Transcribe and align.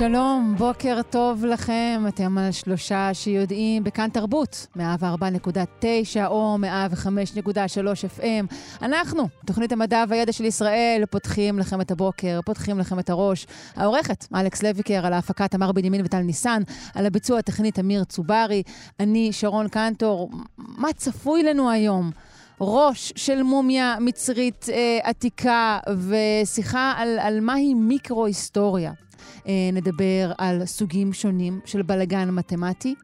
שלום, 0.00 0.54
בוקר 0.58 1.00
טוב 1.10 1.44
לכם. 1.44 2.02
אתם 2.08 2.38
על 2.38 2.52
שלושה 2.52 3.10
שיודעים 3.12 3.84
בכאן 3.84 4.08
תרבות, 4.12 4.66
104.9 4.76 4.80
או 6.26 6.56
105.3 6.60 8.18
FM. 8.18 8.54
אנחנו, 8.82 9.28
תוכנית 9.46 9.72
המדע 9.72 10.04
והידע 10.08 10.32
של 10.32 10.44
ישראל, 10.44 11.02
פותחים 11.10 11.58
לכם 11.58 11.80
את 11.80 11.90
הבוקר, 11.90 12.40
פותחים 12.44 12.78
לכם 12.78 12.98
את 12.98 13.10
הראש. 13.10 13.46
העורכת, 13.76 14.26
אלכס 14.34 14.62
לויקר, 14.62 15.06
על 15.06 15.12
ההפקה 15.12 15.48
תמר 15.48 15.72
בנימין 15.72 16.04
וטל 16.04 16.20
ניסן, 16.20 16.62
על 16.94 17.06
הביצוע 17.06 17.38
הטכנית 17.38 17.78
אמיר 17.78 18.04
צוברי, 18.04 18.62
אני 19.00 19.32
שרון 19.32 19.68
קנטור. 19.68 20.30
מה 20.56 20.92
צפוי 20.92 21.42
לנו 21.42 21.70
היום? 21.70 22.10
ראש 22.60 23.12
של 23.16 23.42
מומיה 23.42 23.96
מצרית 24.00 24.66
אה, 24.72 24.98
עתיקה 25.02 25.78
ושיחה 26.08 26.94
על, 26.96 27.18
על 27.18 27.40
מהי 27.40 27.74
מיקרו-היסטוריה. 27.74 28.92
אה, 29.50 29.70
נדבר 29.72 30.32
על 30.38 30.66
סוגים 30.66 31.12
שונים 31.12 31.60
של 31.64 31.82
בלגן 31.82 32.30
מתמטי, 32.30 32.94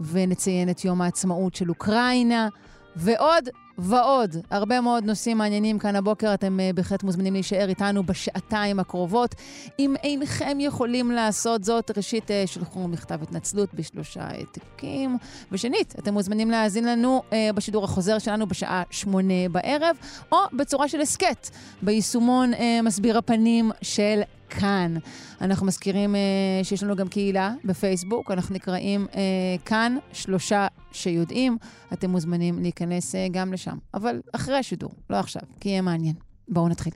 ונציין 0.00 0.70
את 0.70 0.84
יום 0.84 1.02
העצמאות 1.02 1.54
של 1.54 1.68
אוקראינה, 1.68 2.48
ועוד 2.96 3.48
ועוד. 3.78 4.36
הרבה 4.50 4.80
מאוד 4.80 5.04
נושאים 5.04 5.38
מעניינים 5.38 5.78
כאן 5.78 5.96
הבוקר. 5.96 6.34
אתם 6.34 6.58
uh, 6.58 6.76
בהחלט 6.76 7.02
מוזמנים 7.02 7.32
להישאר 7.32 7.68
איתנו 7.68 8.02
בשעתיים 8.02 8.80
הקרובות. 8.80 9.34
אם 9.78 9.94
אינכם 10.02 10.58
יכולים 10.60 11.10
לעשות 11.10 11.64
זאת, 11.64 11.90
ראשית, 11.96 12.30
uh, 12.30 12.32
שלחו 12.46 12.88
מכתב 12.88 13.22
התנצלות 13.22 13.74
בשלושה 13.74 14.22
העתקים. 14.22 15.18
ושנית, 15.52 15.94
אתם 15.98 16.14
מוזמנים 16.14 16.50
להאזין 16.50 16.84
לנו 16.84 17.22
בשידור 17.54 17.84
החוזר 17.84 18.18
שלנו 18.18 18.46
בשעה 18.46 18.82
שמונה 18.90 19.48
בערב, 19.52 19.96
או 20.32 20.38
בצורה 20.52 20.88
של 20.88 21.00
הסכת, 21.00 21.50
ביישומון 21.82 22.52
מסביר 22.82 23.18
הפנים 23.18 23.70
של 23.82 24.20
כאן. 24.50 24.94
אנחנו 25.40 25.66
מזכירים 25.66 26.14
uh, 26.14 26.64
שיש 26.64 26.82
לנו 26.82 26.96
גם 26.96 27.08
קהילה 27.08 27.54
בפייסבוק, 27.64 28.30
אנחנו 28.30 28.54
נקראים 28.54 29.06
uh, 29.10 29.16
כאן 29.64 29.98
שלושה 30.12 30.66
שיודעים. 30.92 31.58
אתם 31.92 32.10
מוזמנים 32.10 32.58
להיכנס 32.62 33.14
uh, 33.14 33.18
גם 33.30 33.52
לשם, 33.52 33.76
אבל 33.94 34.20
אחרי 34.32 34.56
השידור, 34.58 34.90
לא 35.10 35.16
עכשיו, 35.16 35.42
כי 35.60 35.68
יהיה 35.68 35.82
מעניין. 35.82 36.14
בואו 36.48 36.68
נתחיל. 36.68 36.92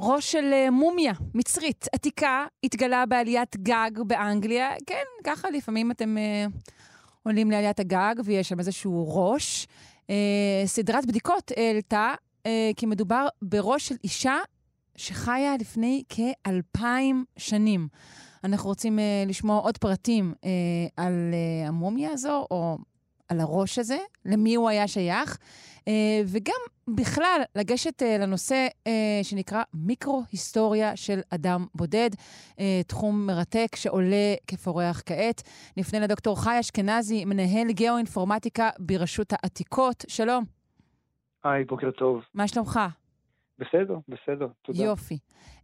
ראש 0.00 0.32
של 0.32 0.70
מומיה 0.72 1.12
מצרית 1.34 1.86
עתיקה 1.92 2.46
התגלה 2.64 3.06
בעליית 3.06 3.56
גג 3.56 3.90
באנגליה. 4.06 4.70
כן, 4.86 5.04
ככה 5.24 5.50
לפעמים 5.50 5.90
אתם 5.90 6.16
uh, 6.16 6.70
עולים 7.22 7.50
לעליית 7.50 7.80
הגג 7.80 8.14
ויש 8.24 8.48
שם 8.48 8.58
איזשהו 8.58 9.04
ראש. 9.08 9.66
אה, 10.10 10.62
סדרת 10.66 11.06
בדיקות 11.06 11.52
העלתה 11.56 12.14
אה, 12.46 12.70
כי 12.76 12.86
מדובר 12.86 13.26
בראש 13.42 13.88
של 13.88 13.94
אישה 14.04 14.36
שחיה 14.96 15.56
לפני 15.60 16.02
כאלפיים 16.08 17.24
שנים. 17.36 17.88
אנחנו 18.44 18.68
רוצים 18.68 18.98
אה, 18.98 19.24
לשמוע 19.26 19.58
עוד 19.58 19.78
פרטים 19.78 20.34
על 20.96 21.34
המומיה 21.66 22.10
הזו, 22.12 22.46
או 22.50 22.78
על 23.28 23.40
הראש 23.40 23.78
הזה, 23.78 23.98
למי 24.24 24.54
הוא 24.54 24.68
היה 24.68 24.88
שייך, 24.88 25.38
וגם 26.26 26.60
בכלל 26.96 27.42
לגשת 27.56 28.02
אה, 28.02 28.18
לנושא 28.18 28.66
אה, 28.86 29.20
שנקרא 29.22 29.62
מיקרו-היסטוריה 29.74 30.96
של 30.96 31.20
אדם 31.34 31.66
בודד, 31.74 32.10
אה, 32.60 32.80
תחום 32.86 33.26
מרתק 33.26 33.76
שעולה 33.76 34.34
כפורח 34.46 35.02
כעת. 35.06 35.42
נפנה 35.76 36.00
לדוקטור 36.00 36.42
חי 36.42 36.60
אשכנזי, 36.60 37.24
מנהל 37.24 37.72
גיאו-אינפורמטיקה 37.72 38.70
ברשות 38.78 39.32
העתיקות. 39.32 40.04
שלום. 40.08 40.44
היי, 41.44 41.64
בוקר 41.64 41.90
טוב. 41.90 42.22
מה 42.34 42.48
שלומך? 42.48 42.80
בסדר, 43.58 43.98
בסדר, 44.08 44.46
תודה. 44.62 44.82
יופי. 44.82 45.18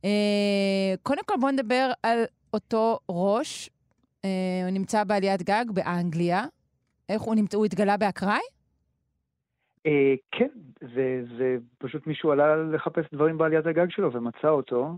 אה, 0.04 0.94
קודם 1.03 1.22
כל 1.27 1.34
בוא 1.41 1.50
נדבר 1.50 1.91
על 2.03 2.25
אותו 2.54 2.98
ראש. 3.09 3.71
אה, 4.25 4.31
הוא 4.65 4.71
נמצא 4.71 5.04
בעליית 5.04 5.43
גג 5.43 5.65
באנגליה. 5.69 6.44
איך 7.09 7.22
הוא 7.22 7.34
נמצא? 7.34 7.56
הוא 7.56 7.66
התגלה 7.66 7.97
באקראי? 7.97 8.41
אה, 9.86 10.14
כן, 10.30 10.48
זה, 10.94 11.22
זה 11.38 11.56
פשוט 11.78 12.06
מישהו 12.06 12.32
עלה 12.32 12.56
לחפש 12.56 13.04
דברים 13.12 13.38
בעליית 13.38 13.66
הגג 13.66 13.91
שלו 13.91 14.12
ומצא 14.12 14.48
אותו. 14.48 14.97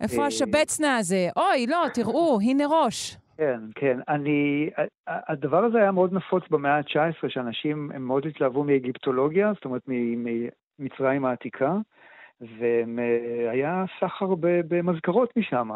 איפה 0.00 0.22
אה, 0.22 0.26
השבצנה 0.26 0.96
הזה? 0.96 1.28
אוי, 1.36 1.66
לא, 1.66 1.84
תראו, 1.94 2.38
הנה 2.42 2.64
ראש. 2.66 3.16
כן, 3.36 3.60
כן. 3.74 3.98
אני... 4.08 4.70
הדבר 5.06 5.64
הזה 5.64 5.78
היה 5.78 5.92
מאוד 5.92 6.12
נפוץ 6.12 6.44
במאה 6.50 6.76
ה-19, 6.76 7.28
שאנשים 7.28 7.90
הם 7.94 8.02
מאוד 8.02 8.26
התלהבו 8.26 8.64
מאגיפטולוגיה, 8.64 9.52
זאת 9.54 9.64
אומרת 9.64 9.82
ממצרים 9.86 11.24
העתיקה, 11.24 11.76
והיה 12.40 13.84
סחר 14.00 14.34
ב- 14.34 14.60
במזכרות 14.68 15.36
משם. 15.36 15.70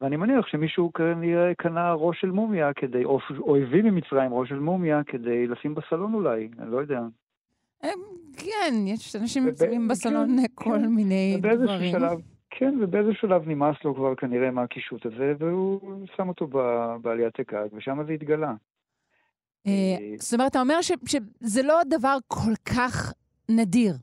ואני 0.00 0.16
מניח 0.16 0.46
שמישהו 0.46 0.92
כנראה 0.92 1.54
קנה 1.54 1.92
ראש 1.92 2.20
של 2.20 2.30
מומיה 2.30 2.72
כדי, 2.72 3.04
או 3.04 3.18
או 3.38 3.56
הביא 3.56 3.82
ממצרים 3.82 4.34
ראש 4.34 4.48
של 4.48 4.58
מומיה 4.58 5.04
כדי 5.06 5.46
לשים 5.46 5.74
בסלון 5.74 6.14
אולי, 6.14 6.48
אני 6.58 6.70
לא 6.70 6.76
יודע. 6.76 7.00
אה, 7.84 7.90
כן, 8.36 8.74
יש 8.86 9.16
אנשים 9.16 9.46
וב- 9.48 9.58
שמים 9.58 9.88
בסלון 9.88 10.36
כן, 10.40 10.44
כל 10.54 10.78
כן. 10.82 10.86
מיני 10.86 11.34
ובאיזשהו 11.38 11.66
דברים. 11.66 11.92
שלב, 11.92 12.18
כן, 12.50 12.74
ובאיזה 12.82 13.10
שלב 13.20 13.48
נמאס 13.48 13.76
לו 13.84 13.94
כבר 13.94 14.14
כנראה 14.14 14.50
מהקישוט 14.50 15.06
הזה, 15.06 15.32
והוא 15.38 15.80
שם 16.16 16.28
אותו 16.28 16.46
ב- 16.46 16.96
בעליית 17.02 17.34
הגג, 17.40 17.68
ושם 17.72 17.98
זה 18.06 18.12
התגלה. 18.12 18.52
אה, 19.66 19.96
זאת 20.18 20.34
אומרת, 20.34 20.50
אתה 20.50 20.60
אומר 20.60 20.78
שזה 20.82 21.62
לא 21.62 21.80
דבר 21.88 22.16
כל 22.28 22.54
כך 22.76 23.12
נדיר. 23.48 23.94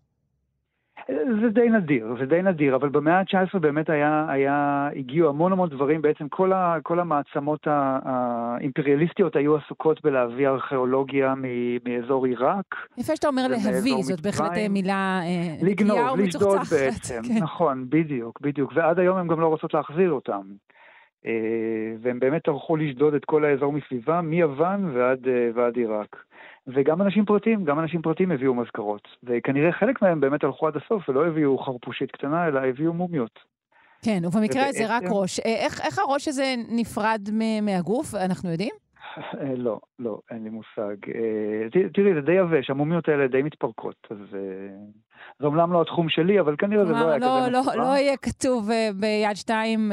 זה 1.41 1.49
די 1.49 1.69
נדיר, 1.69 2.15
זה 2.19 2.25
די 2.25 2.41
נדיר, 2.41 2.75
אבל 2.75 2.89
במאה 2.89 3.19
ה-19 3.19 3.59
באמת 3.59 3.89
היה, 3.89 4.25
היה, 4.29 4.89
הגיעו 4.95 5.29
המון 5.29 5.51
המון 5.51 5.69
דברים, 5.69 6.01
בעצם 6.01 6.29
כל, 6.29 6.53
ה, 6.53 6.77
כל 6.83 6.99
המעצמות 6.99 7.67
האימפריאליסטיות 7.67 9.35
היו 9.35 9.57
עסוקות 9.57 10.03
בלהביא 10.03 10.47
ארכיאולוגיה 10.47 11.33
מ- 11.35 11.77
מאזור 11.89 12.25
עיראק. 12.25 12.75
יפה 12.97 13.15
שאתה 13.15 13.27
אומר 13.27 13.47
להביא, 13.47 13.95
זאת 14.01 14.21
בהחלט. 14.21 14.51
מילה 14.69 15.19
אה, 15.23 15.55
נקייה 15.61 15.69
לגנוב, 15.71 16.19
לשדוד 16.19 16.47
ומצוחצחת. 16.47 16.73
בעצם, 16.73 17.21
כן. 17.27 17.43
נכון, 17.43 17.85
בדיוק, 17.89 18.41
בדיוק, 18.41 18.71
ועד 18.75 18.99
היום 18.99 19.17
הן 19.17 19.27
גם 19.27 19.39
לא 19.39 19.47
רוצות 19.47 19.73
להחזיר 19.73 20.11
אותם. 20.11 20.41
אה, 21.25 21.95
והם 22.01 22.19
באמת 22.19 22.43
טרחו 22.43 22.75
לשדוד 22.75 23.13
את 23.13 23.25
כל 23.25 23.45
האזור 23.45 23.73
מסביבה, 23.73 24.21
מיוון 24.21 24.91
ועד, 24.95 25.27
אה, 25.27 25.49
ועד 25.55 25.77
עיראק. 25.77 26.23
וגם 26.67 27.01
אנשים 27.01 27.25
פרטיים, 27.25 27.63
גם 27.63 27.79
אנשים 27.79 28.01
פרטיים 28.01 28.31
הביאו 28.31 28.53
מזכרות. 28.53 29.07
וכנראה 29.23 29.71
חלק 29.71 30.01
מהם 30.01 30.19
באמת 30.19 30.43
הלכו 30.43 30.67
עד 30.67 30.73
הסוף 30.77 31.09
ולא 31.09 31.27
הביאו 31.27 31.57
חרפושית 31.57 32.11
קטנה, 32.11 32.47
אלא 32.47 32.59
הביאו 32.59 32.93
מומיות. 32.93 33.39
כן, 34.05 34.21
ובמקרה 34.25 34.65
הזה 34.65 34.83
רק 34.87 35.03
ראש. 35.09 35.39
אה, 35.39 35.45
איך 35.45 35.81
איך 35.81 35.99
הראש 35.99 36.27
הזה 36.27 36.55
נפרד 36.69 37.29
מהגוף? 37.61 38.15
אנחנו 38.15 38.51
יודעים? 38.51 38.82
אה, 39.17 39.55
לא, 39.57 39.79
לא, 39.99 40.19
אין 40.31 40.43
לי 40.43 40.49
מושג. 40.49 41.09
אה, 41.15 41.87
תראי, 41.93 42.13
זה 42.13 42.21
די 42.21 42.31
יבש, 42.31 42.69
המומיות 42.69 43.09
האלה 43.09 43.27
די 43.27 43.41
מתפרקות, 43.41 44.07
אז 44.09 44.17
אה, 44.33 44.39
זה 45.39 45.45
אומנם 45.45 45.73
לא 45.73 45.81
התחום 45.81 46.09
שלי, 46.09 46.39
אבל 46.39 46.55
כנראה 46.57 46.85
זה 46.85 46.91
לא 46.91 46.97
היה 46.97 47.17
לא, 47.17 47.39
כזה 47.41 47.51
לא, 47.51 47.59
מסובך. 47.61 47.75
לא 47.75 47.83
יהיה 47.83 48.17
כתוב 48.17 48.69
ביד 48.99 49.35
שתיים 49.35 49.91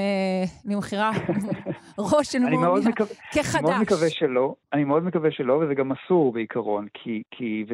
למכירה 0.65 1.10
ראש 2.12 2.33
של 2.33 2.39
מומיה 2.39 2.59
מקווה, 2.59 2.77
אני 2.77 2.84
מאוד 2.84 2.95
כחדש. 3.33 3.80
מקווה 3.80 4.10
שלא, 4.10 4.54
אני 4.72 4.84
מאוד 4.84 5.04
מקווה 5.04 5.30
שלא, 5.30 5.53
וזה 5.53 5.74
גם 5.74 5.92
אסור 5.92 6.33
בעיקרון, 6.33 6.86
כי, 6.95 7.65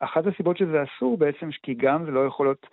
אחת 0.00 0.26
הסיבות 0.26 0.56
שזה 0.56 0.82
אסור 0.82 1.18
בעצם, 1.18 1.48
כי 1.62 1.74
גם 1.74 2.04
זה 2.04 2.10
לא 2.10 2.26
יכול 2.26 2.46
להיות 2.46 2.66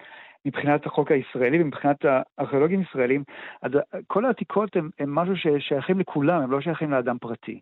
מבחינת 0.45 0.85
החוק 0.85 1.11
הישראלי 1.11 1.61
ומבחינת 1.61 2.05
הארכיאולוגים 2.05 2.81
ישראלים, 2.81 3.23
אז 3.61 3.71
כל 4.07 4.25
העתיקות 4.25 4.75
הם, 4.75 4.89
הם 4.99 5.15
משהו 5.15 5.33
ששייכים 5.37 5.99
לכולם, 5.99 6.41
הם 6.41 6.51
לא 6.51 6.61
שייכים 6.61 6.91
לאדם 6.91 7.17
פרטי. 7.17 7.59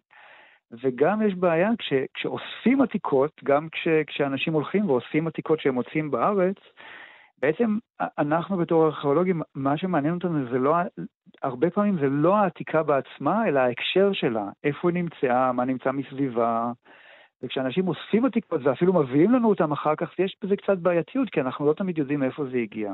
וגם 0.71 1.21
יש 1.21 1.33
בעיה 1.35 1.69
כש, 1.79 1.93
כשאוספים 2.13 2.81
עתיקות, 2.81 3.41
גם 3.43 3.67
כש, 3.69 3.87
כשאנשים 4.07 4.53
הולכים 4.53 4.89
ואוספים 4.89 5.27
עתיקות 5.27 5.59
שהם 5.59 5.73
מוצאים 5.73 6.11
בארץ, 6.11 6.57
בעצם 7.41 7.77
אנחנו 8.19 8.57
בתור 8.57 8.85
ארכיאולוגים, 8.85 9.41
מה 9.55 9.77
שמעניין 9.77 10.13
אותנו 10.13 10.49
זה 10.51 10.57
לא, 10.57 10.75
הרבה 11.43 11.69
פעמים 11.69 11.97
זה 11.99 12.09
לא 12.09 12.35
העתיקה 12.35 12.83
בעצמה, 12.83 13.47
אלא 13.47 13.59
ההקשר 13.59 14.13
שלה, 14.13 14.45
איפה 14.63 14.89
היא 14.89 15.03
נמצאה, 15.03 15.51
מה 15.51 15.65
נמצא 15.65 15.91
מסביבה. 15.91 16.71
וכשאנשים 17.43 17.87
אוספים 17.87 18.25
עתיקות 18.25 18.61
ואפילו 18.63 18.93
מביאים 18.93 19.31
לנו 19.31 19.49
אותם 19.49 19.71
אחר 19.71 19.95
כך, 19.95 20.19
יש 20.19 20.37
בזה 20.43 20.55
קצת 20.55 20.77
בעייתיות, 20.77 21.29
כי 21.29 21.41
אנחנו 21.41 21.65
לא 21.65 21.73
תמיד 21.73 21.97
יודעים 21.97 22.19
מאיפה 22.19 22.45
זה 22.51 22.57
הגיע. 22.57 22.93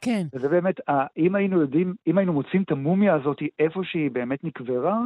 כן. 0.00 0.22
וזה 0.34 0.48
באמת, 0.48 0.74
אם 1.16 1.34
היינו 1.34 1.60
יודעים, 1.60 1.94
אם 2.06 2.18
היינו 2.18 2.32
מוצאים 2.32 2.62
את 2.62 2.70
המומיה 2.70 3.14
הזאת 3.14 3.38
איפה 3.58 3.80
שהיא 3.84 4.10
באמת 4.10 4.44
נקברה, 4.44 5.00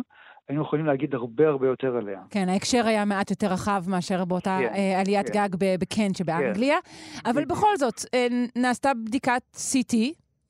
היינו 0.49 0.63
יכולים 0.63 0.87
להגיד 0.87 1.15
הרבה 1.15 1.49
הרבה 1.49 1.67
יותר 1.67 1.97
עליה. 1.97 2.21
כן, 2.31 2.49
ההקשר 2.49 2.87
היה 2.87 3.05
מעט 3.05 3.31
יותר 3.31 3.47
רחב 3.47 3.85
מאשר 3.89 4.25
באותה 4.25 4.59
כן, 4.61 4.75
אה, 4.75 5.01
עליית 5.01 5.31
כן. 5.31 5.33
גג 5.35 5.49
בקנט 5.81 6.17
שבאנגליה. 6.17 6.77
כן. 6.85 7.31
אבל 7.31 7.45
בכל 7.45 7.77
זאת, 7.77 7.95
אה, 8.15 8.27
נעשתה 8.57 8.95
בדיקת 8.95 9.43
CT, 9.55 9.97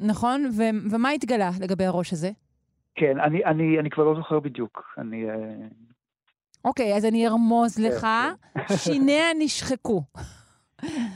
נכון? 0.00 0.44
ו- 0.52 0.90
ומה 0.90 1.10
התגלה 1.10 1.50
לגבי 1.60 1.84
הראש 1.84 2.12
הזה? 2.12 2.30
כן, 2.94 3.20
אני, 3.20 3.44
אני, 3.44 3.78
אני 3.78 3.90
כבר 3.90 4.04
לא 4.04 4.14
זוכר 4.16 4.40
בדיוק. 4.40 4.82
אני... 4.98 5.30
אה, 5.30 5.34
אוקיי, 6.64 6.96
אז 6.96 7.04
אני 7.04 7.28
ארמוז 7.28 7.78
לך. 7.78 8.06
שיניה 8.76 9.24
נשחקו. 9.38 10.02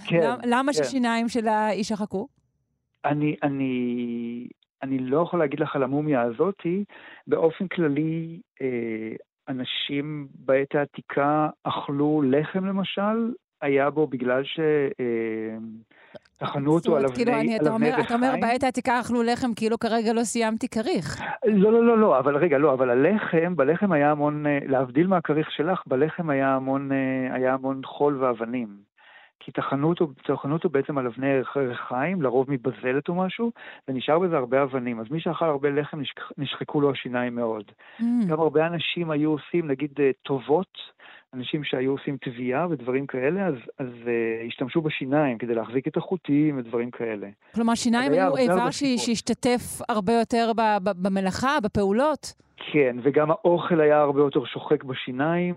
כן. 0.04 0.30
למה 0.44 0.72
כן. 0.72 0.84
ששיניים 0.84 1.28
של 1.28 1.48
האיש 1.48 1.88
שחקו? 1.88 2.28
אני, 3.04 3.36
אני, 3.42 4.48
אני 4.82 4.98
לא 4.98 5.22
יכול 5.22 5.38
להגיד 5.38 5.60
לך 5.60 5.76
על 5.76 5.82
המומיה 5.82 6.22
הזאתי. 6.22 6.84
באופן 7.26 7.68
כללי, 7.68 8.40
אה, 8.62 9.12
אנשים 9.48 10.28
בעת 10.34 10.74
העתיקה 10.74 11.48
אכלו 11.64 12.22
לחם 12.22 12.64
למשל, 12.64 13.32
היה 13.62 13.90
בו 13.90 14.06
בגלל 14.06 14.44
ש... 14.44 14.60
אה, 15.00 15.56
טחנו 16.36 16.74
אותו 16.74 16.96
על 16.96 17.04
אבני 17.04 17.16
כאילו, 17.16 17.32
אני, 17.32 17.56
אתה 17.56 17.70
אומר, 17.70 18.00
אתה 18.00 18.14
אומר, 18.14 18.34
בעת 18.40 18.62
העתיקה 18.62 19.00
אכלו 19.00 19.22
לחם, 19.22 19.54
כאילו 19.56 19.78
כרגע 19.78 20.12
לא 20.12 20.24
סיימתי 20.24 20.68
כריך. 20.68 21.22
לא, 21.44 21.72
לא, 21.72 21.86
לא, 21.86 21.98
לא, 21.98 22.18
אבל 22.18 22.36
רגע, 22.36 22.58
לא, 22.58 22.72
אבל 22.72 22.90
הלחם, 22.90 23.56
בלחם 23.56 23.92
היה 23.92 24.10
המון, 24.10 24.46
אה, 24.46 24.58
להבדיל 24.66 25.06
מהכריך 25.06 25.50
שלך, 25.50 25.82
בלחם 25.86 26.30
היה 26.30 26.54
המון, 26.54 26.90
היה 27.30 27.54
המון 27.54 27.80
חול 27.84 28.24
ואבנים. 28.24 28.91
כי 29.44 29.52
טחנו 29.52 29.88
אותו, 29.88 30.06
טחנו 30.24 30.52
אותו 30.54 30.68
בעצם 30.68 30.98
על 30.98 31.06
אבני 31.06 31.26
ריחיים, 31.56 32.22
לרוב 32.22 32.46
מבזלת 32.50 33.08
או 33.08 33.14
משהו, 33.14 33.52
ונשאר 33.88 34.18
בזה 34.18 34.36
הרבה 34.36 34.62
אבנים. 34.62 35.00
אז 35.00 35.06
מי 35.10 35.20
שאכל 35.20 35.44
הרבה 35.44 35.70
לחם, 35.70 36.00
נשחקו 36.38 36.80
לו 36.80 36.90
השיניים 36.90 37.34
מאוד. 37.34 37.64
Mm. 38.00 38.04
גם 38.28 38.40
הרבה 38.40 38.66
אנשים 38.66 39.10
היו 39.10 39.30
עושים, 39.30 39.68
נגיד, 39.68 39.90
אה, 40.00 40.10
טובות, 40.22 40.78
אנשים 41.34 41.64
שהיו 41.64 41.90
עושים 41.90 42.16
תביעה 42.16 42.66
ודברים 42.70 43.06
כאלה, 43.06 43.46
אז, 43.46 43.54
אז 43.78 43.86
uh, 43.86 44.46
השתמשו 44.46 44.80
בשיניים 44.80 45.38
כדי 45.38 45.54
להחזיק 45.54 45.88
את 45.88 45.96
החוטים 45.96 46.58
ודברים 46.58 46.90
כאלה. 46.90 47.28
כלומר, 47.54 47.74
שיניים 47.74 48.12
היו 48.12 48.36
איבר 48.36 48.70
שהשתתף 48.70 49.80
הרבה 49.88 50.12
יותר 50.12 50.52
במלאכה, 50.84 51.60
בפעולות? 51.62 52.32
כן, 52.56 52.96
וגם 53.02 53.30
האוכל 53.30 53.80
היה 53.80 54.00
הרבה 54.00 54.20
יותר 54.20 54.44
שוחק 54.44 54.84
בשיניים. 54.84 55.54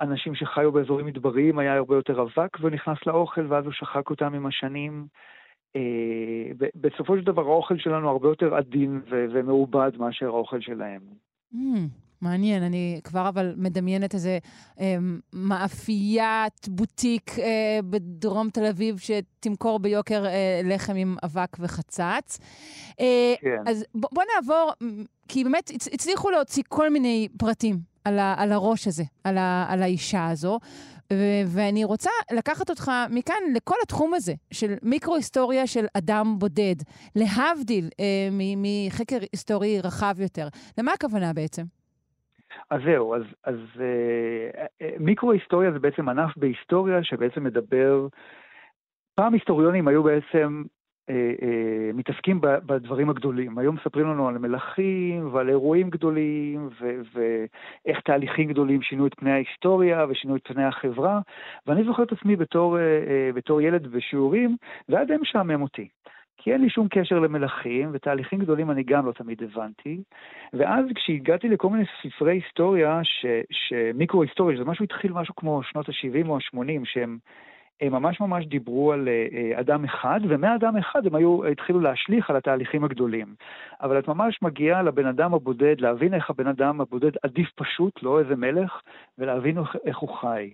אנשים 0.00 0.34
שחיו 0.34 0.72
באזורים 0.72 1.06
מדבריים 1.06 1.58
היה 1.58 1.76
הרבה 1.76 1.96
יותר 1.96 2.22
אבק 2.22 2.60
והוא 2.60 2.70
נכנס 2.70 2.98
לאוכל 3.06 3.46
ואז 3.52 3.64
הוא 3.64 3.72
שחק 3.72 4.10
אותם 4.10 4.34
עם 4.34 4.46
השנים. 4.46 5.06
אה, 5.76 6.66
בסופו 6.74 7.18
של 7.18 7.24
דבר 7.24 7.42
האוכל 7.42 7.78
שלנו 7.78 8.10
הרבה 8.10 8.28
יותר 8.28 8.54
עדין 8.54 9.00
ומעובד 9.10 9.90
מאשר 9.98 10.26
האוכל 10.26 10.60
שלהם. 10.60 11.00
Mm, 11.54 11.56
מעניין, 12.20 12.62
אני 12.62 13.00
כבר 13.04 13.28
אבל 13.28 13.54
מדמיינת 13.56 14.14
איזה 14.14 14.38
אה, 14.80 14.96
מאפיית 15.32 16.68
בוטיק 16.68 17.38
אה, 17.38 17.78
בדרום 17.90 18.50
תל 18.50 18.64
אביב 18.64 18.96
שתמכור 18.98 19.78
ביוקר 19.78 20.26
אה, 20.26 20.60
לחם 20.64 20.96
עם 20.96 21.16
אבק 21.24 21.56
וחצץ. 21.60 22.38
אה, 23.00 23.34
כן. 23.40 23.62
אז 23.66 23.84
בוא 23.94 24.22
נעבור, 24.34 24.72
כי 25.28 25.44
באמת 25.44 25.70
הצליחו 25.92 26.30
להוציא 26.30 26.62
כל 26.68 26.90
מיני 26.90 27.28
פרטים 27.38 27.95
על, 28.06 28.18
ה, 28.18 28.34
על 28.38 28.52
הראש 28.52 28.86
הזה, 28.86 29.04
על, 29.24 29.38
ה, 29.38 29.66
על 29.68 29.82
האישה 29.82 30.26
הזו. 30.28 30.58
ו- 31.12 31.44
ואני 31.56 31.84
רוצה 31.84 32.10
לקחת 32.38 32.70
אותך 32.70 32.90
מכאן 33.10 33.42
לכל 33.56 33.74
התחום 33.82 34.14
הזה 34.14 34.32
של 34.52 34.74
מיקרו-היסטוריה 34.82 35.66
של 35.66 35.84
אדם 35.98 36.26
בודד, 36.38 36.76
להבדיל 37.16 37.84
אה, 38.00 38.28
מחקר 38.56 39.16
היסטורי 39.32 39.80
רחב 39.84 40.14
יותר. 40.20 40.46
למה 40.78 40.92
הכוונה 40.92 41.32
בעצם? 41.34 41.62
אז 42.70 42.80
זהו, 42.84 43.14
אז, 43.14 43.22
אז 43.44 43.54
אה, 43.80 44.64
אה, 44.82 44.90
מיקרו-היסטוריה 45.00 45.72
זה 45.72 45.78
בעצם 45.78 46.08
ענף 46.08 46.30
בהיסטוריה 46.36 47.04
שבעצם 47.04 47.44
מדבר... 47.44 48.08
פעם 49.14 49.34
היסטוריונים 49.34 49.88
היו 49.88 50.02
בעצם 50.02 50.62
מתעסקים 51.94 52.40
בדברים 52.40 53.10
הגדולים. 53.10 53.58
היום 53.58 53.74
מספרים 53.74 54.06
לנו 54.06 54.28
על 54.28 54.38
מלכים 54.38 55.28
ועל 55.32 55.48
אירועים 55.48 55.90
גדולים 55.90 56.68
ואיך 57.14 58.00
תהליכים 58.00 58.48
גדולים 58.48 58.82
שינו 58.82 59.06
את 59.06 59.14
פני 59.14 59.32
ההיסטוריה 59.32 60.06
ושינו 60.08 60.36
את 60.36 60.48
פני 60.48 60.64
החברה, 60.64 61.20
ואני 61.66 61.84
זוכר 61.84 62.02
את 62.02 62.12
עצמי 62.12 62.36
בתור, 62.36 62.78
אה, 62.78 63.30
בתור 63.34 63.60
ילד 63.60 63.86
בשיעורים, 63.86 64.56
זה 64.88 64.96
היה 64.96 65.04
די 65.04 65.16
משעמם 65.20 65.62
אותי. 65.62 65.88
כי 66.38 66.52
אין 66.52 66.60
לי 66.60 66.70
שום 66.70 66.88
קשר 66.90 67.18
למלכים, 67.18 67.90
ותהליכים 67.92 68.38
גדולים 68.38 68.70
אני 68.70 68.82
גם 68.82 69.06
לא 69.06 69.12
תמיד 69.12 69.42
הבנתי. 69.42 70.02
ואז 70.52 70.84
כשהגעתי 70.94 71.48
לכל 71.48 71.70
מיני 71.70 71.84
ספרי 72.02 72.32
היסטוריה, 72.32 73.00
שמיקרו-היסטוריה, 73.50 74.56
שזה 74.56 74.64
משהו 74.64 74.84
התחיל 74.84 75.12
משהו 75.12 75.34
כמו 75.36 75.62
שנות 75.62 75.88
ה-70 75.88 76.28
או 76.28 76.36
ה-80, 76.36 76.84
שהם 76.84 77.18
הם 77.80 77.92
ממש 77.92 78.20
ממש 78.20 78.46
דיברו 78.46 78.92
על 78.92 79.08
uh, 79.08 79.60
אדם 79.60 79.84
אחד, 79.84 80.20
ומאדם 80.28 80.76
אחד 80.76 81.06
הם 81.06 81.14
היו, 81.14 81.46
התחילו 81.46 81.80
להשליך 81.80 82.30
על 82.30 82.36
התהליכים 82.36 82.84
הגדולים. 82.84 83.34
אבל 83.80 83.98
את 83.98 84.08
ממש 84.08 84.38
מגיעה 84.42 84.82
לבן 84.82 85.06
אדם 85.06 85.34
הבודד, 85.34 85.74
להבין 85.78 86.14
איך 86.14 86.30
הבן 86.30 86.46
אדם 86.46 86.80
הבודד 86.80 87.10
עדיף 87.22 87.48
פשוט, 87.54 88.02
לא 88.02 88.20
איזה 88.20 88.36
מלך, 88.36 88.80
ולהבין 89.18 89.58
איך, 89.86 89.98
הוא 89.98 90.16
חי. 90.20 90.50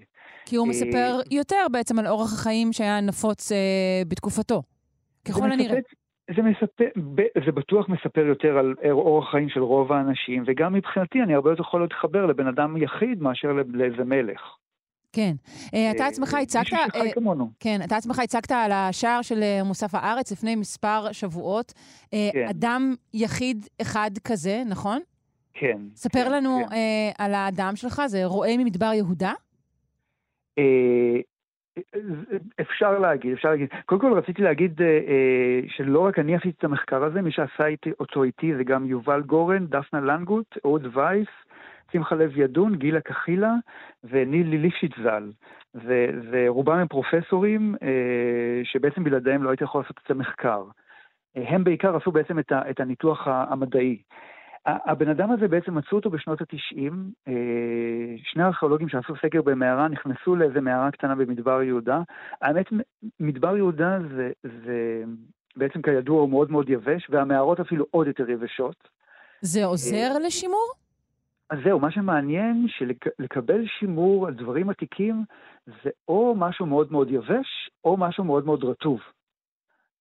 כי 0.46 0.56
הוא 0.56 0.68
מספר 0.68 1.20
יותר 1.30 1.66
בעצם 1.72 1.98
על 1.98 2.06
אורח 2.06 2.32
החיים 2.32 2.72
שהיה 2.72 3.00
נפוץ 3.00 3.52
uh, 3.52 3.54
בתקופתו, 4.08 4.62
ככל 5.28 5.52
הנראה. 5.52 5.78
זה, 6.36 6.42
מספר, 6.42 6.88
זה 7.46 7.52
בטוח 7.52 7.88
מספר 7.88 8.20
יותר 8.20 8.58
על 8.58 8.74
אורח 8.90 9.30
חיים 9.30 9.48
של 9.48 9.60
רוב 9.60 9.92
האנשים, 9.92 10.42
וגם 10.46 10.72
מבחינתי 10.72 11.22
אני 11.22 11.34
הרבה 11.34 11.50
יותר 11.50 11.62
יכול 11.62 11.80
להתחבר 11.82 12.26
לבן 12.26 12.46
אדם 12.46 12.76
יחיד 12.76 13.22
מאשר 13.22 13.52
לאיזה 13.72 14.04
מלך. 14.04 14.40
כן. 15.12 15.32
אה, 15.74 15.90
אתה 15.90 16.06
עצמך 16.06 16.34
הצגת... 16.34 16.62
מישהו 16.62 16.88
שחי 16.88 17.08
אה, 17.08 17.12
כמונו. 17.12 17.50
כן, 17.60 17.80
אתה 17.84 17.96
עצמך 17.96 18.18
הצגת 18.18 18.50
על 18.50 18.72
השער 18.72 19.22
של 19.22 19.42
אה, 19.42 19.64
מוסף 19.64 19.94
הארץ 19.94 20.32
לפני 20.32 20.56
מספר 20.56 21.12
שבועות. 21.12 21.72
כן. 22.10 22.46
אדם 22.50 22.94
יחיד 23.14 23.66
אחד 23.82 24.10
כזה, 24.24 24.62
נכון? 24.66 25.00
כן. 25.54 25.78
ספר 25.94 26.24
כן, 26.24 26.32
לנו 26.32 26.60
כן. 26.70 26.76
על 27.18 27.34
האדם 27.34 27.76
שלך, 27.76 28.02
זה 28.06 28.24
רועה 28.24 28.56
ממדבר 28.56 28.92
יהודה? 28.94 29.32
אפשר 32.60 32.98
להגיד, 32.98 33.32
אפשר 33.32 33.48
להגיד. 33.50 33.68
קודם 33.86 34.00
כל 34.00 34.12
רציתי 34.12 34.42
להגיד 34.42 34.80
שלא 35.68 36.00
רק 36.00 36.18
אני 36.18 36.36
עשיתי 36.36 36.54
את 36.58 36.64
המחקר 36.64 37.04
הזה, 37.04 37.22
מי 37.22 37.32
שעשה 37.32 37.64
אותו 38.00 38.22
איתי 38.22 38.56
זה 38.56 38.64
גם 38.64 38.86
יובל 38.86 39.22
גורן, 39.22 39.66
דפנה 39.66 40.00
לנגוט, 40.00 40.56
אוד 40.64 40.96
וייס, 40.96 41.28
שמחה 41.92 42.14
לב 42.14 42.38
ידון, 42.38 42.76
גילה 42.76 43.00
קחילה 43.00 43.54
ונילי 44.04 44.58
ליפשיץ 44.58 44.92
ז"ל. 45.02 45.30
ורובם 46.30 46.78
הם 46.78 46.88
פרופסורים 46.88 47.74
אה, 47.82 48.64
שבעצם 48.64 49.04
בלעדיהם 49.04 49.42
לא 49.42 49.50
הייתי 49.50 49.64
יכול 49.64 49.80
לעשות 49.80 49.96
את 50.04 50.10
המחקר. 50.10 50.64
אה, 51.36 51.48
הם 51.48 51.64
בעיקר 51.64 51.96
עשו 51.96 52.12
בעצם 52.12 52.38
את, 52.38 52.52
ה, 52.52 52.70
את 52.70 52.80
הניתוח 52.80 53.28
המדעי. 53.28 54.02
הבן 54.66 55.08
אדם 55.08 55.32
הזה 55.32 55.48
בעצם 55.48 55.74
מצאו 55.74 55.96
אותו 55.96 56.10
בשנות 56.10 56.40
ה-90, 56.40 56.92
אה, 57.28 57.32
שני 58.24 58.42
ארכיאולוגים 58.42 58.88
שעשו 58.88 59.14
סקר 59.16 59.42
במערה 59.42 59.88
נכנסו 59.88 60.36
לאיזה 60.36 60.60
מערה 60.60 60.90
קטנה 60.90 61.14
במדבר 61.14 61.62
יהודה. 61.62 62.00
האמת, 62.42 62.66
מדבר 63.20 63.56
יהודה 63.56 63.98
זה, 64.16 64.30
זה 64.42 65.02
בעצם 65.56 65.82
כידוע 65.82 66.20
הוא 66.20 66.30
מאוד 66.30 66.50
מאוד 66.50 66.70
יבש, 66.70 67.10
והמערות 67.10 67.60
אפילו 67.60 67.86
עוד 67.90 68.06
יותר 68.06 68.30
יבשות. 68.30 68.88
זה 69.40 69.64
עוזר 69.64 70.18
לשימור? 70.26 70.81
אז 71.50 71.58
זהו, 71.64 71.80
מה 71.80 71.90
שמעניין, 71.90 72.66
שלקבל 72.68 73.66
שימור 73.78 74.26
על 74.26 74.34
דברים 74.34 74.70
עתיקים 74.70 75.24
זה 75.66 75.90
או 76.08 76.34
משהו 76.38 76.66
מאוד 76.66 76.92
מאוד 76.92 77.10
יבש, 77.10 77.70
או 77.84 77.96
משהו 77.96 78.24
מאוד 78.24 78.46
מאוד 78.46 78.64
רטוב. 78.64 79.00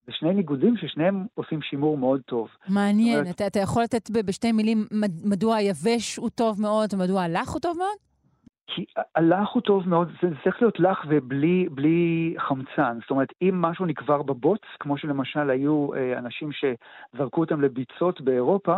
זה 0.05 0.12
שני 0.12 0.33
ניגודים 0.33 0.77
ששניהם 0.77 1.25
עושים 1.33 1.62
שימור 1.62 1.98
מאוד 1.98 2.21
טוב. 2.21 2.48
מעניין. 2.69 3.19
אומרת... 3.19 3.36
אתה, 3.36 3.48
אתה 3.48 3.60
יכול 3.60 3.83
לתת 3.83 4.10
בשתי 4.12 4.51
מילים 4.51 4.88
מדוע 5.24 5.55
היבש 5.55 6.17
הוא 6.17 6.29
טוב 6.29 6.62
מאוד 6.62 6.93
ומדוע 6.93 7.21
הלך 7.21 7.50
הוא 7.50 7.62
טוב 7.62 7.77
מאוד? 7.77 8.10
כי 8.75 8.85
הלך 9.15 9.49
הוא 9.49 9.61
טוב 9.61 9.89
מאוד, 9.89 10.11
זה 10.21 10.27
צריך 10.43 10.61
להיות 10.61 10.79
לח 10.79 11.05
ובלי 11.07 12.35
חמצן. 12.37 12.97
זאת 13.01 13.11
אומרת, 13.11 13.33
אם 13.41 13.61
משהו 13.61 13.85
נקבר 13.85 14.21
בבוץ, 14.21 14.61
כמו 14.79 14.97
שלמשל 14.97 15.49
היו 15.49 15.93
אה, 15.93 16.17
אנשים 16.17 16.49
שזרקו 16.51 17.41
אותם 17.41 17.61
לביצות 17.61 18.21
באירופה, 18.21 18.77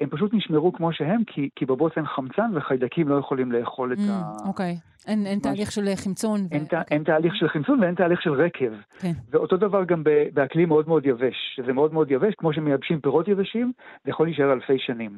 הם 0.00 0.08
פשוט 0.08 0.34
נשמרו 0.34 0.72
כמו 0.72 0.92
שהם, 0.92 1.24
כי, 1.26 1.48
כי 1.56 1.66
בבוץ 1.66 1.92
אין 1.96 2.06
חמצן 2.06 2.50
וחיידקים 2.54 3.08
לא 3.08 3.14
יכולים 3.14 3.52
לאכול 3.52 3.92
את 3.92 3.98
mm, 3.98 4.10
ה... 4.10 4.32
אוקיי. 4.46 4.76
אין, 5.06 5.26
אין 5.26 5.38
תהליך 5.38 5.72
של 5.72 5.88
חמצון. 5.96 6.40
אין, 6.52 6.62
ו... 6.72 6.76
אין 6.90 7.04
תהליך 7.04 7.36
של 7.36 7.48
חמצון 7.48 7.80
ואין 7.80 7.94
תהליך 7.94 8.22
של 8.22 8.32
רקב. 8.32 8.72
כן. 8.98 9.12
ואותו 9.30 9.56
דבר 9.56 9.84
גם 9.84 10.02
באקלים 10.34 10.68
מאוד 10.68 10.88
מאוד 10.88 11.06
יבש. 11.06 11.36
שזה 11.56 11.72
מאוד 11.72 11.92
מאוד 11.92 12.10
יבש, 12.10 12.34
כמו 12.34 12.52
שמייבשים 12.52 13.00
פירות 13.00 13.28
יבשים, 13.28 13.72
זה 14.04 14.10
יכול 14.10 14.26
להישאר 14.26 14.52
אלפי 14.52 14.78
שנים. 14.78 15.10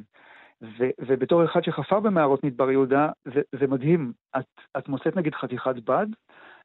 ו, 0.63 0.85
ובתור 1.01 1.45
אחד 1.45 1.61
שחפר 1.65 2.01
במערות 2.01 2.45
מדבר 2.45 2.71
יהודה, 2.71 3.09
זה, 3.25 3.41
זה 3.61 3.67
מדהים. 3.67 4.13
את, 4.39 4.45
את 4.79 4.89
מוצאת 4.89 5.17
נגיד 5.17 5.35
חתיכת 5.35 5.75
בד, 5.85 6.07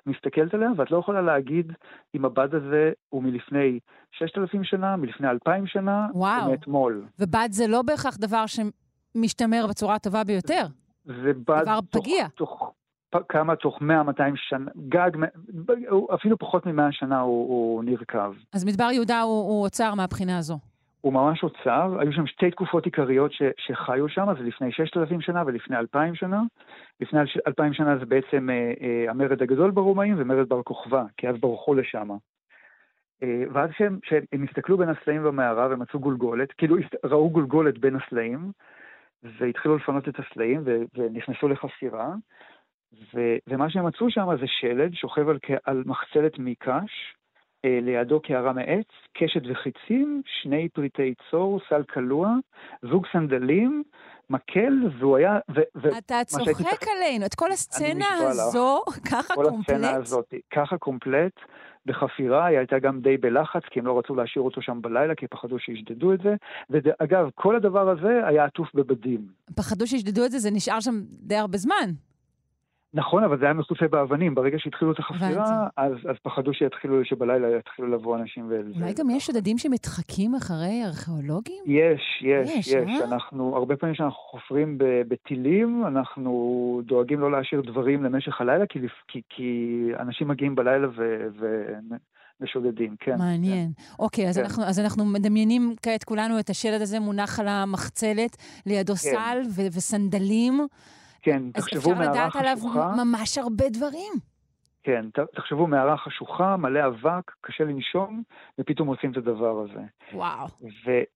מסתכלת 0.05 0.53
עליה, 0.53 0.69
ואת 0.77 0.91
לא 0.91 0.97
יכולה 0.97 1.21
להגיד 1.21 1.73
אם 2.15 2.25
הבד 2.25 2.55
הזה 2.55 2.91
הוא 3.09 3.23
מלפני 3.23 3.79
6,000 4.11 4.63
שנה, 4.63 4.95
מלפני 4.95 5.29
2,000 5.29 5.67
שנה, 5.67 6.07
וואו. 6.13 6.45
או 6.45 6.51
מאתמול. 6.51 7.05
ובד 7.19 7.49
זה 7.51 7.67
לא 7.67 7.81
בהכרח 7.81 8.17
דבר 8.17 8.43
שמשתמר 8.45 9.65
בצורה 9.69 9.95
הטובה 9.95 10.23
ביותר. 10.23 10.65
זה 11.05 11.33
בד 11.33 11.61
דבר 11.61 11.79
תוך, 11.81 12.03
פגיע. 12.03 12.27
תוך 12.35 12.71
פ- 13.09 13.27
כמה, 13.29 13.55
תוך 13.55 13.81
100-200 13.81 13.83
שנה, 14.35 14.71
גג, 14.89 15.11
אפילו 16.13 16.37
פחות 16.37 16.65
מ-100 16.65 16.91
שנה 16.91 17.19
הוא, 17.19 17.47
הוא 17.47 17.83
נרקב. 17.83 18.33
אז 18.53 18.65
מדבר 18.65 18.91
יהודה 18.91 19.21
הוא, 19.21 19.49
הוא 19.49 19.63
אוצר 19.63 19.93
מהבחינה 19.95 20.37
הזו. 20.37 20.57
הוא 21.01 21.13
ממש 21.13 21.43
אוצר, 21.43 21.97
היו 21.99 22.13
שם 22.13 22.27
שתי 22.27 22.51
תקופות 22.51 22.85
עיקריות 22.85 23.31
ש, 23.31 23.41
שחיו 23.57 24.09
שם, 24.09 24.25
זה 24.37 24.43
לפני 24.43 24.71
6,000 24.71 25.21
שנה 25.21 25.43
ולפני 25.45 25.77
2,000 25.77 26.15
שנה. 26.15 26.41
לפני 27.01 27.19
2,000 27.47 27.73
שנה 27.73 27.97
זה 27.97 28.05
בעצם 28.05 28.49
אה, 28.49 28.73
אה, 28.81 29.11
המרד 29.11 29.41
הגדול 29.41 29.71
ברומאים 29.71 30.15
ומרד 30.17 30.49
בר 30.49 30.63
כוכבא, 30.63 31.03
כי 31.17 31.29
אז 31.29 31.35
ברחו 31.39 31.73
לשם. 31.73 32.09
אה, 33.23 33.43
ואז 33.53 33.69
כשהם, 33.69 33.99
כשהם 34.01 34.43
הסתכלו 34.49 34.77
בין 34.77 34.89
הסלעים 34.89 35.23
במערה 35.23 35.67
ומצאו 35.69 35.99
גולגולת, 35.99 36.51
כאילו 36.51 36.75
ראו 37.03 37.29
גולגולת 37.29 37.77
בין 37.77 37.95
הסלעים, 37.95 38.51
והתחילו 39.23 39.77
לפנות 39.77 40.09
את 40.09 40.19
הסלעים 40.19 40.61
ו, 40.65 40.77
ונכנסו 40.95 41.47
לחפירה, 41.47 42.13
ומה 43.47 43.69
שהם 43.69 43.85
מצאו 43.85 44.11
שם 44.11 44.27
זה 44.39 44.47
שלד 44.47 44.93
שוכב 44.93 45.29
על, 45.29 45.37
על 45.63 45.83
מחצלת 45.85 46.39
מקש, 46.39 47.15
לידו 47.81 48.19
קערה 48.21 48.53
מעץ, 48.53 48.87
קשת 49.17 49.41
וחיצים, 49.51 50.21
שני 50.41 50.69
פריטי 50.69 51.13
צור, 51.31 51.59
סל 51.69 51.83
קלוע, 51.83 52.33
זוג 52.81 53.05
סנדלים, 53.13 53.83
מקל, 54.29 54.73
והוא 54.99 55.17
היה... 55.17 55.39
ו, 55.55 55.59
ו, 55.75 55.87
אתה 55.97 56.21
שהייתי 56.29 56.53
צוחק 56.53 56.69
צריך- 56.69 56.87
עלינו, 56.97 57.25
את 57.25 57.35
כל 57.35 57.51
הסצנה. 57.51 58.05
הזו, 58.21 58.81
ככה 59.11 59.35
כל 59.35 59.45
קומפלט? 59.49 59.75
הסצנה 59.75 59.91
הזאת, 59.91 60.33
ככה 60.53 60.77
קומפלט, 60.77 61.31
בחפירה, 61.85 62.45
היא 62.45 62.57
הייתה 62.57 62.79
גם 62.79 63.01
די 63.01 63.17
בלחץ, 63.17 63.61
כי 63.71 63.79
הם 63.79 63.85
לא 63.85 63.99
רצו 63.99 64.15
להשאיר 64.15 64.43
אותו 64.43 64.61
שם 64.61 64.81
בלילה, 64.81 65.15
כי 65.15 65.27
פחדו 65.27 65.59
שישדדו 65.59 66.13
את 66.13 66.19
זה. 66.23 66.35
ואגב, 66.69 67.29
כל 67.35 67.55
הדבר 67.55 67.89
הזה 67.89 68.27
היה 68.27 68.45
עטוף 68.45 68.67
בבדים. 68.73 69.21
פחדו 69.55 69.87
שישדדו 69.87 70.25
את 70.25 70.31
זה, 70.31 70.39
זה 70.39 70.51
נשאר 70.51 70.79
שם 70.79 70.95
די 71.09 71.35
הרבה 71.35 71.57
זמן. 71.57 71.91
נכון, 72.93 73.23
אבל 73.23 73.39
זה 73.39 73.45
היה 73.45 73.53
מכוסה 73.53 73.87
באבנים. 73.87 74.35
ברגע 74.35 74.57
שהתחילו 74.59 74.91
את 74.91 74.99
החפירה. 74.99 75.67
אז, 75.77 75.91
אז 76.09 76.15
פחדו 76.23 76.53
שיתחילו, 76.53 77.05
שבלילה 77.05 77.47
יתחילו 77.59 77.87
לבוא 77.87 78.17
אנשים 78.17 78.45
ו... 78.49 78.61
אולי 78.79 78.93
גם 78.93 79.09
יש 79.09 79.25
שודדים 79.25 79.57
שמתחקים 79.57 80.35
אחרי 80.35 80.81
ארכיאולוגים? 80.85 81.63
יש, 81.65 82.01
יש, 82.21 82.49
יש, 82.49 82.67
יש. 82.67 82.73
אה? 82.75 83.05
אנחנו, 83.05 83.55
הרבה 83.55 83.75
פעמים 83.75 83.95
כשאנחנו 83.95 84.17
חופרים 84.31 84.77
בטילים, 85.07 85.83
אנחנו 85.87 86.31
דואגים 86.85 87.19
לא 87.19 87.31
להשאיר 87.31 87.61
דברים 87.61 88.03
למשך 88.03 88.41
הלילה, 88.41 88.65
כי, 88.65 88.79
כי, 89.07 89.21
כי 89.29 89.51
אנשים 89.99 90.27
מגיעים 90.27 90.55
בלילה 90.55 90.87
ו, 90.89 91.27
ו, 91.39 91.65
ושודדים, 92.41 92.95
כן. 92.99 93.15
מעניין. 93.17 93.71
אוקיי, 93.99 94.29
אז 94.29 94.37
כן. 94.37 94.43
אנחנו- 94.43 94.63
אז 94.63 94.79
אנחנו 94.79 95.05
מדמיינים 95.05 95.75
כעת 95.81 96.03
כולנו 96.03 96.39
את 96.39 96.49
השלד 96.49 96.81
הזה 96.81 96.99
מונח 96.99 97.39
על 97.39 97.47
המחצלת, 97.47 98.37
לידו 98.65 98.95
סל 98.95 99.41
ו- 99.55 99.67
וסנדלים. 99.77 100.67
כן, 101.27 101.43
אז 101.55 101.63
תחשבו 101.63 101.79
אפשר 101.79 101.93
מערה 101.93 102.11
לדעת 102.11 102.35
עליו 102.35 102.57
חשוכה. 102.57 102.91
ממש 103.05 103.37
הרבה 103.37 103.69
דברים. 103.69 104.13
כן, 104.83 105.05
תחשבו 105.35 105.67
מערה 105.67 105.97
חשוכה, 105.97 106.57
מלא 106.57 106.87
אבק, 106.87 107.31
קשה 107.41 107.63
לנשום, 107.63 108.23
ופתאום 108.59 108.87
עושים 108.87 109.11
את 109.11 109.17
הדבר 109.17 109.59
הזה. 109.59 109.81
וואו. 110.13 110.47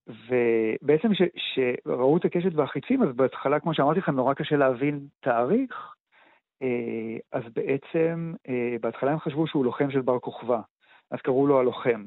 ובעצם 0.07 1.09
כשראו 1.13 2.17
את 2.17 2.25
הקשת 2.25 2.51
והחיצים, 2.55 3.03
אז 3.03 3.15
בהתחלה, 3.15 3.59
כמו 3.59 3.73
שאמרתי 3.73 3.99
לכם, 3.99 4.15
נורא 4.15 4.33
קשה 4.33 4.55
להבין 4.55 4.99
תאריך. 5.19 5.93
אה, 6.61 7.17
אז 7.31 7.43
בעצם, 7.55 8.33
אה, 8.49 8.75
בהתחלה 8.81 9.11
הם 9.11 9.19
חשבו 9.19 9.47
שהוא 9.47 9.65
לוחם 9.65 9.91
של 9.91 10.01
בר 10.01 10.19
כוכבא, 10.19 10.59
אז 11.11 11.19
קראו 11.21 11.47
לו 11.47 11.59
הלוחם. 11.59 12.03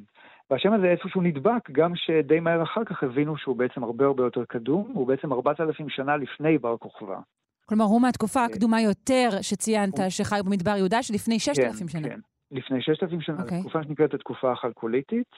והשם 0.51 0.73
הזה 0.73 0.87
איפשהו 0.87 1.21
נדבק, 1.23 1.71
גם 1.73 1.93
שדי 1.97 2.41
מהר 2.41 2.63
אחר 2.63 2.85
כך 2.85 3.03
הבינו 3.03 3.37
שהוא 3.37 3.57
בעצם 3.57 3.85
הרבה 3.85 4.05
הרבה 4.05 4.25
יותר 4.25 4.45
קדום, 4.45 4.93
הוא 4.95 5.07
בעצם 5.07 5.33
4,000 5.33 5.89
שנה 5.89 6.17
לפני 6.17 6.59
בר 6.59 6.77
כוכבא. 6.77 7.19
כלומר, 7.67 7.85
הוא 7.85 8.01
מהתקופה 8.03 8.41
אה, 8.41 8.45
הקדומה 8.45 8.81
יותר 8.81 9.29
שציינת, 9.43 9.95
שחי 10.09 10.41
במדבר 10.45 10.77
יהודה, 10.77 11.03
שלפני 11.03 11.39
6,000 11.39 11.89
שנה. 11.89 12.09
כן, 12.09 12.21
לפני 12.51 12.83
6,000 12.83 13.21
שנה, 13.21 13.43
אוקיי. 13.43 13.57
זו 13.57 13.63
תקופה 13.69 13.83
שנקראת 13.83 14.15
התקופה 14.15 14.53
החלקוליתית. 14.53 15.31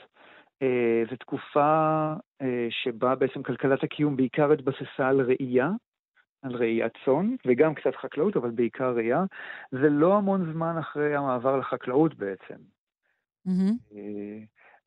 אה, 0.62 0.68
זו 1.11 1.16
תקופה 1.16 2.12
אה, 2.42 2.66
שבה 2.71 3.14
בעצם 3.14 3.42
כלכלת 3.42 3.83
הקיום 3.85 4.16
בעיקר 4.16 4.52
התבססה 4.52 5.09
על 5.09 5.21
ראייה, 5.21 5.71
על 6.42 6.56
ראיית 6.56 6.92
צאן, 7.04 7.35
וגם 7.47 7.75
קצת 7.75 7.97
חקלאות, 8.02 8.37
אבל 8.37 8.50
בעיקר 8.50 8.95
ראייה. 8.97 9.25
זה 9.73 9.88
לא 9.90 10.16
המון 10.16 10.52
זמן 10.52 10.78
אחרי 10.78 11.16
המעבר 11.16 11.56
לחקלאות 11.56 12.14
בעצם. 12.14 12.54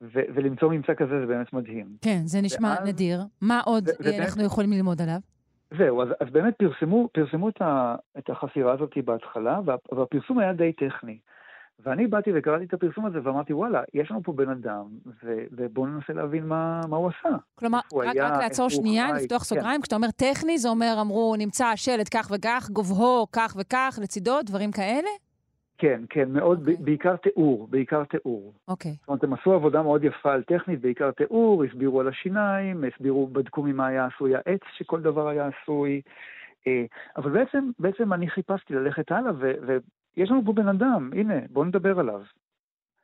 ו- 0.01 0.27
ולמצוא 0.36 0.72
ממצא 0.72 0.93
כזה 0.98 1.19
זה 1.22 1.25
באמת 1.25 1.53
מדהים. 1.53 1.88
כן, 2.01 2.19
זה 2.25 2.41
נשמע 2.41 2.67
ואז- 2.79 2.88
נדיר. 2.88 3.19
מה 3.41 3.62
עוד 3.65 3.89
ו- 4.03 4.17
אנחנו 4.19 4.43
יכולים 4.43 4.72
ללמוד 4.72 5.01
עליו? 5.01 5.19
זהו, 5.77 6.01
אז, 6.01 6.07
אז 6.19 6.27
באמת 6.31 6.53
פרסמו, 6.55 7.09
פרסמו 7.11 7.49
את, 7.49 7.61
ה, 7.61 7.95
את 8.17 8.29
החפירה 8.29 8.73
הזאת 8.73 8.97
בהתחלה, 9.05 9.59
וה, 9.65 9.75
והפרסום 9.91 10.39
היה 10.39 10.53
די 10.53 10.73
טכני. 10.73 11.19
ואני 11.85 12.07
באתי 12.07 12.31
וקראתי 12.35 12.65
את 12.65 12.73
הפרסום 12.73 13.05
הזה 13.05 13.19
ואמרתי, 13.23 13.53
וואלה, 13.53 13.81
יש 13.93 14.11
לנו 14.11 14.23
פה 14.23 14.31
בן 14.31 14.49
אדם, 14.49 14.85
ו, 15.23 15.33
ובואו 15.51 15.85
ננסה 15.85 16.13
להבין 16.13 16.47
מה, 16.47 16.81
מה 16.89 16.97
הוא 16.97 17.09
עשה. 17.09 17.35
כלומר, 17.55 17.79
הוא 17.91 18.03
רק, 18.03 18.15
היה, 18.15 18.29
רק 18.29 18.41
לעצור 18.41 18.69
שנייה, 18.69 19.07
חי, 19.07 19.23
לפתוח 19.23 19.38
כן. 19.41 19.45
סוגריים, 19.45 19.81
כשאתה 19.81 19.95
אומר 19.95 20.11
טכני, 20.11 20.57
זה 20.57 20.69
אומר, 20.69 20.97
אמרו, 21.01 21.35
נמצא 21.38 21.75
שלט 21.75 22.07
כך 22.17 22.31
וכך, 22.35 22.69
גובהו 22.71 23.27
כך 23.31 23.55
וכך, 23.59 23.99
לצידו, 24.01 24.41
דברים 24.41 24.71
כאלה? 24.71 25.09
כן, 25.79 26.01
כן, 26.09 26.31
מאוד, 26.31 26.59
אוקיי. 26.59 26.75
ב, 26.75 26.86
בעיקר 26.86 27.15
תיאור, 27.15 27.67
בעיקר 27.69 28.03
תיאור. 28.03 28.53
אוקיי. 28.67 28.91
זאת 28.91 29.07
אומרת, 29.07 29.24
הם 29.24 29.33
עשו 29.33 29.53
עבודה 29.53 29.81
מאוד 29.81 30.03
יפה 30.03 30.33
על 30.33 30.43
טכנית, 30.43 30.81
בעיקר 30.81 31.12
תיאור, 31.12 31.63
הסבירו 31.63 32.00
על 32.00 32.07
השיניים, 32.07 32.83
הסבירו, 32.83 33.27
בדקו 33.27 33.63
ממה 33.63 33.88
היה 33.88 34.05
עשוי 34.05 34.36
העץ, 34.36 34.62
שכל 34.77 35.01
דבר 35.01 35.27
היה 35.27 35.48
עשוי. 35.48 36.01
אה, 36.67 36.86
אבל 37.17 37.31
בעצם, 37.31 37.69
בעצם 37.79 38.13
אני 38.13 38.29
חיפשתי 38.29 38.74
ללכת 38.74 39.12
הלאה, 39.12 39.31
ו, 39.39 39.51
ויש 39.67 40.31
לנו 40.31 40.41
פה 40.45 40.53
בן 40.53 40.67
אדם, 40.67 41.09
הנה, 41.15 41.33
בואו 41.50 41.65
נדבר 41.65 42.00
עליו. 42.00 42.21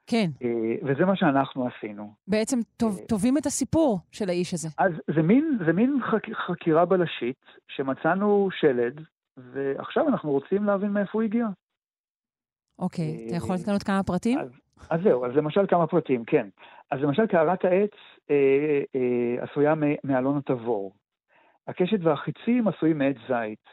כן, 0.08 0.30
אה, 0.44 0.76
וזה 0.84 1.06
מה 1.06 1.16
שאנחנו 1.16 1.68
עשינו. 1.68 2.14
בעצם 2.28 2.60
טוב, 2.78 2.98
אה. 3.00 3.06
תובעים 3.08 3.38
את 3.38 3.46
הסיפור 3.46 4.00
של 4.12 4.30
האיש 4.30 4.54
הזה. 4.54 4.68
אז 4.78 4.92
זה 5.16 5.22
מין, 5.22 5.58
זה 5.66 5.74
מין 5.74 6.00
חק, 6.12 6.34
חקירה 6.48 6.86
בלשית, 6.86 7.46
שמצאנו 7.68 8.50
שלד, 8.52 9.02
ועכשיו 9.38 10.08
אנחנו 10.08 10.32
רוצים 10.32 10.64
להבין 10.64 10.90
מאיפה 10.90 11.12
הוא 11.14 11.22
הגיע. 11.22 11.48
אוקיי, 12.80 13.24
אתה 13.26 13.32
אה, 13.32 13.38
יכול 13.38 13.56
לתת 13.56 13.68
לנו 13.68 13.76
עוד 13.76 13.84
כמה 13.84 14.04
פרטים? 14.04 14.40
אז, 14.40 14.50
אז 14.90 15.00
זהו, 15.04 15.26
אז 15.26 15.32
למשל 15.36 15.68
כמה 15.68 15.88
פרטים, 15.88 16.26
כן. 16.26 16.48
אז 16.92 17.00
למשל 17.02 17.28
קערת 17.28 17.66
העץ 17.66 17.92
אה, 18.32 18.82
אה, 18.96 19.44
עשויה 19.44 19.76
מ- 19.76 19.96
מאלון 20.04 20.38
התבור. 20.38 20.94
הקשת 21.68 22.00
והחיצים 22.04 22.68
עשויים 22.68 22.98
מעץ 22.98 23.16
זית, 23.28 23.66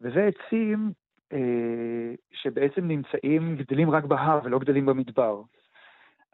וזה 0.00 0.28
עצים 0.28 0.92
אה, 1.32 2.14
שבעצם 2.32 2.88
נמצאים, 2.88 3.56
גדלים 3.56 3.90
רק 3.90 4.04
בהר 4.04 4.40
ולא 4.44 4.58
גדלים 4.58 4.86
במדבר. 4.86 5.42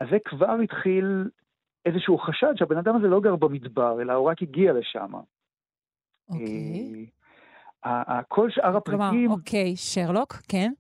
אז 0.01 0.09
זה 0.11 0.17
כבר 0.25 0.57
התחיל 0.65 1.31
איזשהו 1.87 2.19
חשד 2.19 2.53
שהבן 2.57 2.79
אדם 2.79 2.97
הזה 2.97 3.07
לא 3.07 3.21
גר 3.21 3.37
במדבר, 3.37 4.03
אלא 4.03 4.13
הוא 4.13 4.31
רק 4.31 4.43
הגיע 4.43 4.73
לשם. 4.73 5.13
אוקיי. 6.29 7.07
אה, 7.87 8.21
כל 8.29 8.51
שאר 8.51 8.81
כלומר, 8.81 9.05
הפריטים, 9.07 9.31
אוקיי, 9.31 9.77
שרלוק, 9.77 10.33
כן? 10.49 10.73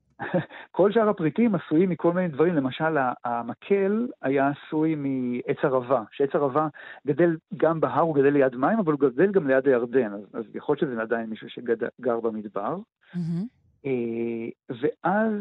כל 0.71 0.93
שאר 0.93 1.09
הפריטים 1.09 1.55
עשויים 1.55 1.91
מכל 1.91 2.13
מיני 2.13 2.29
דברים, 2.29 2.55
למשל 2.55 2.97
המקל 3.25 4.09
היה 4.23 4.49
עשוי 4.49 4.95
מעץ 4.95 5.57
ערבה, 5.63 6.03
שעץ 6.13 6.35
ערבה 6.35 6.69
גדל 7.07 7.37
גם 7.57 7.81
בהר, 7.81 8.01
הוא 8.01 8.15
גדל 8.15 8.29
ליד 8.31 8.57
מים, 8.57 8.79
אבל 8.79 8.93
הוא 8.93 9.01
גדל 9.01 9.33
גם 9.33 9.47
ליד 9.47 9.67
הירדן, 9.67 10.13
אז, 10.13 10.21
אז 10.33 10.45
יכול 10.55 10.73
להיות 10.73 10.93
שזה 10.93 11.03
עדיין 11.03 11.31
מישהו 11.31 11.49
שגר 11.51 12.21
במדבר. 12.21 12.77
אה, 13.87 14.49
ואז 14.71 15.33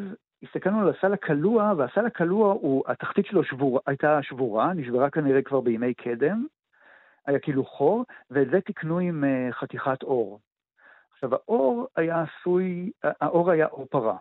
הסתכלנו 0.44 0.82
על 0.82 0.90
הסל 0.90 1.14
הקלוע, 1.14 1.74
והסל 1.78 2.06
הקלוע, 2.06 2.52
הוא, 2.52 2.84
התחתית 2.88 3.26
שלו 3.26 3.44
שבור, 3.44 3.80
הייתה 3.88 4.20
שבורה, 4.24 4.74
נשברה 4.74 5.10
כנראה 5.10 5.42
כבר 5.42 5.62
בימי 5.62 5.94
קדם, 5.94 6.46
היה 7.26 7.40
כאילו 7.40 7.66
חור, 7.66 8.06
ואת 8.32 8.48
זה 8.52 8.62
תיקנו 8.62 9.00
עם 9.00 9.24
אה, 9.24 9.48
חתיכת 9.52 10.04
אור. 10.04 10.40
עכשיו, 11.14 11.34
האור 11.34 11.88
היה 11.96 12.24
עשוי, 12.24 12.92
האור 13.04 13.52
היה 13.52 13.66
אור 13.66 13.86
פרה. 13.90 14.18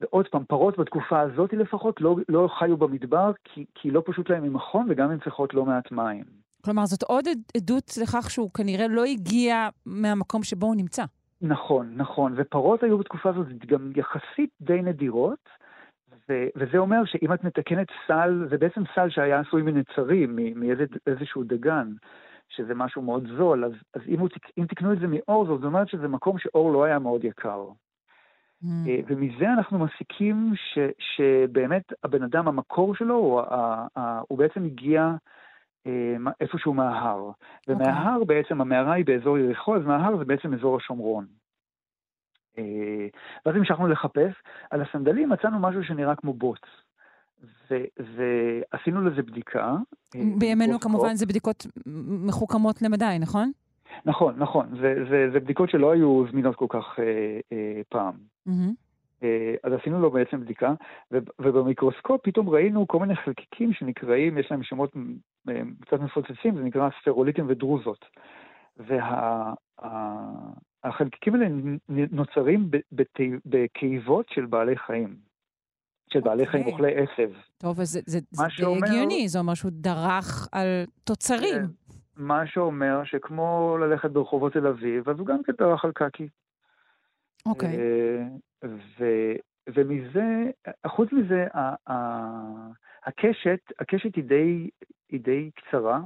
ועוד 0.00 0.28
פעם, 0.28 0.44
פרות 0.44 0.78
בתקופה 0.78 1.20
הזאת 1.20 1.52
לפחות 1.52 2.00
לא, 2.00 2.16
לא 2.28 2.48
חיו 2.58 2.76
במדבר, 2.76 3.30
כי, 3.44 3.64
כי 3.74 3.90
לא 3.90 4.02
פשוט 4.06 4.30
להם 4.30 4.42
ממכון, 4.42 4.86
וגם 4.88 5.10
הן 5.10 5.18
צריכות 5.18 5.54
לא 5.54 5.64
מעט 5.64 5.92
מים. 5.92 6.24
כלומר, 6.64 6.86
זאת 6.86 7.02
עוד 7.02 7.28
עד- 7.28 7.42
עדות 7.56 7.90
לכך 8.02 8.30
שהוא 8.30 8.50
כנראה 8.50 8.88
לא 8.88 9.04
הגיע 9.04 9.68
מהמקום 9.86 10.42
שבו 10.42 10.66
הוא 10.66 10.76
נמצא. 10.76 11.04
נכון, 11.40 11.92
נכון, 11.96 12.34
ופרות 12.36 12.82
היו 12.82 12.98
בתקופה 12.98 13.28
הזאת 13.30 13.46
גם 13.66 13.92
יחסית 13.96 14.50
די 14.60 14.82
נדירות, 14.82 15.48
ו- 16.28 16.46
וזה 16.56 16.78
אומר 16.78 17.04
שאם 17.04 17.32
את 17.32 17.44
מתקנת 17.44 17.86
סל, 18.06 18.46
זה 18.50 18.58
בעצם 18.58 18.82
סל 18.94 19.10
שהיה 19.10 19.40
עשוי 19.40 19.62
מנצרים, 19.62 20.38
מאיזשהו 20.56 21.44
דגן, 21.44 21.92
שזה 22.48 22.74
משהו 22.74 23.02
מאוד 23.02 23.28
זול, 23.36 23.64
אז, 23.64 23.72
אז 23.94 24.00
אם, 24.08 24.20
הוא, 24.20 24.28
אם 24.58 24.66
תקנו 24.66 24.92
את 24.92 24.98
זה 25.00 25.06
מאור, 25.06 25.46
זאת 25.46 25.64
אומרת 25.64 25.88
שזה 25.88 26.08
מקום 26.08 26.38
שאור 26.38 26.72
לא 26.72 26.84
היה 26.84 26.98
מאוד 26.98 27.24
יקר. 27.24 27.64
Mm. 28.66 28.88
אה, 28.88 28.96
ומזה 29.06 29.52
אנחנו 29.58 29.78
מסיקים 29.78 30.52
ש, 30.54 30.78
שבאמת 30.98 31.92
הבן 32.04 32.22
אדם, 32.22 32.48
המקור 32.48 32.94
שלו, 32.94 33.14
הוא, 33.14 33.40
הוא 34.28 34.38
בעצם 34.38 34.64
הגיע 34.64 35.14
אה, 35.86 36.16
איפשהו 36.40 36.74
מההר. 36.74 37.30
Okay. 37.30 37.72
ומההר 37.72 38.20
אוקיי. 38.20 38.42
בעצם, 38.42 38.60
המערה 38.60 38.92
היא 38.92 39.04
באזור 39.04 39.38
יריחו, 39.38 39.76
אז 39.76 39.82
מההר 39.82 40.18
זה 40.18 40.24
בעצם 40.24 40.54
אזור 40.54 40.76
השומרון. 40.76 41.26
אה, 42.58 43.06
ואז 43.46 43.56
המשכנו 43.56 43.88
לחפש. 43.88 44.32
על 44.70 44.82
הסנדלים 44.82 45.28
מצאנו 45.28 45.58
משהו 45.58 45.84
שנראה 45.84 46.16
כמו 46.16 46.32
בוץ. 46.32 46.60
ועשינו 47.98 49.04
לזה 49.04 49.22
בדיקה. 49.22 49.76
בימינו 50.38 50.80
כמובן 50.80 51.14
זה 51.14 51.26
בדיקות 51.26 51.66
מחוכמות 52.26 52.82
למדי, 52.82 53.16
נכון? 53.20 53.52
נכון, 54.04 54.34
נכון. 54.38 54.66
זה, 54.80 54.94
זה, 55.10 55.30
זה 55.32 55.40
בדיקות 55.40 55.70
שלא 55.70 55.92
היו 55.92 56.24
זמינות 56.30 56.56
כל 56.56 56.66
כך 56.68 56.98
אה, 56.98 57.04
אה, 57.52 57.80
פעם. 57.88 58.14
Mm-hmm. 58.48 58.72
אה, 59.22 59.54
אז 59.62 59.72
עשינו 59.72 60.00
לו 60.00 60.10
בעצם 60.10 60.40
בדיקה, 60.40 60.74
ובמיקרוסקופ 61.40 62.20
פתאום 62.24 62.48
ראינו 62.48 62.86
כל 62.88 62.98
מיני 62.98 63.16
חלקיקים 63.16 63.72
שנקראים, 63.72 64.38
יש 64.38 64.50
להם 64.50 64.62
שמות 64.62 64.92
אה, 65.48 65.60
קצת 65.80 66.00
מפוצצים, 66.00 66.56
זה 66.56 66.62
נקרא 66.62 66.88
ספרוליטים 67.02 67.44
ודרוזות. 67.48 68.04
והחלקיקים 70.84 71.34
וה, 71.34 71.40
האלה 71.40 71.48
נוצרים 72.10 72.70
בקיבות 73.46 74.26
של 74.28 74.46
בעלי 74.46 74.76
חיים. 74.76 75.16
של 76.12 76.20
בעלי 76.20 76.42
okay. 76.42 76.46
חיים 76.46 76.64
אוקיי. 76.64 76.74
אוכלי 76.74 76.92
עשב. 76.96 77.30
טוב, 77.58 77.80
אז 77.80 77.88
זה, 77.88 78.00
זה, 78.06 78.18
זה 78.30 78.44
שאומר... 78.48 78.86
הגיוני, 78.86 79.28
זה 79.28 79.38
אומר 79.38 79.54
שהוא 79.54 79.70
דרך 79.74 80.48
על 80.52 80.84
תוצרים. 81.04 81.62
מה 82.16 82.46
שאומר 82.46 83.04
שכמו 83.04 83.76
ללכת 83.80 84.10
ברחובות 84.10 84.52
תל 84.52 84.66
אביב, 84.66 85.08
אז 85.08 85.18
הוא 85.18 85.26
גם 85.26 85.42
כן 85.42 85.52
דרך 85.58 85.84
על 85.84 85.92
קקי. 85.92 86.28
אוקיי. 87.46 87.68
Okay. 87.68 87.78
אה, 88.64 89.34
ומזה, 89.74 90.50
חוץ 90.86 91.08
מזה, 91.12 91.46
הקשת, 93.06 93.60
הקשת 93.78 94.14
היא 94.16 94.24
די, 94.24 94.70
היא 95.08 95.20
די 95.20 95.50
קצרה, 95.54 96.00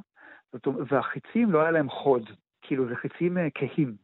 והחיצים 0.65 1.53
לא 1.53 1.61
היה 1.61 1.71
להם 1.71 1.91
חוד, 1.91 2.31
כאילו 2.63 2.89
זה 2.89 2.97
חיצים 2.97 3.39
אה, 3.39 3.49
כהים. 3.55 3.95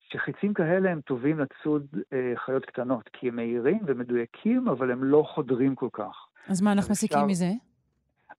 שחיצים 0.00 0.54
כאלה 0.54 0.90
הם 0.90 1.00
טובים 1.00 1.38
לצוד 1.38 1.86
אה, 2.12 2.32
חיות 2.36 2.64
קטנות, 2.64 3.10
כי 3.12 3.28
הם 3.28 3.36
מהירים 3.36 3.78
ומדויקים, 3.86 4.68
אבל 4.68 4.90
הם 4.90 5.04
לא 5.04 5.24
חודרים 5.34 5.74
כל 5.74 5.88
כך. 5.92 6.26
אז 6.48 6.62
מה 6.62 6.72
אנחנו 6.72 6.92
מסיקים. 6.92 7.26
מזה? 7.26 7.50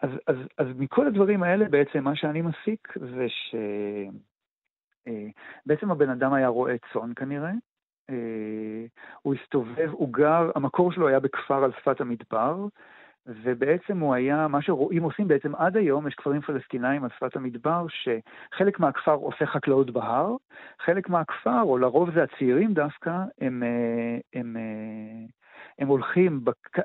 אז, 0.01 0.09
אז, 0.27 0.35
אז 0.57 0.67
מכל 0.75 1.07
הדברים 1.07 1.43
האלה 1.43 1.65
בעצם 1.69 2.03
מה 2.03 2.15
שאני 2.15 2.41
מסיק 2.41 2.93
זה 3.15 3.27
שבעצם 5.07 5.87
אה, 5.89 5.91
הבן 5.91 6.09
אדם 6.09 6.33
היה 6.33 6.47
רועה 6.47 6.75
צאן 6.93 7.11
כנראה, 7.15 7.51
אה, 8.09 8.85
הוא 9.21 9.35
הסתובב, 9.35 9.89
הוא 9.91 10.13
גר, 10.13 10.51
המקור 10.55 10.91
שלו 10.91 11.07
היה 11.07 11.19
בכפר 11.19 11.63
על 11.63 11.71
שפת 11.71 12.01
המדבר, 12.01 12.67
ובעצם 13.27 13.99
הוא 13.99 14.13
היה, 14.13 14.47
מה 14.47 14.61
שרועים 14.61 15.03
עושים 15.03 15.27
בעצם 15.27 15.55
עד 15.55 15.77
היום, 15.77 16.07
יש 16.07 16.15
כפרים 16.15 16.41
פלסטינאים 16.41 17.03
על 17.03 17.09
שפת 17.09 17.35
המדבר, 17.35 17.85
שחלק 17.89 18.79
מהכפר 18.79 19.13
עושה 19.13 19.45
חקלאות 19.45 19.91
בהר, 19.91 20.35
חלק 20.79 21.09
מהכפר, 21.09 21.61
או 21.61 21.77
לרוב 21.77 22.11
זה 22.13 22.23
הצעירים 22.23 22.73
דווקא, 22.73 23.09
הם, 23.11 23.23
הם, 23.41 23.63
אה, 23.63 24.17
הם, 24.33 24.57
הם 25.79 25.87
הולכים, 25.87 26.41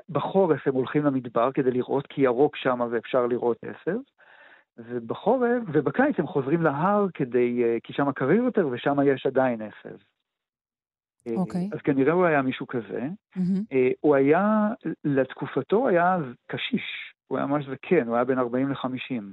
בחורף 0.09 0.67
הם 0.67 0.73
הולכים 0.73 1.05
למדבר 1.05 1.51
כדי 1.51 1.71
לראות, 1.71 2.07
כי 2.07 2.21
ירוק 2.21 2.55
שם 2.55 2.79
ואפשר 2.91 3.27
לראות 3.27 3.57
עשב. 3.63 3.97
ובחורף, 4.77 5.63
ובקיץ 5.73 6.19
הם 6.19 6.27
חוזרים 6.27 6.61
להר 6.61 7.07
כדי, 7.13 7.63
אה, 7.63 7.77
כי 7.83 7.93
שם 7.93 8.11
קריר 8.11 8.43
יותר 8.43 8.67
ושם 8.71 8.97
יש 9.05 9.25
עדיין 9.25 9.61
עשב. 9.61 9.97
אה, 11.27 11.33
אוקיי. 11.35 11.69
Okay. 11.71 11.75
אז 11.75 11.81
כנראה 11.81 12.13
הוא 12.13 12.25
היה 12.25 12.41
מישהו 12.41 12.67
כזה. 12.67 13.01
Mm-hmm. 13.37 13.75
הוא 13.99 14.15
היה, 14.15 14.67
לתקופתו 15.03 15.87
היה 15.87 16.17
קשיש, 16.47 17.13
הוא 17.27 17.37
היה 17.37 17.47
ממש 17.47 17.65
זקן, 17.65 18.07
הוא 18.07 18.15
היה 18.15 18.25
בין 18.25 18.39
40 18.39 18.69
ל-50. 18.69 19.23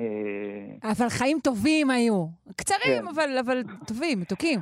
אה, 0.00 0.90
אבל 0.90 1.08
חיים 1.08 1.38
טובים 1.44 1.90
היו. 1.90 2.26
קצרים, 2.56 3.02
כן. 3.02 3.08
אבל, 3.14 3.38
אבל 3.40 3.62
טובים, 3.86 4.20
מתוקים. 4.20 4.60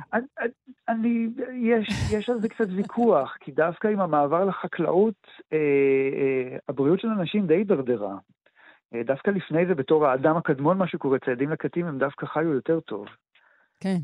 אני, 0.89 1.27
יש, 1.53 1.87
יש 2.11 2.29
על 2.29 2.41
זה 2.41 2.49
קצת 2.49 2.67
ויכוח, 2.75 3.37
כי 3.39 3.51
דווקא 3.51 3.87
עם 3.87 3.99
המעבר 3.99 4.45
לחקלאות, 4.45 5.27
אה, 5.53 5.57
אה, 5.57 6.57
הבריאות 6.69 6.99
של 6.99 7.07
אנשים 7.07 7.47
די 7.47 7.53
הידרדרה. 7.53 8.15
אה, 8.93 9.03
דווקא 9.03 9.31
לפני 9.31 9.65
זה, 9.65 9.75
בתור 9.75 10.07
האדם 10.07 10.37
הקדמון, 10.37 10.77
מה 10.77 10.87
שקורה, 10.87 11.19
ציידים 11.19 11.49
לקטים, 11.49 11.85
הם 11.85 11.97
דווקא 11.97 12.25
חיו 12.25 12.53
יותר 12.53 12.79
טוב. 12.79 13.05
כן. 13.79 13.97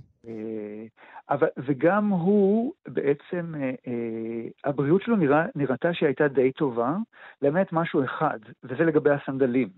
אבל, 1.30 1.48
וגם 1.58 2.10
הוא, 2.10 2.74
בעצם, 2.88 3.56
אה, 3.56 3.72
אה, 3.88 4.50
הבריאות 4.63 5.02
שלו 5.02 5.15
נראה, 5.15 5.46
נראתה 5.56 5.93
שהייתה 5.93 6.28
די 6.28 6.52
טובה, 6.52 6.96
למעט 7.41 7.67
משהו 7.72 8.04
אחד, 8.04 8.39
וזה 8.63 8.84
לגבי 8.84 9.10
הסנדלים. 9.10 9.69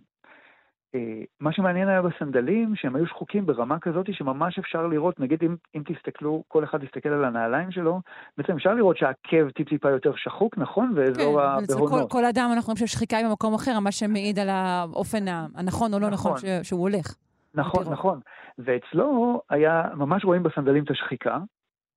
אה, 0.95 1.23
מה 1.39 1.53
שמעניין 1.53 1.87
היה 1.87 2.01
בסנדלים, 2.01 2.75
שהם 2.75 2.95
היו 2.95 3.07
שחוקים 3.07 3.45
ברמה 3.45 3.79
כזאת 3.79 4.05
שממש 4.11 4.59
אפשר 4.59 4.87
לראות, 4.87 5.19
נגיד 5.19 5.43
אם, 5.43 5.55
אם 5.75 5.81
תסתכלו, 5.85 6.43
כל 6.47 6.63
אחד 6.63 6.83
יסתכל 6.83 7.09
על 7.09 7.25
הנעליים 7.25 7.71
שלו, 7.71 8.01
בעצם 8.37 8.53
אפשר 8.53 8.73
לראות 8.73 8.97
שהעקב 8.97 9.49
טיפ-טיפה 9.49 9.89
יותר 9.89 10.11
שחוק, 10.15 10.57
נכון? 10.57 10.93
ואזור 10.95 11.41
כן, 11.41 11.47
הבהונות. 11.47 12.11
כל, 12.11 12.19
כל 12.19 12.25
אדם 12.25 12.49
אנחנו 12.53 12.73
רואים 12.73 12.87
ששחיקה 12.87 13.17
היא 13.17 13.27
במקום 13.27 13.53
אחר, 13.53 13.79
מה 13.79 13.91
שמעיד 13.91 14.39
על 14.39 14.49
האופן 14.49 15.25
הנכון 15.55 15.93
או 15.93 15.99
לא 15.99 16.09
נכון, 16.09 16.31
נכון 16.31 16.49
ש, 16.63 16.67
שהוא 16.67 16.81
הולך. 16.81 17.15
נכון, 17.53 17.79
בטירות. 17.79 17.97
נכון. 17.99 18.19
ואצלו 18.59 19.41
היה, 19.49 19.83
ממש 19.93 20.25
רואים 20.25 20.43
בסנדלים 20.43 20.83
את 20.83 20.91
השחיקה. 20.91 21.37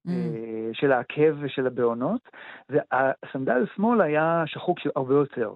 Mm. 0.06 0.10
אה, 0.10 0.70
של 0.72 0.92
העקב 0.92 1.36
ושל 1.40 1.66
הבהונות, 1.66 2.20
והסנדל 2.68 3.66
שמאל 3.76 4.00
היה 4.00 4.42
שחוק 4.46 4.78
הרבה 4.96 5.14
יותר. 5.14 5.52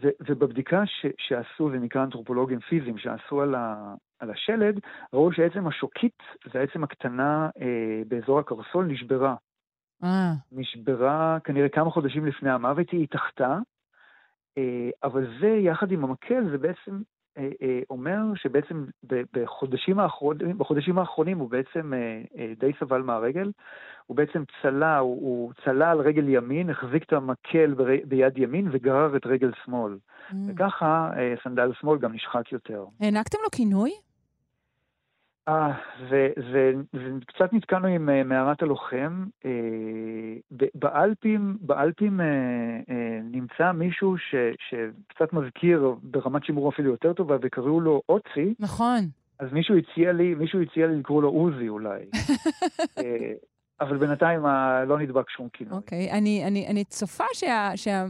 ו, 0.00 0.08
ובבדיקה 0.28 0.86
ש, 0.86 1.06
שעשו, 1.18 1.70
זה 1.70 1.78
נקרא 1.78 2.04
אנתרופולוגים 2.04 2.60
פיזיים, 2.60 2.98
שעשו 2.98 3.42
על, 3.42 3.54
ה, 3.54 3.94
על 4.18 4.30
השלד, 4.30 4.80
ראו 5.12 5.32
שעצם 5.32 5.66
השוקית, 5.66 6.18
זה 6.52 6.60
העצם 6.60 6.84
הקטנה 6.84 7.48
אה, 7.60 8.02
באזור 8.08 8.38
הקרסול, 8.38 8.86
נשברה. 8.86 9.34
אה. 10.04 10.32
נשברה 10.52 11.38
כנראה 11.44 11.68
כמה 11.68 11.90
חודשים 11.90 12.26
לפני 12.26 12.50
המוות, 12.50 12.90
היא 12.90 13.02
התאחתה, 13.02 13.58
אה, 14.58 14.90
אבל 15.04 15.26
זה, 15.40 15.48
יחד 15.48 15.92
עם 15.92 16.04
המקל, 16.04 16.50
זה 16.50 16.58
בעצם 16.58 17.02
אומר 17.90 18.18
שבעצם 18.34 18.84
בחודשים 19.32 19.98
האחרונים, 19.98 20.58
בחודשים 20.58 20.98
האחרונים 20.98 21.38
הוא 21.38 21.50
בעצם 21.50 21.92
אה, 21.94 22.52
די 22.58 22.70
סבל 22.80 23.02
מהרגל. 23.02 23.50
הוא 24.06 24.16
בעצם 24.16 24.42
צלה, 24.62 24.98
הוא, 24.98 25.14
הוא 25.20 25.52
צלה 25.64 25.90
על 25.90 26.00
רגל 26.00 26.28
ימין, 26.28 26.70
החזיק 26.70 27.02
את 27.02 27.12
המקל 27.12 27.74
ביד 28.04 28.38
ימין 28.38 28.68
וגרר 28.72 29.16
את 29.16 29.26
רגל 29.26 29.50
שמאל. 29.64 29.98
Mm. 30.30 30.34
וככה 30.48 31.10
סנדל 31.44 31.72
שמאל 31.80 31.98
גם 31.98 32.12
נשחק 32.12 32.52
יותר. 32.52 32.84
הענקתם 33.00 33.38
לו 33.44 33.50
כינוי? 33.50 33.90
אה, 35.48 35.72
וקצת 36.92 37.52
נתקענו 37.52 37.88
עם 37.88 38.08
uh, 38.08 38.24
מערת 38.24 38.62
הלוחם. 38.62 39.24
Uh, 39.42 39.46
באלפים, 40.74 41.56
באלפים 41.60 42.20
uh, 42.20 42.22
uh, 42.22 42.92
נמצא 43.22 43.72
מישהו 43.72 44.18
ש, 44.18 44.34
שקצת 44.68 45.32
מזכיר 45.32 45.94
ברמת 46.02 46.44
שימור 46.44 46.68
אפילו 46.68 46.90
יותר 46.90 47.12
טובה, 47.12 47.36
וקראו 47.42 47.80
לו 47.80 48.02
אוצי. 48.08 48.54
נכון. 48.60 49.00
אז 49.38 49.52
מישהו 49.52 49.74
הציע 49.76 50.12
לי, 50.12 50.34
מישהו 50.34 50.62
הציע 50.62 50.86
לי 50.86 50.98
לקרוא 50.98 51.22
לו 51.22 51.28
עוזי 51.28 51.68
אולי. 51.68 52.00
uh, 52.12 53.00
אבל 53.80 53.96
בינתיים 53.96 54.40
לא 54.86 54.98
נדבק 54.98 55.30
שום 55.30 55.48
כינוי. 55.52 55.74
אוקיי, 55.74 56.10
okay. 56.10 56.14
אני, 56.14 56.44
אני, 56.46 56.66
אני 56.68 56.84
צופה 56.84 57.24
שה, 57.32 57.70
שה, 57.76 58.04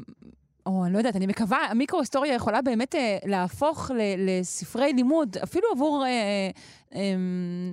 או 0.67 0.85
אני 0.85 0.93
לא 0.93 0.99
יודעת, 0.99 1.17
אני 1.17 1.27
מקווה, 1.27 1.59
המיקרו-היסטוריה 1.71 2.35
יכולה 2.35 2.63
באמת 2.63 2.95
אה, 2.95 3.19
להפוך 3.27 3.91
ל, 3.91 4.01
לספרי 4.19 4.93
לימוד, 4.93 5.37
אפילו 5.43 5.67
עבור 5.75 6.05
אה, 6.05 6.51
אה, 6.95 7.15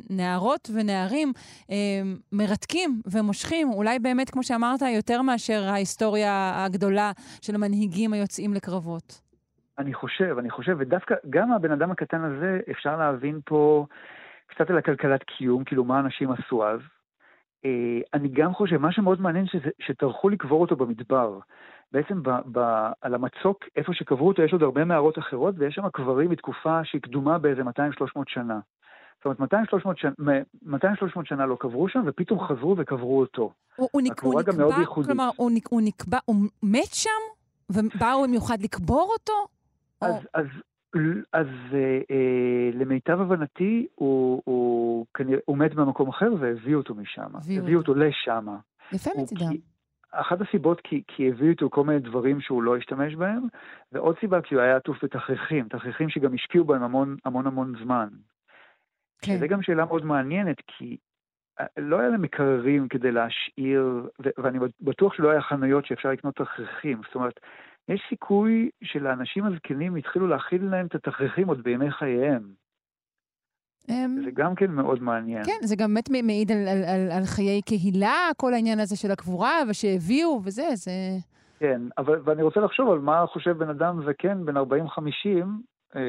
נערות 0.09 0.69
ונערים 0.73 1.31
אה, 1.71 1.75
מרתקים 2.31 3.01
ומושכים, 3.11 3.69
אולי 3.69 3.99
באמת, 3.99 4.29
כמו 4.29 4.43
שאמרת, 4.43 4.81
יותר 4.95 5.21
מאשר 5.21 5.63
ההיסטוריה 5.63 6.65
הגדולה 6.65 7.11
של 7.41 7.55
המנהיגים 7.55 8.13
היוצאים 8.13 8.53
לקרבות. 8.53 9.21
אני 9.79 9.93
חושב, 9.93 10.35
אני 10.39 10.49
חושב, 10.49 10.75
ודווקא 10.79 11.15
גם 11.29 11.51
הבן 11.51 11.71
אדם 11.71 11.91
הקטן 11.91 12.23
הזה, 12.23 12.59
אפשר 12.71 12.97
להבין 12.97 13.39
פה 13.45 13.85
קצת 14.47 14.69
על 14.69 14.77
הכלכלת 14.77 15.23
קיום, 15.23 15.63
כאילו 15.63 15.83
מה 15.83 15.99
אנשים 15.99 16.31
עשו 16.31 16.67
אז. 16.67 16.79
אה, 17.65 17.99
אני 18.13 18.29
גם 18.29 18.53
חושב, 18.53 18.77
מה 18.77 18.91
שמאוד 18.91 19.21
מעניין, 19.21 19.45
שטרחו 19.79 20.29
לקבור 20.29 20.61
אותו 20.61 20.75
במדבר. 20.75 21.39
בעצם 21.91 22.23
ב, 22.23 22.29
ב, 22.51 22.59
על 23.01 23.15
המצוק, 23.15 23.63
איפה 23.75 23.93
שקברו 23.93 24.27
אותו, 24.27 24.41
יש 24.41 24.53
עוד 24.53 24.63
הרבה 24.63 24.85
מערות 24.85 25.19
אחרות, 25.19 25.55
ויש 25.57 25.75
שם 25.75 25.89
קברים 25.93 26.29
מתקופה 26.29 26.79
שהיא 26.83 27.01
קדומה 27.01 27.37
באיזה 27.37 27.61
200-300 27.61 27.65
שנה. 28.27 28.59
זאת 29.25 29.37
אומרת, 29.39 29.53
200-300 29.53 29.55
שנה, 29.95 30.11
200, 30.63 30.95
שנה 31.23 31.45
לא 31.45 31.57
קברו 31.59 31.89
שם, 31.89 32.03
ופתאום 32.05 32.39
חזרו 32.39 32.75
וקברו 32.77 33.19
אותו. 33.19 33.53
הוא, 33.75 33.89
הוא, 33.91 34.01
נק, 34.01 34.23
הוא 34.23 34.41
נקבע, 34.41 34.85
כלומר, 34.85 35.29
הוא, 35.35 35.51
נק, 35.53 35.67
הוא 35.69 35.81
נקבע, 35.83 36.17
הוא 36.25 36.35
מת 36.63 36.93
שם? 36.93 37.09
ובאו 37.69 38.23
במיוחד 38.23 38.57
לקבור 38.61 39.13
אותו? 39.19 39.33
אז, 40.01 40.13
או... 40.13 40.19
אז, 40.33 40.45
אז 41.33 41.47
אה, 41.73 41.99
אה, 42.11 42.69
למיטב 42.73 43.21
הבנתי, 43.21 43.87
הוא, 43.95 44.41
הוא 44.45 45.05
כנראה, 45.13 45.39
הוא 45.45 45.57
מת 45.57 45.75
במקום 45.75 46.09
אחר 46.09 46.29
והביאו 46.39 46.79
אותו 46.79 46.95
משם. 46.95 47.35
הביאו 47.35 47.63
הביאו 47.63 47.79
אותו 47.79 47.93
לשם. 47.93 48.47
יפה 48.93 49.09
מצידם. 49.17 49.51
אחת 50.11 50.41
הסיבות 50.41 50.81
כי, 50.81 51.03
כי 51.07 51.29
הביאו 51.29 51.49
איתו 51.49 51.69
כל 51.69 51.83
מיני 51.83 51.99
דברים 51.99 52.41
שהוא 52.41 52.63
לא 52.63 52.77
השתמש 52.77 53.15
בהם, 53.15 53.43
ועוד 53.91 54.19
סיבה 54.19 54.41
כי 54.41 54.55
הוא 54.55 54.61
היה 54.61 54.75
עטוף 54.75 55.03
בתכריכים, 55.03 55.67
תכריכים 55.67 56.09
שגם 56.09 56.33
השקיעו 56.33 56.65
בהם 56.65 56.83
המון 56.83 57.17
המון 57.25 57.47
המון 57.47 57.73
זמן. 57.83 58.07
כן. 59.21 59.37
זו 59.37 59.47
גם 59.47 59.61
שאלה 59.61 59.85
מאוד 59.85 60.05
מעניינת, 60.05 60.57
כי 60.67 60.97
אה, 61.59 61.65
לא 61.77 61.99
היה 61.99 62.09
להם 62.09 62.21
מקררים 62.21 62.87
כדי 62.87 63.11
להשאיר, 63.11 64.09
ו- 64.25 64.41
ואני 64.43 64.59
בטוח 64.81 65.13
שלא 65.13 65.29
היה 65.29 65.41
חנויות 65.41 65.85
שאפשר 65.85 66.09
לקנות 66.09 66.35
תכריכים. 66.35 67.01
זאת 67.05 67.15
אומרת, 67.15 67.39
יש 67.89 68.01
סיכוי 68.09 68.69
שלאנשים 68.83 69.45
הזקנים 69.45 69.95
התחילו 69.95 70.27
להכיל 70.27 70.65
להם 70.65 70.85
את 70.85 70.95
התכריכים 70.95 71.47
עוד 71.47 71.63
בימי 71.63 71.91
חייהם. 71.91 72.53
אמ, 73.89 74.21
זה 74.23 74.31
גם 74.33 74.55
כן 74.55 74.71
מאוד 74.71 75.03
מעניין. 75.03 75.43
כן, 75.43 75.57
זה 75.61 75.75
גם 75.75 75.93
באמת 75.93 76.09
מעיד 76.09 76.51
על, 76.51 76.67
על, 76.67 76.83
על, 76.83 77.11
על 77.11 77.23
חיי 77.25 77.61
קהילה, 77.61 78.29
כל 78.37 78.53
העניין 78.53 78.79
הזה 78.79 78.95
של 78.95 79.11
הקבורה, 79.11 79.53
ושהביאו 79.69 80.41
וזה, 80.43 80.67
זה... 80.73 80.91
כן, 81.59 81.81
אבל, 81.97 82.21
ואני 82.23 82.43
רוצה 82.43 82.59
לחשוב 82.59 82.91
על 82.91 82.99
מה 82.99 83.25
חושב 83.27 83.57
בן 83.57 83.69
אדם 83.69 84.01
זקן 84.05 84.45
בן 84.45 84.57
40-50 84.57 84.61
אה, 85.95 86.01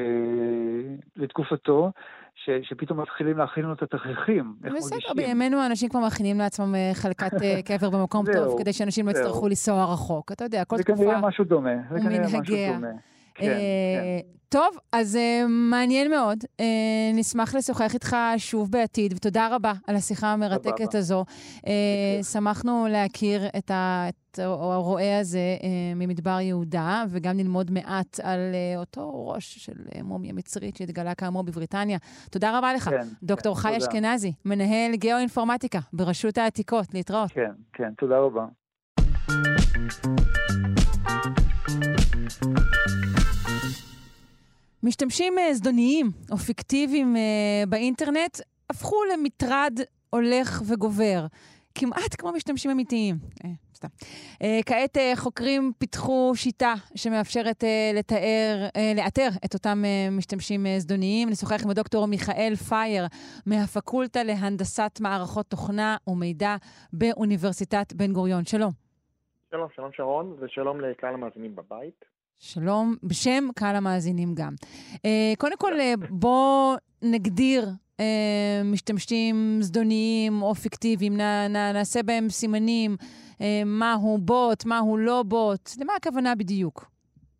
לתקופתו, 1.15 1.91
ש, 2.35 2.49
שפתאום 2.63 3.01
מתחילים 3.01 3.37
להכין 3.37 3.65
לו 3.65 3.73
את 3.73 3.83
התכריכים. 3.83 4.55
בסדר. 4.61 5.13
בימינו 5.15 5.57
האנשים 5.57 5.89
כבר 5.89 5.99
מכינים 5.99 6.37
לעצמם 6.37 6.75
אה, 6.75 6.91
חלקת 6.93 7.33
אה, 7.41 7.61
קבר 7.77 7.89
במקום 7.89 8.25
טוב, 8.33 8.59
כדי 8.59 8.73
שאנשים 8.73 9.05
לא. 9.05 9.11
יצטרכו 9.11 9.47
לנסוע 9.47 9.93
רחוק. 9.93 10.31
אתה 10.31 10.43
יודע, 10.43 10.65
כל 10.65 10.77
זה 10.77 10.83
תקופה... 10.83 11.03
כנראה 11.03 11.21
משהו 11.21 11.45
דומה. 11.45 11.75
זה 11.91 11.99
כנראה 11.99 12.25
משהו. 12.41 12.55
דומה. 12.73 12.87
כן, 13.41 13.49
אה, 13.49 14.19
כן. 14.21 14.27
טוב, 14.49 14.77
אז 14.91 15.15
אה, 15.15 15.45
מעניין 15.47 16.11
מאוד. 16.11 16.37
אה, 16.59 16.65
נשמח 17.13 17.55
לשוחח 17.55 17.93
איתך 17.93 18.15
שוב 18.37 18.71
בעתיד, 18.71 19.13
ותודה 19.13 19.55
רבה 19.55 19.73
על 19.87 19.95
השיחה 19.95 20.27
המרתקת. 20.27 20.95
הזו. 20.95 21.25
שמחנו 22.31 22.87
להכיר 22.89 23.47
את 23.57 23.71
הרועה 24.37 25.19
הזה 25.19 25.57
ממדבר 25.95 26.39
יהודה, 26.39 27.03
וגם 27.09 27.37
ללמוד 27.37 27.71
מעט 27.71 28.19
על 28.23 28.39
אותו 28.77 29.27
ראש 29.27 29.57
של 29.57 29.73
מומיה 30.03 30.33
מצרית 30.33 30.77
שהתגלה 30.77 31.15
כאמור 31.15 31.43
בבריטניה. 31.43 31.97
תודה 32.31 32.57
רבה 32.57 32.73
לך, 32.73 32.89
כן, 32.89 33.07
דוקטור 33.23 33.55
כן, 33.55 33.61
חי. 33.61 33.77
אשכנזי, 33.77 34.33
מנהל 34.45 34.95
גיאו-אינפורמטיקה 34.95 35.79
ברשות 35.93 36.37
העתיקות. 36.37 36.93
להתראות. 36.93 37.31
כן, 37.31 37.51
כן, 37.73 37.93
תודה 37.97 38.19
רבה. 38.19 38.45
משתמשים 44.83 45.39
אה, 45.39 45.53
זדוניים 45.53 46.11
או 46.31 46.37
פיקטיביים 46.37 47.15
אה, 47.15 47.63
באינטרנט 47.69 48.37
הפכו 48.69 49.03
למטרד 49.13 49.79
הולך 50.09 50.61
וגובר, 50.67 51.25
כמעט 51.75 52.15
כמו 52.17 52.31
משתמשים 52.31 52.71
אמיתיים. 52.71 53.15
אה, 53.45 53.49
סתם. 53.75 53.87
אה, 54.41 54.59
כעת 54.65 54.97
אה, 54.97 55.11
חוקרים 55.15 55.71
פיתחו 55.77 56.31
שיטה 56.35 56.73
שמאפשרת 56.95 57.63
לתאר, 57.93 58.67
לאתר 58.95 59.29
את 59.45 59.53
אותם 59.53 59.83
משתמשים 60.11 60.65
זדוניים. 60.77 61.29
נשוחח 61.29 61.63
עם 61.63 61.69
הדוקטור 61.69 62.05
מיכאל 62.05 62.53
פייר 62.69 63.05
מהפקולטה 63.45 64.23
להנדסת 64.23 64.99
מערכות 65.01 65.45
תוכנה 65.45 65.97
ומידע 66.07 66.55
באוניברסיטת 66.93 67.93
בן 67.93 68.13
גוריון. 68.13 68.45
שלום. 68.45 68.71
שלום, 69.51 69.67
שלום 69.75 69.89
שרון, 69.93 70.35
ושלום 70.39 70.81
לקהל 70.81 71.13
המאזינים 71.13 71.55
בבית. 71.55 72.10
שלום, 72.43 72.95
בשם 73.03 73.43
קהל 73.55 73.75
המאזינים 73.75 74.29
גם. 74.35 74.53
Uh, 74.95 74.99
קודם 75.37 75.57
כל, 75.57 75.73
uh, 75.73 76.07
בואו 76.09 76.73
נגדיר 77.01 77.63
uh, 77.97 78.01
משתמשים 78.65 79.35
זדוניים 79.59 80.41
או 80.41 80.55
פיקטיביים, 80.55 81.13
נ, 81.17 81.21
נ, 81.49 81.53
נעשה 81.73 82.03
בהם 82.03 82.29
סימנים, 82.29 82.95
uh, 82.99 83.41
מהו 83.65 84.17
בוט, 84.17 84.65
מהו 84.65 84.97
לא 84.97 85.23
בוט, 85.23 85.69
למה 85.81 85.93
הכוונה 85.97 86.35
בדיוק? 86.35 86.85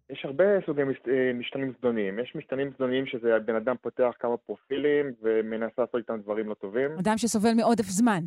יש 0.09 0.25
הרבה 0.25 0.43
סוגי 0.65 0.83
מש- 0.83 1.07
אה, 1.07 1.31
משתנים 1.33 1.73
זדוניים. 1.79 2.19
יש 2.19 2.35
משתנים 2.35 2.71
זדוניים 2.75 3.05
שזה 3.05 3.39
בן 3.45 3.55
אדם 3.55 3.75
פותח 3.81 4.11
כמה 4.19 4.37
פרופילים 4.37 5.05
ומנסה 5.21 5.73
לעשות 5.77 5.95
איתם 5.95 6.17
דברים 6.23 6.49
לא 6.49 6.53
טובים. 6.53 6.91
אדם 6.99 7.17
שסובל 7.17 7.53
מעודף 7.53 7.83
זמן. 7.85 8.23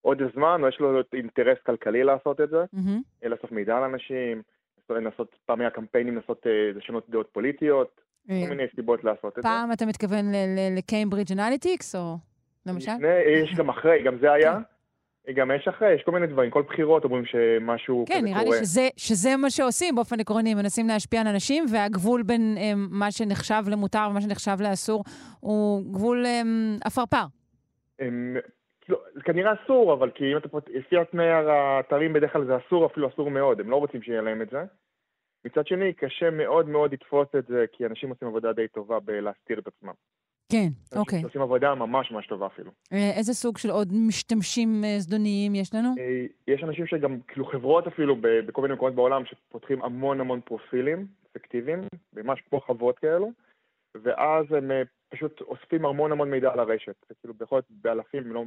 עוד 0.00 0.18
זמן, 0.34 0.60
או 0.62 0.68
יש 0.68 0.76
לו 0.80 1.00
אינטרס 1.14 1.58
כלכלי 1.66 2.04
לעשות 2.04 2.40
את 2.40 2.50
זה. 2.50 2.64
אה, 3.24 3.28
לאסוף 3.28 3.52
מידע 3.52 3.76
על 3.76 3.82
אנשים, 3.82 4.42
לנסות 4.90 5.36
פעמי 5.46 5.64
הקמפיינים, 5.64 6.16
לנסות 6.16 6.46
אה, 6.46 6.70
לשנות 6.74 7.10
דעות 7.10 7.28
פוליטיות, 7.32 8.00
אה, 8.30 8.40
כל 8.44 8.54
מיני 8.54 8.62
סיבות 8.76 9.04
לעשות 9.04 9.38
את 9.38 9.42
זה. 9.42 9.42
פעם 9.42 9.72
אתה 9.72 9.86
מתכוון 9.86 10.24
לקיימברידג' 10.76 11.32
אנליטיקס, 11.32 11.94
או 11.94 12.16
למשל? 12.66 12.92
לפני, 12.92 13.08
יש 13.42 13.54
גם 13.54 13.68
אחרי, 13.68 14.02
גם 14.02 14.18
זה 14.20 14.32
היה. 14.32 14.58
גם 15.34 15.50
יש 15.50 15.68
אחרי, 15.68 15.94
יש 15.94 16.02
כל 16.02 16.12
מיני 16.12 16.26
דברים. 16.26 16.50
כל 16.50 16.62
בחירות 16.62 17.04
אומרים 17.04 17.24
שמשהו 17.24 18.04
כן, 18.08 18.14
כזה 18.14 18.22
נראה 18.24 18.44
קורה. 18.44 18.56
לי 18.58 18.64
שזה, 18.64 18.88
שזה 18.96 19.36
מה 19.36 19.50
שעושים 19.50 19.94
באופן 19.94 20.20
עקרוני, 20.20 20.54
מנסים 20.54 20.88
להשפיע 20.88 21.20
על 21.20 21.26
אנשים, 21.26 21.64
והגבול 21.72 22.22
בין 22.22 22.54
אה, 22.58 22.72
מה 22.76 23.10
שנחשב 23.10 23.62
למותר 23.66 24.06
ומה 24.10 24.20
שנחשב 24.20 24.56
לאסור 24.60 25.04
הוא 25.40 25.92
גבול 25.94 26.26
אה, 26.26 26.42
אפרפר. 26.84 27.24
כאילו, 28.84 28.98
זה 29.14 29.20
כנראה 29.20 29.52
אסור, 29.64 29.92
אבל 29.92 30.10
כי 30.10 30.32
אם 30.32 30.36
אתה 30.36 30.48
פות... 30.48 30.68
לפי 30.68 30.98
התנאי 30.98 31.28
האתרים 31.28 32.12
בדרך 32.12 32.32
כלל 32.32 32.46
זה 32.46 32.56
אסור, 32.56 32.86
אפילו 32.86 33.08
אסור 33.08 33.30
מאוד, 33.30 33.60
הם 33.60 33.70
לא 33.70 33.76
רוצים 33.76 34.02
שיהיה 34.02 34.22
להם 34.22 34.42
את 34.42 34.50
זה. 34.50 34.64
מצד 35.44 35.66
שני, 35.66 35.92
קשה 35.92 36.30
מאוד 36.30 36.68
מאוד 36.68 36.92
לתפוס 36.92 37.28
את 37.38 37.46
זה, 37.46 37.64
כי 37.72 37.86
אנשים 37.86 38.10
עושים 38.10 38.28
עבודה 38.28 38.52
די 38.52 38.68
טובה 38.68 39.00
בלהסתיר 39.00 39.58
את 39.58 39.66
עצמם. 39.66 39.92
כן, 40.52 40.98
אוקיי. 40.98 41.22
עושים 41.22 41.42
עבודה 41.42 41.74
ממש 41.74 42.10
ממש 42.10 42.26
טובה 42.26 42.46
אפילו. 42.46 42.70
אה, 42.92 43.10
איזה 43.16 43.32
סוג 43.34 43.58
של 43.58 43.70
עוד 43.70 43.88
משתמשים 44.08 44.84
אה, 44.84 44.98
זדוניים 44.98 45.54
יש 45.54 45.74
לנו? 45.74 45.88
אה, 45.98 46.26
יש 46.48 46.62
אנשים 46.62 46.86
שגם, 46.86 47.20
כאילו 47.28 47.46
חברות 47.46 47.86
אפילו, 47.86 48.16
בכל 48.20 48.62
מיני 48.62 48.74
מקומות 48.74 48.94
בעולם, 48.94 49.22
שפותחים 49.24 49.82
המון 49.82 50.20
המון 50.20 50.40
פרופילים 50.40 51.06
אפקטיביים, 51.30 51.80
ממש 52.12 52.40
כמו 52.40 52.60
חוות 52.60 52.98
כאלו, 52.98 53.30
ואז 54.02 54.52
הם 54.52 54.70
פשוט 55.12 55.40
אוספים 55.40 55.86
המון 55.86 56.12
המון 56.12 56.30
מידע 56.30 56.52
על 56.52 56.60
הרשת. 56.60 56.94
זה 57.08 57.14
כאילו 57.20 57.34
יכול 57.40 57.56
להיות 57.56 57.66
באלפים, 57.70 58.32
לא 58.32 58.44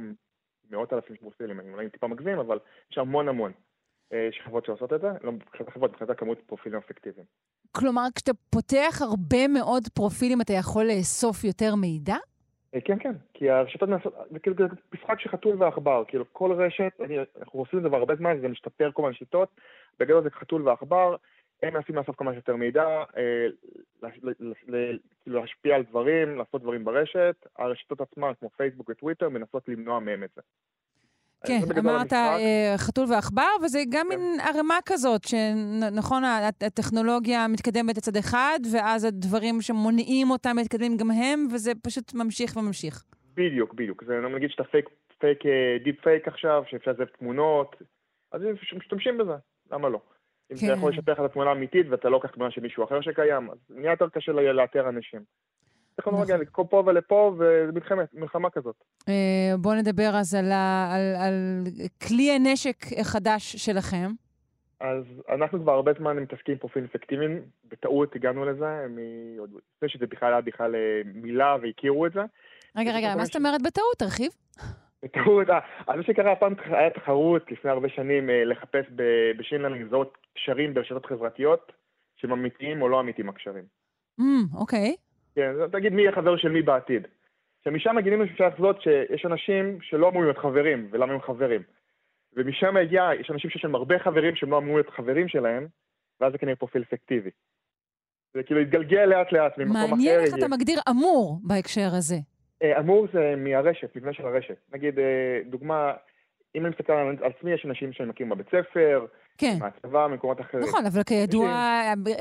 מאות 0.70 0.92
אלפים 0.92 1.16
של 1.16 1.22
פרופילים, 1.22 1.60
אני 1.60 1.72
אולי 1.72 1.90
טיפה 1.90 2.06
מגזים, 2.06 2.38
אבל 2.38 2.58
יש 2.90 2.98
המון 2.98 3.28
המון. 3.28 3.52
אה, 4.12 4.28
יש 4.30 4.40
חברות 4.44 4.64
שעושות 4.64 4.92
את 4.92 5.00
זה, 5.00 5.08
לא 5.22 5.32
החברות, 5.68 5.90
מבחינת 5.90 6.10
הכמות 6.10 6.38
פרופילים 6.46 6.78
אפקטיביים. 6.78 7.26
כלומר, 7.72 8.02
כשאתה 8.14 8.32
פותח 8.50 8.98
הרבה 9.00 9.48
מאוד 9.48 9.82
פרופילים, 9.94 10.40
אתה 10.40 10.52
יכול 10.52 10.84
לאסוף 10.84 11.44
יותר 11.44 11.74
מידע? 11.74 12.16
אה, 12.74 12.80
כן, 12.80 12.98
כן, 12.98 13.12
כי 13.34 13.50
הרשתות 13.50 13.88
נעשות, 13.88 14.14
זה 14.30 14.38
כאילו 14.38 14.56
משחק 14.94 15.20
של 15.20 15.28
חתול 15.28 15.62
ועכבר, 15.62 16.04
כאילו 16.08 16.24
כל 16.32 16.52
רשת, 16.52 16.92
אני, 17.04 17.18
אנחנו 17.40 17.60
עושים 17.60 17.78
את 17.78 17.82
זה 17.82 17.88
כבר 17.88 17.98
הרבה 17.98 18.16
זמן, 18.16 18.40
זה 18.40 18.48
משתפר 18.48 18.90
כל 18.92 19.02
מיני 19.02 19.14
שיטות, 19.14 19.48
בגדול 19.98 20.22
זה 20.22 20.30
חתול 20.30 20.68
ועכבר, 20.68 21.16
הם 21.62 21.74
מנסים 21.74 21.96
לאסוף 21.96 22.16
כמה 22.16 22.32
שיותר 22.32 22.56
מידע, 22.56 22.86
אה, 23.16 23.46
כאילו 25.22 25.40
להשפיע 25.40 25.76
על 25.76 25.82
דברים, 25.82 26.38
לעשות 26.38 26.62
דברים 26.62 26.84
ברשת, 26.84 27.46
הרשתות 27.58 28.00
עצמן, 28.00 28.32
כמו 28.40 28.50
פייסבוק 28.56 28.88
וטוויטר, 28.88 29.28
מנסות 29.28 29.68
למנוע 29.68 30.00
מהם 30.00 30.24
את 30.24 30.30
זה. 30.36 30.42
כן, 31.46 31.60
אמרת. 31.78 32.12
אה, 32.12 32.74
חתול 32.76 33.04
ועכבר, 33.10 33.48
וזה 33.64 33.78
גם 33.90 34.06
כן. 34.10 34.18
מין 34.18 34.40
ערימה 34.40 34.78
כזאת, 34.86 35.24
שנכון, 35.24 36.22
הטכנולוגיה 36.60 37.48
מתקדמת 37.48 37.96
לצד 37.96 38.16
אחד, 38.16 38.58
ואז 38.72 39.04
הדברים 39.04 39.60
שמונעים 39.60 40.30
אותה 40.30 40.54
מתקדמים 40.54 40.96
גם 40.96 41.10
הם, 41.10 41.46
וזה 41.54 41.72
פשוט 41.82 42.14
ממשיך 42.14 42.56
וממשיך. 42.56 43.04
בדיוק, 43.34 43.74
בדיוק. 43.74 44.04
זה 44.04 44.20
נגיד 44.20 44.50
שאתה 44.50 44.64
fake, 44.64 44.88
fake, 45.18 45.38
deep 45.84 46.00
fake 46.00 46.28
עכשיו, 46.28 46.62
שאפשר 46.66 46.90
לזייף 46.90 47.10
תמונות, 47.10 47.76
אז 48.32 48.40
משתמשים 48.76 49.18
בזה, 49.18 49.34
למה 49.72 49.88
לא? 49.88 50.00
אם 50.52 50.56
כן. 50.56 50.66
אתה 50.66 50.74
יכול 50.74 50.92
לשפר 50.92 51.12
לך 51.12 51.20
את 51.20 51.24
התמונה 51.24 51.50
האמיתית 51.50 51.86
ואתה 51.90 52.08
לא 52.08 52.12
לוקח 52.12 52.30
תמונה 52.30 52.50
של 52.50 52.60
מישהו 52.60 52.84
אחר 52.84 53.00
שקיים, 53.00 53.50
אז 53.50 53.58
נהיה 53.70 53.90
יותר 53.90 54.08
קשה 54.08 54.32
לאתר 54.32 54.88
אנשים. 54.88 55.20
טכנולוגיה, 55.96 56.34
נכון. 56.36 56.64
זה 56.64 56.70
פה 56.70 56.82
ולפה, 56.86 57.34
ומלחמה 57.38 58.02
מלחמה 58.14 58.50
כזאת. 58.50 58.74
אה, 59.08 59.56
בואו 59.58 59.74
נדבר 59.74 60.10
אז 60.14 60.34
על, 60.34 60.52
ה, 60.52 60.94
על, 60.94 61.14
על 61.26 61.64
כלי 62.06 62.30
הנשק 62.30 62.76
החדש 63.00 63.56
שלכם. 63.56 64.10
אז 64.80 65.04
אנחנו 65.34 65.60
כבר 65.60 65.72
הרבה 65.72 65.92
זמן 65.98 66.16
מתעסקים 66.16 66.52
עם 66.52 66.58
פרופילים 66.58 66.88
אפקטיביים, 66.90 67.42
בטעות 67.68 68.16
הגענו 68.16 68.44
לזה, 68.44 68.86
לפני 69.74 69.88
שזה 69.88 70.06
בכלל 70.06 70.32
היה 70.32 70.40
בכלל 70.40 70.74
אה, 70.74 71.02
מילה 71.14 71.56
והכירו 71.62 72.06
את 72.06 72.12
זה. 72.12 72.20
רגע, 72.76 72.92
רגע, 72.92 73.14
מה 73.16 73.24
זאת 73.24 73.36
אומרת 73.36 73.62
בטעות? 73.62 73.96
תרחיב. 73.98 74.30
בטעות, 75.04 75.50
אה, 75.50 75.58
אז 75.86 75.96
מה 75.96 76.02
שקרה, 76.02 76.36
פעם 76.36 76.54
היה 76.64 76.90
תחרות 76.90 77.52
לפני 77.52 77.70
הרבה 77.70 77.88
שנים 77.88 78.30
אה, 78.30 78.44
לחפש 78.44 78.84
בשינלנד 79.38 79.86
לזהות 79.86 80.18
קשרים 80.34 80.74
ברשתות 80.74 81.06
חברתיות, 81.06 81.72
שהם 82.16 82.32
אמיתיים 82.32 82.82
או 82.82 82.88
לא 82.88 83.00
אמיתיים 83.00 83.28
הקשרים. 83.28 83.64
אמ, 84.20 84.44
אוקיי. 84.54 84.96
כן, 85.34 85.52
תגיד 85.72 85.92
מי 85.92 86.02
יהיה 86.02 86.12
חבר 86.12 86.36
של 86.36 86.48
מי 86.48 86.62
בעתיד. 86.62 87.06
שמשם 87.64 88.00
גילינו 88.00 88.26
שאפשר 88.26 88.48
לחזות 88.48 88.82
שיש 88.82 89.26
אנשים 89.26 89.78
שלא 89.82 90.08
אמורים 90.08 90.24
להיות 90.24 90.38
חברים, 90.38 90.88
ולמה 90.90 91.12
הם 91.12 91.20
חברים. 91.20 91.62
ומשם 92.36 92.76
הגיע, 92.76 93.10
יש 93.20 93.30
אנשים 93.30 93.50
שיש 93.50 93.64
להם 93.64 93.74
הרבה 93.74 93.98
חברים 93.98 94.36
שהם 94.36 94.50
לא 94.50 94.58
אמורים 94.58 94.76
להיות 94.76 94.90
חברים 94.90 95.28
שלהם, 95.28 95.66
ואז 96.20 96.32
זה 96.32 96.38
כנראה 96.38 96.56
פרופיל 96.56 96.82
אפקטיבי. 96.82 97.30
זה 98.34 98.42
כאילו 98.42 98.60
התגלגל 98.60 99.04
לאט 99.04 99.32
לאט 99.32 99.58
ממקום 99.58 99.76
אחר. 99.76 99.86
מעניין 99.86 100.20
איך. 100.20 100.34
אתה 100.38 100.48
מגדיר 100.48 100.80
אמור 100.90 101.40
בהקשר 101.42 101.88
הזה. 101.98 102.16
אה, 102.62 102.78
אמור 102.78 103.06
זה 103.12 103.34
מהרשת, 103.36 103.96
מבנה 103.96 104.12
של 104.12 104.26
הרשת. 104.26 104.56
נגיד, 104.72 104.98
אה, 104.98 105.40
דוגמה, 105.46 105.92
אם 106.54 106.66
אני 106.66 106.70
מסתכל 106.70 106.92
על 106.92 107.16
עצמי, 107.22 107.52
יש 107.52 107.66
אנשים 107.66 107.92
שאני 107.92 108.08
מכיר 108.08 108.26
בבית 108.26 108.46
ספר, 108.46 109.06
כן. 109.38 109.56
מהצבא, 109.60 110.06
ממקומות 110.06 110.40
אחרים. 110.40 110.64
נכון, 110.64 110.86
אבל 110.86 111.02
כידוע, 111.02 111.48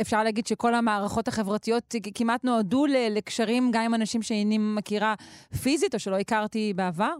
אפשר 0.01 0.23
להגיד 0.23 0.47
שכל 0.47 0.73
המערכות 0.73 1.27
החברתיות 1.27 1.95
כמעט 2.15 2.43
נועדו 2.43 2.85
לקשרים 3.09 3.63
גם 3.73 3.81
עם 3.81 3.93
אנשים 3.93 4.21
שאיני 4.21 4.57
מכירה 4.59 5.13
פיזית 5.63 5.93
או 5.93 5.99
שלא 5.99 6.17
הכרתי 6.17 6.73
בעבר. 6.75 7.13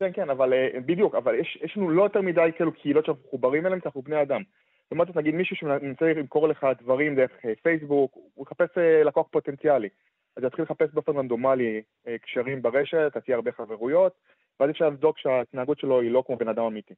כן, 0.00 0.10
כן, 0.14 0.30
אבל 0.30 0.52
אה, 0.52 0.80
בדיוק, 0.86 1.14
אבל 1.14 1.34
יש, 1.34 1.58
יש 1.62 1.76
לנו 1.76 1.90
לא 1.90 2.02
יותר 2.02 2.20
מדי 2.20 2.50
כאילו 2.56 2.72
קהילות 2.72 3.04
שאנחנו 3.04 3.22
מחוברים 3.26 3.66
אליהן, 3.66 3.80
כי 3.80 3.88
אנחנו 3.88 4.02
בני 4.02 4.22
אדם. 4.22 4.42
זאת 4.82 4.92
אומרת, 4.92 5.16
נגיד 5.16 5.34
מישהו 5.34 5.56
שמנסה 5.56 6.12
למכור 6.16 6.48
לך 6.48 6.66
דברים 6.82 7.14
דרך 7.14 7.30
פייסבוק, 7.62 8.18
הוא 8.34 8.46
יחפש 8.46 8.78
לקוח 9.04 9.26
פוטנציאלי. 9.30 9.88
אז 10.36 10.44
יתחיל 10.44 10.64
לחפש 10.64 10.88
באופן 10.94 11.16
רנדומלי 11.16 11.82
אה, 12.08 12.18
קשרים 12.18 12.62
ברשת, 12.62 13.12
אז 13.16 13.22
תהיה 13.24 13.36
הרבה 13.36 13.52
חברויות, 13.52 14.12
ואז 14.60 14.70
אפשר 14.70 14.88
לבדוק 14.88 15.18
שההתנהגות 15.18 15.78
שלו 15.78 16.00
היא 16.00 16.10
לא 16.10 16.22
כמו 16.26 16.36
בן 16.36 16.48
אדם 16.48 16.62
אמיתי. 16.62 16.94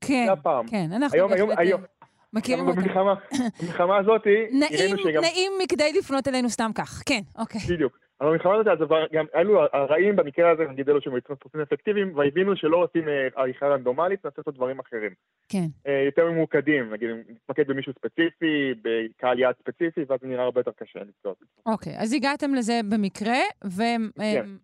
כן. 0.00 0.26
כן, 0.70 0.86
אנחנו 0.92 1.16
היום, 1.16 1.30
בהחלט 1.30 1.38
היום, 1.38 1.50
אה, 1.50 1.56
היום, 1.58 1.82
מכירים 2.32 2.68
אותה. 2.68 2.80
במלחמה, 2.80 3.96
הזאת. 3.98 4.22
נעים 5.20 5.52
מכדי 5.62 5.92
לפנות 5.98 6.28
אלינו 6.28 6.50
סתם 6.50 6.70
כך. 6.74 7.02
כן, 7.06 7.20
אוקיי. 7.38 7.60
בדיוק. 7.68 7.98
אבל 8.20 8.30
במלחמה 8.30 8.54
הזאת, 8.54 8.66
אז 8.66 8.78
גם 9.12 9.24
אלו 9.34 9.60
הרעים 9.72 10.16
במקרה 10.16 10.50
הזה, 10.50 10.64
נגיד 10.64 10.88
אלו 10.88 11.00
פרופים 11.38 11.60
אפקטיביים, 11.60 12.12
והבינו 12.16 12.56
שלא 12.56 12.76
עושים 12.76 13.08
אה, 13.08 13.28
עריכה 13.36 13.66
רנדומלית, 13.66 14.24
נעשה 14.24 14.34
לעשות 14.38 14.54
דברים 14.54 14.78
אחרים. 14.78 15.10
כן. 15.48 15.66
אה, 15.86 16.02
יותר 16.06 16.30
ממוקדים, 16.30 16.92
נגיד, 16.92 17.10
נתמקד 17.28 17.66
במישהו 17.66 17.92
ספציפי, 17.92 18.74
בקהל 18.82 19.38
יעד 19.38 19.54
ספציפי, 19.60 20.00
ואז 20.08 20.18
נראה 20.22 20.44
הרבה 20.44 20.60
יותר 20.60 20.70
קשה 20.76 20.98
למצוא. 20.98 21.32
אוקיי, 21.66 21.92
אז 21.98 22.12
הגעתם 22.12 22.54
לזה 22.54 22.80
במקרה, 22.90 23.38
כן. 23.60 23.68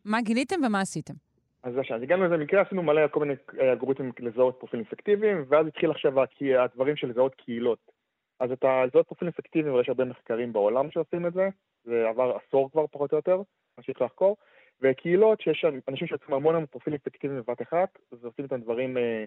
ומה 0.04 0.20
גיליתם 0.22 0.56
ומה 0.66 0.80
עשיתם? 0.80 1.14
אז 1.62 1.78
עכשיו, 1.78 2.02
הגענו 2.02 2.24
לזה 2.24 2.36
במקרה, 2.36 2.62
עשינו 2.62 2.82
מלא 2.82 3.08
כל 3.08 3.20
מיני 3.20 3.34
אה, 3.60 3.72
אלגוריתמים 3.72 4.12
לזהות 4.18 4.56
פרופילים 4.58 4.84
אפקטיביים, 4.88 5.44
ואז 5.48 5.66
התחיל 5.66 5.90
עכשיו 5.90 6.12
הדברים 6.58 6.96
של 6.96 7.08
לזהות 7.08 7.34
קהילות. 7.34 7.93
אז 8.40 8.52
את 8.52 8.64
לזהות 8.86 9.06
פרופילים 9.06 9.32
אפקטיביים, 9.34 9.74
ויש 9.74 9.88
הרבה 9.88 10.04
מחקרים 10.04 10.52
בעולם 10.52 10.90
שעושים 10.90 11.26
את 11.26 11.32
זה, 11.32 11.48
זה 11.84 12.08
עבר 12.08 12.36
עשור 12.36 12.70
כבר 12.70 12.86
פחות 12.86 13.12
או 13.12 13.16
יותר, 13.16 13.42
ממשיך 13.78 14.02
לחקור, 14.02 14.36
וקהילות 14.80 15.40
שיש 15.40 15.64
אנשים 15.88 16.06
שיוצאים 16.08 16.34
המון 16.34 16.54
המון 16.54 16.66
פרופילים 16.66 16.98
אפקטיביים 17.02 17.40
בבת 17.40 17.62
אחת, 17.62 17.98
אז 18.12 18.24
עושים 18.24 18.44
איתם 18.44 18.60
דברים 18.60 18.98
אה, 18.98 19.24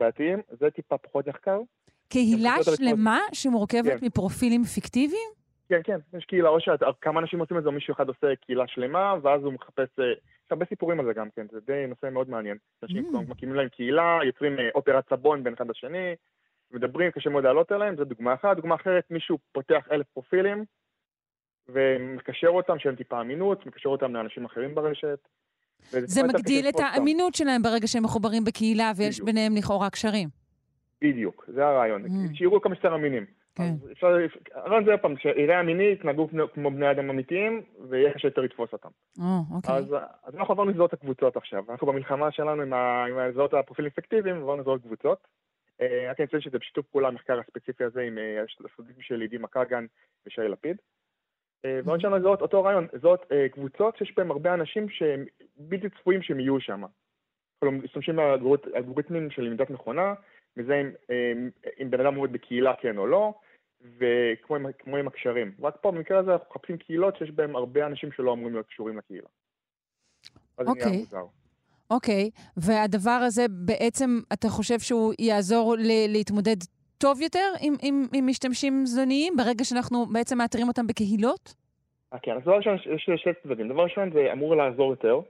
בעייתיים, 0.00 0.38
זה 0.50 0.70
טיפה 0.70 0.98
פחות 0.98 1.28
נחקר. 1.28 1.60
קהילה 2.08 2.54
שלמה 2.62 3.20
שמורכבת 3.32 4.00
כן. 4.00 4.06
מפרופילים 4.06 4.64
פיקטיביים? 4.64 5.28
כן, 5.68 5.80
כן, 5.84 5.98
יש 6.18 6.24
קהילה, 6.24 6.48
או 6.48 6.60
שכמה 6.60 7.20
אנשים 7.20 7.38
עושים 7.38 7.58
את 7.58 7.62
זה, 7.62 7.68
או 7.68 7.74
מישהו 7.74 7.94
אחד 7.94 8.08
עושה 8.08 8.26
קהילה 8.46 8.64
שלמה, 8.66 9.14
ואז 9.22 9.44
הוא 9.44 9.52
מחפש, 9.52 9.88
אה, 9.98 10.04
יש 10.10 10.50
הרבה 10.50 10.66
סיפורים 10.66 11.00
על 11.00 11.06
זה 11.06 11.12
גם 11.12 11.28
כן, 11.36 11.46
זה 11.52 11.58
די 11.66 11.86
נושא 11.88 12.08
מאוד 12.12 12.30
מעניין. 12.30 12.56
אנשים 12.82 13.04
Mm. 13.14 13.30
מקימים 13.30 13.54
להם 13.54 13.68
קהילה, 13.68 14.18
יוצרים 14.24 14.58
אה, 14.58 14.68
אופרת 14.74 15.04
סבון 15.10 15.44
בין 15.44 15.52
אחד 15.52 15.70
לשני, 15.70 16.14
מדברים, 16.72 17.10
קשה 17.10 17.30
מאוד 17.30 17.44
לעלות 17.44 17.72
עליהם, 17.72 17.96
זו 17.96 18.04
דוגמה 18.04 18.34
אחת. 18.34 18.56
דוגמה 18.56 18.74
אחרת, 18.74 19.04
מישהו 19.10 19.38
פותח 19.52 19.88
אלף 19.92 20.06
פרופילים, 20.14 20.64
ומקשר 21.68 22.48
אותם, 22.48 22.78
שאין 22.78 22.94
טיפה 22.94 23.20
אמינות, 23.20 23.66
מקשר 23.66 23.88
אותם 23.88 24.14
לאנשים 24.14 24.44
אחרים 24.44 24.74
ברשת. 24.74 25.28
זה 25.90 26.22
מגדיל 26.22 26.68
את 26.68 26.74
אותם. 26.74 26.86
האמינות 26.92 27.34
שלהם 27.34 27.62
ברגע 27.62 27.86
שהם 27.86 28.02
מחוברים 28.02 28.44
בקהילה 28.44 28.92
ויש 28.96 29.14
בדיוק. 29.14 29.26
ביניהם 29.26 29.56
לכאורה 29.56 29.90
קשרים. 29.90 30.28
בדיוק, 31.02 31.44
זה 31.54 31.66
הרעיון. 31.66 32.04
Mm. 32.04 32.08
שיראו 32.34 32.60
כמה 32.60 32.74
שיותר 32.74 32.94
אמינים. 32.94 33.24
כן. 33.54 33.72
אפשר, 33.92 34.06
הרעיון 34.54 34.84
זה 34.84 34.96
פעם, 35.02 35.16
שיראה 35.16 35.60
אמיני, 35.60 35.84
יתנהגו 35.92 36.28
כמו- 36.54 36.70
בני 36.70 36.90
אדם 36.90 37.10
אמיתיים, 37.10 37.62
ויהיה 37.88 38.14
קשה 38.14 38.28
יותר 38.28 38.40
לתפוס 38.40 38.72
אותם. 38.72 38.88
או, 39.18 39.24
אוקיי. 39.56 39.74
אז, 39.74 39.84
אז 40.24 40.34
אנחנו 40.34 40.54
עברנו 40.54 40.70
לזהות 40.70 40.92
הקבוצות 40.92 41.36
עכשיו. 41.36 41.64
אנחנו 41.70 41.86
במלחמה 41.86 42.32
שלנו 42.32 42.62
עם, 42.62 42.72
ה, 42.72 43.04
עם 43.04 43.18
לזהות 43.18 43.54
הפרופילים 43.54 43.90
אפקטיביים, 43.94 44.36
עברנו 44.36 44.60
לזהות 44.62 44.82
קבוצות. 44.82 45.28
אה, 45.80 46.10
רק 46.10 46.20
אני 46.20 46.26
אציין 46.26 46.42
שזה 46.42 46.58
בשיתוף 46.58 46.86
פעולה 46.86 47.08
המחקר 47.08 47.38
הספציפי 47.38 47.84
הזה 47.84 48.00
עם 48.00 48.18
אה, 48.18 48.42
הסטודנטים 48.42 49.02
של 49.02 49.20
עידי 49.20 49.38
מקגן 49.38 49.86
ושי 50.26 50.40
לפיד. 50.40 50.76
אה, 51.64 51.80
ועוד 51.84 52.00
שם 52.00 52.14
לזהות 52.14 52.42
אותו 52.42 52.62
רעיון, 52.62 52.86
לזהות 52.92 53.32
אה, 53.32 53.48
קבוצות 53.48 53.96
שיש 53.96 54.14
בהן 54.16 54.30
הרבה 54.30 54.54
אנשים 54.54 54.88
שהם 54.88 55.24
בלתי 55.56 55.88
צפויים 55.90 56.22
שהם 56.22 56.40
יהיו 56.40 56.60
שם. 56.60 56.82
כלומר, 57.60 57.84
משתמשים 57.84 58.16
באלגוריתמים 58.16 59.30
של 59.30 59.42
למידת 59.42 59.70
מכונה, 59.70 60.14
מזהים 60.56 60.92
אה, 61.10 61.32
אם 61.82 61.90
בן 61.90 62.00
אדם 62.00 62.14
עומד 62.14 62.32
בקהילה 62.32 62.74
כן 62.80 62.98
או 62.98 63.06
לא, 63.06 63.34
וכמו 63.80 64.56
עם, 64.56 64.66
כמו 64.78 64.96
עם 64.96 65.08
הקשרים. 65.08 65.52
רק 65.62 65.76
פה 65.80 65.90
במקרה 65.90 66.18
הזה 66.18 66.32
אנחנו 66.32 66.46
מחפשים 66.50 66.78
קהילות 66.78 67.16
שיש 67.16 67.30
בהן 67.30 67.54
הרבה 67.54 67.86
אנשים 67.86 68.12
שלא 68.12 68.32
אמורים 68.32 68.54
להיות 68.54 68.66
קשורים 68.66 68.98
לקהילה. 68.98 69.28
אז 70.58 70.66
זה 70.66 70.72
נהיה 70.72 70.86
אוקיי. 70.86 70.98
מוזר. 70.98 71.24
אוקיי, 71.90 72.30
והדבר 72.56 73.10
הזה 73.26 73.46
בעצם, 73.48 74.18
אתה 74.32 74.48
חושב 74.48 74.78
שהוא 74.78 75.12
יעזור 75.18 75.74
ל- 75.78 76.12
להתמודד 76.12 76.56
טוב 76.98 77.20
יותר 77.20 77.48
עם, 77.60 77.74
עם, 77.82 78.06
עם 78.14 78.26
משתמשים 78.26 78.86
זוניים 78.86 79.36
ברגע 79.36 79.64
שאנחנו 79.64 80.06
בעצם 80.06 80.38
מאתרים 80.38 80.68
אותם 80.68 80.86
בקהילות? 80.86 81.54
כן, 82.22 82.36
אז 82.36 82.42
דבר 82.42 82.56
ראשון, 82.56 82.74
יש 82.96 83.10
שני 83.16 83.32
צדדים. 83.42 83.68
דבר 83.68 83.82
ראשון, 83.82 84.12
זה 84.12 84.32
אמור 84.32 84.56
לעזור 84.56 84.90
יותר, 84.90 85.20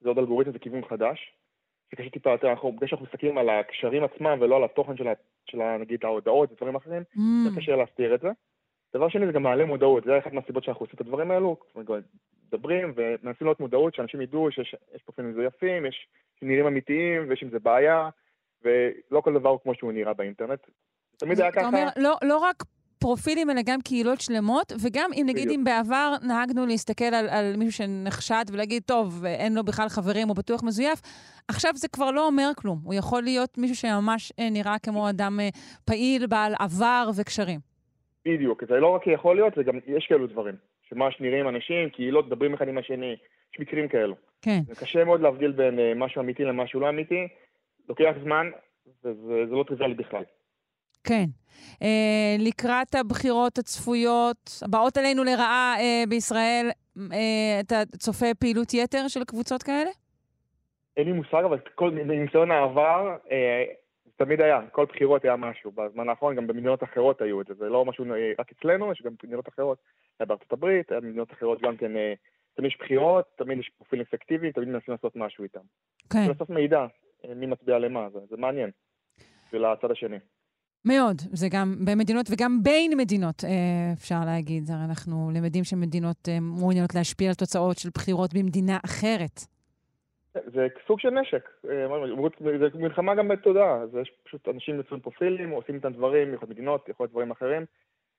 זה 0.00 0.08
עוד 0.08 0.18
אלגוריתם, 0.18 0.52
זה 0.52 0.58
כיוון 0.58 0.80
חדש. 0.88 1.32
זה 1.90 1.96
קשה 1.96 2.10
טיפה 2.10 2.30
יותר, 2.30 2.50
אנחנו, 2.50 2.72
בגלל 2.72 2.88
שאנחנו 2.88 3.06
מסתכלים 3.06 3.38
על 3.38 3.50
הקשרים 3.50 4.04
עצמם 4.04 4.38
ולא 4.40 4.56
על 4.56 4.64
התוכן 4.64 4.96
של, 4.96 5.08
ה, 5.08 5.12
של 5.50 5.58
נגיד 5.80 6.04
ההודעות 6.04 6.52
ודברים 6.52 6.76
אחרים, 6.76 7.02
Mm, 7.14 7.18
זה 7.50 7.60
קשה 7.60 7.76
להסתיר 7.76 8.14
את 8.14 8.20
זה. 8.20 8.28
דבר 8.94 9.08
שני, 9.08 9.26
זה 9.26 9.32
גם 9.32 9.42
מעלה 9.42 9.64
מודעות, 9.64 10.04
זה 10.04 10.18
אחת 10.18 10.32
מהסיבות 10.32 10.64
שאנחנו 10.64 10.84
עושים 10.84 10.94
את 10.94 11.00
הדברים 11.00 11.30
האלו, 11.30 11.56
מדברים 12.52 12.92
ומנסים 12.96 13.46
לראות 13.46 13.60
מודעות, 13.60 13.94
שאנשים 13.94 14.20
ידעו 14.20 14.50
שיש 14.50 14.74
יש 14.94 15.02
פרופילים 15.02 15.30
מזויפים, 15.30 15.86
יש 15.86 16.08
שנראים 16.40 16.66
אמיתיים 16.66 17.28
ויש 17.28 17.42
עם 17.42 17.50
זה 17.50 17.58
בעיה, 17.58 18.08
ולא 18.62 19.20
כל 19.20 19.34
דבר 19.34 19.48
הוא 19.48 19.58
כמו 19.62 19.74
שהוא 19.74 19.92
נראה 19.92 20.14
באינטרנט. 20.14 20.60
תמיד 21.16 21.40
היה 21.40 21.52
ככה. 21.52 21.66
אומר, 21.66 21.88
לא, 21.96 22.14
לא 22.22 22.38
רק 22.38 22.62
פרופילים, 22.98 23.50
אלא 23.50 23.60
גם 23.64 23.80
קהילות 23.80 24.20
שלמות, 24.20 24.72
וגם 24.82 25.10
אם 25.12 25.24
נגיד. 25.28 25.50
אם 25.50 25.64
בעבר 25.64 26.14
נהגנו 26.28 26.66
להסתכל 26.66 27.04
על, 27.04 27.28
על 27.28 27.54
מישהו 27.56 27.72
שנחשד 27.72 28.44
ולהגיד, 28.52 28.82
טוב, 28.86 29.24
אין 29.24 29.54
לו 29.54 29.64
בכלל 29.64 29.88
חברים, 29.88 30.28
הוא 30.28 30.36
בטוח 30.36 30.62
מזויף, 30.62 31.00
עכשיו 31.48 31.70
זה 31.74 31.88
כבר 31.88 32.10
לא 32.10 32.26
אומר 32.26 32.50
כלום. 32.56 32.78
הוא 32.84 32.94
יכול 32.94 33.22
להיות 33.22 33.58
מישהו 33.58 33.76
שממש 33.76 34.32
אה, 34.38 34.50
נראה 34.50 34.78
כמו 34.78 35.10
אדם 35.10 35.40
אה, 35.40 35.48
פעיל, 35.84 36.26
בעל 36.26 36.52
עבר 36.58 37.10
וקשרים. 37.16 37.60
בדיוק, 38.24 38.64
זה 38.68 38.74
לא 38.74 38.86
רק 38.86 39.06
יכול 39.06 39.36
להיות, 39.36 39.54
זה 39.56 39.62
גם, 39.62 39.78
יש 39.86 40.06
כאלו 40.08 40.26
דברים. 40.26 40.54
שממש 40.90 41.20
נראים 41.20 41.48
אנשים, 41.48 41.90
קהילות, 41.90 42.26
מדברים 42.26 42.54
אחד 42.54 42.68
עם 42.68 42.78
השני, 42.78 43.16
יש 43.54 43.60
מקרים 43.60 43.88
כאלו. 43.88 44.14
כן. 44.42 44.60
זה 44.66 44.74
קשה 44.74 45.04
מאוד 45.04 45.20
להבדיל 45.20 45.52
בין 45.52 45.78
אה, 45.78 45.92
משהו 45.96 46.22
אמיתי 46.22 46.44
למשהו 46.44 46.80
לא 46.80 46.88
אמיתי, 46.88 47.28
לוקח 47.88 48.12
זמן, 48.22 48.50
וזה 49.04 49.46
זה 49.46 49.54
לא 49.54 49.64
טריוויאלי 49.68 49.94
בכלל. 49.94 50.22
כן. 51.04 51.24
אה, 51.82 52.36
לקראת 52.38 52.94
הבחירות 52.94 53.58
הצפויות, 53.58 54.50
הבאות 54.62 54.96
עלינו 54.96 55.24
לרעה 55.24 55.74
אה, 55.78 56.04
בישראל, 56.08 56.70
אה, 57.12 57.60
אתה 57.60 57.82
צופה 57.98 58.26
פעילות 58.38 58.74
יתר 58.74 59.08
של 59.08 59.24
קבוצות 59.24 59.62
כאלה? 59.62 59.90
אין 60.96 61.06
לי 61.06 61.12
מושג, 61.12 61.42
אבל 61.44 61.58
כל, 61.74 61.90
מניסיון 61.90 62.50
העבר, 62.50 63.16
אה, 63.30 63.64
תמיד 64.16 64.40
היה, 64.40 64.60
כל 64.72 64.84
בחירות 64.84 65.24
היה 65.24 65.36
משהו. 65.36 65.70
בזמן 65.70 66.08
האחרון 66.08 66.36
גם 66.36 66.46
במדינות 66.46 66.82
אחרות 66.82 67.20
היו 67.20 67.40
את 67.40 67.46
זה, 67.46 67.54
זה 67.54 67.68
לא 67.68 67.84
משהו 67.84 68.04
אה, 68.04 68.32
רק 68.38 68.52
אצלנו, 68.52 68.92
יש 68.92 69.02
גם 69.02 69.12
במדינות 69.22 69.48
אחרות. 69.48 69.78
היה 70.20 70.26
בארצות 70.26 70.52
הברית, 70.52 70.90
היה 70.90 71.00
במדינות 71.00 71.32
אחרות 71.32 71.62
גם 71.62 71.76
כן, 71.76 71.96
אה, 71.96 72.14
תמיד 72.54 72.70
יש 72.70 72.78
בחירות, 72.80 73.24
תמיד 73.38 73.58
יש 73.58 73.70
פרופילים 73.78 74.04
אפקטיביים, 74.08 74.52
תמיד 74.52 74.68
מנסים 74.68 74.94
לעשות 74.94 75.16
משהו 75.16 75.44
איתם. 75.44 75.60
כן. 76.12 76.28
לאסוף 76.28 76.50
מידע, 76.50 76.86
אה, 77.24 77.34
מי 77.34 77.46
מצביע 77.46 77.78
למה, 77.78 78.08
זה, 78.12 78.18
זה 78.30 78.36
מעניין. 78.36 78.70
בשביל 79.46 79.64
הצד 79.64 79.90
השני. 79.90 80.16
מאוד. 80.84 81.16
זה 81.32 81.48
גם 81.50 81.74
במדינות 81.84 82.26
וגם 82.30 82.62
בין 82.62 82.96
מדינות, 82.96 83.44
אפשר 83.98 84.20
להגיד. 84.24 84.70
הרי 84.70 84.84
אנחנו 84.84 85.30
למדים 85.34 85.64
שמדינות 85.64 86.28
מעוניינות 86.40 86.94
להשפיע 86.94 87.28
על 87.28 87.34
תוצאות 87.34 87.78
של 87.78 87.90
בחירות 87.94 88.34
במדינה 88.34 88.78
אחרת. 88.84 89.55
זה 90.54 90.66
סוג 90.86 91.00
של 91.00 91.10
נשק, 91.10 91.50
אה, 91.70 91.86
זה 92.40 92.78
מלחמה 92.78 93.14
גם 93.14 93.28
בתודעה, 93.28 93.86
זה 93.86 94.00
יש 94.00 94.12
פשוט 94.24 94.48
אנשים 94.48 94.76
יוצרים 94.76 95.00
פרופילים, 95.00 95.50
עושים 95.50 95.74
איתם 95.74 95.92
דברים, 95.92 96.34
יכול 96.34 96.48
להיות 96.48 96.58
מדינות, 96.58 96.88
יכול 96.88 97.04
להיות 97.04 97.10
דברים 97.10 97.30
אחרים. 97.30 97.64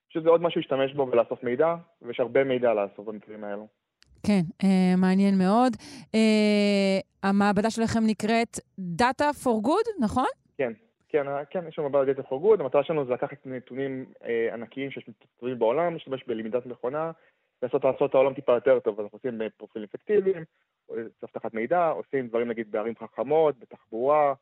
פשוט 0.08 0.22
זה 0.22 0.28
עוד 0.28 0.42
משהו 0.42 0.60
להשתמש 0.60 0.92
בו 0.92 1.08
ולאסוף 1.12 1.42
מידע, 1.42 1.74
ויש 2.02 2.20
הרבה 2.20 2.44
מידע 2.44 2.74
לאסוף 2.74 3.06
במקרים 3.06 3.44
האלו. 3.44 3.66
כן, 4.26 4.42
אה, 4.64 4.96
מעניין 4.96 5.38
מאוד. 5.38 5.72
אה, 6.14 6.98
המעבדה 7.22 7.70
שלכם 7.70 8.00
נקראת 8.06 8.56
Data 9.00 9.44
for 9.44 9.66
Good, 9.66 10.04
נכון? 10.04 10.28
כן, 10.58 10.72
כן, 11.08 11.26
כן, 11.50 11.68
יש 11.68 11.78
לנו 11.78 11.90
בעיה 11.90 12.04
דאטה 12.04 12.22
for 12.22 12.40
good, 12.42 12.60
המטרה 12.60 12.84
שלנו 12.84 13.06
זה 13.06 13.12
לקחת 13.12 13.46
נתונים 13.46 14.04
אה, 14.24 14.54
ענקיים 14.54 14.90
שיש 14.90 15.08
מסתובבים 15.08 15.58
בעולם, 15.58 15.92
להשתמש 15.92 16.24
בלמידת 16.26 16.66
מכונה, 16.66 17.10
לנסות 17.62 17.84
לעשות 17.84 18.10
את 18.10 18.14
העולם 18.14 18.34
טיפה 18.34 18.52
יותר 18.52 18.80
טוב, 18.80 19.00
אז 19.00 19.04
אנחנו 19.04 19.18
עושים 19.18 19.42
אה, 19.42 19.46
פרופילים 19.56 19.88
אפקטיביים, 19.90 20.44
אבטחת 21.24 21.54
מידע, 21.54 21.86
עושים 21.88 22.28
דברים 22.28 22.48
נגיד 22.48 22.70
בערים 22.70 22.94
חכמות, 23.02 23.58
בתחבורה, 23.58 24.34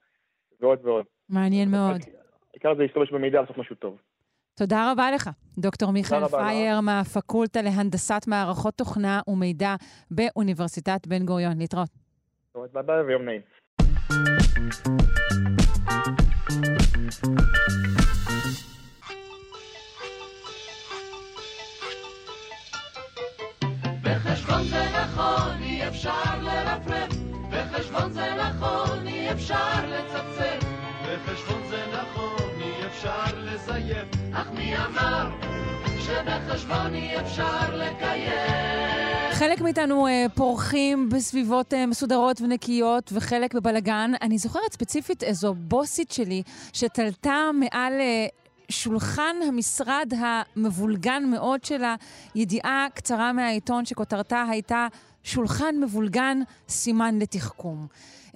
ועוד 0.61 0.79
ועוד. 0.85 1.05
מעניין 1.29 1.71
מאוד. 1.71 2.01
העיקר 2.53 2.75
זה 2.75 2.83
להשתמש 2.83 3.13
במידע 3.13 3.41
לעשות 3.41 3.59
משהו 3.59 3.77
טוב. 3.77 3.99
תודה 4.55 4.93
רבה 4.93 5.11
לך, 5.11 5.31
דוקטור 5.59 5.91
מיכאל 5.93 6.29
פייר 6.29 6.81
מהפקולטה 6.81 7.63
להנדסת 7.63 8.21
מערכות 8.27 8.75
תוכנה 8.75 9.21
ומידע 9.29 9.75
באוניברסיטת 10.11 11.07
בן 11.07 11.27
גוריון. 11.27 11.59
להתראות. 11.59 11.89
ביי 12.73 12.83
ביי 12.83 13.01
ויום 13.01 13.23
נעים. 13.23 13.41
בחשבון 24.47 24.69
זה 24.69 24.85
נכון, 25.03 25.63
אי 25.63 25.89
אפשר 25.89 26.41
לרפרף, 26.41 27.13
בחשבון 27.51 28.13
זה 28.13 28.35
נכון, 28.35 29.07
אי 29.07 29.33
אפשר 29.33 29.87
לצפצף, 29.89 30.67
בחשבון 31.03 31.63
זה 31.71 31.83
נכון, 31.93 32.51
אי 32.61 32.87
אפשר 32.87 33.25
לזייף, 33.37 34.09
אך 34.33 34.47
מי 34.55 34.77
אמר 34.77 35.31
שבחשבון 36.01 36.95
אי 36.95 37.21
אפשר 37.21 37.77
לקיים? 37.77 38.31
חלק 39.33 39.61
מאיתנו 39.61 40.07
uh, 40.07 40.11
פורחים 40.35 41.09
בסביבות 41.09 41.73
uh, 41.73 41.77
מסודרות 41.87 42.41
ונקיות, 42.41 43.13
וחלק 43.13 43.55
בבלגן. 43.55 44.13
אני 44.23 44.39
זוכרת 44.39 44.73
ספציפית 44.73 45.23
איזו 45.23 45.55
בוסית 45.55 46.11
שלי 46.11 46.43
שתלתה 46.73 47.51
מעל 47.55 47.93
uh, 47.93 48.46
שולחן 48.69 49.37
המשרד 49.49 50.13
המבולגן 50.19 51.25
מאוד 51.31 51.65
שלה, 51.65 51.95
ידיעה 52.35 52.87
קצרה 52.95 53.33
מהעיתון 53.33 53.85
שכותרתה 53.85 54.45
הייתה 54.51 54.87
שולחן 55.25 55.75
מבולגן, 55.81 56.39
סימן 56.69 57.19
לתחכום. 57.19 57.87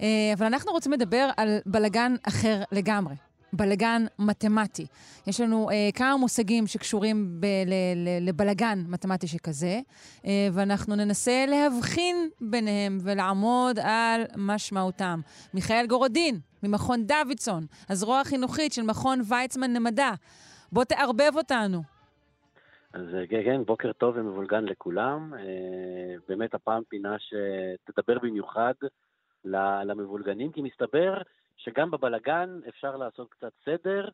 אה, 0.01 0.07
אבל 0.37 0.45
אנחנו 0.45 0.71
רוצים 0.71 0.91
לדבר 0.91 1.29
על 1.37 1.59
בלגן 1.65 2.15
אחר 2.23 2.63
לגמרי. 2.71 3.15
בלגן 3.53 4.01
מתמטי. 4.19 4.85
יש 5.27 5.41
לנו 5.41 5.69
אה, 5.69 5.89
כמה 5.95 6.17
מושגים 6.17 6.67
שקשורים 6.67 7.41
ב- 7.41 7.45
ל- 7.45 8.07
ל- 8.07 8.27
לבלגן 8.29 8.79
מתמטי 8.87 9.27
שכזה, 9.27 9.79
אה, 10.25 10.47
ואנחנו 10.53 10.95
ננסה 10.95 11.45
להבחין 11.47 12.29
ביניהם 12.41 12.97
ולעמוד 13.03 13.79
על 13.79 14.21
משמעותם. 14.37 15.19
מיכאל 15.53 15.85
גורודין, 15.87 16.39
ממכון 16.63 17.05
דוידסון, 17.05 17.65
הזרוע 17.89 18.19
החינוכית 18.19 18.73
של 18.73 18.81
מכון 18.81 19.21
ויצמן 19.29 19.73
למדע. 19.73 20.11
בוא 20.71 20.83
תערבב 20.83 21.31
אותנו. 21.35 21.81
אז 22.93 23.01
אה, 23.15 23.27
כן, 23.29 23.41
כן, 23.45 23.63
בוקר 23.65 23.91
טוב 23.93 24.15
ומבולגן 24.17 24.63
לכולם. 24.65 25.33
אה, 25.33 25.39
באמת 26.27 26.53
הפעם 26.53 26.83
פינה 26.89 27.15
שתדבר 27.19 28.19
במיוחד 28.19 28.73
למבולגנים, 29.85 30.51
כי 30.51 30.61
מסתבר 30.61 31.17
שגם 31.63 31.91
בבלגן 31.91 32.59
אפשר 32.69 32.95
לעשות 32.95 33.29
קצת 33.29 33.51
סדר 33.65 34.09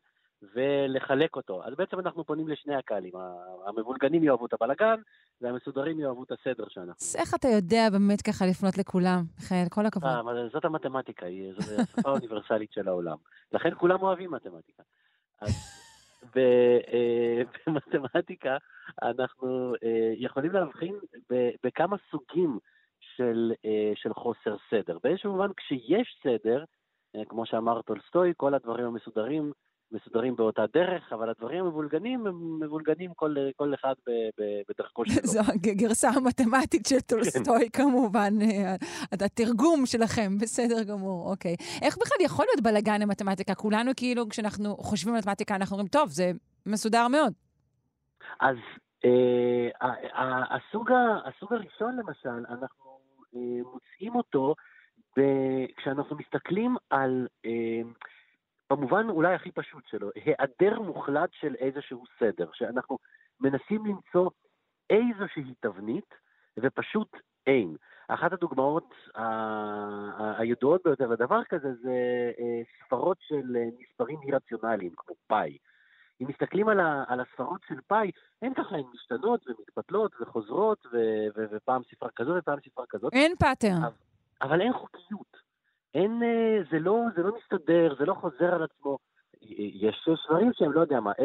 ולחלק 0.54 1.36
אותו. 1.36 1.64
אז 1.64 1.74
בעצם 1.74 1.98
אנחנו 1.98 2.24
פונים 2.24 2.48
לשני 2.48 2.74
הקהלים, 2.74 3.12
המבולגנים 3.66 4.24
יאהבו 4.24 4.46
את 4.46 4.52
הבלגן 4.52 5.00
והמסודרים 5.40 6.00
יאהבו 6.00 6.24
את 6.24 6.32
הסדר 6.32 6.64
שאנחנו... 6.68 6.94
אז 7.00 7.16
איך 7.16 7.34
אתה 7.34 7.48
יודע 7.48 7.90
באמת 7.92 8.22
ככה 8.22 8.46
לפנות 8.46 8.78
לכולם, 8.78 9.22
מיכאל? 9.40 9.64
כל 9.70 9.86
הכבוד. 9.86 10.10
אה, 10.10 10.48
זאת 10.52 10.64
המתמטיקה, 10.64 11.26
זו 11.58 11.82
השפה 11.82 12.00
האוניברסלית 12.08 12.72
של 12.72 12.88
העולם. 12.88 13.16
לכן 13.52 13.70
כולם 13.74 14.02
אוהבים 14.02 14.30
מתמטיקה. 14.30 14.82
אז 15.40 15.54
אה, 16.36 17.42
במתמטיקה 17.66 18.56
אנחנו 19.02 19.74
אה, 19.84 20.12
יכולים 20.16 20.52
להבחין 20.52 20.98
בכמה 21.64 21.96
סוגים 22.10 22.58
של, 23.00 23.52
של 23.94 24.14
חוסר 24.14 24.56
סדר. 24.70 24.98
באיזשהו 25.02 25.32
מובן, 25.32 25.50
כשיש 25.56 26.18
סדר, 26.22 26.64
כמו 27.28 27.46
שאמר 27.46 27.82
טולסטוי, 27.82 28.32
כל 28.36 28.54
הדברים 28.54 28.86
המסודרים 28.86 29.52
מסודרים 29.92 30.36
באותה 30.36 30.64
דרך, 30.72 31.12
אבל 31.12 31.30
הדברים 31.30 31.64
המבולגנים 31.64 32.26
הם 32.26 32.60
מבולגנים 32.60 33.14
כל, 33.14 33.34
כל 33.56 33.74
אחד 33.74 33.94
ב, 34.06 34.10
ב, 34.10 34.42
בדרכו 34.68 35.02
שלו. 35.06 35.26
זו 35.32 35.40
הגרסה 35.72 36.08
המתמטית 36.08 36.86
של 36.86 37.00
טולסטוי 37.00 37.70
כן. 37.70 37.82
כמובן, 37.82 38.32
אה, 38.42 38.74
התרגום 39.12 39.86
שלכם, 39.86 40.38
בסדר 40.40 40.82
גמור, 40.82 41.30
אוקיי. 41.30 41.56
איך 41.82 41.98
בכלל 41.98 42.18
יכול 42.20 42.46
להיות 42.48 42.60
בלאגן 42.62 43.00
למתמטיקה? 43.00 43.54
כולנו 43.54 43.90
כאילו, 43.96 44.28
כשאנחנו 44.28 44.76
חושבים 44.76 45.14
על 45.14 45.20
מתמטיקה, 45.20 45.54
אנחנו 45.56 45.74
אומרים, 45.74 45.88
טוב, 45.88 46.08
זה 46.08 46.32
מסודר 46.66 47.08
מאוד. 47.08 47.32
אז 48.40 48.56
אה, 49.04 49.68
הסוג, 50.56 50.90
הסוג 51.24 51.52
הראשון 51.52 51.96
למשל, 51.96 52.46
אנחנו 52.50 52.98
אה, 53.34 53.40
מוצאים 53.72 54.16
אותו 54.16 54.54
וכשאנחנו 55.18 56.16
מסתכלים 56.16 56.76
על, 56.90 57.28
אה, 57.44 57.80
במובן 58.70 59.08
אולי 59.08 59.34
הכי 59.34 59.50
פשוט 59.52 59.86
שלו, 59.86 60.10
היעדר 60.14 60.80
מוחלט 60.80 61.30
של 61.32 61.54
איזשהו 61.54 62.04
סדר, 62.18 62.48
שאנחנו 62.52 62.98
מנסים 63.40 63.86
למצוא 63.86 64.30
איזושהי 64.90 65.54
תבנית, 65.60 66.14
ופשוט 66.58 67.16
אין. 67.46 67.76
אחת 68.08 68.32
הדוגמאות 68.32 68.94
הידועות 70.38 70.80
ביותר 70.84 71.06
לדבר 71.06 71.44
כזה 71.44 71.68
זה 71.82 72.30
אה, 72.38 72.62
ספרות 72.84 73.16
של 73.20 73.56
אה, 73.56 73.64
מספרים 73.78 74.18
אי-רציונליים, 74.22 74.92
כמו 74.96 75.14
פאי. 75.26 75.58
אם 76.20 76.26
מסתכלים 76.28 76.68
על, 76.68 76.80
ה, 76.80 77.04
על 77.08 77.20
הספרות 77.20 77.60
של 77.68 77.80
פאי, 77.86 78.10
הן 78.42 78.54
ככה, 78.54 78.76
הן 78.76 78.84
משתנות 78.94 79.46
ומתבטלות 79.48 80.12
וחוזרות, 80.20 80.86
ו, 80.92 80.96
ו, 81.36 81.44
ופעם 81.50 81.82
ספרה 81.90 82.08
כזאת 82.16 82.36
ופעם 82.38 82.58
ספרה 82.60 82.84
כזאת. 82.88 83.12
אין 83.12 83.32
pattern. 83.38 83.82
אבל 84.42 84.60
אין 84.60 84.72
חוקיות. 84.72 85.36
אין, 85.94 86.22
אה, 86.22 86.58
זה 86.70 86.78
לא, 86.78 87.00
זה 87.16 87.22
לא 87.22 87.36
מסתדר, 87.36 87.94
זה 87.98 88.04
לא 88.04 88.14
חוזר 88.14 88.54
על 88.54 88.62
עצמו. 88.62 88.98
יש 89.40 90.08
דברים 90.28 90.50
שהם, 90.52 90.72
לא 90.72 90.80
יודע 90.80 91.00
מה, 91.00 91.12
0.123, 91.12 91.18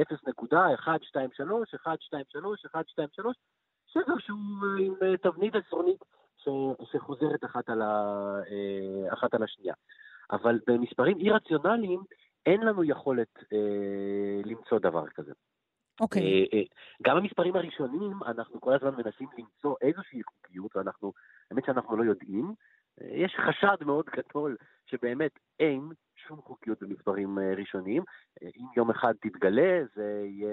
123, 0.85 2.65
123, 2.73 3.37
שבר 3.87 4.19
שהוא 4.19 4.37
אה, 4.63 4.85
עם 4.85 4.93
אה, 5.01 5.17
תבנית 5.17 5.55
עשרונית 5.55 5.99
שחוזרת 6.91 7.43
אחת 7.45 7.69
על, 7.69 7.81
ה, 7.81 8.39
אחת 9.13 9.33
על 9.33 9.43
השנייה. 9.43 9.73
אבל 10.31 10.59
במספרים 10.67 11.17
אי-רציונליים 11.17 12.03
אין 12.45 12.61
לנו 12.61 12.83
יכולת 12.83 13.37
אה, 13.53 14.41
למצוא 14.45 14.79
דבר 14.79 15.07
כזה. 15.07 15.31
אוקיי. 16.01 16.21
Okay. 16.21 16.25
אה, 16.25 16.59
אה, 16.59 16.63
גם 17.01 17.17
במספרים 17.17 17.55
הראשונים 17.55 18.23
אנחנו 18.25 18.61
כל 18.61 18.73
הזמן 18.73 18.95
מנסים 18.95 19.27
למצוא 19.37 19.75
איזושהי 19.81 20.23
חוקיות, 20.23 20.75
ואנחנו, 20.75 21.13
האמת 21.51 21.65
שאנחנו 21.65 21.97
לא 21.97 22.03
יודעים, 22.03 22.53
יש 23.01 23.35
חשד 23.47 23.77
מאוד 23.85 24.05
גדול 24.05 24.57
שבאמת 24.85 25.31
אין 25.59 25.89
שום 26.27 26.41
חוקיות 26.41 26.83
במספרים 26.83 27.39
אה, 27.39 27.53
ראשוניים. 27.57 28.03
אה, 28.43 28.49
אם 28.57 28.65
יום 28.77 28.89
אחד 28.89 29.13
תתגלה, 29.21 29.81
זה 29.95 30.23
יהיה 30.25 30.49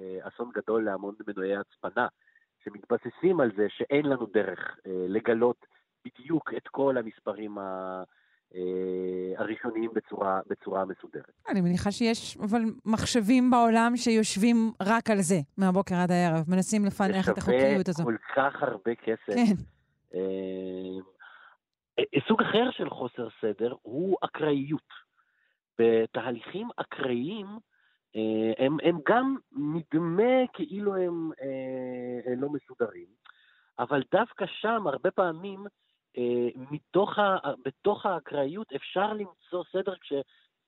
אה, 0.00 0.28
אסון 0.28 0.50
גדול 0.54 0.84
להמון 0.84 1.14
מנועי 1.26 1.56
הצפנה, 1.56 2.06
שמתבססים 2.64 3.40
על 3.40 3.50
זה 3.56 3.66
שאין 3.68 4.06
לנו 4.06 4.26
דרך 4.26 4.76
לגלות 4.86 5.66
בדיוק 6.04 6.50
את 6.56 6.68
כל 6.68 6.96
המספרים 6.98 7.58
ה... 7.58 8.02
הראשוניים 9.36 9.90
בצורה, 9.94 10.40
בצורה 10.46 10.84
מסודרת. 10.84 11.32
אני 11.48 11.60
מניחה 11.60 11.90
שיש 11.90 12.36
אבל 12.36 12.62
מחשבים 12.84 13.50
בעולם 13.50 13.96
שיושבים 13.96 14.72
רק 14.82 15.10
על 15.10 15.20
זה, 15.20 15.34
מהבוקר 15.58 15.94
עד 15.94 16.10
הערב, 16.10 16.44
מנסים 16.48 16.84
לפענח 16.84 17.28
את 17.28 17.38
החוקיות 17.38 17.88
הזו. 17.88 18.02
זה 18.02 18.02
שווה 18.02 18.50
כל 18.50 18.52
כך 18.52 18.62
הרבה 18.62 18.94
כסף. 18.94 19.34
כן. 19.34 20.18
אה, 21.98 22.20
סוג 22.28 22.42
אחר 22.42 22.70
של 22.70 22.90
חוסר 22.90 23.28
סדר 23.40 23.74
הוא 23.82 24.16
אקראיות. 24.24 25.12
בתהליכים 25.78 26.68
אקראיים 26.76 27.46
אה, 28.16 28.64
הם, 28.66 28.76
הם 28.82 28.98
גם 29.08 29.36
נדמה 29.52 30.46
כאילו 30.52 30.96
הם 30.96 31.30
אה, 31.42 32.34
לא 32.36 32.48
מסודרים, 32.48 33.06
אבל 33.78 34.02
דווקא 34.12 34.46
שם 34.46 34.86
הרבה 34.86 35.10
פעמים 35.10 35.66
מתוך 36.70 37.18
ה, 37.18 37.36
בתוך 37.64 38.06
האקראיות 38.06 38.72
אפשר 38.72 39.12
למצוא 39.12 39.64
סדר 39.72 39.94
כש, 40.00 40.12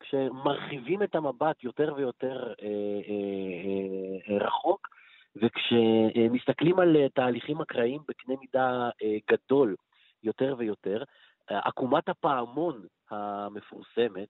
כשמרחיבים 0.01 1.03
את 1.03 1.15
המבט 1.15 1.65
יותר 1.65 1.95
ויותר 1.97 2.53
אה, 2.63 2.67
אה, 3.09 4.35
אה, 4.35 4.47
רחוק, 4.47 4.89
וכשמסתכלים 5.37 6.79
על 6.79 6.97
תהליכים 7.15 7.61
אקראיים 7.61 8.01
בקנה 8.09 8.35
מידה 8.41 8.91
אה, 9.03 9.17
גדול, 9.31 9.77
יותר 10.25 10.55
ויותר. 10.59 11.03
עקומת 11.49 12.09
הפעמון 12.09 12.87
המפורסמת 13.11 14.29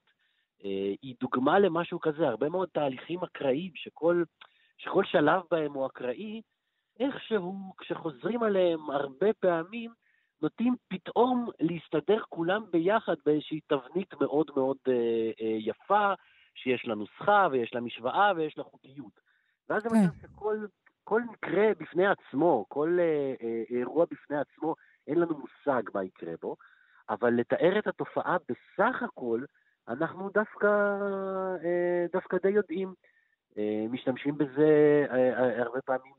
אה, 0.65 0.93
היא 1.01 1.15
דוגמה 1.19 1.59
למשהו 1.59 1.99
כזה, 1.99 2.27
הרבה 2.27 2.49
מאוד 2.49 2.69
תהליכים 2.73 3.23
אקראיים 3.23 3.71
שכל, 3.75 4.23
שכל 4.77 5.03
שלב 5.05 5.41
בהם 5.51 5.73
הוא 5.73 5.85
אקראי, 5.85 6.41
איכשהו 6.99 7.73
כשחוזרים 7.77 8.43
עליהם 8.43 8.89
הרבה 8.89 9.33
פעמים, 9.39 9.91
נוטים 10.41 10.75
פתאום 10.87 11.49
להסתדר 11.59 12.21
כולם 12.29 12.63
ביחד 12.71 13.15
באיזושהי 13.25 13.59
תבנית 13.67 14.13
מאוד 14.21 14.51
מאוד 14.55 14.77
אה, 14.87 15.31
אה, 15.41 15.57
יפה, 15.59 16.13
שיש 16.55 16.85
לה 16.85 16.95
נוסחה 16.95 17.47
ויש 17.51 17.73
לה 17.73 17.81
משוואה 17.81 18.31
ויש 18.35 18.57
לה 18.57 18.63
חוקיות. 18.63 19.19
ואז 19.69 19.83
זה 19.83 19.89
מצב 19.89 20.21
כן. 20.21 20.27
שכל 20.27 20.65
כל 21.07 21.21
מקרה 21.23 21.67
בפני 21.79 22.07
עצמו, 22.07 22.65
כל 22.67 22.97
אה, 22.99 23.33
אה, 23.41 23.63
אירוע 23.69 24.05
בפני 24.11 24.37
עצמו, 24.37 24.75
אין 25.07 25.19
לנו 25.19 25.37
מושג 25.37 25.83
מה 25.93 26.03
יקרה 26.03 26.33
בו, 26.41 26.55
אבל 27.09 27.29
לתאר 27.33 27.79
את 27.79 27.87
התופעה 27.87 28.37
בסך 28.49 29.03
הכל, 29.03 29.41
אנחנו 29.87 30.29
דווקא, 30.29 30.67
אה, 31.63 32.05
דווקא 32.13 32.37
די 32.43 32.49
יודעים. 32.49 32.93
אה, 33.57 33.85
משתמשים 33.89 34.37
בזה 34.37 35.05
אה, 35.11 35.61
הרבה 35.61 35.81
פעמים 35.81 36.13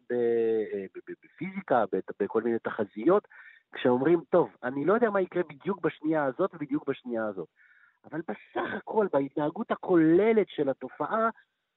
בפיזיקה, 1.24 1.84
בכל 2.20 2.42
מיני 2.42 2.58
תחזיות, 2.58 3.28
כשאומרים, 3.72 4.20
טוב, 4.30 4.50
אני 4.62 4.84
לא 4.84 4.94
יודע 4.94 5.10
מה 5.10 5.20
יקרה 5.20 5.42
בדיוק 5.42 5.80
בשנייה 5.80 6.24
הזאת 6.24 6.54
ובדיוק 6.54 6.88
בשנייה 6.88 7.26
הזאת, 7.26 7.48
אבל 8.10 8.20
בסך 8.20 8.74
הכל, 8.76 9.06
בהתנהגות 9.12 9.70
הכוללת 9.70 10.48
של 10.48 10.68
התופעה, 10.68 11.28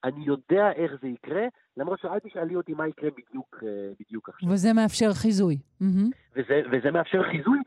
אני 0.03 0.25
יודע 0.25 0.71
איך 0.71 0.91
זה 1.01 1.07
יקרה, 1.07 1.47
למרות 1.77 1.99
שאל 1.99 2.19
תשאלי 2.19 2.55
אותי 2.55 2.73
מה 2.73 2.87
יקרה 2.87 3.09
בדיוק, 3.09 3.63
בדיוק 3.99 4.29
עכשיו. 4.29 4.49
וזה 4.49 4.73
מאפשר 4.73 5.13
חיזוי. 5.13 5.57
וזה, 6.35 6.61
וזה 6.71 6.91
מאפשר 6.91 7.23
חיזוי 7.23 7.59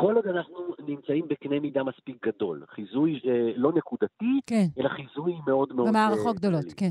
כל 0.00 0.14
עוד 0.14 0.26
אנחנו 0.26 0.74
נמצאים 0.78 1.28
בקנה 1.28 1.60
מידה 1.60 1.82
מספיק 1.82 2.26
גדול. 2.26 2.64
חיזוי 2.68 3.20
אה, 3.24 3.52
לא 3.56 3.72
נקודתי, 3.72 4.40
כן. 4.46 4.66
אלא 4.78 4.88
חיזוי 4.88 5.34
מאוד 5.46 5.72
מאוד... 5.72 5.88
במערכות 5.88 6.26
אה, 6.36 6.40
גדולות, 6.40 6.72
כן. 6.76 6.90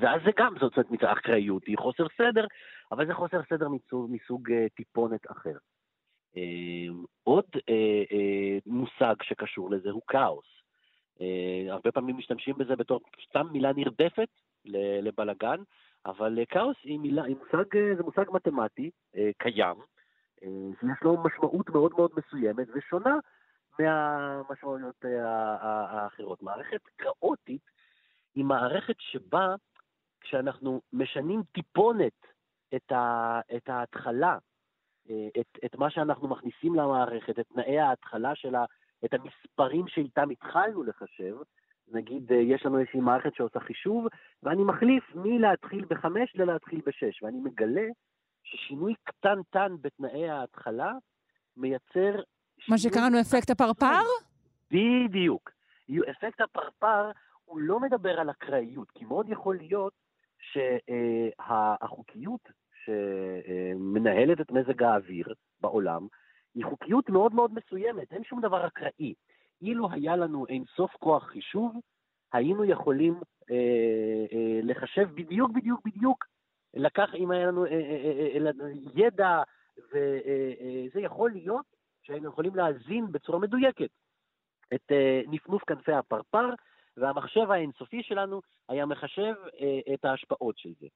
ואז 0.00 0.20
זה 0.24 0.30
גם, 0.38 0.54
זאת 0.60 0.72
אומרת, 0.76 1.18
אחריות 1.18 1.66
היא 1.66 1.78
חוסר 1.78 2.06
סדר, 2.18 2.46
אבל 2.92 3.06
זה 3.06 3.14
חוסר 3.14 3.40
סדר 3.50 3.68
מסוג, 3.68 4.10
מסוג 4.10 4.50
אה, 4.52 4.66
טיפונת 4.76 5.30
אחר. 5.30 5.56
אה, 6.36 6.86
עוד 7.22 7.44
אה, 7.68 8.02
אה, 8.12 8.58
מושג 8.66 9.14
שקשור 9.22 9.70
לזה 9.70 9.90
הוא 9.90 10.02
כאוס. 10.08 10.46
אה, 11.20 11.72
הרבה 11.72 11.92
פעמים 11.92 12.16
משתמשים 12.16 12.54
בזה 12.58 12.76
בתור 12.76 13.00
סתם 13.28 13.46
מילה 13.52 13.72
נרדפת 13.72 14.28
לבלגן, 15.02 15.62
אבל 16.06 16.38
אה, 16.38 16.46
כאוס 16.46 16.76
היא 16.84 16.98
מילה, 16.98 17.24
היא 17.24 17.36
מושג, 17.36 17.76
אה, 17.76 17.96
זה 17.96 18.02
מושג 18.02 18.24
מתמטי, 18.32 18.90
קיים, 19.38 19.76
שיש 20.80 21.02
לו 21.02 21.22
משמעות 21.22 21.70
מאוד 21.70 21.92
מאוד 21.96 22.10
מסוימת 22.16 22.66
ושונה 22.74 23.16
מהמשמעויות 23.78 25.04
האחרות. 25.60 26.42
מערכת 26.42 26.80
כאוטית 26.98 27.62
היא 28.34 28.44
מערכת 28.44 28.94
שבה 28.98 29.54
כשאנחנו 30.20 30.80
משנים 30.92 31.42
טיפונת 31.52 32.26
את, 32.74 32.92
ה, 32.92 33.40
את 33.56 33.68
ההתחלה, 33.68 34.38
את, 35.40 35.58
את 35.64 35.74
מה 35.74 35.90
שאנחנו 35.90 36.28
מכניסים 36.28 36.74
למערכת, 36.74 37.38
את 37.38 37.46
תנאי 37.48 37.78
ההתחלה 37.78 38.34
שלה, 38.34 38.64
את 39.04 39.14
המספרים 39.14 39.88
שאיתם 39.88 40.30
התחלנו 40.30 40.82
לחשב, 40.82 41.36
נגיד 41.92 42.30
יש 42.30 42.66
לנו 42.66 42.78
איזושהי 42.78 43.00
מערכת 43.00 43.34
שעושה 43.34 43.60
חישוב, 43.60 44.06
ואני 44.42 44.64
מחליף 44.64 45.04
מלהתחיל 45.14 45.84
בחמש 45.90 46.36
ללהתחיל 46.36 46.80
בשש, 46.86 47.22
ואני 47.22 47.40
מגלה 47.40 47.86
ששינוי 48.42 48.94
קטנטן 49.04 49.76
בתנאי 49.80 50.28
ההתחלה 50.28 50.92
מייצר... 51.56 52.22
מה 52.68 52.78
שקראנו 52.78 53.20
אפקט 53.20 53.50
הפרפר? 53.50 54.00
בדיוק. 54.70 55.50
אפקט 56.10 56.40
הפרפר, 56.40 57.10
הוא 57.44 57.60
לא 57.60 57.80
מדבר 57.80 58.20
על 58.20 58.30
אקראיות, 58.30 58.90
כי 58.90 59.04
מאוד 59.04 59.28
יכול 59.28 59.56
להיות 59.56 59.92
שהחוקיות 61.40 62.48
שמנהלת 62.84 64.40
את 64.40 64.50
מזג 64.50 64.82
האוויר 64.82 65.34
בעולם, 65.60 66.06
היא 66.54 66.64
חוקיות 66.64 67.10
מאוד 67.10 67.34
מאוד 67.34 67.54
מסוימת, 67.54 68.12
אין 68.12 68.24
שום 68.24 68.40
דבר 68.40 68.66
אקראי. 68.66 69.14
אילו 69.62 69.90
היה 69.90 70.16
לנו 70.16 70.46
אין 70.46 70.64
סוף 70.76 70.90
כוח 70.96 71.24
חישוב, 71.26 71.80
היינו 72.32 72.64
יכולים 72.64 73.14
אה, 73.50 73.56
אה, 74.32 74.60
לחשב 74.62 75.08
בדיוק 75.14 75.50
בדיוק 75.50 75.80
בדיוק 75.84 76.24
לקח, 76.76 77.14
אם 77.14 77.30
היה 77.30 77.46
לנו 77.46 77.66
אה, 77.66 77.70
אה, 77.70 78.46
אה, 78.46 78.70
ידע, 78.94 79.42
וזה 79.78 81.00
יכול 81.00 81.30
להיות 81.30 81.66
שהיינו 82.02 82.28
יכולים 82.28 82.54
להאזין 82.54 83.12
בצורה 83.12 83.38
מדויקת 83.38 83.90
את 84.74 84.92
נפנוף 85.28 85.64
כנפי 85.64 85.92
הפרפר, 85.92 86.48
והמחשב 86.96 87.50
האינסופי 87.50 88.02
שלנו 88.02 88.40
היה 88.68 88.86
מחשב 88.86 89.34
את 89.94 90.04
ההשפעות 90.04 90.58
של 90.58 90.70
זה. 90.80 90.86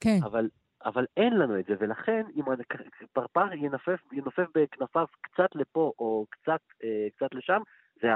כן. 0.00 0.18
אבל, 0.24 0.48
אבל 0.84 1.06
אין 1.16 1.38
לנו 1.38 1.60
את 1.60 1.64
זה, 1.64 1.74
ולכן 1.80 2.22
אם 2.34 2.42
הפרפר 3.04 3.52
ינופף, 3.52 4.00
ינופף 4.12 4.46
בכנפיו 4.54 5.06
קצת 5.20 5.54
לפה 5.54 5.92
או 5.98 6.26
קצת, 6.30 6.60
קצת 7.16 7.34
לשם, 7.34 7.60
זה 8.02 8.08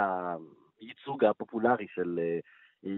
הייצוג 0.80 1.24
הפופולרי 1.24 1.86
של, 1.94 2.20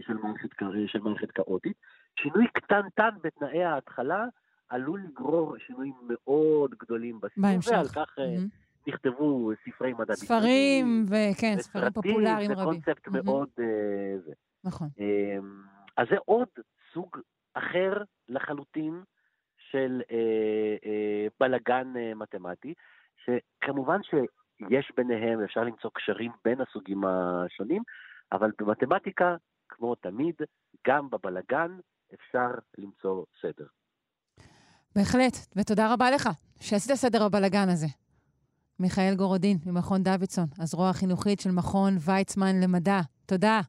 של, 0.07 0.15
מערכת, 0.15 0.49
של 0.87 1.01
מערכת 1.01 1.31
כאוטית. 1.31 1.77
שינוי 2.21 2.47
קטנטן 2.53 3.11
בתנאי 3.23 3.65
ההתחלה 3.65 4.25
עלול 4.69 5.01
לגרור 5.05 5.59
שינויים 5.59 5.95
מאוד 6.09 6.75
גדולים 6.79 7.21
בסיפור, 7.21 7.75
ועל 7.75 7.89
כך 7.89 8.19
mm-hmm. 8.19 8.87
נכתבו 8.87 9.51
ספרי 9.65 9.93
מדע 9.93 10.15
ספרים, 10.15 11.05
וכן, 11.09 11.55
ספרים 11.59 11.93
פופולריים 11.93 12.53
רבים. 12.53 12.57
זה 12.57 12.65
קונספט 12.65 13.09
mm-hmm. 13.09 13.23
מאוד... 13.25 13.49
Uh, 13.59 14.25
זה. 14.27 14.33
נכון. 14.65 14.89
אז 15.97 16.07
זה 16.11 16.17
עוד 16.25 16.49
סוג 16.93 17.17
אחר 17.55 18.03
לחלוטין 18.29 19.03
של 19.75 20.03
uh, 20.03 20.13
uh, 20.85 21.33
בלגן 21.41 21.93
uh, 21.97 22.15
מתמטי, 22.15 22.75
שכמובן 23.25 24.01
שיש 24.03 24.93
ביניהם, 24.97 25.43
אפשר 25.45 25.61
למצוא 25.65 25.91
קשרים 25.95 26.33
בין 26.45 26.61
הסוגים 26.61 27.05
השונים, 27.05 27.83
אבל 28.33 28.51
במתמטיקה, 28.59 29.37
כמו 29.69 29.95
תמיד, 29.95 30.35
גם 30.87 31.11
בבלגן 31.11 31.79
אפשר 32.15 32.49
למצוא 32.79 33.25
סדר. 33.43 33.67
בהחלט, 34.97 35.37
ותודה 35.57 35.93
רבה 35.93 36.11
לך 36.11 36.29
שעשית 36.61 36.93
סדר 36.95 37.29
בבלגן 37.29 37.69
הזה. 37.69 37.87
מיכאל 38.81 39.15
גורודין 39.17 39.57
ממכון 39.67 40.03
דוידסון, 40.03 40.47
הזרוע 40.59 40.91
החינוכית 40.91 41.41
של 41.41 41.51
מכון 41.51 41.93
ויצמן 42.07 42.61
למדע. 42.63 43.01
תודה. 43.27 43.61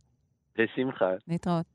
בשמחה. 0.57 1.11
להתראות. 1.27 1.74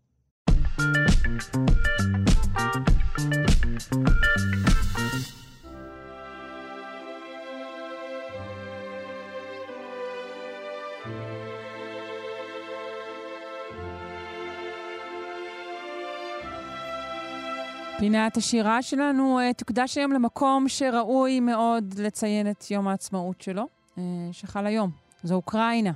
פינת 18.00 18.36
השירה 18.36 18.82
שלנו 18.82 19.40
uh, 19.40 19.54
תוקדש 19.54 19.98
היום 19.98 20.12
למקום 20.12 20.68
שראוי 20.68 21.40
מאוד 21.40 21.94
לציין 21.98 22.50
את 22.50 22.70
יום 22.70 22.88
העצמאות 22.88 23.40
שלו, 23.40 23.66
uh, 23.96 24.00
שחל 24.32 24.66
היום. 24.66 24.90
זו 25.22 25.34
אוקראינה. 25.34 25.92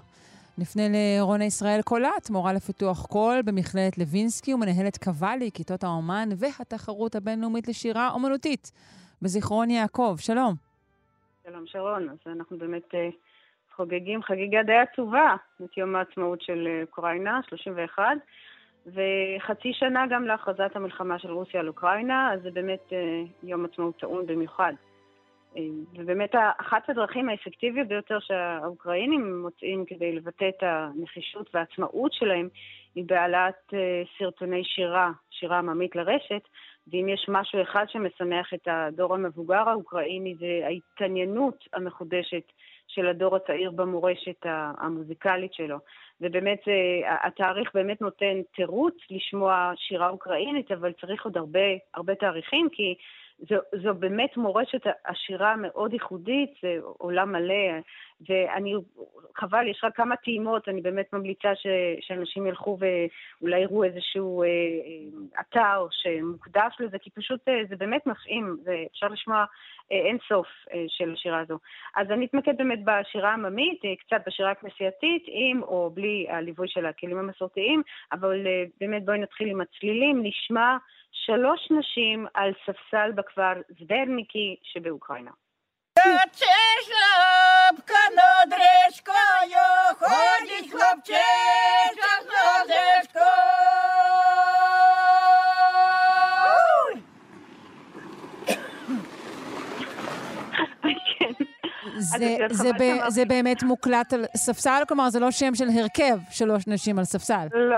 נפנה 0.59 0.83
לרונה 0.89 1.45
ישראל 1.45 1.81
קולט, 1.83 2.31
מורה 2.31 2.53
לפיתוח 2.53 3.07
קול 3.07 3.43
במכללת 3.45 3.99
לוינסקי 3.99 4.55
ומנהלת 4.55 5.05
קוואלי, 5.05 5.51
כיתות 5.55 5.85
האומן 5.85 6.29
והתחרות 6.37 7.15
הבינלאומית 7.15 7.69
לשירה 7.69 8.11
אומנותית 8.11 8.73
בזיכרון 9.23 9.71
יעקב. 9.71 10.17
שלום. 10.19 10.55
שלום 11.47 11.67
שרון, 11.67 12.09
אז 12.09 12.19
אנחנו 12.27 12.59
באמת 12.59 12.95
uh, 12.95 12.97
חוגגים 13.77 14.23
חגיגה 14.23 14.63
די 14.63 14.77
עצובה 14.77 15.35
את 15.65 15.77
יום 15.77 15.97
העצמאות 15.97 16.43
של 16.43 16.83
אוקראינה, 16.83 17.41
31. 17.49 18.03
וחצי 18.87 19.73
שנה 19.73 20.07
גם 20.11 20.25
להכרזת 20.25 20.71
המלחמה 20.75 21.19
של 21.19 21.31
רוסיה 21.31 21.61
על 21.61 21.69
אוקראינה, 21.69 22.33
אז 22.33 22.43
זה 22.43 22.51
באמת 22.51 22.93
אה, 22.93 23.23
יום 23.43 23.65
עצמאות 23.65 24.01
טעון 24.01 24.27
במיוחד. 24.27 24.73
אה, 25.57 25.63
ובאמת 25.95 26.35
אחת 26.61 26.91
הדרכים 26.91 27.29
האפקטיביות 27.29 27.89
ביותר 27.89 28.19
שהאוקראינים 28.21 29.43
מוצאים 29.43 29.85
כדי 29.87 30.13
לבטא 30.13 30.49
את 30.49 30.63
הנחישות 30.63 31.55
והעצמאות 31.55 32.13
שלהם 32.13 32.49
היא 32.95 33.05
בהעלאת 33.07 33.75
אה, 33.75 34.03
סרטוני 34.19 34.65
שירה, 34.65 35.11
שירה 35.31 35.59
עממית 35.59 35.97
לרשת, 35.97 36.43
ואם 36.93 37.09
יש 37.09 37.27
משהו 37.29 37.63
אחד 37.63 37.85
שמשמח 37.89 38.55
את 38.55 38.69
הדור 38.71 39.15
המבוגר 39.15 39.69
האוקראיני 39.69 40.35
זה 40.39 40.61
ההתעניינות 40.67 41.65
המחודשת 41.73 42.53
של 42.89 43.07
הדור 43.07 43.37
הצעיר 43.37 43.71
במורשת 43.71 44.47
המוזיקלית 44.79 45.55
שלו. 45.55 45.77
ובאמת 46.21 46.61
התאריך 47.25 47.71
באמת 47.75 48.01
נותן 48.01 48.43
תירוץ 48.55 48.95
לשמוע 49.11 49.73
שירה 49.77 50.09
אוקראינית, 50.09 50.73
אבל 50.73 50.93
צריך 50.93 51.25
עוד 51.25 51.37
הרבה, 51.37 51.61
הרבה 51.95 52.15
תאריכים, 52.15 52.69
כי 52.73 52.95
זו, 53.39 53.57
זו 53.83 53.95
באמת 53.95 54.37
מורשת 54.37 54.81
עשירה 55.05 55.57
מאוד 55.57 55.93
ייחודית, 55.93 56.51
זה 56.63 56.77
עולם 56.83 57.33
מלא, 57.33 57.81
ואני, 58.29 58.75
חבל, 59.37 59.67
יש 59.69 59.81
רק 59.85 59.97
כמה 59.97 60.17
טעימות, 60.17 60.69
אני 60.69 60.81
באמת 60.81 61.13
ממליצה 61.13 61.55
ש, 61.55 61.67
שאנשים 62.01 62.47
ילכו 62.47 62.79
ואולי 62.81 63.61
יראו 63.61 63.85
איזשהו 63.85 64.43
אה, 64.43 64.47
אה, 64.49 65.41
אתר 65.41 65.87
שמוקדש 65.91 66.77
לזה, 66.81 66.99
כי 66.99 67.11
פשוט 67.11 67.49
אה, 67.49 67.61
זה 67.69 67.77
באמת 67.77 68.07
מפעים, 68.07 68.57
ואפשר 68.65 69.09
לשמוע 69.09 69.45
אה, 69.93 69.97
אין 69.97 70.19
סוף 70.29 70.47
אה, 70.73 70.85
של 70.89 71.13
השירה 71.13 71.41
הזו. 71.41 71.59
אז 71.97 72.11
אני 72.11 72.27
אתמקד 72.27 72.57
באמת 72.57 72.79
בשירה 72.85 73.31
העממית, 73.31 73.85
אה, 73.85 73.97
קצת 73.97 74.23
בשירה 74.27 74.51
הכנסייתית, 74.51 75.25
עם 75.27 75.63
או 75.63 75.91
בלי 75.95 76.27
הליווי 76.31 76.69
של 76.69 76.87
הכלים 76.87 77.19
המסורתיים, 77.19 77.83
אבל 78.13 78.47
אה, 78.47 78.65
באמת 78.81 79.05
בואי 79.05 79.19
נתחיל 79.19 79.49
עם 79.49 79.61
הצלילים, 79.61 80.23
נשמע 80.23 80.77
שלוש 81.13 81.69
נשים 81.71 82.27
על 82.35 82.53
ספסל 82.67 83.13
בכפר 83.15 83.53
זברניקי 83.81 84.57
שבאוקראינה. 84.63 85.31
זה, 101.99 102.37
זה, 102.51 102.71
над 102.73 103.11
זה 103.11 103.25
באמת 103.25 103.63
מוקלט 103.63 104.13
על 104.13 104.25
ספסל? 104.37 104.83
כלומר, 104.89 105.11
זה 105.11 105.21
לא 105.21 105.31
שם 105.31 105.55
של 105.55 105.69
הרכב 105.79 106.19
שלוש 106.31 106.67
נשים 106.67 106.99
על 106.99 107.05
ספסל. 107.05 107.47
לא. 107.53 107.77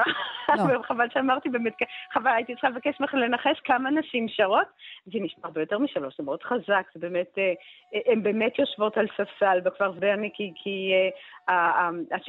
לא. 0.57 0.83
חבל 0.83 1.07
שאמרתי 1.15 1.49
באמת, 1.49 1.73
חבל, 2.13 2.31
הייתי 2.31 2.53
צריכה 2.53 2.69
לבקש 2.69 3.01
ממך 3.01 3.15
לנחש 3.15 3.61
כמה 3.65 3.91
נשים 3.91 4.29
שרות. 4.29 4.67
זה 5.07 5.19
נשמע 5.21 5.45
הרבה 5.45 5.61
יותר 5.61 5.79
משלוש, 5.79 6.17
זה 6.17 6.23
מאוד 6.23 6.43
חזק, 6.43 6.87
זה 6.95 7.01
באמת, 7.01 7.39
אה, 7.39 7.53
אה, 7.95 8.13
הן 8.13 8.23
באמת 8.23 8.59
יושבות 8.59 8.97
על 8.99 9.07
ספסל 9.17 9.61
בכפר 9.61 9.93
סברני, 9.97 10.31
כי, 10.35 10.53
כי 10.63 10.93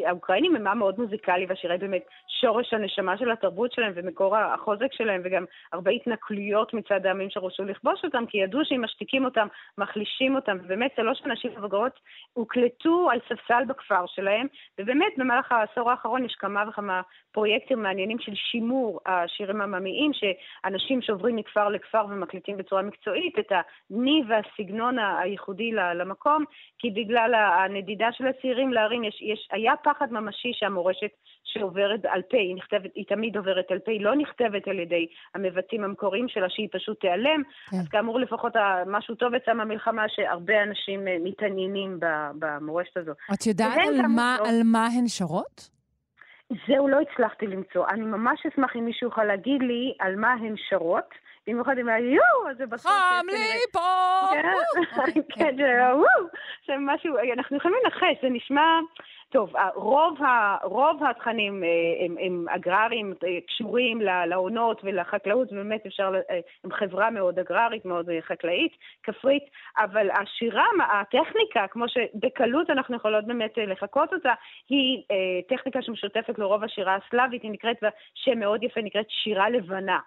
האוקראינים 0.05 0.55
הם 0.55 0.67
עם 0.67 0.79
מאוד 0.79 0.99
מוזיקלי, 0.99 1.45
והשירי 1.45 1.77
באמת 1.77 2.03
שורש 2.41 2.73
הנשמה 2.73 3.17
של 3.17 3.31
התרבות 3.31 3.71
שלהם 3.71 3.91
ומקור 3.95 4.37
החוזק 4.37 4.93
שלהם, 4.93 5.21
וגם 5.23 5.45
הרבה 5.73 5.91
התנכלויות 5.91 6.73
מצד 6.73 7.05
העמים 7.05 7.29
שרוצו 7.29 7.63
לכבוש 7.63 8.01
אותם, 8.03 8.25
כי 8.25 8.37
ידעו 8.37 8.65
שאם 8.65 8.81
משתיקים 8.83 9.25
אותם, 9.25 9.47
מחלישים 9.77 10.35
אותם, 10.35 10.57
ובאמת 10.63 10.91
שלוש 10.95 11.21
נשים 11.25 11.51
מבוגרות 11.57 11.99
הוקלטו 12.33 13.09
על 13.11 13.19
ספסל 13.29 13.63
בכפר 13.67 14.05
שלהם, 14.07 14.47
ובאמת 14.79 15.13
במהלך 15.17 15.51
העשור 15.51 15.91
האחרון 15.91 16.25
יש 16.25 16.35
כמה 16.35 16.63
וכמה 16.69 17.01
פרויקטים 17.31 17.83
מעניינים 17.83 18.16
של 18.19 18.31
שימור 18.35 18.99
השירים 19.05 19.61
העממיים, 19.61 20.11
שאנשים 20.13 21.01
שעוברים 21.01 21.35
מכפר 21.35 21.69
לכפר 21.69 22.05
ומקליטים 22.09 22.57
בצורה 22.57 22.81
מקצועית 22.81 23.39
את 23.39 23.51
הניב 23.51 24.25
והסגנון 24.29 24.95
הייחודי 24.99 25.71
למקום, 25.71 26.43
כי 26.79 26.89
בגלל 26.91 27.33
הנדידה 27.35 28.07
של 28.11 28.27
הצעירים 28.27 28.73
לערים 28.73 29.03
יש, 29.03 29.21
יש, 29.21 29.47
היה 29.51 29.73
פחד 29.83 30.11
ממשי 30.11 30.51
שהמורשת 30.53 31.11
שעוברת 31.43 32.05
על 32.05 32.21
פה, 32.21 32.37
היא 32.37 32.55
נכתבת, 32.55 32.91
היא 32.95 33.05
תמיד 33.07 33.37
עוברת 33.37 33.71
על 33.71 33.79
פה, 33.79 33.91
היא 33.91 34.01
לא 34.01 34.15
נכתבת 34.15 34.67
על 34.67 34.79
ידי 34.79 35.07
המבצעים 35.35 35.83
המקוריים 35.83 36.27
שלה, 36.27 36.49
שהיא 36.49 36.67
פשוט 36.71 36.99
תיעלם. 36.99 37.41
כן. 37.71 37.77
אז 37.77 37.87
כאמור, 37.87 38.19
לפחות 38.19 38.53
משהו 38.87 39.15
טוב 39.15 39.33
יצא 39.33 39.53
מהמלחמה, 39.53 40.05
שהרבה 40.07 40.63
אנשים 40.63 41.07
אה, 41.07 41.17
מתעניינים 41.23 41.99
במורשת 42.39 42.97
הזו. 42.97 43.11
את 43.33 43.47
יודעת 43.47 43.77
על 43.77 44.07
מה, 44.07 44.37
על 44.45 44.61
מה 44.63 44.87
הן 44.97 45.07
שרות? 45.07 45.76
זהו, 46.67 46.87
לא 46.87 46.97
הצלחתי 46.99 47.47
למצוא. 47.47 47.87
אני 47.89 48.01
ממש 48.01 48.45
אשמח 48.45 48.75
אם 48.75 48.85
מישהו 48.85 49.07
יוכל 49.07 49.23
להגיד 49.23 49.61
לי 49.61 49.93
על 49.99 50.15
מה 50.15 50.31
הן 50.31 50.55
שרות. 50.69 51.27
במיוחד 51.47 51.77
עם 51.77 51.89
היו, 51.89 52.21
אז 52.49 52.57
זה 52.57 52.65
בסוף... 52.65 52.91
חם 52.91 53.25
לי 53.27 53.59
פה! 53.73 53.79
כן, 54.33 55.21
כן, 55.29 55.55
זה 55.57 55.63
וואו, 55.93 56.27
זה 56.67 56.73
משהו, 56.79 57.15
אנחנו 57.33 57.57
יכולים 57.57 57.77
לנחש, 57.83 58.21
זה 58.21 58.29
נשמע... 58.29 58.79
טוב, 59.29 59.53
רוב, 59.75 60.23
ה, 60.23 60.57
רוב 60.63 61.03
התכנים 61.03 61.63
אה, 61.63 62.05
הם, 62.05 62.15
הם 62.19 62.45
אגרריים, 62.49 63.13
אה, 63.23 63.37
קשורים 63.47 64.01
לעונות 64.01 64.81
ולחקלאות, 64.83 65.51
ובאמת 65.51 65.85
אפשר, 65.85 66.11
אה, 66.29 66.39
הם 66.63 66.71
חברה 66.71 67.09
מאוד 67.09 67.39
אגררית, 67.39 67.85
מאוד 67.85 68.09
חקלאית, 68.21 68.71
כפרית, 69.03 69.43
אבל 69.77 70.09
השירה, 70.11 70.65
הטכניקה, 70.93 71.65
כמו 71.71 71.85
שבקלות 71.89 72.69
אנחנו 72.69 72.95
יכולות 72.95 73.25
באמת 73.25 73.53
לחקות 73.57 74.13
אותה, 74.13 74.33
היא 74.69 75.03
טכניקה 75.49 75.81
שמשותפת 75.81 76.39
לרוב 76.39 76.63
השירה 76.63 76.95
הסלאבית, 76.95 77.43
היא 77.43 77.51
נקראת, 77.51 77.77
שם 78.13 78.39
מאוד 78.39 78.63
יפה, 78.63 78.81
נקראת 78.81 79.05
שירה 79.09 79.49
לבנה. 79.49 79.99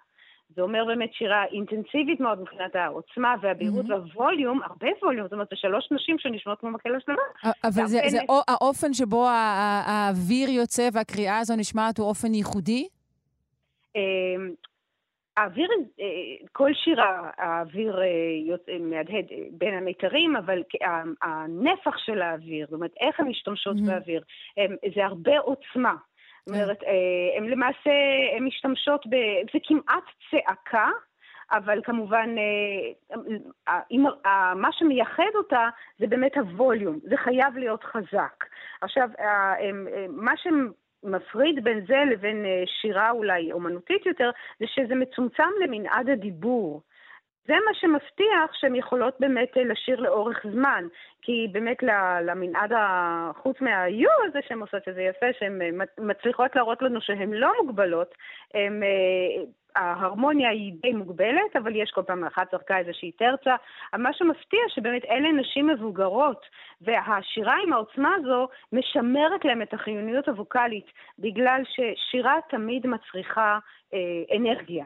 זה 0.55 0.61
אומר 0.61 0.85
באמת 0.85 1.13
שירה 1.13 1.45
אינטנסיבית 1.45 2.19
מאוד 2.19 2.41
מבחינת 2.41 2.75
העוצמה 2.75 3.35
והבהירות 3.41 3.85
mm-hmm. 3.85 3.91
והווליום, 3.91 4.61
הרבה 4.63 4.87
ווליום, 5.03 5.23
זאת 5.23 5.33
אומרת, 5.33 5.47
זה 5.49 5.55
שלוש 5.55 5.87
נשים 5.91 6.19
שנשמעות 6.19 6.59
כמו 6.59 6.69
מקל 6.69 6.95
השלמה. 6.95 7.21
אבל 7.63 7.85
זה, 7.85 7.99
זה 8.07 8.19
או, 8.29 8.41
האופן 8.47 8.93
שבו 8.93 9.27
האוויר 9.29 10.49
יוצא 10.49 10.89
והקריאה 10.93 11.39
הזו 11.39 11.55
נשמעת 11.55 11.97
הוא 11.97 12.07
אופן 12.07 12.33
ייחודי? 12.33 12.87
אמ, 13.95 14.53
האוויר, 15.37 15.69
אה, 15.99 16.05
כל 16.51 16.73
שירה, 16.73 17.29
האוויר 17.37 18.01
אה, 18.01 18.77
מהדהד 18.79 19.25
אה, 19.31 19.37
בין 19.51 19.73
המיתרים, 19.73 20.35
אבל 20.35 20.63
הנפח 21.21 21.97
של 21.97 22.21
האוויר, 22.21 22.65
זאת 22.65 22.73
אומרת, 22.73 22.93
איך 22.99 23.19
הן 23.19 23.27
משתמשות. 23.27 23.75
באוויר, 23.81 24.23
זה 24.95 25.05
הרבה 25.05 25.39
עוצמה. 25.39 25.95
זאת 26.45 26.55
אומרת, 26.55 26.83
אה, 26.83 27.37
הן 27.37 27.49
למעשה, 27.49 27.91
הן 28.35 28.43
משתמשות 28.43 29.07
ב... 29.07 29.15
זה 29.53 29.59
כמעט 29.63 30.03
צעקה, 30.31 30.89
אבל 31.51 31.81
כמובן, 31.83 32.35
אה, 33.67 34.55
מה 34.55 34.69
שמייחד 34.71 35.31
אותה 35.35 35.69
זה 35.99 36.07
באמת 36.07 36.37
הווליום, 36.37 36.99
זה 37.03 37.17
חייב 37.17 37.57
להיות 37.57 37.83
חזק. 37.83 38.45
עכשיו, 38.81 39.09
מה 40.09 40.33
שמפריד 40.37 41.63
בין 41.63 41.85
זה 41.87 42.03
לבין 42.11 42.45
אה, 42.45 42.63
שירה 42.81 43.11
אולי 43.11 43.51
אומנותית 43.51 44.05
יותר, 44.05 44.29
זה 44.59 44.65
שזה 44.67 44.95
מצומצם 44.95 45.49
למנעד 45.63 46.09
הדיבור. 46.09 46.81
זה 47.47 47.53
מה 47.53 47.73
שמבטיח 47.73 48.53
שהן 48.53 48.75
יכולות 48.75 49.15
באמת 49.19 49.57
אה, 49.57 49.63
לשיר 49.63 49.99
לאורך 49.99 50.45
זמן, 50.51 50.87
כי 51.21 51.47
באמת 51.51 51.77
למנעד, 52.25 52.71
חוץ 53.41 53.61
מהיו 53.61 54.09
הזה 54.27 54.39
שהן 54.47 54.59
עושות, 54.59 54.83
שזה 54.83 55.01
יפה, 55.01 55.25
שהן 55.39 55.61
אה, 55.61 55.69
מצליחות 55.97 56.55
להראות 56.55 56.81
לנו 56.81 57.01
שהן 57.01 57.33
לא 57.33 57.51
מוגבלות, 57.61 58.15
הן... 58.53 58.83
אה, 58.83 59.43
ההרמוניה 59.75 60.49
היא 60.49 60.73
די 60.81 60.93
מוגבלת, 60.93 61.55
אבל 61.55 61.75
יש 61.75 61.91
כל 61.91 62.03
פעם 62.03 62.23
אחת 62.23 62.51
צחקה 62.51 62.77
איזושהי 62.77 63.11
תרצה. 63.11 63.55
מה 63.97 64.13
שמפתיע 64.13 64.59
שבאמת 64.67 65.05
אלה 65.05 65.31
נשים 65.31 65.67
מבוגרות, 65.67 66.45
והשירה 66.81 67.55
עם 67.63 67.73
העוצמה 67.73 68.15
הזו 68.15 68.47
משמרת 68.73 69.45
להם 69.45 69.61
את 69.61 69.73
החיוניות 69.73 70.27
הווקאלית, 70.27 70.85
בגלל 71.19 71.61
ששירה 71.65 72.35
תמיד 72.49 72.87
מצריכה 72.87 73.59
אה, 73.93 74.37
אנרגיה. 74.37 74.85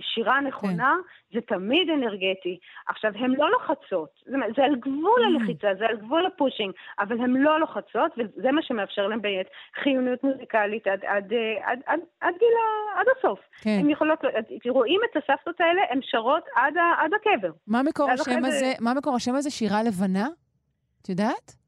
שירה 0.00 0.40
נכונה 0.40 0.94
כן. 1.30 1.34
זה 1.34 1.40
תמיד 1.40 1.90
אנרגטי. 1.90 2.58
עכשיו, 2.88 3.10
הן 3.14 3.30
לא 3.30 3.50
לוחצות, 3.50 4.10
זה, 4.26 4.36
זה 4.56 4.64
על 4.64 4.76
גבול 4.76 5.20
mm. 5.22 5.26
הלחיצה, 5.26 5.68
זה 5.78 5.86
על 5.86 5.96
גבול 5.96 6.26
הפושינג, 6.26 6.72
אבל 6.98 7.20
הן 7.20 7.30
לא 7.30 7.60
לוחצות, 7.60 8.12
וזה 8.18 8.52
מה 8.52 8.62
שמאפשר 8.62 9.06
להן 9.06 9.22
באמת 9.22 9.46
חיוניות 9.82 10.24
מוזיקלית 10.24 10.86
עד, 10.86 11.04
עד, 11.04 11.32
עד, 11.64 11.78
עד, 11.86 12.00
עד 12.20 12.34
גיל, 12.38 12.54
עד 12.96 13.06
הסוף. 13.18 13.38
כן. 13.62 13.76
הן 13.80 13.90
יכולות, 13.90 14.18
רואים 14.68 15.00
את 15.10 15.16
הסבתות 15.16 15.60
האלה, 15.60 15.82
הן 15.90 15.98
שרות 16.02 16.44
עד, 16.56 16.74
עד 16.98 17.10
הקבר. 17.14 17.50
מה 17.66 17.82
מקור, 17.82 18.10
השם 18.10 18.44
הזה, 18.44 18.72
מה 18.80 18.94
מקור 18.94 19.16
השם 19.16 19.34
הזה? 19.34 19.50
שירה 19.50 19.82
לבנה? 19.82 20.28
את 21.02 21.08
יודעת? 21.08 21.63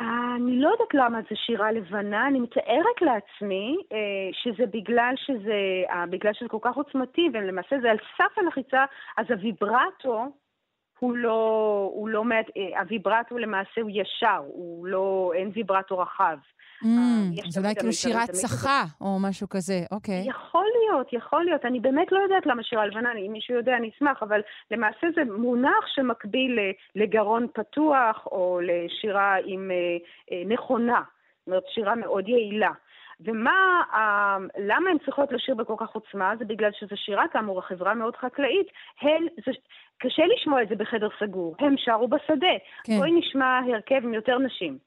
אני 0.00 0.60
לא 0.60 0.68
יודעת 0.68 0.94
למה 0.94 1.18
זה 1.30 1.36
שירה 1.36 1.72
לבנה, 1.72 2.26
אני 2.26 2.40
מתארת 2.40 3.02
לעצמי 3.02 3.76
אה, 3.92 3.98
שזה 4.32 4.66
בגלל 4.66 5.14
שזה, 5.16 5.84
אה, 5.90 6.06
בגלל 6.06 6.32
שזה 6.32 6.48
כל 6.48 6.58
כך 6.62 6.76
עוצמתי, 6.76 7.28
ולמעשה 7.32 7.76
זה 7.82 7.90
על 7.90 7.98
סף 8.16 8.38
הלחיצה, 8.38 8.84
אז 9.16 9.26
הוויברטו 9.30 10.26
הוא 10.98 11.16
לא, 11.16 11.90
הוא 11.94 12.08
לא, 12.08 12.24
אה, 12.56 12.80
הוויברטו 12.80 13.38
למעשה 13.38 13.80
הוא 13.80 13.90
ישר, 13.90 14.42
הוא 14.46 14.86
לא, 14.86 15.32
אין 15.34 15.50
ויברטו 15.54 15.98
רחב. 15.98 16.38
Mm, 16.82 16.86
אה, 16.86 17.46
אז 17.48 17.58
אולי 17.58 17.74
כאילו 17.74 17.92
שירת 17.92 18.30
צחה 18.30 18.84
או 19.00 19.18
משהו 19.20 19.48
כזה, 19.48 19.80
אוקיי. 19.90 20.22
יכול 20.26 20.66
להיות, 20.80 21.12
יכול 21.12 21.44
להיות. 21.44 21.64
אני 21.64 21.80
באמת 21.80 22.12
לא 22.12 22.18
יודעת 22.18 22.46
למה 22.46 22.62
שירה 22.62 22.86
לבנה, 22.86 23.12
אם 23.12 23.32
מישהו 23.32 23.54
יודע 23.54 23.76
אני 23.76 23.90
אשמח, 23.96 24.22
אבל 24.22 24.40
למעשה 24.70 25.06
זה 25.16 25.22
מונח 25.32 25.86
שמקביל 25.94 26.58
לגרון 26.96 27.46
פתוח 27.54 28.26
או 28.26 28.60
לשירה 28.62 29.36
עם 29.44 29.70
אה, 29.70 30.42
נכונה. 30.46 31.02
זאת 31.38 31.46
אומרת, 31.46 31.64
שירה 31.74 31.94
מאוד 31.94 32.28
יעילה. 32.28 32.70
ומה, 33.20 33.82
למה 34.58 34.90
הן 34.90 34.98
צריכות 35.04 35.32
לשיר 35.32 35.54
בכל 35.54 35.74
כך 35.78 35.90
עוצמה? 35.90 36.32
זה 36.38 36.44
בגלל 36.44 36.70
שזו 36.72 36.96
שירה, 36.96 37.28
כאמור, 37.32 37.58
החברה 37.58 37.94
מאוד 37.94 38.16
חקלאית. 38.16 38.66
הן, 39.00 39.26
זה, 39.46 39.52
קשה 39.98 40.22
לשמוע 40.26 40.62
את 40.62 40.68
זה 40.68 40.74
בחדר 40.74 41.08
סגור. 41.20 41.56
הם 41.58 41.74
שרו 41.76 42.08
בשדה. 42.08 42.54
כן. 42.84 42.98
בואי 42.98 43.12
נשמע 43.12 43.60
הרכב 43.74 44.00
עם 44.04 44.14
יותר 44.14 44.38
נשים. 44.38 44.78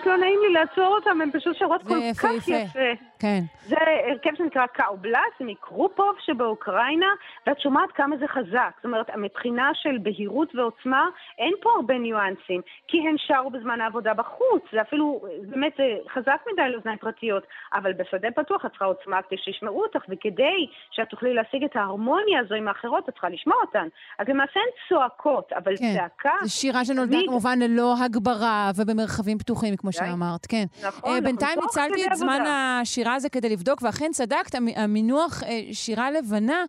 ממש 0.00 0.06
לא 0.06 0.16
נעים 0.16 0.40
לי 0.46 0.52
לעצור 0.52 0.96
אותם, 0.96 1.20
הם 1.20 1.30
פשוט 1.32 1.56
שרות 1.56 1.82
כל 1.82 1.87
כך 1.87 1.94
יפה, 2.02 2.17
כל 2.17 2.28
כך 2.28 2.48
יפה. 2.48 2.78
כן. 3.18 3.40
זה 3.66 3.76
הרכב 4.10 4.30
שנקרא 4.38 4.66
קאובלס, 4.66 5.34
מקרופוב 5.40 6.12
שבאוקראינה, 6.26 7.06
ואת 7.46 7.60
שומעת 7.60 7.92
כמה 7.94 8.16
זה 8.16 8.26
חזק. 8.28 8.70
זאת 8.76 8.84
אומרת, 8.84 9.10
מבחינה 9.16 9.70
של 9.74 9.98
בהירות 10.02 10.54
ועוצמה, 10.54 11.06
אין 11.38 11.52
פה 11.62 11.70
הרבה 11.76 11.98
ניואנסים, 11.98 12.60
כי 12.88 12.98
הם 13.08 13.14
שרו 13.18 13.50
בזמן 13.50 13.80
העבודה 13.80 14.14
בחוץ, 14.14 14.62
זה 14.72 14.80
אפילו, 14.80 15.20
באמת, 15.42 15.72
זה 15.76 15.84
חזק 16.14 16.40
מדי 16.52 16.70
לאוזניים 16.72 16.98
פרטיות, 16.98 17.42
אבל 17.74 17.92
בשדה 17.92 18.28
פתוח 18.30 18.64
את 18.64 18.70
צריכה 18.70 18.84
עוצמה 18.84 19.22
כדי 19.22 19.38
שישמעו 19.38 19.82
אותך, 19.82 20.00
וכדי 20.08 20.66
שאת 20.90 21.08
תוכלי 21.08 21.34
להשיג 21.34 21.64
את 21.64 21.76
ההרמוניה 21.76 22.40
הזו 22.40 22.54
עם 22.54 22.68
האחרות, 22.68 23.08
את 23.08 23.12
צריכה 23.14 23.28
לשמוע 23.28 23.56
אותן. 23.62 23.88
אז 24.18 24.28
למעשה 24.28 24.60
הן 24.60 24.70
צועקות, 24.88 25.52
אבל 25.52 25.76
כן. 25.76 25.94
צעקה... 25.98 26.32
זו 26.42 26.54
שירה 26.60 26.84
שנולדה 26.84 27.12
תמיד- 27.16 27.28
כמובן 27.28 27.58
ללא 27.62 27.94
הגברה 28.04 28.70
ובמרחבים 28.76 29.38
פתוחים, 29.38 29.76
כמו 29.76 29.89
די. 29.90 29.98
שאמרת, 29.98 30.46
כן. 30.46 30.64
נכון, 30.86 31.14
אה, 31.14 31.20
בינתיים 31.20 31.58
ניצלתי 31.62 32.06
את 32.06 32.16
זמן 32.16 32.34
עבודה. 32.34 32.78
השירה 32.82 33.14
הזה 33.14 33.28
כדי 33.28 33.48
לבדוק, 33.48 33.82
ואכן 33.82 34.10
צדקת, 34.12 34.54
המ- 34.54 34.68
המינוח 34.76 35.42
אה, 35.42 35.60
שירה 35.72 36.10
לבנה 36.10 36.64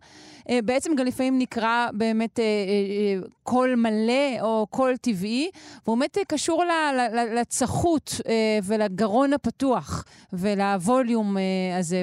אה, 0.50 0.58
בעצם 0.64 0.94
גם 0.94 1.06
לפעמים 1.06 1.38
נקרא 1.38 1.88
באמת 1.92 2.38
קול 3.42 3.74
מלא 3.74 4.40
או 4.40 4.66
קול 4.70 4.96
טבעי, 4.96 5.50
והוא 5.86 5.98
באמת 5.98 6.18
קשור 6.28 6.64
לצחות 7.36 8.10
ולגרון 8.68 9.32
הפתוח 9.32 10.04
ולווליום 10.32 11.36
הזה, 11.78 12.02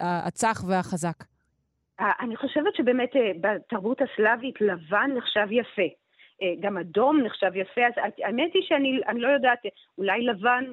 הצח 0.00 0.64
והחזק. 0.66 1.24
אני 2.20 2.36
חושבת 2.36 2.74
שבאמת 2.76 3.10
בתרבות 3.40 3.98
הסלאבית 4.02 4.54
לבן 4.60 5.10
נחשב 5.16 5.52
יפה. 5.52 6.05
אה, 6.42 6.54
גם 6.60 6.78
אדום 6.78 7.20
נחשב 7.20 7.50
יפה, 7.54 7.86
אז 7.86 7.92
האמת 8.24 8.50
היא 8.54 8.62
שאני 8.62 9.00
אני 9.08 9.20
לא 9.20 9.28
יודעת, 9.28 9.58
אולי 9.98 10.22
לבן 10.22 10.64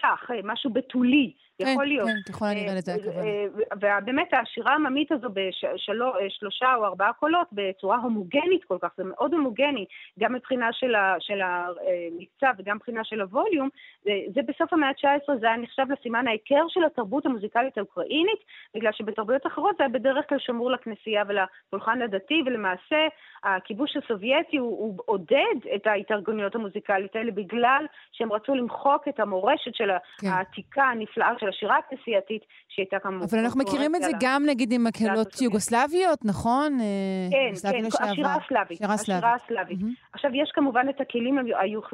צח, 0.00 0.30
אה, 0.30 0.40
משהו 0.44 0.70
בתולי, 0.70 1.32
יכול 1.60 1.86
להיות. 1.86 2.08
כן, 2.08 2.32
ככל 2.32 2.46
הנראה 2.46 2.74
לזה 2.74 2.92
אה, 2.92 2.96
הכוונה. 2.96 3.26
אה, 3.26 3.98
ובאמת 4.00 4.28
השירה 4.32 4.72
העממית 4.72 5.12
הזו 5.12 5.28
בשלושה 5.32 6.74
או 6.74 6.84
ארבעה 6.84 7.12
קולות 7.12 7.48
בצורה 7.52 7.96
הומוגנית 7.96 8.64
כל 8.64 8.78
כך, 8.80 8.88
זה 8.96 9.04
מאוד 9.04 9.34
הומוגני, 9.34 9.84
גם 10.18 10.32
מבחינה 10.32 10.68
של 10.72 10.94
ה- 10.94 11.16
של 11.20 11.40
המקצב 11.42 12.54
וגם 12.58 12.76
מבחינה 12.76 13.04
של 13.04 13.20
הווליום, 13.20 13.68
זה, 14.04 14.40
בסוף 14.46 14.72
המאה 14.72 14.88
ה-19 14.88 15.38
זה 15.40 15.46
היה 15.46 15.56
נחשב 15.56 15.86
לסימן 15.98 16.28
ההיכר 16.28 16.64
של 16.68 16.84
התרבות 16.84 17.26
המוזיקלית 17.26 17.78
האוקראינית, 17.78 18.40
בגלל 18.74 18.92
שבתרבויות 18.92 19.46
אחרות 19.46 19.76
זה 19.78 19.84
היה 19.84 19.92
בדרך 19.92 20.28
כלל 20.28 20.38
שמור 20.38 20.70
לכנסייה 20.70 21.22
ולפולחן 21.28 22.02
הדתי, 22.02 22.42
ולמעשה 22.46 23.06
הכיבוש 23.44 23.96
הסובייטי 23.96 24.56
הוא, 24.56 24.78
הוא 24.78 24.98
עודד 25.06 25.56
את 25.74 25.86
ההתארגנויות 25.86 26.54
המוזיקליות 26.54 27.16
האלה 27.16 27.30
בגלל 27.30 27.86
שהם 28.12 28.32
רצו 28.32 28.54
למחוק 28.54 29.08
את 29.08 29.20
המורשת 29.20 29.74
של 29.74 29.90
כן. 30.20 30.26
העתיקה 30.28 30.84
הנפלאה 30.84 31.32
של 31.40 31.45
השירה 31.48 31.76
הכנסייתית, 31.78 32.42
שהייתה 32.68 32.98
כמובן... 32.98 33.26
אבל 33.30 33.38
אנחנו 33.38 33.60
מכירים 33.60 33.94
את 33.96 34.02
זה 34.02 34.10
גם 34.20 34.42
נגיד 34.46 34.72
עם 34.72 34.84
מקהלות. 34.84 35.42
יוגוסלביות, 35.42 36.24
נכון? 36.24 36.78
אה, 36.80 37.28
כן, 37.30 37.70
כן. 37.72 37.84
השירה 37.84 38.34
הסלאבית. 38.34 38.78
שירה 38.78 38.94
השירה 38.94 39.20
סלאבית. 39.20 39.42
הסלאבית. 39.44 39.78
עכשיו, 40.12 40.30
יש 40.34 40.50
כמובן 40.54 40.88
את 40.88 41.00
הכלים 41.00 41.38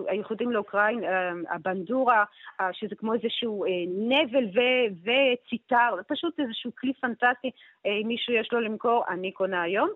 הייחודיים 0.08 0.52
לאוקראין, 0.52 1.04
אה, 1.04 1.30
הבנדורה, 1.54 2.24
אה, 2.60 2.68
שזה 2.72 2.94
כמו 2.96 3.14
איזשהו 3.14 3.64
נבל 4.08 4.44
וציטר, 5.04 5.96
פשוט 6.08 6.40
איזשהו 6.40 6.70
כלי 6.78 6.92
פנטסטי, 7.00 7.50
אם 7.86 8.08
מישהו 8.08 8.34
יש 8.34 8.48
לו 8.52 8.60
למכור, 8.60 9.04
אני 9.08 9.32
קונה 9.32 9.62
היום. 9.62 9.88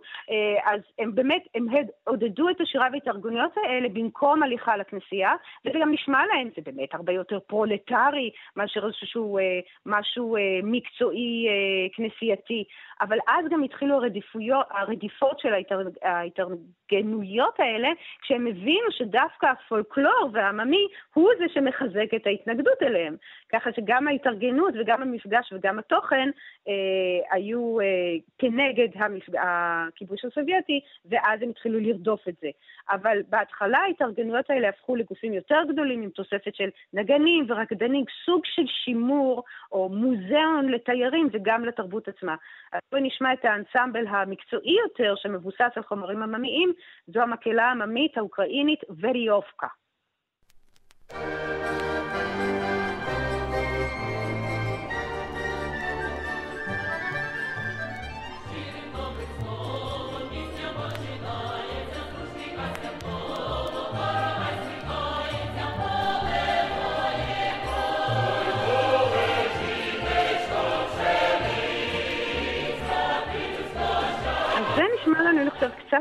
אז 0.64 0.80
הם 0.98 1.14
באמת, 1.14 1.42
הם 1.54 1.66
עודדו 2.04 2.50
את 2.50 2.60
השירה 2.60 2.86
וההתארגנויות 2.92 3.52
האלה 3.56 3.88
במקום 3.88 4.42
הליכה 4.42 4.76
לכנסייה, 4.76 5.32
וזה 5.64 5.78
גם 5.82 5.92
נשמע 5.92 6.18
להם, 6.26 6.48
זה 6.56 6.62
באמת 6.64 6.94
הרבה 6.94 7.12
יותר 7.12 7.38
פרולטרי 7.46 8.30
מאשר 8.56 8.86
איזשהו 8.86 9.38
אה, 9.38 9.42
משהו 9.86 10.36
אה, 10.36 10.40
מקצועי 10.62 11.46
אה, 11.48 11.88
כנסייתי. 11.96 12.64
אבל 13.00 13.18
אז 13.28 13.44
גם 13.50 13.62
התחילו 13.62 14.00
הרדיפות 14.70 15.38
של 15.38 15.54
ההתארג, 15.54 15.86
ההתארגנויות 16.02 17.60
האלה, 17.60 17.88
כשהם 18.22 18.46
הבינו 18.46 18.90
שדווקא 18.90 19.46
הפולקלור 19.46 20.30
והעממי 20.32 20.86
הוא 21.14 21.30
זה 21.38 21.44
שמחזק 21.54 22.14
את 22.16 22.26
ההתנגדות 22.26 22.82
אליהם. 22.82 23.16
ככה 23.56 23.70
שגם 23.72 24.08
ההתארגנות 24.08 24.74
וגם 24.80 25.02
המפגש 25.02 25.52
וגם 25.52 25.78
התוכן 25.78 26.28
אה, 26.68 27.36
היו 27.36 27.80
אה, 27.80 27.86
כנגד 28.38 28.88
המפג... 28.94 29.32
הכיבוש 29.38 30.24
הסובייטי, 30.24 30.80
ואז 31.10 31.42
הם 31.42 31.50
התחילו 31.50 31.80
לרדוף 31.80 32.28
את 32.28 32.34
זה. 32.40 32.48
אבל 32.90 33.18
בהתחלה 33.28 33.78
ההתארגנויות 33.78 34.50
האלה 34.50 34.68
הפכו 34.68 34.96
לגופים 34.96 35.32
יותר 35.32 35.58
גדולים 35.68 36.02
עם 36.02 36.10
תוספת 36.10 36.54
של 36.54 36.68
נגנים 36.92 37.44
ורקדנים, 37.48 38.04
סוג 38.24 38.42
של 38.44 38.66
שימור 38.84 39.44
או 39.72 39.88
מוזיאון 39.88 40.68
לתיירים 40.68 41.28
וגם 41.32 41.64
לתרבות 41.64 42.08
עצמה. 42.08 42.34
אז 42.72 42.80
בואי 42.92 43.02
נשמע 43.02 43.32
את 43.32 43.44
האנסמבל 43.44 44.06
המקצועי 44.06 44.76
יותר 44.84 45.14
שמבוסס 45.16 45.72
על 45.76 45.82
חומרים 45.82 46.22
עממיים, 46.22 46.72
זו 47.06 47.20
המקהלה 47.22 47.64
העממית 47.64 48.18
האוקראינית 48.18 48.80
וריובקה. 49.00 49.68
אז 51.10 51.95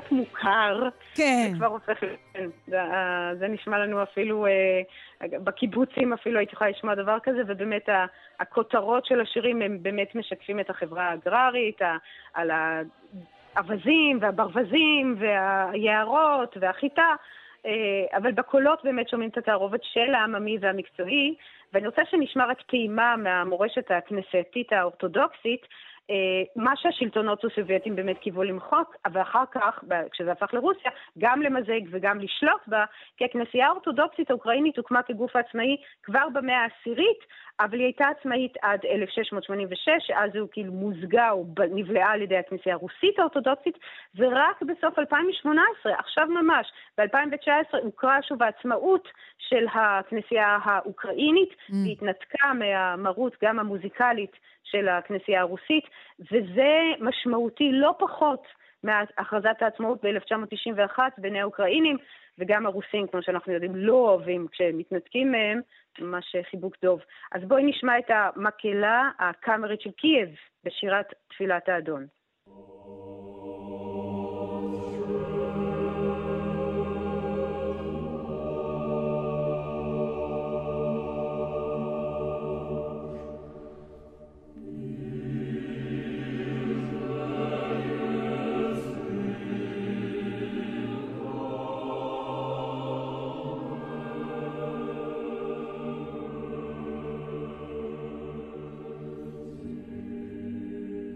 קצת 0.02 0.12
מוכר. 0.12 0.90
כן. 1.16 1.50
זה 1.52 1.58
כבר 1.58 1.66
הופך, 1.66 2.00
כן, 2.34 2.50
זה, 2.68 2.78
זה 3.40 3.48
נשמע 3.48 3.80
לנו 3.80 4.04
אפילו, 4.04 4.46
אה, 4.46 4.82
בקיבוצים 5.44 6.14
אפילו 6.14 6.38
הייתי 6.38 6.54
יכולה 6.56 6.70
לשמוע 6.70 6.96
דבר 6.96 7.18
כזה, 7.24 7.42
ובאמת 7.48 7.90
הכותרות 8.40 9.06
של 9.06 9.22
השירים 9.22 9.62
הם 9.62 9.78
באמת 9.82 10.16
משקפים 10.16 10.60
את 10.60 10.70
החברה 10.70 11.10
האגררית, 11.10 11.82
על 12.34 12.52
האווזים 13.56 14.18
והברווזים 14.22 15.16
והיערות 15.20 16.58
והחיטה, 16.60 17.16
אה, 17.66 17.72
אבל 18.18 18.32
בקולות 18.32 18.84
באמת 18.84 19.10
שומעים 19.10 19.30
את 19.30 19.38
התערובת 19.38 19.84
של 19.84 20.14
העממי 20.14 20.58
והמקצועי, 20.62 21.36
ואני 21.74 21.88
רוצה 21.88 22.02
שנשמע 22.12 22.46
רק 22.46 22.62
טעימה 22.62 23.16
מהמורשת 23.16 23.92
הכנסייתית 23.92 24.74
האורתודוקסית, 24.74 25.62
מה 26.56 26.76
שהשלטונות 26.76 27.46
הסובייטים 27.46 27.96
באמת 27.96 28.18
קיוו 28.18 28.44
למחוק, 28.44 28.96
ואחר 29.14 29.44
כך, 29.52 29.84
ב- 29.88 30.08
כשזה 30.12 30.32
הפך 30.32 30.54
לרוסיה, 30.54 30.92
גם 31.18 31.42
למזג 31.42 31.82
וגם 31.92 32.20
לשלוט 32.20 32.68
בה, 32.68 32.86
כי 33.18 33.26
הכנסייה 33.26 33.68
האורתודוקסית 33.68 34.30
האוקראינית 34.30 34.78
הוקמה 34.78 35.04
כגוף 35.04 35.36
עצמאי 35.36 35.78
כבר 36.04 36.30
במאה 36.34 36.58
העשירית, 36.62 37.20
אבל 37.60 37.74
היא 37.78 37.84
הייתה 37.84 38.08
עצמאית 38.08 38.54
עד 38.62 38.86
1686, 38.86 39.90
שאז 40.00 40.36
הוא 40.36 40.48
כאילו 40.52 40.74
מוזגה 40.74 41.32
או 41.32 41.46
נבלעה 41.72 42.12
על 42.12 42.22
ידי 42.22 42.38
הכנסייה 42.38 42.76
הרוסית 42.76 43.20
האורתודוקסית, 43.20 43.78
ורק 44.16 44.62
בסוף 44.62 45.00
2018, 45.00 45.94
עכשיו 45.98 46.28
ממש, 46.28 46.72
ב-2019, 46.98 47.78
הוכרה 47.84 48.22
שוב 48.22 48.44
העצמאות 48.44 49.08
של 49.38 49.66
הכנסייה 49.74 50.58
האוקראינית, 50.64 51.50
Mm. 51.50 51.74
היא 51.86 51.92
התנתקה 51.94 52.54
מהמרות 52.54 53.36
גם 53.44 53.60
המוזיקלית 53.60 54.32
של 54.64 54.88
הכנסייה 54.88 55.42
הרוסית, 55.42 55.86
וזה 56.20 56.80
משמעותי 57.00 57.72
לא 57.72 57.96
פחות 58.00 58.48
מהכרזת 58.84 59.62
העצמאות 59.62 60.06
ב-1991 60.06 61.00
בעיני 61.18 61.42
האוקראינים, 61.42 61.98
וגם 62.40 62.66
הרוסים, 62.66 63.08
כמו 63.08 63.24
שאנחנו 63.24 63.54
יודעים, 63.54 63.76
לא 63.76 63.94
אוהבים 63.94 64.48
כשהם 64.52 64.78
מתנתקים 64.78 65.32
מהם, 65.32 65.62
ממש 66.00 66.36
חיבוק 66.50 66.76
דוב. 66.82 67.02
אז 67.32 67.42
בואי 67.44 67.64
נשמע 67.64 68.00
את 68.00 68.10
המקהלה 68.10 69.10
הקאמרית 69.20 69.82
של 69.82 69.92
קייב 69.92 70.30
בשירת 70.64 71.14
תפילת 71.28 71.70
האדון. 71.70 72.08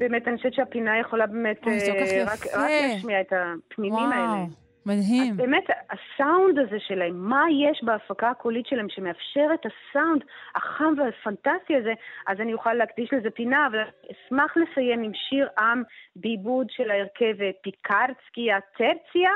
באמת, 0.10 0.28
אני 0.28 0.38
חושבת 0.38 0.54
שהפינה 0.54 1.00
יכולה 1.00 1.28
באמת 1.28 1.66
אוי, 1.66 1.80
זה 1.80 1.92
כל 1.92 2.06
כך 2.06 2.12
אה, 2.12 2.22
יפה. 2.22 2.34
רק, 2.34 2.40
רק 2.54 2.70
להשמיע 2.94 3.22
את 3.22 3.34
הפנינים 3.34 3.94
וואו. 3.94 4.12
האלה. 4.12 4.46
מדהים. 4.86 5.38
באמת, 5.38 5.64
הסאונד 5.90 6.60
הזה 6.60 6.78
שלהם, 6.80 7.30
מה 7.30 7.44
יש 7.52 7.84
בהפקה 7.84 8.30
הקולית 8.30 8.68
שלהם 8.68 8.90
שמאפשר 8.90 9.48
את 9.54 9.66
הסאונד 9.66 10.24
החם 10.56 10.94
והפנטסטי 10.98 11.76
הזה, 11.76 11.94
אז 12.28 12.40
אני 12.40 12.54
אוכל 12.54 12.74
להקדיש 12.74 13.14
לזה 13.14 13.30
פינה, 13.30 13.68
אבל 13.68 13.80
אשמח 14.12 14.58
לסיים 14.58 15.04
עם 15.04 15.12
שיר 15.14 15.48
עם 15.60 15.84
בעיבוד 16.16 16.68
של 16.70 16.92
ההרכב 16.92 17.36
פיקרצקי 17.62 18.52
הטרציה, 18.52 19.32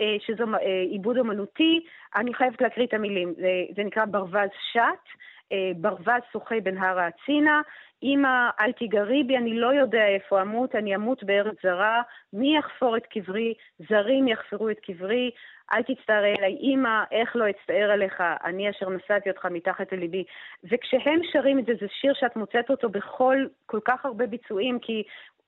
אה, 0.00 0.16
שזו 0.26 0.44
אה, 0.54 0.82
עיבוד 0.90 1.18
אומנותי. 1.18 1.80
אני 2.16 2.34
חייבת 2.34 2.60
להקריא 2.60 2.86
את 2.86 2.94
המילים, 2.94 3.34
זה, 3.36 3.50
זה 3.76 3.84
נקרא 3.84 4.04
ברווז 4.04 4.50
שט. 4.72 5.06
אה, 5.52 5.70
ברווז 5.76 6.22
שוחה 6.32 6.60
בנהר 6.62 6.98
האצינה, 6.98 7.60
אמא, 8.02 8.50
אל 8.60 8.72
תיגרי 8.72 9.22
בי, 9.24 9.36
אני 9.36 9.60
לא 9.60 9.74
יודע 9.74 10.06
איפה 10.06 10.42
אמות, 10.42 10.74
אני 10.74 10.94
אמות 10.96 11.24
בארץ 11.24 11.56
זרה, 11.62 12.02
מי 12.32 12.58
יחפור 12.58 12.96
את 12.96 13.06
קברי? 13.06 13.54
זרים 13.88 14.28
יחפרו 14.28 14.70
את 14.70 14.80
קברי, 14.80 15.30
אל 15.72 15.82
תצטער 15.82 16.24
אליי, 16.24 16.56
אמא, 16.60 17.04
איך 17.10 17.36
לא 17.36 17.44
אצטער 17.50 17.90
עליך, 17.90 18.22
אני 18.44 18.70
אשר 18.70 18.90
נשאתי 18.90 19.30
אותך 19.30 19.46
מתחת 19.50 19.92
לליבי. 19.92 20.24
וכשהם 20.64 21.20
שרים 21.32 21.58
את 21.58 21.66
זה, 21.66 21.72
זה 21.80 21.86
שיר 22.00 22.14
שאת 22.14 22.36
מוצאת 22.36 22.70
אותו 22.70 22.88
בכל, 22.88 23.36
כל 23.66 23.80
כך 23.84 24.04
הרבה 24.04 24.26
ביצועים, 24.26 24.78
כי 24.78 25.02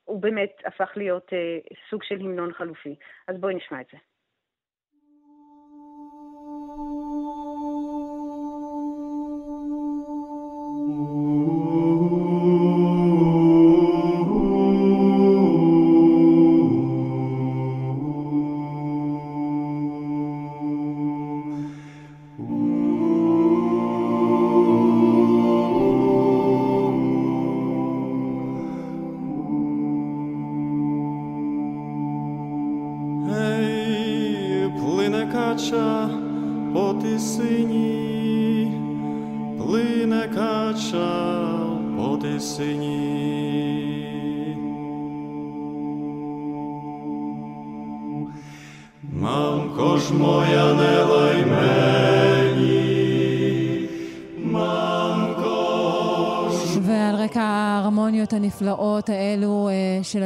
הוא 0.04 0.22
באמת 0.22 0.52
הפך 0.64 0.92
להיות 0.96 1.32
אה, 1.32 1.58
סוג 1.90 2.02
של 2.02 2.14
המנון 2.14 2.52
חלופי. 2.52 2.94
אז 3.28 3.36
בואי 3.40 3.54
נשמע 3.54 3.80
את 3.80 3.86
זה. 3.92 3.98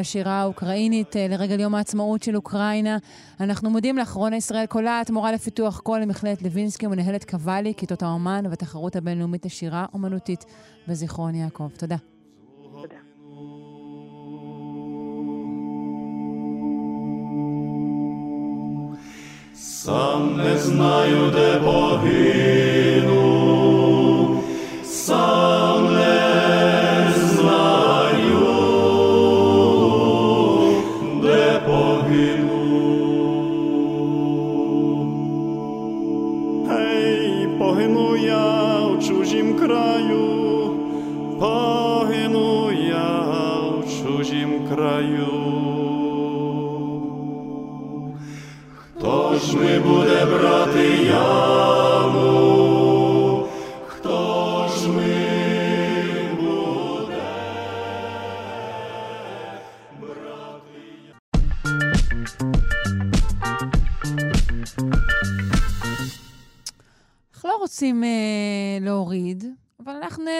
השירה 0.01 0.41
האוקראינית 0.41 1.15
אה, 1.15 1.27
לרגל 1.27 1.59
יום 1.59 1.75
העצמאות 1.75 2.23
של 2.23 2.35
אוקראינה. 2.35 2.97
אנחנו 3.39 3.69
מודים 3.69 3.97
לך, 3.97 4.11
רונה 4.11 4.35
ישראל 4.35 4.65
קולט, 4.65 5.09
מורה 5.09 5.31
לפיתוח 5.31 5.79
קול 5.79 5.99
למכללת 5.99 6.41
לוינסקי 6.41 6.87
ומנהלת 6.87 7.29
קוואלי, 7.29 7.73
כיתות 7.77 8.03
האומן 8.03 8.43
והתחרות 8.49 8.95
הבינלאומית 8.95 9.45
לשירה 9.45 9.85
אומנותית 9.93 10.45
בזיכרון 10.87 11.35
יעקב. 11.35 11.69
תודה. 11.77 11.95
Сам 19.87 20.37
не 20.37 20.57
знаю, 20.57 21.31
де 21.31 21.59
погину, 21.65 22.90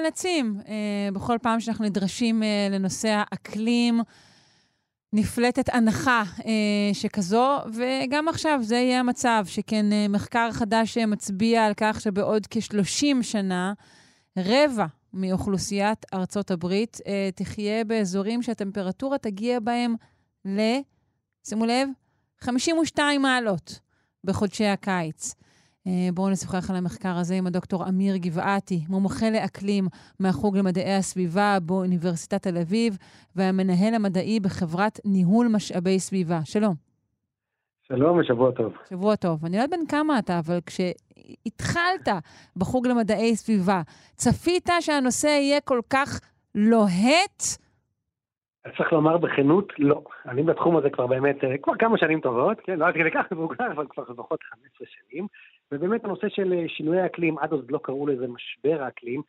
נאלצים. 0.02 0.60
אה, 0.68 1.08
בכל 1.12 1.38
פעם 1.42 1.60
שאנחנו 1.60 1.84
נדרשים 1.84 2.42
אה, 2.42 2.68
לנושא 2.70 3.08
האקלים, 3.08 4.00
נפלטת 5.12 5.74
הנחה 5.74 6.22
אה, 6.46 6.94
שכזו, 6.94 7.58
וגם 7.74 8.28
עכשיו 8.28 8.58
זה 8.62 8.76
יהיה 8.76 9.00
המצב, 9.00 9.44
שכן 9.46 9.92
אה, 9.92 10.08
מחקר 10.08 10.52
חדש 10.52 10.98
מצביע 10.98 11.66
על 11.66 11.72
כך 11.76 12.00
שבעוד 12.00 12.46
כ-30 12.50 13.22
שנה, 13.22 13.72
רבע 14.38 14.86
מאוכלוסיית 15.12 16.06
ארצות 16.14 16.50
הברית 16.50 16.98
אה, 17.06 17.30
תחיה 17.34 17.84
באזורים 17.84 18.42
שהטמפרטורה 18.42 19.18
תגיע 19.18 19.60
בהם 19.60 19.94
ל... 20.44 20.60
שימו 21.48 21.66
לב, 21.66 21.88
52 22.40 23.22
מעלות 23.22 23.80
בחודשי 24.24 24.66
הקיץ. 24.66 25.34
אה, 25.86 26.08
בואו 26.14 26.30
נשוחח 26.30 26.70
על 26.70 26.76
המחקר 26.76 27.16
הזה 27.16 27.34
עם 27.34 27.46
הדוקטור 27.46 27.88
אמיר 27.88 28.16
גבעתי, 28.16 28.84
מומחה 28.88 29.30
לאקלים 29.30 29.88
מהחוג 30.20 30.56
למדעי 30.56 30.94
הסביבה 30.94 31.58
באוניברסיטת 31.62 32.42
תל 32.42 32.58
אביב, 32.58 32.98
והמנהל 33.36 33.94
המדעי 33.94 34.40
בחברת 34.40 35.00
ניהול 35.04 35.48
משאבי 35.48 36.00
סביבה. 36.00 36.40
שלום. 36.44 36.74
שלום 37.82 38.18
ושבוע 38.18 38.50
טוב. 38.50 38.72
שבוע 38.90 39.16
טוב. 39.16 39.44
אני 39.44 39.56
לא 39.56 39.62
יודעת 39.62 39.80
בן 39.80 39.86
כמה 39.86 40.18
אתה, 40.18 40.38
אבל 40.38 40.58
כשהתחלת 40.66 42.08
בחוג 42.56 42.86
למדעי 42.86 43.36
סביבה, 43.36 43.82
צפית 44.16 44.68
שהנושא 44.80 45.26
יהיה 45.26 45.60
כל 45.60 45.80
כך 45.90 46.20
לוהט? 46.54 47.42
צריך 48.76 48.92
לומר 48.92 49.16
בכנות, 49.16 49.72
לא. 49.78 50.02
אני 50.26 50.42
בתחום 50.42 50.76
הזה 50.76 50.90
כבר 50.90 51.06
באמת, 51.06 51.44
אה, 51.44 51.58
כבר 51.58 51.74
כמה 51.78 51.98
שנים 51.98 52.20
טובות, 52.20 52.60
כן? 52.60 52.78
לא 52.78 52.86
עד 52.86 52.94
כדי 52.94 53.10
כך 53.10 53.32
מבוגר, 53.32 53.72
אבל 53.72 53.86
כבר 53.88 54.04
לפחות 54.08 54.42
15 54.42 54.86
שנים. 54.90 55.26
ובאמת 55.72 56.04
הנושא 56.04 56.28
של 56.28 56.52
אה, 56.52 56.64
שינוי 56.68 57.00
האקלים, 57.00 57.38
עד 57.38 57.52
אז 57.52 57.60
לא 57.68 57.80
קראו 57.82 58.06
לזה 58.06 58.26
משבר 58.28 58.82
האקלים, 58.82 59.22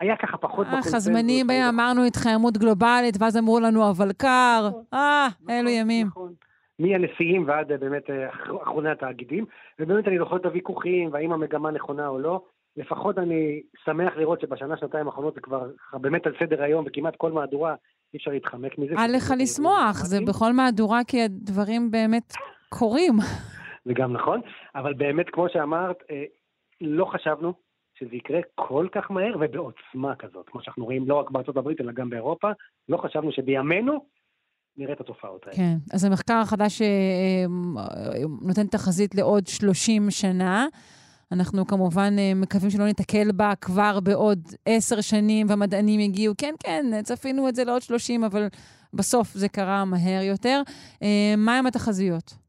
היה 0.00 0.16
ככה 0.16 0.36
פחות 0.36 0.66
בקונצנזוס. 0.66 0.94
הזמנים 0.94 1.46
בהם 1.46 1.74
אמרנו 1.74 2.04
התחממות 2.04 2.58
גלובלית, 2.58 3.16
ואז 3.20 3.36
אמרו 3.36 3.60
לנו 3.60 3.90
אבל 3.90 4.12
קר. 4.12 4.68
נכון, 4.68 4.82
אה, 4.94 5.28
נכון, 5.30 5.50
אלו 5.50 5.70
ימים. 5.70 6.06
נכון. 6.06 6.32
מהנשיאים 6.78 7.48
ועד 7.48 7.72
אה, 7.72 7.76
באמת 7.78 8.10
אה, 8.10 8.28
אחרוני 8.62 8.90
התאגידים, 8.90 9.44
ובאמת 9.78 10.08
אני 10.08 10.18
זוכר 10.18 10.36
את 10.36 10.44
הוויכוחים, 10.44 11.12
והאם 11.12 11.32
המגמה 11.32 11.70
נכונה 11.70 12.08
או 12.08 12.18
לא. 12.18 12.42
לפחות 12.76 13.18
אני 13.18 13.62
שמח 13.84 14.16
לראות 14.16 14.40
שבשנה, 14.40 14.76
שנתיים 14.76 15.06
האחרונות 15.06 15.34
זה 15.34 15.40
כבר 15.40 15.66
באמת 15.92 16.26
על 16.26 16.34
סדר 16.40 16.62
היום, 16.62 16.84
וכמעט 16.88 17.16
כל 17.16 17.32
מהדורה 17.32 17.74
אי 18.14 18.18
אפשר 18.18 18.30
להתחמק 18.30 18.78
מזה. 18.78 18.94
אל 18.98 19.16
לך 19.16 19.32
לשמוח, 19.38 20.04
זה 20.04 20.18
בכל 20.26 20.52
מהדורה 20.52 21.04
כי 21.04 21.22
הדברים 21.22 21.90
באמת 21.90 22.32
קורים. 22.68 23.14
זה 23.86 23.92
גם 23.94 24.12
נכון, 24.12 24.40
אבל 24.74 24.94
באמת, 24.94 25.26
כמו 25.32 25.46
שאמרת, 25.52 25.96
אה, 26.10 26.24
לא 26.80 27.04
חשבנו 27.04 27.54
שזה 27.98 28.16
יקרה 28.16 28.40
כל 28.54 28.88
כך 28.92 29.10
מהר 29.10 29.36
ובעוצמה 29.40 30.16
כזאת, 30.16 30.48
כמו 30.48 30.62
שאנחנו 30.62 30.84
רואים 30.84 31.08
לא 31.08 31.14
רק 31.14 31.30
בארצות 31.30 31.56
הברית, 31.56 31.80
אלא 31.80 31.92
גם 31.92 32.10
באירופה. 32.10 32.48
לא 32.88 32.96
חשבנו 32.96 33.32
שבימינו 33.32 34.06
נראה 34.76 34.92
את 34.92 35.00
התופעות 35.00 35.44
האלה. 35.46 35.56
כן, 35.56 35.76
אז 35.92 36.04
המחקר 36.04 36.34
החדש 36.34 36.82
אה, 36.82 36.86
אה, 36.86 38.22
נותן 38.42 38.66
תחזית 38.66 39.14
לעוד 39.14 39.46
30 39.46 40.10
שנה. 40.10 40.66
אנחנו 41.32 41.66
כמובן 41.66 42.14
מקווים 42.36 42.70
שלא 42.70 42.84
ניתקל 42.84 43.32
בה 43.32 43.52
כבר 43.60 44.00
בעוד 44.00 44.38
עשר 44.66 45.00
שנים, 45.00 45.46
והמדענים 45.48 46.00
יגיעו, 46.00 46.34
כן, 46.38 46.54
כן, 46.60 47.02
צפינו 47.02 47.48
את 47.48 47.54
זה 47.54 47.64
לעוד 47.64 47.82
30, 47.82 48.24
אבל 48.24 48.46
בסוף 48.94 49.28
זה 49.28 49.48
קרה 49.48 49.84
מהר 49.84 50.22
יותר. 50.22 50.62
מה 51.36 51.58
עם 51.58 51.66
התחזיות? 51.66 52.44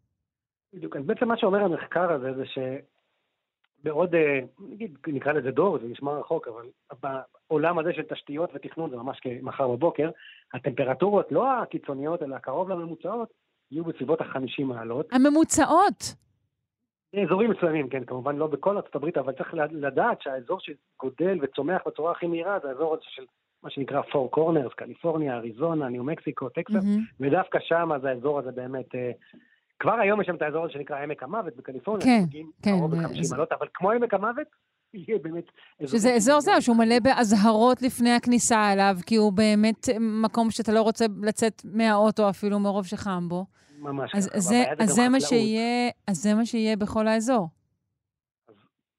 בדיוק. 0.76 0.96
אז 0.96 1.06
בעצם 1.06 1.28
מה 1.28 1.38
שאומר 1.38 1.64
המחקר 1.64 2.12
הזה 2.12 2.34
זה 2.34 2.44
שבעוד, 3.82 4.16
אה, 4.16 4.40
נגיד, 4.60 4.98
נקרא 5.08 5.32
לזה 5.32 5.52
דור, 5.52 5.80
זה 5.80 5.88
נשמע 5.88 6.12
רחוק, 6.12 6.48
אבל 6.48 6.70
בעולם 7.50 7.80
הזה 7.80 7.94
של 7.94 8.02
תשתיות 8.02 8.50
ותכנון, 8.54 8.90
זה 8.90 8.96
ממש 8.96 9.20
כמחר 9.20 9.68
בבוקר, 9.68 10.10
הטמפרטורות, 10.54 11.32
לא 11.32 11.62
הקיצוניות, 11.62 12.24
אלא 12.24 12.38
קרוב 12.38 12.70
לממוצעות, 12.70 13.30
יהיו 13.72 13.84
בסביבות 13.84 14.22
ה-50 14.22 14.64
מעלות. 14.64 15.08
הממוצעות? 15.12 16.16
אזורים 17.24 17.52
מסוימים, 17.52 17.90
כן, 17.90 18.04
כמובן 18.06 18.36
לא 18.36 18.48
בכל 18.48 18.78
ארצות 18.78 18.96
הברית, 18.96 19.18
אבל 19.18 19.34
צריך 19.34 19.54
לדעת 19.72 20.22
שהאזור 20.22 20.60
שגודל 20.60 21.40
וצומח 21.42 21.82
בצורה 21.86 22.12
הכי 22.12 22.28
מהירה 22.28 22.58
זה 22.64 22.70
האזור 22.70 22.94
הזה 22.94 23.04
של 23.08 23.24
מה 23.64 23.70
שנקרא 23.70 24.02
Four 24.02 24.38
Corners, 24.38 24.76
קליפורניה, 24.76 25.36
אריזונה, 25.36 25.90
ניו 25.90 26.04
מקסיקו, 26.04 26.50
טקסס, 26.50 26.76
mm-hmm. 26.76 27.16
ודווקא 27.20 27.60
שם 27.62 27.90
אז 27.96 28.06
האזור 28.06 28.40
הזה 28.40 28.52
באמת, 28.52 28.96
אה, 28.96 29.12
כבר 29.80 29.94
היום 29.94 30.22
יש 30.22 30.28
שם 30.28 30.36
את 30.36 30.42
האזור 30.42 30.64
הזה 30.64 30.74
שנקרא 30.74 31.04
עמק 31.04 31.24
המוות 31.24 31.56
בקליפורניה, 31.56 32.06
כן, 32.06 32.24
כן. 32.62 32.70
קרוב 32.70 32.96
ל-50 32.96 33.32
מעלות, 33.32 33.52
אבל 33.52 33.68
כמו 33.74 33.92
עמק 33.92 34.14
המוות, 34.14 34.48
יהיה 34.94 35.20
באמת... 35.22 35.44
שזה 35.86 36.14
אזור 36.14 36.42
זהו, 36.42 36.62
שהוא 36.62 36.78
מלא 36.78 37.00
באזהרות 37.00 37.82
לפני 37.82 38.12
הכניסה 38.12 38.74
אליו, 38.74 38.96
כי 39.06 39.16
הוא 39.16 39.34
באמת 39.34 39.88
מקום 40.00 40.52
שאתה 40.52 40.72
לא 40.72 40.82
רוצה 40.82 41.06
לצאת 41.22 41.62
מהאוטו 41.74 42.30
אפילו 42.30 42.60
מרוב 42.60 42.86
שחם 42.86 43.30
בו. 43.30 43.46
ממש 43.80 44.16
אז 44.16 44.30
ככה. 44.30 44.40
זה, 44.40 44.64
אז 44.80 44.90
זה 44.90 45.10
מה. 45.10 45.20
שיהיה, 45.20 45.92
אז 46.08 46.16
זה 46.16 46.34
מה 46.34 46.46
שיהיה 46.46 46.78
בכל 46.78 47.08
האזור. 47.08 47.48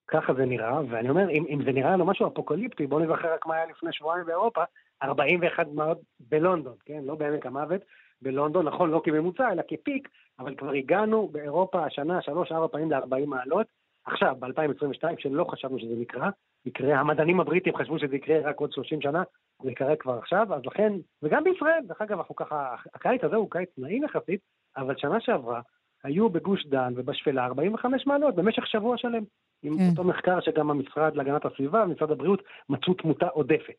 ככה 0.09 0.35
זה 0.35 0.45
נראה, 0.45 0.81
ואני 0.91 1.09
אומר, 1.09 1.31
אם, 1.31 1.45
אם 1.49 1.64
זה 1.64 1.72
נראה 1.72 1.91
לנו 1.91 2.05
משהו 2.05 2.27
אפוקליפטי, 2.27 2.87
בואו 2.87 3.01
נזכר 3.01 3.35
רק 3.35 3.47
מה 3.47 3.55
היה 3.55 3.66
לפני 3.66 3.93
שבועיים 3.93 4.27
באירופה, 4.27 4.64
41 5.03 5.66
מעלות 5.72 6.01
בלונדון, 6.20 6.74
כן? 6.85 7.01
לא 7.05 7.14
בעמק 7.14 7.47
המוות, 7.47 7.81
בלונדון, 8.22 8.68
נכון, 8.68 8.91
לא 8.91 9.01
כממוצע, 9.05 9.53
אלא 9.53 9.62
כפיק, 9.68 10.09
אבל 10.39 10.55
כבר 10.55 10.70
הגענו 10.70 11.29
באירופה 11.33 11.85
השנה 11.85 12.22
שלוש-ארבע 12.22 12.68
פעמים 12.68 12.91
ל-40 12.91 13.27
מעלות. 13.27 13.66
עכשיו, 14.05 14.37
ב-2022, 14.39 15.05
שלא 15.18 15.45
חשבנו 15.45 15.79
שזה 15.79 15.95
נקרא, 15.99 16.31
יקרה, 16.66 17.01
המדענים 17.01 17.41
הבריטים 17.41 17.77
חשבו 17.77 17.99
שזה 17.99 18.16
יקרה 18.16 18.51
רק 18.51 18.61
עוד 18.61 18.72
30 18.72 19.01
שנה, 19.01 19.22
זה 19.62 19.70
יקרה 19.70 19.97
כבר 19.97 20.18
עכשיו, 20.18 20.55
אז 20.55 20.66
לכן, 20.66 20.93
וגם 21.22 21.45
בישראל, 21.45 21.81
דרך 21.87 22.01
אגב, 22.03 22.18
אנחנו 22.18 22.37
ככה, 22.37 22.74
הקיץ 22.95 23.24
הזה 23.24 23.37
הוא 23.37 23.51
קיץ 23.51 23.68
נעים 23.79 24.05
יחסית, 24.05 24.41
אבל 24.77 24.95
שנה 24.97 25.20
שעברה, 25.20 25.61
היו 26.05 26.31
בגוש 26.31 26.66
דן 26.66 26.93
ובשפלה 26.97 27.45
45 27.45 28.07
מעלות 28.07 28.35
במשך 28.35 28.66
שבוע 28.66 28.99
שלם. 28.99 29.22
עם 29.62 29.79
כן. 29.79 29.85
אותו 29.91 30.05
מחקר 30.05 30.41
שגם 30.41 30.70
המשרד 30.70 31.16
להגנת 31.16 31.45
הסביבה 31.45 31.85
ומשרד 31.85 32.11
הבריאות 32.11 32.43
מצאו 32.68 32.95
תמותה 32.95 33.27
עודפת. 33.27 33.74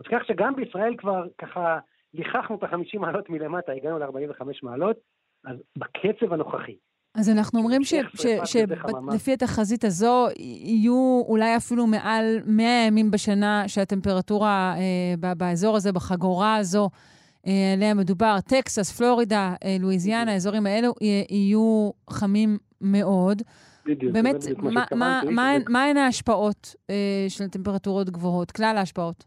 אז 0.00 0.06
כך 0.10 0.26
שגם 0.26 0.56
בישראל 0.56 0.94
כבר 0.98 1.26
ככה 1.38 1.78
ליחכנו 2.14 2.56
את 2.56 2.62
ה-50 2.62 2.98
מעלות 2.98 3.30
מלמטה, 3.30 3.72
הגענו 3.72 3.98
ל-45 3.98 4.44
מעלות, 4.62 4.96
אז 5.44 5.56
בקצב 5.76 6.32
הנוכחי, 6.32 6.76
אז 7.14 7.30
אנחנו 7.30 7.58
אומרים. 7.58 7.84
שלפי 7.84 9.32
התחזית 9.32 9.84
הזו 9.84 10.26
יהיו 10.38 11.22
אולי 11.28 11.56
אפילו 11.56 11.86
מעל 11.86 12.38
100 12.46 12.86
ימים 12.86 13.10
בשנה 13.10 13.68
שהטמפרטורה 13.68 14.74
אה, 14.76 15.34
באזור 15.34 15.76
הזה, 15.76 15.92
בחגורה 15.92 16.56
הזו, 16.56 16.88
אה, 16.92 17.17
עליה 17.46 17.94
מדובר, 17.94 18.36
טקסס, 18.48 18.92
פלורידה, 18.98 19.54
אה, 19.64 19.76
לואיזיאנה, 19.80 20.32
האזורים 20.32 20.66
האלו 20.66 20.94
יה- 21.00 21.24
יהיו 21.30 21.90
חמים 22.10 22.58
מאוד. 22.80 23.42
בדיוק, 23.86 24.12
באמת, 24.12 24.34
מה 24.58 24.62
מה- 24.62 24.70
מה- 24.70 24.80
שהתכוונתי, 24.80 25.34
מה- 25.34 25.54
שזה- 25.60 25.70
מהן 25.72 25.96
ההשפעות 25.96 26.74
אה, 26.90 26.94
של 27.28 27.48
טמפרטורות 27.48 28.10
גבוהות, 28.10 28.50
כלל 28.50 28.74
ההשפעות? 28.76 29.24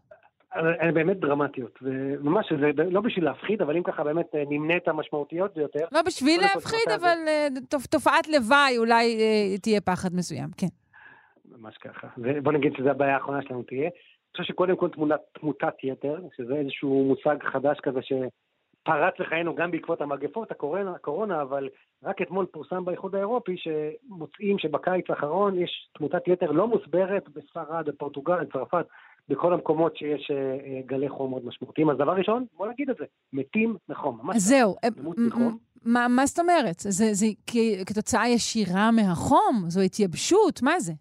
הן 0.80 0.94
באמת 0.94 1.20
דרמטיות, 1.20 1.80
וממש, 1.82 2.46
זה 2.60 2.84
לא 2.92 3.02
בשביל 3.02 3.26
להפחיד, 3.26 3.62
אבל 3.62 3.78
אם 3.78 3.84
ככה 3.84 4.04
באמת 4.04 4.26
אה, 4.36 4.44
נמנה 4.50 4.78
את 4.78 4.88
המשמעותיות 4.88 5.54
ביותר, 5.56 5.80
לא 5.92 6.02
בשביל 6.02 6.42
להפחיד, 6.42 6.80
אבל 6.96 7.18
אה, 7.28 7.48
תופ- 7.70 7.88
תופעת 7.90 8.28
לוואי 8.28 8.78
אולי 8.78 9.18
אה, 9.20 9.58
תהיה 9.58 9.82
פחד 9.82 10.16
מסוים, 10.16 10.50
כן. 10.58 10.68
ממש 11.58 11.78
ככה. 11.78 12.08
ובוא 12.18 12.52
נגיד 12.54 12.74
שזו 12.78 12.90
הבעיה 12.90 13.14
האחרונה 13.14 13.40
שלנו 13.48 13.64
תהיה. 13.64 13.90
אני 14.32 14.38
חושב 14.38 14.54
שקודם 14.54 14.76
כל 14.76 14.90
תמונת, 14.90 15.20
תמותת 15.40 15.74
יתר, 15.84 16.20
שזה 16.38 16.56
איזשהו 16.56 17.04
מושג 17.04 17.36
חדש 17.44 17.80
כזה 17.80 18.00
שפרץ 18.02 19.14
לחיינו 19.20 19.56
גם 19.56 19.72
בעקבות 19.72 20.02
המגפות, 20.02 20.52
הקורונה, 20.52 20.92
הקורונה, 20.92 21.42
אבל 21.42 21.70
רק 22.04 22.22
אתמול 22.22 22.46
פורסם 22.46 22.86
באיחוד 22.86 23.16
האירופי 23.16 23.56
שמוצאים 23.58 24.60
שבקיץ 24.60 25.06
האחרון 25.10 25.60
יש 25.60 25.90
תמותת 25.98 26.28
יתר 26.28 26.52
לא 26.52 26.68
מוסברת 26.68 27.30
בספרד, 27.30 27.86
בפורטוגל, 27.86 28.44
בצרפת, 28.44 28.86
בכל 29.30 29.54
המקומות 29.54 29.98
שיש 29.98 30.32
אה, 30.32 30.38
אה, 30.38 30.82
גלי 30.86 31.10
חום 31.10 31.30
מאוד 31.30 31.46
משמעותיים. 31.46 31.90
אז 31.90 31.98
דבר 31.98 32.14
ראשון, 32.14 32.46
בוא 32.58 32.68
נגיד 32.68 32.90
את 32.90 32.96
זה, 33.00 33.06
מתים 33.34 33.76
מחום. 33.90 34.32
אז 34.32 34.42
זהו, 34.42 34.76
אה, 34.84 34.90
מה 35.86 36.08
מה 36.08 36.26
זאת 36.26 36.40
אומרת? 36.40 36.80
זה 36.80 37.14
זה 37.14 37.26
כתוצאה 37.88 38.30
ישירה 38.30 38.92
מהחום? 38.92 39.64
זו 39.68 39.82
התייבשות? 39.82 40.62
מה 40.64 40.80
זה? 40.80 40.94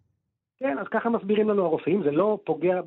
כן, 0.60 0.78
אז 0.78 0.86
ככה 0.90 1.08
מסבירים 1.08 1.48
לנו 1.48 1.64
הרופאים, 1.64 2.02
זה 2.02 2.10
לא 2.10 2.38
פוגע 2.44 2.80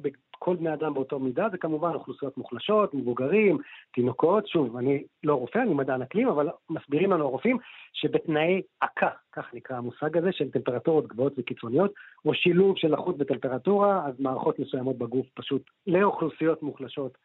בכל 0.43 0.55
בני 0.55 0.73
אדם 0.73 0.93
באותו 0.93 1.19
מידה, 1.19 1.47
זה 1.51 1.57
כמובן 1.57 1.93
אוכלוסיות 1.93 2.37
מוחלשות, 2.37 2.93
מבוגרים, 2.93 3.57
תינוקות, 3.93 4.47
שוב, 4.47 4.77
אני 4.77 5.03
לא 5.23 5.35
רופא, 5.35 5.59
אני 5.59 5.73
מדען 5.73 6.01
אקלים, 6.01 6.27
אבל 6.27 6.49
מסבירים 6.69 7.11
לנו 7.11 7.25
הרופאים 7.25 7.57
שבתנאי 7.93 8.61
עקה, 8.81 9.09
כך 9.31 9.53
נקרא 9.53 9.77
המושג 9.77 10.17
הזה, 10.17 10.31
של 10.31 10.51
טמפרטורות 10.51 11.07
גבוהות 11.07 11.33
וקיצוניות, 11.37 11.93
או 12.25 12.33
שילוב 12.33 12.77
של 12.77 12.93
לחות 12.93 13.17
בטמפרטורה, 13.17 14.07
אז 14.07 14.19
מערכות 14.19 14.59
מסוימות 14.59 14.97
בגוף 14.97 15.25
פשוט 15.33 15.61
לאוכלוסיות 15.87 16.63
מוחלשות 16.63 17.17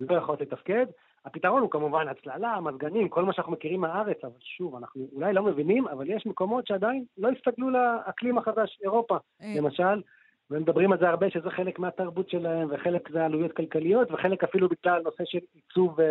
לא 0.00 0.16
יכולות 0.16 0.40
לתפקד. 0.40 0.86
הפתרון 1.24 1.62
הוא 1.62 1.70
כמובן 1.70 2.08
הצללה, 2.08 2.60
מזגנים, 2.60 3.08
כל 3.08 3.24
מה 3.24 3.32
שאנחנו 3.32 3.52
מכירים 3.52 3.80
מהארץ, 3.80 4.16
אבל 4.22 4.38
שוב, 4.40 4.76
אנחנו 4.76 5.08
אולי 5.14 5.32
לא 5.32 5.42
מבינים, 5.42 5.88
אבל 5.88 6.10
יש 6.10 6.26
מקומות 6.26 6.66
שעדיין 6.66 7.04
לא 7.18 7.28
הסתגלו 7.28 7.70
לאקלים 7.70 8.38
החדש, 8.38 8.78
אירופה. 8.82 9.16
אה, 9.42 9.54
למשל, 9.56 10.02
ומדברים 10.50 10.92
על 10.92 10.98
זה 10.98 11.08
הרבה, 11.08 11.30
שזה 11.30 11.50
חלק 11.50 11.78
מהתרבות 11.78 12.30
שלהם, 12.30 12.68
וחלק 12.70 13.08
זה 13.12 13.24
עלויות 13.24 13.52
כלכליות, 13.52 14.10
וחלק 14.10 14.44
אפילו 14.44 14.68
בגלל 14.68 15.02
נושא 15.04 15.24
של 15.24 15.38
עיצוב 15.54 15.94
ו... 15.98 16.02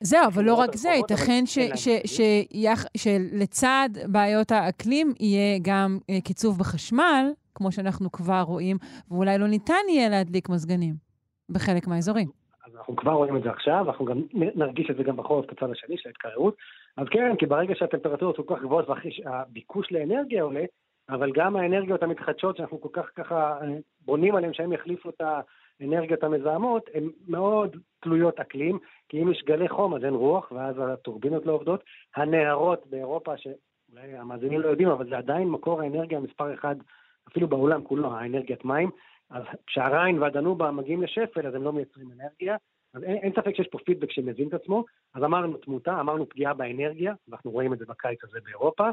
זהו, 0.00 0.26
אבל 0.26 0.44
לא 0.44 0.54
רק 0.54 0.76
זה, 0.76 0.88
ייתכן 0.88 1.44
שלצד 2.96 3.88
בעיות 4.12 4.50
האקלים 4.52 5.12
יהיה 5.20 5.58
גם 5.62 5.98
אה, 6.10 6.20
קיצוב 6.24 6.58
בחשמל, 6.58 7.26
כמו 7.54 7.72
שאנחנו 7.72 8.12
כבר 8.12 8.42
רואים, 8.46 8.76
ואולי 9.10 9.38
לא 9.38 9.46
ניתן 9.46 9.84
יהיה 9.88 10.08
להדליק 10.08 10.48
מזגנים 10.48 10.94
בחלק 11.50 11.86
מהאזורים. 11.86 12.28
אז 12.66 12.76
אנחנו 12.76 12.96
כבר 12.96 13.12
רואים 13.12 13.36
את 13.36 13.42
זה 13.42 13.50
עכשיו, 13.50 13.84
אנחנו 13.88 14.04
גם 14.04 14.22
נרגיש 14.32 14.90
את 14.90 14.96
זה 14.96 15.02
גם 15.02 15.16
בחורף 15.16 15.46
בצד 15.50 15.70
השני 15.70 15.98
של 15.98 16.08
ההתקררות. 16.08 16.56
אז 16.96 17.06
כן, 17.10 17.36
כי 17.38 17.46
ברגע 17.46 17.74
שהטמפרטורות 17.74 18.36
כל 18.36 18.54
כך 18.54 18.62
גבוהות 18.62 18.88
והביקוש 18.88 19.92
לאנרגיה 19.92 20.42
עולה, 20.42 20.64
אבל 21.08 21.32
גם 21.32 21.56
האנרגיות 21.56 22.02
המתחדשות 22.02 22.56
שאנחנו 22.56 22.80
כל 22.80 22.88
כך 22.92 23.10
ככה 23.16 23.58
אה, 23.62 23.76
בונים 24.00 24.36
עליהן 24.36 24.52
שהם 24.52 24.72
יחליפו 24.72 25.10
את 25.10 25.22
האנרגיות 25.80 26.24
המזהמות, 26.24 26.90
הן 26.94 27.10
מאוד 27.28 27.76
תלויות 28.00 28.40
אקלים, 28.40 28.78
כי 29.08 29.22
אם 29.22 29.32
יש 29.32 29.42
גלי 29.46 29.68
חום 29.68 29.94
אז 29.94 30.04
אין 30.04 30.14
רוח, 30.14 30.52
ואז 30.52 30.76
הטורבינות 30.78 31.46
לא 31.46 31.52
עובדות. 31.52 31.84
הנהרות 32.16 32.86
באירופה, 32.86 33.36
שאולי 33.36 34.16
המאזינים 34.16 34.60
לא 34.60 34.68
יודעים, 34.68 34.88
אבל 34.88 35.08
זה 35.08 35.18
עדיין 35.18 35.48
מקור 35.48 35.82
האנרגיה 35.82 36.20
מספר 36.20 36.54
אחד, 36.54 36.76
אפילו 37.28 37.48
בעולם 37.48 37.84
כולו, 37.84 38.14
האנרגיית 38.14 38.64
מים. 38.64 38.90
אז 39.30 39.42
כשהריין 39.66 40.18
והדנובה 40.18 40.70
מגיעים 40.70 41.02
לשפל, 41.02 41.46
אז 41.46 41.54
הם 41.54 41.62
לא 41.62 41.72
מייצרים 41.72 42.08
אנרגיה. 42.12 42.56
אז 42.94 43.02
אין, 43.02 43.16
אין 43.16 43.32
ספק 43.32 43.56
שיש 43.56 43.68
פה 43.68 43.78
פידבק 43.78 44.10
שמזין 44.10 44.48
את 44.48 44.54
עצמו. 44.54 44.84
אז 45.14 45.24
אמרנו 45.24 45.56
תמותה, 45.56 46.00
אמרנו 46.00 46.28
פגיעה 46.28 46.54
באנרגיה, 46.54 47.14
ואנחנו 47.28 47.50
רואים 47.50 47.72
את 47.72 47.78
זה 47.78 47.84
בקיץ 47.88 48.24
הזה 48.24 48.38
באירופה. 48.44 48.90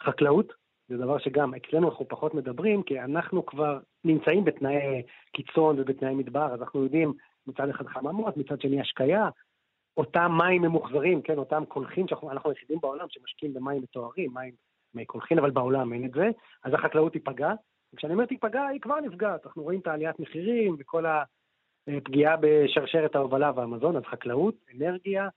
חקלאות, 0.00 0.52
זה 0.88 0.96
דבר 0.96 1.18
שגם 1.18 1.54
אצלנו 1.54 1.88
אנחנו 1.88 2.08
פחות 2.08 2.34
מדברים, 2.34 2.82
כי 2.82 3.00
אנחנו 3.00 3.46
כבר 3.46 3.78
נמצאים 4.04 4.44
בתנאי 4.44 5.02
קיצון 5.32 5.80
ובתנאי 5.80 6.14
מדבר, 6.14 6.54
אז 6.54 6.60
אנחנו 6.60 6.82
יודעים 6.82 7.12
מצד 7.46 7.68
אחד 7.68 7.86
חממות, 7.86 8.36
מצד 8.36 8.60
שני 8.60 8.80
השקיה, 8.80 9.28
אותם 9.96 10.32
מים 10.38 10.62
ממוחזרים, 10.62 11.22
כן, 11.22 11.38
אותם 11.38 11.64
קולחים, 11.68 12.08
שאנחנו 12.08 12.30
אנחנו 12.30 12.50
היחידים 12.50 12.78
בעולם 12.80 13.06
שמשקיעים 13.08 13.54
במים 13.54 13.82
מטוהרים, 13.82 14.34
מים 14.34 14.54
מי 14.94 15.04
קולחין, 15.04 15.38
אבל 15.38 15.50
בעולם 15.50 15.92
אין 15.92 16.04
את 16.04 16.12
זה, 16.12 16.30
אז 16.64 16.74
החקלאות 16.74 17.12
תיפגע. 17.12 17.52
וכשאני 17.94 18.12
אומר 18.12 18.26
תיפגע, 18.26 18.66
היא 18.66 18.80
כבר 18.80 19.00
נפגעת. 19.00 19.46
אנחנו 19.46 19.62
רואים 19.62 19.80
את 19.80 19.86
העליית 19.86 20.20
מחירים 20.20 20.76
וכל 20.78 21.04
הפגיעה 21.88 22.36
בשרשרת 22.40 23.14
ההובלה 23.14 23.52
והמזון, 23.54 23.96
אז 23.96 24.02
חקלאות, 24.02 24.54
אנרגיה, 24.74 25.28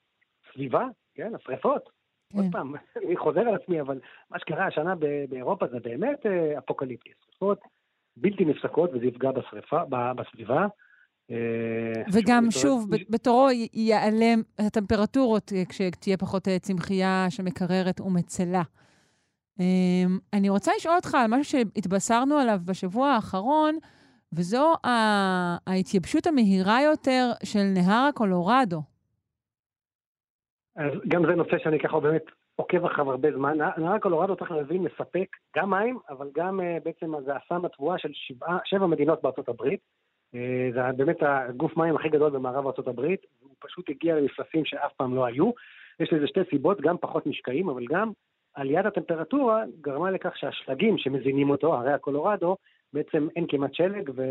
סביבה, 0.53 0.85
כן, 1.15 1.35
השרפות. 1.35 1.96
כן. 2.33 2.37
עוד 2.37 2.45
פעם, 2.51 2.73
אני 3.05 3.17
חוזר 3.17 3.39
על 3.39 3.55
עצמי, 3.55 3.81
אבל 3.81 3.99
מה 4.31 4.39
שקרה 4.39 4.67
השנה 4.67 4.95
באירופה 5.29 5.65
זה 5.67 5.79
באמת 5.79 6.25
אה, 6.25 6.57
אפוקליפטי. 6.57 7.09
שרפות 7.31 7.59
בלתי 8.17 8.45
נפסקות, 8.45 8.89
וזה 8.93 9.05
יפגע 9.05 9.31
בשריפה, 9.31 9.81
בסביבה. 9.89 10.67
אה, 11.31 12.03
וגם, 12.13 12.51
שוב, 12.51 12.89
בתורו 13.09 13.47
ייעלם 13.73 14.41
הטמפרטורות 14.59 15.53
אה, 15.55 15.63
כשתהיה 15.69 16.17
פחות 16.17 16.47
צמחייה 16.61 17.25
שמקררת 17.29 18.01
ומצלה. 18.01 18.63
אמ, 19.59 20.19
אני 20.33 20.49
רוצה 20.49 20.71
לשאול 20.77 20.95
אותך 20.95 21.15
על 21.15 21.27
משהו 21.27 21.43
שהתבשרנו 21.43 22.35
עליו 22.35 22.59
בשבוע 22.65 23.09
האחרון, 23.09 23.77
וזו 24.33 24.73
ההתייבשות 25.67 26.27
המהירה 26.27 26.81
יותר 26.81 27.31
של 27.43 27.63
נהר 27.63 28.07
הקולורדו. 28.09 28.81
אז 30.77 30.91
גם 31.07 31.25
זה 31.25 31.35
נושא 31.35 31.57
שאני 31.57 31.79
ככה 31.79 31.99
באמת 31.99 32.23
עוקב 32.55 32.85
אחריו 32.85 33.11
הרבה 33.11 33.31
זמן. 33.31 33.57
נהר- 33.57 33.95
הקולורדו, 33.95 34.35
צריך 34.35 34.51
להבין, 34.51 34.83
מספק 34.83 35.27
גם 35.55 35.69
מים, 35.69 35.99
אבל 36.09 36.27
גם 36.35 36.61
אה, 36.61 36.77
בעצם 36.85 37.13
זה 37.25 37.31
הסם 37.35 37.65
התבואה 37.65 37.97
של 37.97 38.09
שבעה, 38.13 38.57
שבע 38.65 38.85
מדינות 38.87 39.21
בארצות 39.21 39.49
הברית. 39.49 39.79
אה, 40.35 40.69
זה 40.73 40.81
באמת 40.97 41.17
הגוף 41.21 41.77
מים 41.77 41.95
הכי 41.95 42.09
גדול 42.09 42.29
במערב 42.29 42.65
ארצות 42.65 42.87
הברית, 42.87 43.19
הוא 43.39 43.55
פשוט 43.59 43.89
הגיע 43.89 44.15
למפלסים 44.15 44.65
שאף 44.65 44.93
פעם 44.93 45.15
לא 45.15 45.25
היו. 45.25 45.51
יש 45.99 46.13
לזה 46.13 46.27
שתי 46.27 46.39
סיבות, 46.49 46.81
גם 46.81 46.97
פחות 46.97 47.25
משקעים, 47.27 47.69
אבל 47.69 47.85
גם 47.89 48.11
עליית 48.55 48.85
הטמפרטורה 48.85 49.63
גרמה 49.81 50.11
לכך 50.11 50.37
שהשלגים 50.37 50.97
שמזינים 50.97 51.49
אותו, 51.49 51.75
הרי 51.75 51.93
הקולורדו, 51.93 52.57
בעצם 52.93 53.27
אין 53.35 53.45
כמעט 53.49 53.73
שלג, 53.73 54.09
ו, 54.15 54.23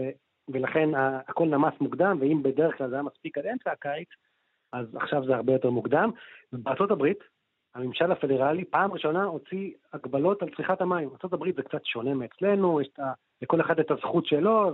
ולכן 0.49 0.89
הכל 1.29 1.45
נמס 1.45 1.75
מוקדם, 1.81 2.19
ואם 2.21 2.43
בדרך 2.43 2.79
כלל 2.79 2.89
זה 2.89 2.95
היה 2.95 3.03
מספיק 3.03 3.39
עד 3.39 3.47
אמצע 3.47 3.71
הקיץ, 3.71 4.09
אז 4.73 4.87
עכשיו 4.97 5.27
זה 5.27 5.37
הרבה 5.37 5.53
יותר 5.53 5.71
מוקדם. 5.71 6.11
ובארצות 6.53 6.91
הברית, 6.91 7.19
הממשל 7.75 8.13
הפדרלי 8.13 8.65
פעם 8.65 8.93
ראשונה 8.93 9.25
הוציא 9.25 9.71
הגבלות 9.93 10.43
על 10.43 10.49
צריכת 10.57 10.81
המים. 10.81 11.09
ארה"ב 11.25 11.57
זה 11.57 11.63
קצת 11.63 11.85
שונה 11.85 12.15
מאצלנו, 12.15 12.81
יש 12.81 12.89
לכל 13.43 13.61
אחד 13.61 13.81
את 13.81 13.91
הזכות 13.91 14.27
שלו, 14.27 14.73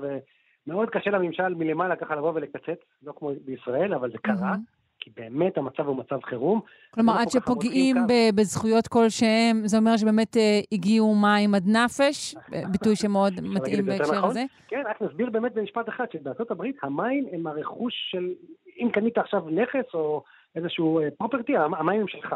ומאוד 0.66 0.90
קשה 0.90 1.10
לממשל 1.10 1.54
מלמעלה 1.54 1.96
ככה 1.96 2.16
לבוא 2.16 2.32
ולקצץ, 2.34 2.78
לא 3.02 3.12
כמו 3.16 3.30
בישראל, 3.44 3.94
אבל 3.94 4.10
זה 4.10 4.18
קרה. 4.18 4.54
Mm-hmm. 4.54 4.82
כי 5.02 5.10
באמת 5.16 5.58
המצב 5.58 5.86
הוא 5.86 5.96
מצב 5.96 6.18
חירום. 6.22 6.60
כלומר, 6.90 7.12
עד 7.18 7.28
שפוגעים 7.30 7.96
בזכויות 8.34 8.88
כלשהם, 8.88 9.60
זה 9.64 9.76
אומר 9.76 9.96
שבאמת 9.96 10.36
אה, 10.36 10.60
הגיעו 10.72 11.14
מים 11.14 11.54
עד 11.54 11.66
נפש, 11.66 12.34
ביטוי 12.72 12.96
שמאוד 12.96 13.32
מתאים 13.42 13.86
בהקשר 13.86 14.12
נכון. 14.12 14.30
הזה? 14.30 14.44
כן, 14.68 14.82
רק 14.86 15.02
נסביר 15.02 15.30
באמת 15.30 15.54
במשפט 15.54 15.88
אחד, 15.88 16.04
שבארצות 16.12 16.50
הברית 16.50 16.76
המים 16.82 17.26
הם 17.32 17.46
הרכוש 17.46 17.94
של, 18.10 18.32
אם 18.78 18.88
קנית 18.92 19.18
עכשיו 19.18 19.42
נכס 19.50 19.94
או 19.94 20.22
איזשהו 20.56 21.00
פרופרטי, 21.18 21.56
אה, 21.56 21.64
המים 21.64 22.00
הם 22.00 22.08
שלך. 22.08 22.34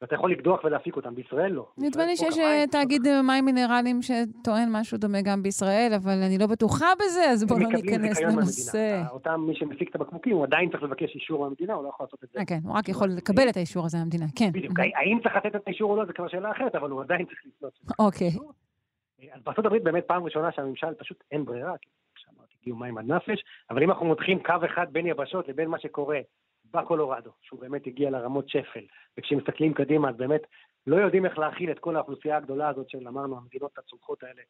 ואתה 0.00 0.14
יכול 0.14 0.32
לקדוח 0.32 0.64
ולהפיק 0.64 0.96
אותם, 0.96 1.14
בישראל 1.14 1.52
לא. 1.52 1.68
נדמה 1.78 2.06
לי 2.06 2.16
שיש 2.16 2.38
אה, 2.38 2.64
תאגיד 2.70 3.02
מים 3.26 3.44
מינרליים 3.44 4.00
שטוען 4.02 4.68
משהו 4.72 4.98
דומה 4.98 5.18
גם 5.22 5.42
בישראל, 5.42 5.92
אבל 5.96 6.22
אני 6.26 6.38
לא 6.38 6.46
בטוחה 6.46 6.86
בזה, 6.98 7.30
אז 7.30 7.44
בואו 7.44 7.58
לא 7.58 7.68
ניכנס 7.68 8.20
לנושא. 8.20 9.02
אותם 9.10 9.40
מי 9.48 9.54
שמפיק 9.54 9.90
את 9.90 9.94
הבקבוקים, 9.94 10.36
הוא 10.36 10.44
עדיין 10.44 10.70
צריך 10.70 10.82
לבקש 10.82 11.14
אישור 11.14 11.44
מהמדינה, 11.44 11.74
הוא 11.74 11.84
לא 11.84 11.88
יכול 11.88 12.06
לעשות 12.06 12.24
את 12.24 12.28
זה. 12.32 12.44
כן, 12.46 12.58
הוא 12.64 12.74
רק 12.74 12.88
יכול 12.88 13.08
לקבל 13.08 13.48
את 13.48 13.56
האישור 13.56 13.84
הזה 13.84 13.98
מהמדינה, 13.98 14.26
כן. 14.36 14.50
בדיוק, 14.52 14.78
האם 14.78 15.18
צריך 15.22 15.36
לתת 15.36 15.56
את 15.56 15.66
האישור 15.66 15.90
או 15.90 15.96
לא, 15.96 16.04
זה 16.04 16.12
כבר 16.12 16.28
שאלה 16.28 16.50
אחרת, 16.50 16.74
אבל 16.74 16.90
הוא 16.90 17.02
עדיין 17.02 17.24
צריך 17.24 17.40
לפנות. 17.46 17.72
אוקיי. 17.98 18.30
אז 19.32 19.42
בארה"ב 19.42 19.76
באמת 19.82 20.04
פעם 20.04 20.24
ראשונה 20.24 20.52
שהממשל 20.52 20.94
פשוט 20.94 21.24
אין 21.32 21.44
ברירה, 21.44 21.72
מים 22.76 22.98
עד 22.98 23.12
נפש, 23.12 23.44
אבל 23.70 23.82
אם 23.82 23.90
אנחנו 23.90 24.06
מותחים 24.06 24.42
קו 24.42 24.54
אחד 24.64 24.86
בין 24.92 25.06
יבשות 25.06 25.48
לבין 25.48 25.68
מה 25.68 25.78
שקורה 25.78 26.20
בקולורדו, 26.74 27.30
שהוא 27.42 27.60
באמת 27.60 27.86
הגיע 27.86 28.10
לרמות 28.10 28.48
שפל. 28.48 28.84
וכשמסתכלים 29.18 29.74
קדימה, 29.74 30.08
אז 30.08 30.16
באמת 30.16 30.42
לא 30.86 30.96
יודעים 30.96 31.24
איך 31.24 31.38
להכיל 31.38 31.70
את 31.70 31.78
כל 31.78 31.96
האוכלוסייה 31.96 32.36
הגדולה 32.36 32.68
הזאת 32.68 32.90
של, 32.90 33.08
אמרנו, 33.08 33.36
המדינות 33.36 33.78
הצומחות 33.78 34.22
האלה, 34.22 34.42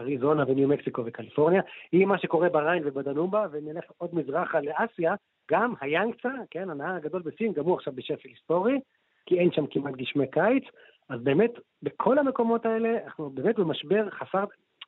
אריזונה 0.00 0.44
וניו 0.48 0.68
מקסיקו 0.68 1.02
וקליפורניה. 1.06 1.62
עם 1.92 2.08
מה 2.08 2.18
שקורה 2.18 2.48
בריין 2.48 2.82
ובדנובה, 2.86 3.46
ונלך 3.52 3.84
עוד 3.98 4.14
מזרחה 4.14 4.60
לאסיה, 4.60 5.14
גם 5.50 5.74
היאנגצה, 5.80 6.32
כן, 6.50 6.70
הנהר 6.70 6.94
הגדול 6.94 7.22
בסין, 7.22 7.52
גם 7.52 7.64
הוא 7.64 7.74
עכשיו 7.74 7.92
בשפל 7.96 8.28
היסטורי, 8.28 8.80
כי 9.26 9.38
אין 9.38 9.52
שם 9.52 9.66
כמעט 9.66 9.94
גשמי 9.94 10.26
קיץ. 10.30 10.64
אז 11.08 11.20
באמת, 11.20 11.50
בכל 11.82 12.18
המקומות 12.18 12.66
האלה, 12.66 13.04
אנחנו 13.04 13.30
באמת 13.30 13.58
במשבר 13.58 14.10
חסר... 14.10 14.44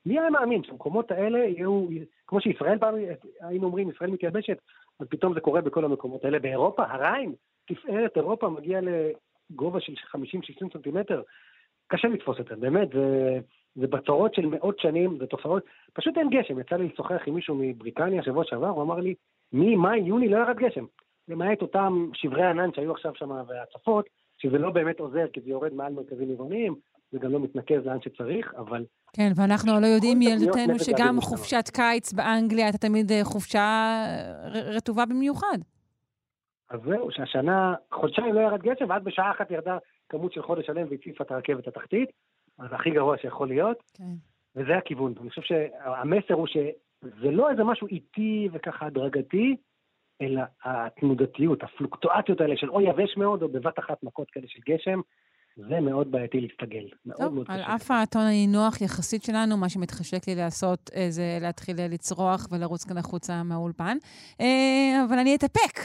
מי 0.06 0.18
היה 0.18 0.30
מאמין 0.30 0.64
שהמקומות 0.64 1.10
האלה 1.10 1.38
יהיו, 1.38 1.86
כמו 2.26 2.40
שישראל 2.40 2.78
פעם, 2.78 2.94
היינו 3.40 3.66
אומרים, 3.66 3.90
ישראל 3.90 4.10
מתייבשת, 4.10 4.58
אז 5.00 5.06
פתאום 5.08 5.34
זה 5.34 5.40
קורה 5.40 5.60
בכל 5.60 5.84
המקומות 5.84 6.24
האלה. 6.24 6.38
באירופה, 6.38 6.84
הריין, 6.84 7.32
תפארת 7.66 8.16
אירופה, 8.16 8.48
מגיע 8.48 8.80
לגובה 8.80 9.80
של 9.80 9.92
50-60 9.92 10.72
סנטימטר. 10.72 11.22
קשה 11.88 12.08
לתפוס 12.08 12.40
את 12.40 12.46
זה, 12.46 12.56
באמת, 12.56 12.88
זה, 12.92 13.38
זה 13.74 13.86
בצורות 13.86 14.34
של 14.34 14.46
מאות 14.46 14.78
שנים, 14.78 15.18
זה 15.18 15.26
תופעות, 15.26 15.62
פשוט 15.92 16.18
אין 16.18 16.30
גשם. 16.30 16.60
יצא 16.60 16.76
לי 16.76 16.88
לשוחח 16.88 17.22
עם 17.26 17.34
מישהו 17.34 17.54
מבריטניה 17.54 18.22
שבוע 18.22 18.44
שעבר, 18.44 18.68
הוא 18.68 18.82
אמר 18.82 19.00
לי, 19.00 19.14
ממאי, 19.52 20.00
יוני 20.00 20.28
לא 20.28 20.36
ירד 20.36 20.56
גשם. 20.56 20.84
למעט 21.28 21.62
אותם 21.62 22.10
שברי 22.14 22.42
ענן 22.42 22.72
שהיו 22.74 22.92
עכשיו 22.92 23.12
שם 23.14 23.30
והצפות, 23.30 24.08
שזה 24.38 24.58
לא 24.58 24.70
באמת 24.70 25.00
עוזר, 25.00 25.26
כי 25.32 25.40
זה 25.40 25.50
יורד 25.50 25.74
מעל 25.74 25.92
מרכזים 25.92 26.28
עירוניים, 26.28 26.74
זה 27.12 27.18
גם 27.18 27.32
לא 27.32 27.40
מתנקז 27.40 27.86
לאן 27.86 28.00
שצריך, 28.00 28.54
אבל... 28.54 28.84
כן, 29.12 29.30
ואנחנו 29.36 29.80
לא 29.80 29.86
יודעים 29.86 30.18
מילדותינו 30.18 30.78
שגם 30.78 31.20
חופשת 31.20 31.68
קיץ 31.72 32.12
באנגליה 32.12 32.64
הייתה 32.64 32.78
תמיד 32.78 33.12
אה, 33.12 33.24
חופשה 33.24 33.58
אה, 33.58 34.60
רטובה 34.76 35.06
במיוחד. 35.06 35.58
אז 36.70 36.80
זהו, 36.86 37.08
שהשנה 37.10 37.74
חודשיים 37.92 38.34
לא 38.34 38.40
ירד 38.40 38.62
גשם, 38.62 38.84
ואז 38.88 39.02
בשעה 39.02 39.30
אחת 39.30 39.50
ירדה 39.50 39.78
כמות 40.08 40.32
של 40.32 40.42
חודש 40.42 40.66
שלם 40.66 40.86
והציפה 40.90 41.24
את 41.24 41.30
הרכבת 41.30 41.68
התחתית, 41.68 42.10
אז 42.58 42.68
הכי 42.72 42.90
גרוע 42.90 43.16
שיכול 43.18 43.48
להיות. 43.48 43.82
כן. 43.94 44.14
וזה 44.56 44.76
הכיוון. 44.76 45.14
אני 45.20 45.30
חושב 45.30 45.42
שהמסר 45.42 46.34
הוא 46.34 46.46
שזה 46.46 47.30
לא 47.30 47.50
איזה 47.50 47.64
משהו 47.64 47.86
איטי 47.86 48.48
וככה 48.52 48.86
הדרגתי, 48.86 49.56
אלא 50.20 50.42
התנודתיות, 50.64 51.62
הפלוקטואציות 51.62 52.40
האלה 52.40 52.56
של 52.56 52.70
או 52.70 52.80
יבש 52.80 53.16
מאוד, 53.16 53.42
או 53.42 53.48
בבת 53.48 53.78
אחת 53.78 54.02
מכות 54.02 54.30
כאלה 54.30 54.46
של 54.48 54.60
גשם, 54.68 55.00
זה 55.56 55.80
מאוד 55.80 56.10
בעייתי 56.10 56.40
להסתגל. 56.40 56.88
מאוד 57.06 57.18
טוב, 57.18 57.34
מאוד 57.34 57.46
על 57.48 57.60
אף 57.60 57.90
הטון 57.90 58.22
הנינוח 58.22 58.80
יחסית 58.80 59.22
שלנו, 59.22 59.56
מה 59.56 59.68
שמתחשק 59.68 60.28
לי 60.28 60.34
לעשות 60.34 60.90
אה, 60.96 61.06
זה 61.10 61.38
להתחיל 61.40 61.76
לצרוח 61.90 62.48
ולרוץ 62.50 62.84
כאן 62.84 62.98
החוצה 62.98 63.42
מהאולפן. 63.42 63.96
אה, 64.40 65.04
אבל 65.08 65.18
אני 65.18 65.36
אתאפק. 65.36 65.76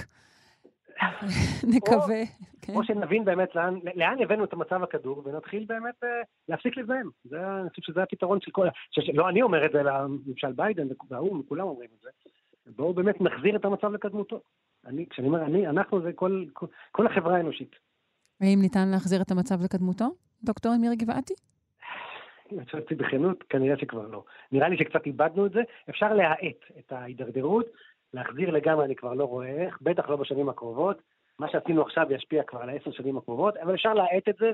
נקווה. 1.75 2.23
כן. 2.61 2.73
או 2.75 2.83
שנבין 2.83 3.25
באמת 3.25 3.55
לאן, 3.55 3.79
לאן 3.95 4.21
הבאנו 4.23 4.43
את 4.43 4.53
המצב 4.53 4.83
הכדור, 4.83 5.21
ונתחיל 5.25 5.65
באמת 5.67 6.03
אה, 6.03 6.09
להפסיק 6.49 6.77
לזהם. 6.77 7.09
אני 7.33 7.69
חושב 7.69 7.81
שזה 7.81 8.03
הפתרון 8.03 8.41
של 8.41 8.51
כל... 8.51 8.67
שש, 8.91 9.09
לא 9.13 9.29
אני 9.29 9.41
אומר 9.41 9.65
את 9.65 9.71
זה, 9.71 9.79
אלא 9.79 9.91
ממשל 10.25 10.51
ביידן 10.51 10.87
והאו"ם, 11.09 11.41
כולם 11.49 11.67
אומרים 11.67 11.89
את 11.97 12.01
זה. 12.01 12.09
בואו 12.75 12.93
באמת 12.93 13.21
נחזיר 13.21 13.55
את 13.55 13.65
המצב 13.65 13.93
לקדמותו. 13.93 14.41
אני, 14.85 15.05
כשאני 15.09 15.27
אומר 15.27 15.45
אני, 15.45 15.67
אנחנו 15.67 16.01
זה 16.01 16.13
כל, 16.13 16.45
כל, 16.53 16.65
כל 16.91 17.07
החברה 17.07 17.37
האנושית. 17.37 17.75
האם 18.41 18.61
ניתן 18.61 18.87
להחזיר 18.91 19.21
את 19.21 19.31
המצב 19.31 19.63
לקדמותו, 19.63 20.05
דוקטור 20.43 20.75
אמיר 20.75 20.93
גבעתי? 20.93 21.33
חושבת 22.65 22.93
בכנות, 22.93 23.43
כנראה 23.49 23.77
שכבר 23.77 24.07
לא. 24.07 24.23
נראה 24.51 24.69
לי 24.69 24.77
שקצת 24.77 25.05
איבדנו 25.05 25.45
את 25.45 25.51
זה. 25.51 25.61
אפשר 25.89 26.13
להאט 26.13 26.57
את 26.79 26.91
ההידרדרות, 26.91 27.65
להחזיר 28.13 28.49
לגמרי 28.51 28.85
אני 28.85 28.95
כבר 28.95 29.13
לא 29.13 29.23
רואה 29.23 29.47
איך, 29.47 29.77
בטח 29.81 30.09
לא 30.09 30.15
בשנים 30.15 30.49
הקרובות. 30.49 31.01
מה 31.39 31.47
שעשינו 31.51 31.81
עכשיו 31.81 32.05
ישפיע 32.09 32.43
כבר 32.43 32.61
על 32.61 32.69
העשר 32.69 32.91
שנים 32.91 33.17
הקרובות, 33.17 33.57
אבל 33.57 33.73
אפשר 33.73 33.93
להאט 33.93 34.29
את 34.29 34.35
זה 34.39 34.51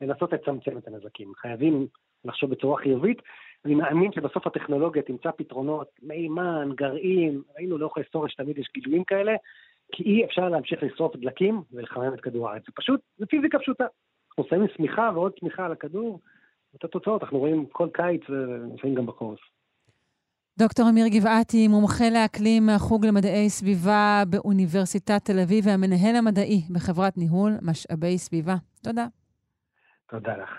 ולנסות 0.00 0.32
לצמצם 0.32 0.78
את 0.78 0.88
הנזקים. 0.88 1.32
חייבים 1.36 1.86
לחשוב 2.24 2.50
בצורה 2.50 2.82
חיובית. 2.82 3.18
אני 3.64 3.74
מאמין 3.74 4.12
שבסוף 4.12 4.46
הטכנולוגיה 4.46 5.02
תמצא 5.02 5.30
פתרונות, 5.30 5.88
מימן, 6.02 6.68
גרעין, 6.74 7.42
ראינו 7.56 7.78
לאורך 7.78 7.96
ההיסטוריה 7.96 8.30
שתמיד 8.30 8.58
יש 8.58 8.70
גילויים 8.74 9.04
כאלה, 9.04 9.32
כי 9.92 10.02
אי 10.02 10.24
אפשר 10.24 10.48
להמשיך 10.48 10.82
לשרוף 10.82 11.16
דלקים 11.16 11.62
ולחמם 11.72 12.14
את 12.14 12.20
כדור 12.20 12.48
הארץ. 12.48 12.62
זה 12.66 12.72
פשוט, 12.74 13.00
זה 13.18 13.26
פיזיקה 13.26 13.58
פשוטה. 13.58 13.84
אנחנו 14.30 14.44
שמים 14.50 14.68
שמיכה 14.76 15.10
ועוד 15.14 15.32
שמיכה 15.38 15.64
על 15.64 15.72
הכדור, 15.72 16.20
את 16.76 16.84
התוצאות 16.84 17.22
אנחנו 17.22 17.38
רואים 17.38 17.66
כל 17.66 17.88
קיץ 17.92 18.20
ולפעמים 18.28 18.96
גם 18.96 19.06
בחורף. 19.06 19.38
דוקטור 20.58 20.88
אמיר 20.90 21.06
גבעתי, 21.08 21.68
מומחה 21.68 22.04
לאקלים 22.10 22.66
מהחוג 22.66 23.06
למדעי 23.06 23.50
סביבה 23.50 24.22
באוניברסיטת 24.30 25.24
תל 25.24 25.38
אביב 25.38 25.66
והמנהל 25.66 26.16
המדעי 26.16 26.60
בחברת 26.70 27.18
ניהול 27.18 27.52
משאבי 27.62 28.18
סביבה. 28.18 28.54
תודה. 28.82 29.06
תודה 30.10 30.36
לך. 30.36 30.50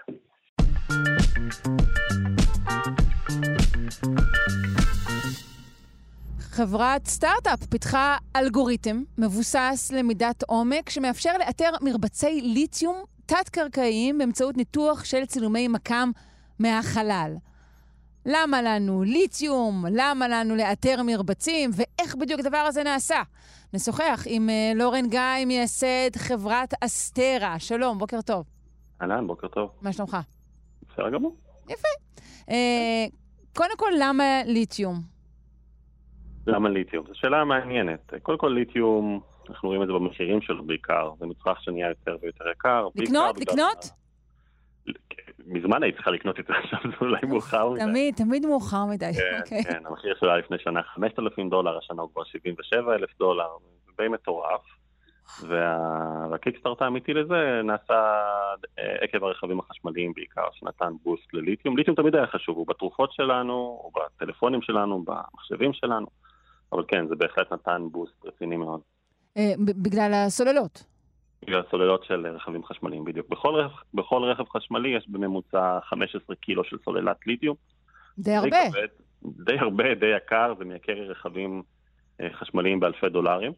חברת 6.56 7.08
סטארט-אפ 7.08 7.66
פיתחה 7.66 8.18
אלגוריתם 8.36 9.04
מבוסס 9.18 9.92
למידת 9.96 10.44
עומק 10.44 10.90
שמאפשר 10.90 11.38
לאתר 11.38 11.70
מרבצי 11.82 12.42
ליתיום 12.42 13.04
תת-קרקעיים 13.26 14.18
באמצעות 14.18 14.58
ניתוח 14.58 15.04
של 15.04 15.26
צילומי 15.26 15.68
מקם 15.68 16.12
מהחלל. 16.60 17.36
למה 18.26 18.62
לנו 18.62 19.04
ליתיום? 19.04 19.86
למה 19.92 20.28
לנו 20.28 20.56
לאתר 20.56 21.04
מרבצים? 21.04 21.72
ואיך 21.74 22.16
בדיוק 22.16 22.40
הדבר 22.40 22.58
הזה 22.58 22.84
נעשה? 22.84 23.22
נשוחח 23.74 24.24
עם 24.26 24.50
uh, 24.50 24.78
לורן 24.78 25.10
גיא, 25.10 25.46
מייסד 25.46 26.16
חברת 26.18 26.74
אסטרה. 26.82 27.60
שלום, 27.60 27.98
בוקר 28.00 28.22
טוב. 28.22 28.46
אהלן, 29.02 29.28
בוקר 29.28 29.48
טוב. 29.48 29.70
מה 29.82 29.94
שלומך? 29.94 30.18
בסדר 30.90 31.10
גמור. 31.10 31.36
יפה. 31.70 31.88
Uh, 32.46 32.54
קודם 33.56 33.78
כל, 33.78 33.92
למה 34.00 34.24
ליתיום? 34.46 35.13
למה 36.48 36.70
ליתיום? 36.70 37.06
זו 37.08 37.14
שאלה 37.16 37.46
מעניינת. 37.46 38.14
קודם 38.22 38.38
כל 38.38 38.48
ליתיום, 38.48 39.20
אנחנו 39.50 39.70
רואים 39.70 39.82
את 39.82 39.88
זה 39.88 39.94
במחירים 39.94 40.42
שלו 40.42 40.64
בעיקר, 40.64 41.12
זה 41.20 41.26
מצרך 41.26 41.62
שנהיה 41.62 41.90
יותר 41.90 42.18
ויותר 42.22 42.50
יקר. 42.52 42.88
לקנות? 42.96 43.38
לקנות? 43.40 43.90
מזמן 45.46 45.84
היית 45.84 45.96
צריכה 45.96 46.12
לקנות 46.12 46.40
את 46.40 46.46
זה, 46.48 46.54
עכשיו 46.64 46.80
זה 46.84 46.96
אולי 47.02 47.22
מאוחר 47.28 47.70
מדי. 47.70 47.82
תמיד, 47.86 48.16
תמיד 48.16 48.46
מאוחר 48.46 48.86
מדי. 48.86 49.12
כן, 49.14 49.40
אוקיי. 49.40 49.64
כן, 49.64 49.86
המחיר 49.86 50.16
שלו 50.20 50.30
היה 50.30 50.38
לפני 50.38 50.58
שנה 50.60 50.84
5,000 50.84 51.50
דולר, 51.50 51.78
השנה 51.78 52.02
הוא 52.02 52.10
כבר 52.14 52.24
77,000 52.24 53.10
דולר, 53.20 53.48
זה 53.86 53.92
די 53.98 54.08
מטורף. 54.08 54.62
והקיקסטארט 55.48 56.82
האמיתי 56.82 57.14
לזה 57.14 57.62
נעשה 57.64 58.24
עקב 59.02 59.24
הרכבים 59.24 59.60
החשמליים 59.60 60.14
בעיקר, 60.14 60.48
שנתן 60.54 60.94
בוסט 61.04 61.34
לליתיום. 61.34 61.78
ליתיום 61.78 61.96
תמיד 61.96 62.16
היה 62.16 62.28
חשוב, 62.28 62.58
הוא 62.58 62.68
בתרופות 62.68 63.14
שלנו, 63.14 63.54
הוא 63.84 63.92
בטלפונים 63.96 64.62
שלנו, 64.62 65.04
במחשבים 65.04 65.74
שלנו, 65.74 66.08
אבל 66.74 66.84
כן, 66.88 67.08
זה 67.08 67.16
בהחלט 67.16 67.54
נתן 67.54 67.88
בוסט 67.92 68.26
רציני 68.26 68.58
מאוד. 68.58 68.82
אה, 69.38 69.54
בגלל 69.58 70.14
הסוללות. 70.14 70.84
בגלל 71.46 71.62
סוללות 71.72 72.04
של 72.04 72.28
רכבים 72.28 72.66
חשמליים, 72.66 73.06
בדיוק. 73.06 73.30
בכל 73.30 73.56
רכב, 73.56 73.76
בכל 73.94 74.24
רכב 74.24 74.44
חשמלי 74.50 74.90
יש 74.98 75.10
בממוצע 75.10 75.80
15 75.90 76.36
קילו 76.36 76.64
של 76.64 76.78
סוללת 76.86 77.18
ליתיום. 77.28 77.56
די 78.20 78.34
הרבה. 78.34 78.50
די, 78.50 78.72
כבד, 78.72 78.88
די 79.46 79.60
הרבה, 79.60 79.96
די 79.96 80.16
יקר, 80.18 80.54
זה 80.58 80.66
מייקר 80.66 80.94
רכבים 80.94 81.64
אה, 82.22 82.28
חשמליים 82.34 82.80
באלפי 82.80 83.10
דולרים, 83.10 83.52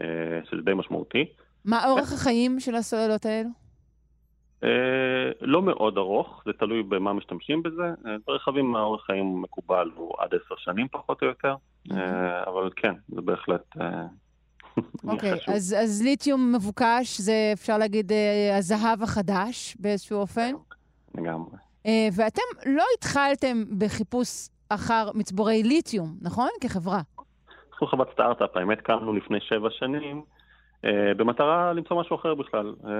אה, 0.00 0.06
שזה 0.50 0.62
די 0.62 0.74
משמעותי. 0.74 1.24
מה 1.64 1.90
אורך 1.90 2.12
החיים 2.12 2.60
של 2.60 2.74
הסוללות 2.74 3.26
האלו? 3.26 3.48
אה, 4.64 4.68
לא 5.40 5.62
מאוד 5.62 5.98
ארוך, 5.98 6.42
זה 6.46 6.52
תלוי 6.52 6.82
במה 6.82 7.12
משתמשים 7.12 7.62
בזה. 7.62 7.82
אה, 8.06 8.16
ברכבים 8.26 8.76
האורך 8.76 9.04
חיים 9.06 9.42
מקובל 9.42 9.90
הוא 9.96 10.14
עד 10.18 10.28
עשר 10.34 10.54
שנים 10.58 10.88
פחות 10.88 11.22
או 11.22 11.26
יותר, 11.26 11.54
אה, 11.92 12.44
אבל 12.46 12.70
כן, 12.76 12.94
זה 13.08 13.20
בהחלט 13.20 13.76
אוקיי, 15.08 15.36
חשוב. 15.36 15.54
אז, 15.54 15.76
אז 15.82 16.02
ליתיום 16.02 16.52
מבוקש, 16.52 17.20
זה 17.20 17.50
אפשר 17.52 17.78
להגיד 17.78 18.12
הזהב 18.58 19.02
החדש 19.02 19.76
באיזשהו 19.80 20.18
אופן. 20.18 20.52
לגמרי. 21.14 21.56
אה, 21.86 22.08
ואתם 22.12 22.42
לא 22.66 22.84
התחלתם 22.98 23.64
בחיפוש 23.78 24.48
אחר 24.68 25.10
מצבורי 25.14 25.62
ליתיום, 25.62 26.16
נכון? 26.20 26.48
כחברה. 26.60 27.00
אנחנו 27.72 27.86
חברת 27.86 28.12
סטארט-אפ, 28.12 28.56
האמת 28.56 28.80
קמנו 28.80 29.12
לפני 29.12 29.38
שבע 29.40 29.68
שנים, 29.70 30.22
במטרה 31.16 31.72
למצוא 31.72 32.00
משהו 32.00 32.16
אחר 32.16 32.34
בכלל. 32.34 32.74
אה, 32.86 32.90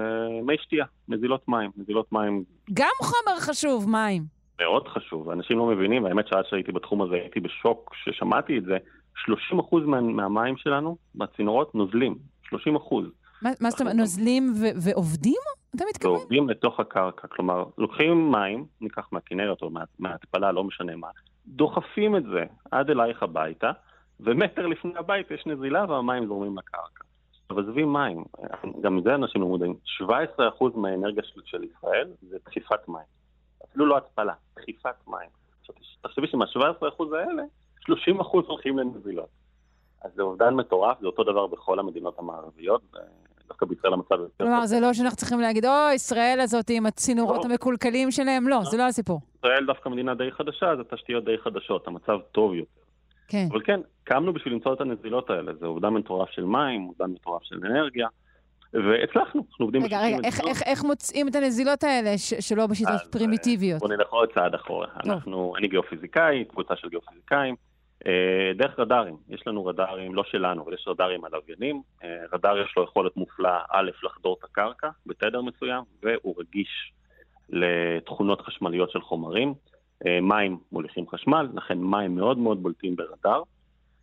מי 0.43 0.55
שתייה, 0.61 0.85
נזילות 1.07 1.47
מים. 1.47 1.71
נזילות 1.77 2.11
מים 2.11 2.43
גם 2.73 2.89
חומר 3.01 3.39
חשוב, 3.39 3.89
מים. 3.89 4.23
מאוד 4.61 4.87
חשוב, 4.87 5.29
אנשים 5.29 5.57
לא 5.57 5.65
מבינים, 5.65 6.03
והאמת 6.03 6.27
שעד 6.27 6.45
שהייתי 6.49 6.71
בתחום 6.71 7.01
הזה 7.01 7.15
הייתי 7.15 7.39
בשוק 7.39 7.89
כששמעתי 7.93 8.57
את 8.57 8.63
זה, 8.63 8.77
30% 9.15 9.25
מה, 9.85 10.01
מהמים 10.01 10.57
שלנו, 10.57 10.97
בצינורות, 11.15 11.75
נוזלים. 11.75 12.15
30%. 12.53 12.55
מה, 13.41 13.49
מה 13.61 13.69
זאת 13.69 13.81
אומרת, 13.81 13.95
נוזלים 13.95 14.53
ו- 14.61 14.75
ועובדים? 14.83 15.41
אתה 15.75 15.83
מתכוון? 15.89 16.11
ועובדים 16.15 16.49
לתוך 16.49 16.79
הקרקע. 16.79 17.27
כלומר, 17.27 17.63
לוקחים 17.77 18.31
מים, 18.31 18.65
ניקח 18.81 19.07
מהכנרת 19.11 19.61
או 19.61 19.69
מה- 19.69 19.83
מההתפלה, 19.99 20.51
לא 20.51 20.63
משנה 20.63 20.95
מה, 20.95 21.07
דוחפים 21.47 22.15
את 22.15 22.23
זה 22.23 22.43
עד 22.71 22.89
אלייך 22.89 23.23
הביתה, 23.23 23.71
ומטר 24.19 24.67
לפני 24.67 24.91
הבית 24.97 25.31
יש 25.31 25.43
נזילה 25.45 25.85
והמים 25.89 26.25
זורמים 26.27 26.57
לקרקע. 26.57 27.03
אבל 27.49 27.63
עזבי 27.63 27.83
מים, 27.83 28.23
גם 28.81 29.01
זה 29.03 29.15
אנשים 29.15 29.41
לא 29.41 29.47
מודעים. 29.47 29.75
17% 30.01 30.03
מהאנרגיה 30.75 31.23
של, 31.23 31.41
של 31.45 31.63
ישראל 31.63 32.09
זה 32.21 32.37
דחיפת 32.45 32.87
מים. 32.87 33.05
אפילו 33.69 33.85
לא 33.85 33.97
התפלה, 33.97 34.33
דחיפת 34.55 35.07
מים. 35.07 35.29
עכשיו, 35.59 35.75
תחשבי 36.01 36.27
שמה-17% 36.27 37.15
האלה, 37.15 37.43
30% 37.89 38.23
הולכים 38.31 38.77
לנזילות. 38.77 39.29
אז 40.01 40.11
זה 40.15 40.21
אובדן 40.21 40.53
מטורף, 40.53 40.99
זה 41.01 41.07
אותו 41.07 41.23
דבר 41.23 41.47
בכל 41.47 41.79
המדינות 41.79 42.19
המערביות, 42.19 42.81
ודווקא 42.93 43.65
בישראל 43.65 43.93
המצב 43.93 44.19
יותר 44.19 44.43
כלומר, 44.43 44.65
זה 44.65 44.79
לא 44.79 44.93
שאנחנו 44.93 45.17
צריכים 45.17 45.39
להגיד, 45.39 45.65
או, 45.65 45.71
ישראל 45.95 46.39
הזאת 46.39 46.69
עם 46.69 46.85
הצינורות 46.85 47.45
לא. 47.45 47.49
המקולקלים 47.49 48.11
שלהם, 48.11 48.47
לא, 48.47 48.59
זה 48.63 48.77
לא 48.77 48.83
הסיפור. 48.83 49.21
ישראל 49.37 49.65
דווקא 49.65 49.89
מדינה 49.89 50.15
די 50.15 50.31
חדשה, 50.31 50.71
אז 50.71 50.79
התשתיות 50.79 51.25
די 51.25 51.37
חדשות, 51.37 51.87
המצב 51.87 52.19
טוב 52.31 52.53
יותר. 52.53 52.82
כן. 53.27 53.47
אבל 53.51 53.61
כן, 53.63 53.79
קמנו 54.03 54.33
בשביל 54.33 54.53
למצוא 54.53 54.73
את 54.73 54.81
הנזילות 54.81 55.29
האלה, 55.29 55.53
זה 55.53 55.65
אובדן 55.65 55.89
מטורף 55.89 56.29
של 56.29 56.43
מים, 56.43 56.87
אובדן 56.87 57.05
מטורף 57.11 57.43
של 57.43 57.55
אנרגיה, 57.65 58.07
והצלחנו, 58.73 59.41
אנחנו 59.51 59.65
עובדים 59.65 59.83
רגע, 59.83 60.01
רגע, 60.01 60.17
איך. 60.23 60.39
איך, 60.47 60.61
איך 60.65 60.83
מוצאים 60.83 61.27
את 61.27 61.35
הנזילות 61.35 61.83
האלה 61.83 62.17
ש- 62.17 62.33
שלא 62.49 62.67
בשיטות 62.67 62.93
אז, 62.93 63.09
פרימיטיביות? 63.11 63.79
בוא 63.79 63.89
נלך 63.89 64.09
עוד 64.09 64.29
צעד 64.33 64.53
אחורה. 64.55 64.87
אנחנו, 65.05 65.53
אני 65.57 65.67
גיאופיזיקאי, 65.67 66.45
קבוצה 66.45 66.75
של 66.75 66.89
גיאופיזיקאים, 66.89 67.55
אה, 68.07 68.11
דרך 68.55 68.79
רדארים. 68.79 69.17
יש 69.29 69.47
לנו 69.47 69.65
רדארים, 69.65 70.15
לא 70.15 70.23
שלנו, 70.23 70.63
אבל 70.63 70.73
יש 70.73 70.85
רדארים 70.87 71.25
על 71.25 71.31
לוויינים. 71.33 71.81
אה, 72.03 72.09
רדאר 72.33 72.57
יש 72.57 72.73
לו 72.77 72.83
יכולת 72.83 73.17
מופלאה, 73.17 73.59
א', 73.71 73.91
לחדור 74.03 74.35
את 74.39 74.43
הקרקע 74.43 74.89
בתדר 75.05 75.41
מסוים, 75.41 75.83
והוא 76.03 76.35
רגיש 76.39 76.93
לתכונות 77.49 78.41
חשמליות 78.41 78.91
של 78.91 79.01
חומרים. 79.01 79.53
אה, 80.07 80.21
מים 80.21 80.57
מוליכים 80.71 81.09
חשמל, 81.09 81.47
לכן 81.53 81.77
מים 81.77 82.15
מאוד 82.15 82.37
מאוד 82.37 82.63
בולטים 82.63 82.95
ברדאר. 82.95 83.41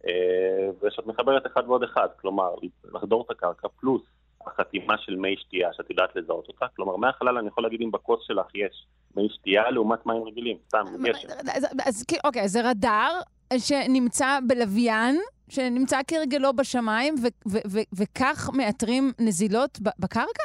אה, 0.07 0.70
ושאת 0.82 1.07
מחברת 1.07 1.46
אחד 1.46 1.62
ועוד 1.66 1.82
אחד, 1.82 2.09
כלומר, 2.20 2.55
לחדור 2.94 3.24
את 3.26 3.30
הקרקע, 3.30 3.68
פלוס 3.80 4.03
החתימה 4.46 4.94
של 4.98 5.16
מי 5.16 5.36
שתייה 5.38 5.68
שאת 5.72 5.90
יודעת 5.90 6.16
לזהות 6.16 6.48
אותה. 6.48 6.66
כלומר, 6.76 6.96
מהחלל 6.96 7.38
אני 7.38 7.48
יכול 7.48 7.64
להגיד 7.64 7.80
אם 7.82 7.90
בכוס 7.90 8.20
שלך 8.26 8.46
יש 8.55 8.86
מי 9.16 9.28
שתייה 9.30 9.70
לעומת 9.70 10.07
מים 10.07 10.22
רגילים, 10.22 10.57
סתם, 10.68 10.84
גשם. 11.03 11.28
אז, 11.55 11.66
אז 11.86 12.05
אוקיי, 12.24 12.48
זה 12.48 12.70
רדאר 12.70 13.20
שנמצא 13.59 14.38
בלוויין, 14.48 15.20
שנמצא 15.48 16.01
כהרגלו 16.09 16.53
בשמיים, 16.53 17.14
ו- 17.14 17.51
ו- 17.51 17.68
ו- 17.70 18.03
וכך 18.03 18.51
מאתרים 18.57 19.12
נזילות 19.20 19.78
בקרקע? 19.98 20.42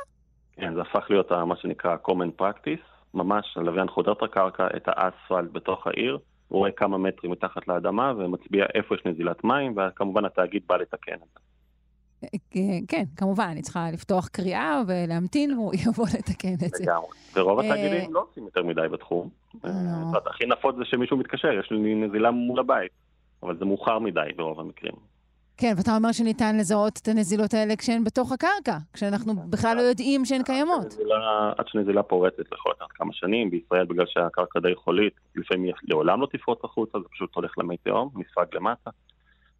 כן, 0.53 0.73
זה 0.75 0.81
הפך 0.81 1.05
להיות 1.09 1.31
מה 1.31 1.55
שנקרא 1.55 1.95
common 2.07 2.41
practice, 2.41 2.94
ממש 3.15 3.57
הלוויין 3.57 3.87
חודר 3.87 4.11
את 4.11 4.23
הקרקע, 4.23 4.67
את 4.77 4.83
האספלט 4.87 5.51
בתוך 5.51 5.87
העיר, 5.87 6.17
הוא 6.47 6.59
רואה 6.59 6.71
כמה 6.71 6.97
מטרים 6.97 7.31
מתחת 7.31 7.67
לאדמה 7.67 8.13
ומצביע 8.17 8.65
איפה 8.73 8.95
יש 8.95 9.01
נזילת 9.05 9.43
מים, 9.43 9.75
וכמובן 9.77 10.25
התאגיד 10.25 10.63
בא 10.67 10.77
לתקן 10.77 11.13
את 11.13 11.27
זה. 11.33 11.39
כן, 12.51 12.59
כן, 12.87 13.03
כמובן, 13.17 13.47
אני 13.51 13.61
צריכה 13.61 13.91
לפתוח 13.93 14.27
קריאה 14.27 14.81
ולהמתין, 14.87 15.53
והוא 15.53 15.73
יבוא 15.87 16.05
לתקן 16.17 16.53
את 16.53 16.59
זה. 16.59 16.83
לגמרי. 16.83 17.07
ורוב 17.35 17.59
אה, 17.59 17.65
התאגידים 17.65 18.13
לא 18.13 18.25
עושים 18.29 18.43
יותר 18.43 18.63
מדי 18.63 18.87
בתחום. 18.91 19.29
לא. 19.63 19.69
אה, 19.69 19.73
יודעת, 20.07 20.27
הכי 20.27 20.45
נפוץ 20.45 20.75
זה 20.75 20.85
שמישהו 20.85 21.17
מתקשר, 21.17 21.47
יש 21.59 21.71
לי 21.71 21.95
נזילה 21.95 22.31
מול 22.31 22.59
הבית, 22.59 22.91
אבל 23.43 23.57
זה 23.57 23.65
מאוחר 23.65 23.99
מדי 23.99 24.29
ברוב 24.35 24.59
המקרים. 24.59 24.93
כן, 25.57 25.73
ואתה 25.77 25.95
אומר 25.95 26.11
שניתן 26.11 26.57
לזהות 26.57 26.99
את 27.01 27.07
הנזילות 27.07 27.53
האלה 27.53 27.75
כשהן 27.75 28.03
בתוך 28.03 28.31
הקרקע, 28.31 28.77
כשאנחנו 28.93 29.33
בכלל 29.49 29.77
לא 29.77 29.81
יודעים 29.81 30.25
שהן 30.25 30.43
קיימות. 30.43 30.85
נזילה, 30.85 31.51
עד 31.57 31.67
שנזילה 31.67 32.03
פורצת 32.03 32.43
יכול 32.53 32.71
לקחת 32.75 32.91
כמה 32.91 33.13
שנים, 33.13 33.49
בישראל 33.49 33.85
בגלל 33.85 34.05
שהקרקע 34.07 34.59
די 34.59 34.75
חולית, 34.75 35.13
לפעמים 35.35 35.63
היא 35.63 35.73
לעולם 35.83 36.21
לא 36.21 36.27
תפרוץ 36.31 36.59
החוצה, 36.63 36.99
זה 36.99 37.05
פשוט 37.11 37.35
הולך 37.35 37.57
למי 37.57 37.77
תהום, 37.77 38.09
נספג 38.15 38.45
למטה. 38.53 38.89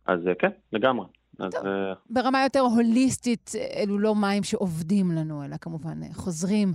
אז 0.05 0.27
אה, 0.27 0.35
כן, 0.35 0.49
לגמרי. 0.73 1.05
אז 1.39 1.65
אה, 1.65 1.93
ברמה 2.09 2.43
יותר 2.43 2.59
הוליסטית, 2.59 3.51
אלו 3.75 3.99
לא 3.99 4.15
מים 4.15 4.43
שעובדים 4.43 5.11
לנו, 5.11 5.43
אלא 5.45 5.55
כמובן 5.61 6.03
אה, 6.03 6.13
חוזרים 6.13 6.67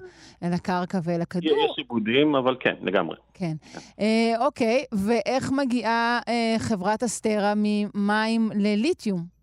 אל 0.42 0.52
הקרקע 0.52 0.98
ואל 1.04 1.20
הכדור. 1.20 1.58
יש 1.64 1.78
עיבודים, 1.78 2.34
אבל 2.34 2.56
כן, 2.60 2.74
לגמרי. 2.82 3.16
כן. 3.34 3.54
אה, 4.00 4.46
אוקיי, 4.46 4.84
ואיך 4.92 5.52
מגיעה 5.52 6.20
אה, 6.28 6.54
חברת 6.58 7.02
אסטרה 7.02 7.52
ממים 7.56 8.50
לליתיום? 8.54 9.40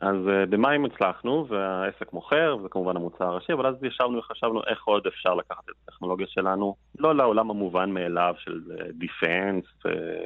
אז 0.00 0.16
uh, 0.16 0.46
במים 0.50 0.84
הצלחנו, 0.84 1.46
והעסק 1.48 2.12
מוכר, 2.12 2.56
וזה 2.58 2.68
כמובן 2.68 2.96
המוצר 2.96 3.24
הראשי, 3.24 3.52
אבל 3.52 3.66
אז 3.66 3.74
ישבנו 3.84 4.18
וחשבנו 4.18 4.60
איך 4.66 4.84
עוד 4.84 5.06
אפשר 5.06 5.34
לקחת 5.34 5.64
את 5.64 5.74
הטכנולוגיה 5.88 6.26
שלנו, 6.26 6.74
לא 6.98 7.16
לעולם 7.16 7.50
המובן 7.50 7.90
מאליו 7.90 8.34
של 8.38 8.60
דיפנס, 8.92 9.64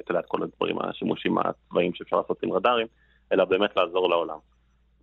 את 0.01 0.27
כל 0.29 0.43
הדברים, 0.43 0.77
השימושים 0.81 1.39
הצבאיים 1.39 1.95
שאפשר 1.95 2.17
לעשות 2.17 2.43
עם 2.43 2.53
רדארים, 2.53 2.87
אלא 3.35 3.45
באמת 3.45 3.77
לעזור 3.77 4.09
לעולם. 4.09 4.39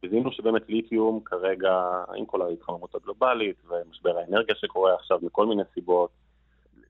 וזיהינו 0.04 0.32
שבאמת 0.32 0.70
ליתיום 0.70 1.20
כרגע, 1.26 2.04
עם 2.16 2.26
כל 2.26 2.42
ההתחממות 2.42 2.96
הגלובלית 2.96 3.56
ומשבר 3.68 4.18
האנרגיה 4.18 4.56
שקורה 4.56 4.96
עכשיו 4.96 5.20
מכל 5.22 5.46
מיני 5.46 5.64
סיבות, 5.74 6.10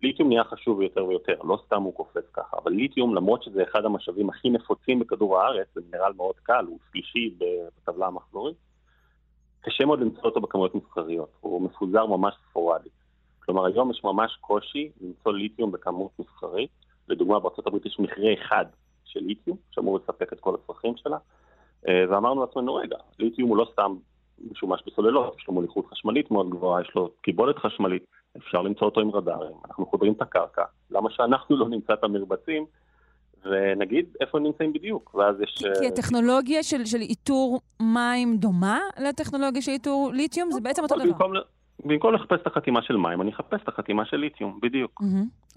ליתיום 0.04 0.30
נהיה 0.30 0.44
חשוב 0.44 0.82
יותר 0.82 1.06
ויותר, 1.06 1.36
לא 1.44 1.60
סתם 1.66 1.82
הוא 1.82 1.94
קופץ 1.94 2.24
ככה, 2.34 2.58
אבל 2.64 2.72
ליתיום, 2.72 3.16
למרות 3.16 3.44
שזה 3.44 3.64
אחד 3.64 3.86
המשאבים 3.86 4.30
הכי 4.30 4.50
נפוצים 4.50 5.00
בכדור 5.00 5.40
הארץ, 5.40 5.68
זה 5.76 5.82
מינרל 5.92 6.14
מאוד 6.18 6.36
קל, 6.44 6.66
הוא 6.68 6.80
שלישי 6.92 7.36
בטבלה 7.38 8.08
המחזורית, 8.08 8.58
קשה 9.62 9.86
מאוד 9.86 10.00
למצוא 10.00 10.24
אותו 10.24 10.42
בכמויות 10.42 10.76
מסחריות, 10.76 11.30
הוא 11.40 11.62
מפוזר 11.62 12.06
ממש 12.06 12.34
ספורדית. 12.50 12.92
כלומר, 13.46 13.66
היום 13.66 13.92
יש 13.92 14.04
ממש 14.04 14.38
קושי 14.42 14.90
למצוא 15.02 15.34
ליתיום 15.34 15.72
בכמות 15.72 16.12
מסחרית. 16.20 16.70
לדוגמה, 17.08 17.40
בארה"ב 17.40 17.86
יש 17.86 18.00
מכרה 18.00 18.34
אחד 18.34 18.66
של 19.14 19.20
ליתיום, 19.20 19.58
שאמור 19.72 20.00
לספק 20.00 20.34
את 20.34 20.40
כל 20.40 20.56
הצרכים 20.56 20.94
שלה, 20.98 21.18
אה, 21.88 22.04
ואמרנו 22.10 22.42
לעצמנו, 22.42 22.76
רגע, 22.76 22.98
ליתיום 23.20 23.50
הוא 23.50 23.58
לא 23.58 23.68
סתם 23.72 23.96
משומש 24.52 24.82
בסוללות, 24.88 25.36
יש 25.40 25.48
לו 25.48 25.54
מוליכות 25.54 25.86
חשמלית 25.86 26.32
מאוד 26.32 26.50
גבוהה, 26.50 26.82
יש 26.82 26.92
לו 26.96 27.12
קיבולת 27.22 27.58
חשמלית, 27.58 28.06
אפשר 28.38 28.62
למצוא 28.62 28.88
אותו 28.88 29.02
עם 29.02 29.12
רדארים, 29.12 29.54
אנחנו 29.68 29.86
חודרים 29.86 30.14
את 30.14 30.22
הקרקע, 30.22 30.64
למה 30.92 31.10
שאנחנו 31.12 31.58
לא 31.58 31.70
נמצא 31.70 31.94
את 31.94 32.04
המרבצים 32.04 32.66
ונגיד 33.46 34.06
איפה 34.22 34.38
הם 34.38 34.44
נמצאים 34.44 34.74
בדיוק, 34.74 35.16
ואז 35.16 35.42
יש... 35.42 35.64
כי 35.80 35.86
אה, 35.86 35.88
הטכנולוגיה 35.88 36.64
של, 36.64 36.86
של 36.86 37.02
איתור 37.02 37.60
מים 37.82 38.38
דומה 38.38 38.80
לטכנולוגיה 39.10 39.62
של 39.62 39.72
איתור 39.72 40.12
ליתיום? 40.14 40.52
זה 40.52 40.62
בעצם 40.62 40.84
אותו 40.84 40.96
דבר. 40.96 41.06
במקום, 41.06 41.34
במקום 41.86 42.14
לחפש 42.14 42.42
את 42.42 42.48
החתימה 42.48 42.82
של 42.82 42.98
מים, 42.98 43.22
אני 43.22 43.32
אחפש 43.32 43.60
את 43.64 43.68
החתימה 43.68 44.06
של 44.06 44.18
ליתיום, 44.18 44.60
בדיוק. 44.62 45.02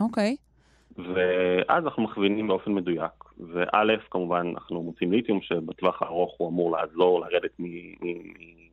אוקיי. 0.01 0.37
ואז 0.99 1.85
אנחנו 1.85 2.03
מכווינים 2.03 2.49
באופן 2.49 2.73
מדויק. 2.73 3.12
וא', 3.39 3.97
כמובן, 4.11 4.53
אנחנו 4.55 4.83
מוצאים 4.83 5.12
ליתיום 5.12 5.41
שבטווח 5.43 6.03
הארוך 6.03 6.35
הוא 6.39 6.49
אמור 6.49 6.71
לעזור 6.77 7.21
לרדת 7.21 7.51
מ- 7.59 7.65
מ- 7.65 8.29
מ- 8.29 8.69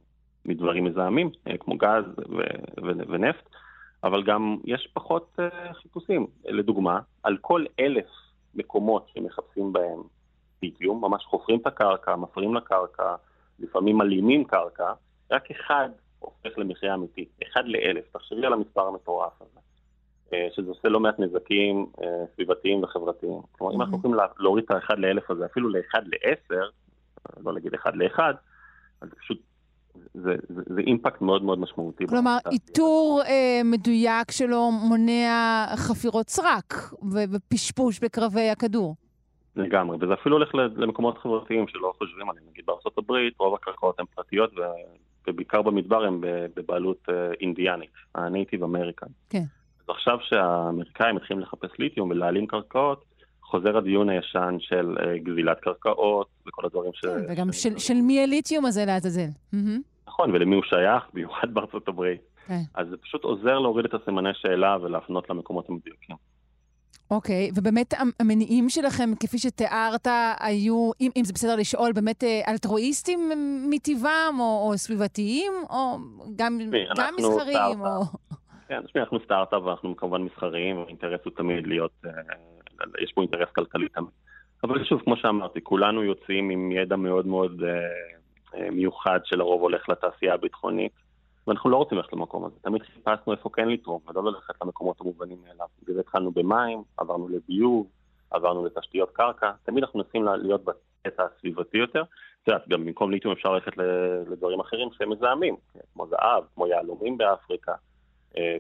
מדברים 0.46 0.84
מזהמים, 0.84 1.30
אה, 1.48 1.58
כמו 1.58 1.78
גז 1.78 2.04
ו- 2.30 2.84
ו- 2.84 3.08
ונפט, 3.10 3.50
אבל 4.04 4.24
גם 4.24 4.58
יש 4.66 4.90
פחות 4.94 5.40
אה, 5.40 5.74
חיפושים. 5.74 6.28
לדוגמה, 6.46 7.00
על 7.24 7.38
כל 7.42 7.66
אלף 7.80 8.08
מקומות 8.56 9.08
שמחפשים 9.14 9.74
בהם 9.74 10.02
ליתיום, 10.64 11.02
ממש 11.02 11.24
חופרים 11.24 11.60
את 11.60 11.68
הקרקע, 11.68 12.16
מפרים 12.16 12.56
לקרקע, 12.56 13.16
לפעמים 13.60 13.98
מלאימים 13.98 14.44
קרקע, 14.44 14.94
רק 15.32 15.52
אחד 15.52 15.90
הופך 16.20 16.58
למחיה 16.58 16.94
אמיתית, 16.94 17.30
אחד 17.44 17.64
לאלף, 17.66 18.04
תחשבי 18.12 18.46
על 18.46 18.54
המספר 18.54 18.88
המטורף 18.88 19.42
הזה, 19.42 19.60
שזה 20.56 20.70
עושה 20.70 20.90
לא 20.90 21.00
מעט 21.00 21.20
נזקים 21.20 21.86
אה, 22.02 22.08
סביבתיים 22.36 22.84
וחברתיים. 22.84 23.42
כלומר, 23.52 23.76
אם 23.76 23.82
אנחנו 23.82 23.98
יכולים 23.98 24.18
להוריד 24.40 24.66
את 24.66 24.72
האחד 24.72 25.00
לאלף 25.00 25.32
הזה, 25.32 25.46
אפילו 25.46 25.70
לאחד 25.70 26.02
לעשר, 26.06 26.70
לא 27.44 27.54
להגיד 27.54 27.74
אחד 27.74 27.96
לאחד, 27.96 28.34
אז 29.02 29.10
פשוט 29.20 29.38
זה, 30.14 30.36
זה, 30.50 30.62
זה 30.66 30.82
אימפקט 30.82 31.22
מאוד 31.22 31.44
מאוד 31.44 31.60
משמעותי. 31.60 32.08
כלומר, 32.08 32.38
איתור 32.52 33.22
אה, 33.28 33.62
מדויק 33.64 34.32
שלו 34.32 34.72
מונע 34.72 35.66
חפירות 35.76 36.30
סרק 36.30 36.74
ופשפוש 37.32 38.00
בקרבי 38.00 38.50
הכדור. 38.50 38.96
לגמרי, 39.56 39.98
וזה 40.02 40.14
אפילו 40.14 40.36
הולך 40.36 40.56
למקומות 40.56 41.18
חברתיים 41.18 41.68
שלא 41.68 41.94
חושבים 41.98 42.30
עליהם. 42.30 42.46
נגיד 42.52 42.66
בארצות 42.66 42.98
הברית 42.98 43.34
רוב 43.40 43.56
הקרקעות 43.56 44.00
הן 44.00 44.06
פרטיות, 44.16 44.52
ובעיקר 45.28 45.62
במדבר 45.62 46.04
הן 46.04 46.22
בבעלות 46.56 46.98
אה, 47.10 47.32
אינדיאנית, 47.42 47.92
הנייטיב 48.16 48.64
אמריקן. 48.64 49.08
כן. 49.30 49.44
אז 49.92 49.96
עכשיו 49.98 50.18
שהאמריקאים 50.22 51.16
מתחילים 51.16 51.44
לחפש 51.44 51.70
ליתיום 51.80 52.10
ולהעלים 52.10 52.48
קרקעות, 52.48 53.06
חוזר 53.44 53.78
הדיון 53.78 54.10
הישן 54.10 54.56
של 54.60 54.98
uh, 55.00 55.24
גזילת 55.24 55.60
קרקעות 55.60 56.28
וכל 56.48 56.66
הדברים 56.66 56.92
ש... 56.94 57.06
כן, 57.06 57.26
וגם 57.30 57.52
של, 57.52 57.78
של 57.78 57.94
מי 57.94 58.24
הליתיום 58.24 58.66
הזה 58.66 58.86
לעזאזל. 58.86 59.28
נכון, 60.08 60.32
ולמי 60.32 60.56
הוא 60.56 60.64
שייך, 60.64 61.04
במיוחד 61.14 61.48
בארצות 61.54 61.88
הברית. 61.88 62.22
כן. 62.48 62.62
אז 62.76 62.88
זה 62.90 62.98
פשוט 62.98 63.24
עוזר 63.24 63.60
להוריד 63.60 63.86
את 63.86 63.94
הסימני 63.94 64.30
שאלה 64.34 64.78
ולהפנות 64.82 65.30
למקומות 65.30 65.70
המדויקים. 65.70 66.16
אוקיי, 67.12 67.50
okay, 67.50 67.60
ובאמת 67.60 67.94
המניעים 68.20 68.70
שלכם, 68.70 69.10
כפי 69.20 69.38
שתיארת, 69.38 70.08
היו, 70.40 70.92
אם, 71.02 71.12
אם 71.18 71.24
זה 71.24 71.34
בסדר 71.34 71.56
לשאול, 71.56 71.92
באמת 71.92 72.24
אה, 72.24 72.42
אלטרואיסטים 72.48 73.20
מטבעם, 73.70 74.40
או, 74.40 74.70
או 74.70 74.78
סביבתיים, 74.78 75.52
או 75.70 75.98
גם, 76.36 76.60
גם 76.98 77.14
מסחריים, 77.18 77.82
או... 77.82 78.02
כן, 78.72 78.82
תשמעי, 78.82 79.04
אנחנו 79.04 79.20
סטארט-אפ 79.20 79.64
ואנחנו 79.64 79.96
כמובן 79.96 80.22
מסחריים, 80.22 80.80
האינטרס 80.80 81.20
הוא 81.26 81.34
תמיד 81.36 81.68
להיות, 81.68 81.92
אה, 82.06 82.12
יש 83.00 83.12
פה 83.14 83.22
אינטרס 83.22 83.50
כלכלי 83.56 83.90
תמיד. 83.90 84.10
אבל 84.64 84.84
שוב, 84.84 85.02
כמו 85.02 85.18
שאמרתי, 85.18 85.64
כולנו 85.64 86.04
יוצאים 86.04 86.50
עם 86.50 86.72
ידע 86.72 86.96
מאוד 86.96 87.28
מאוד 87.28 87.64
אה, 87.64 88.70
מיוחד 88.72 89.20
שלרוב 89.24 89.62
הולך 89.62 89.90
לתעשייה 89.90 90.34
הביטחונית. 90.34 90.92
ואנחנו 91.48 91.70
לא 91.70 91.78
רוצים 91.78 91.98
ללכת 91.98 92.14
למקום 92.14 92.46
הזה. 92.46 92.56
תמיד 92.62 92.82
חיפשנו 92.82 93.34
איפה 93.34 93.50
כן 93.54 93.70
לתרום, 93.70 94.02
ולא 94.08 94.24
ללכת 94.24 94.54
למקומות 94.62 95.02
המובנים 95.02 95.38
מאליו. 95.48 95.68
בגלל 95.84 96.00
התחלנו 96.00 96.32
במים, 96.32 96.84
עברנו 96.98 97.30
לביוב, 97.30 97.88
עברנו 98.32 98.66
לתשתיות 98.66 99.10
קרקע, 99.12 99.52
תמיד 99.64 99.84
אנחנו 99.84 100.00
מנסים 100.00 100.26
להיות 100.26 100.62
בקטע 100.64 101.24
הסביבתי 101.24 101.78
יותר. 101.78 102.04
את 102.44 102.48
יודעת, 102.48 102.68
גם 102.68 102.86
במקום 102.86 103.12
ליטיום 103.12 103.34
אפשר 103.34 103.54
ללכת 103.54 103.72
לדברים 104.32 104.60
אחרים 104.60 104.90
שהם 104.92 105.10
מזהמים, 105.10 105.56
כמו 105.94 106.08
זהב, 106.08 106.44
כמו 106.56 106.68
יהלומים 106.68 107.18
באפריקה, 107.18 107.72
אה, 107.72 107.91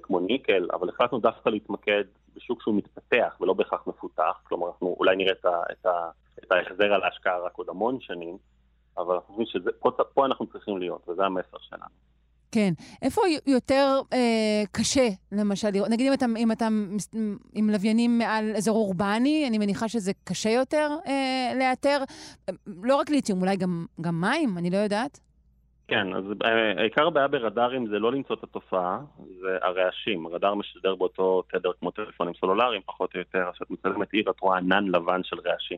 כמו 0.03 0.19
ניקל, 0.19 0.67
אבל 0.73 0.89
החלטנו 0.89 1.19
דווקא 1.19 1.49
להתמקד 1.49 2.03
בשוק 2.35 2.61
שהוא 2.61 2.75
מתפתח 2.75 3.37
ולא 3.41 3.53
בהכרח 3.53 3.87
מפותח, 3.87 4.41
כלומר 4.43 4.67
אנחנו 4.67 4.95
אולי 4.99 5.15
נראה 5.15 5.31
את, 5.31 5.45
ה, 5.45 5.61
את, 5.71 5.85
ה, 5.85 6.09
את 6.43 6.51
ההחזר 6.51 6.93
על 6.93 7.03
ההשקעה 7.03 7.39
רק 7.39 7.55
עוד 7.55 7.69
המון 7.69 7.97
שנים, 8.01 8.37
אבל 8.97 9.15
אנחנו 9.15 9.35
חושבים 9.35 9.61
שפה 9.97 10.25
אנחנו 10.25 10.47
צריכים 10.47 10.77
להיות, 10.77 11.09
וזה 11.09 11.25
המסר 11.25 11.57
שלנו. 11.59 11.85
כן. 12.51 12.73
איפה 13.01 13.21
יותר 13.45 14.01
אה, 14.13 14.63
קשה, 14.71 15.07
למשל? 15.31 15.67
נגיד 15.89 16.07
אם 16.07 16.13
אתה, 16.13 16.25
אם 16.37 16.51
אתה 16.51 16.67
עם 17.53 17.69
לוויינים 17.69 18.17
מעל 18.17 18.55
אזור 18.55 18.77
אורבני, 18.77 19.45
אני 19.47 19.57
מניחה 19.57 19.87
שזה 19.87 20.11
קשה 20.23 20.49
יותר 20.49 20.89
אה, 21.07 21.53
לאתר. 21.59 22.03
לא 22.67 22.95
רק 22.95 23.09
ליתיום, 23.09 23.41
אולי 23.41 23.55
גם, 23.55 23.85
גם 24.01 24.21
מים, 24.21 24.57
אני 24.57 24.69
לא 24.69 24.77
יודעת. 24.77 25.19
כן, 25.91 26.13
אז 26.13 26.23
אה, 26.43 26.83
עיקר 26.83 27.07
הבעיה 27.07 27.27
ברדארים 27.27 27.87
זה 27.87 27.99
לא 27.99 28.11
למצוא 28.11 28.35
את 28.35 28.43
התופעה, 28.43 28.99
זה 29.41 29.57
הרעשים. 29.61 30.25
הרדאר 30.25 30.55
משדר 30.55 30.95
באותו 30.95 31.43
תדר 31.51 31.71
כמו 31.79 31.91
טלפונים 31.91 32.33
סלולריים, 32.39 32.81
פחות 32.85 33.13
או 33.13 33.19
יותר, 33.19 33.49
כשאת 33.53 33.71
מצלמת 33.71 34.13
עיר 34.13 34.29
את 34.29 34.39
רואה 34.39 34.57
ענן 34.57 34.87
לבן 34.87 35.23
של 35.23 35.35
רעשים. 35.45 35.77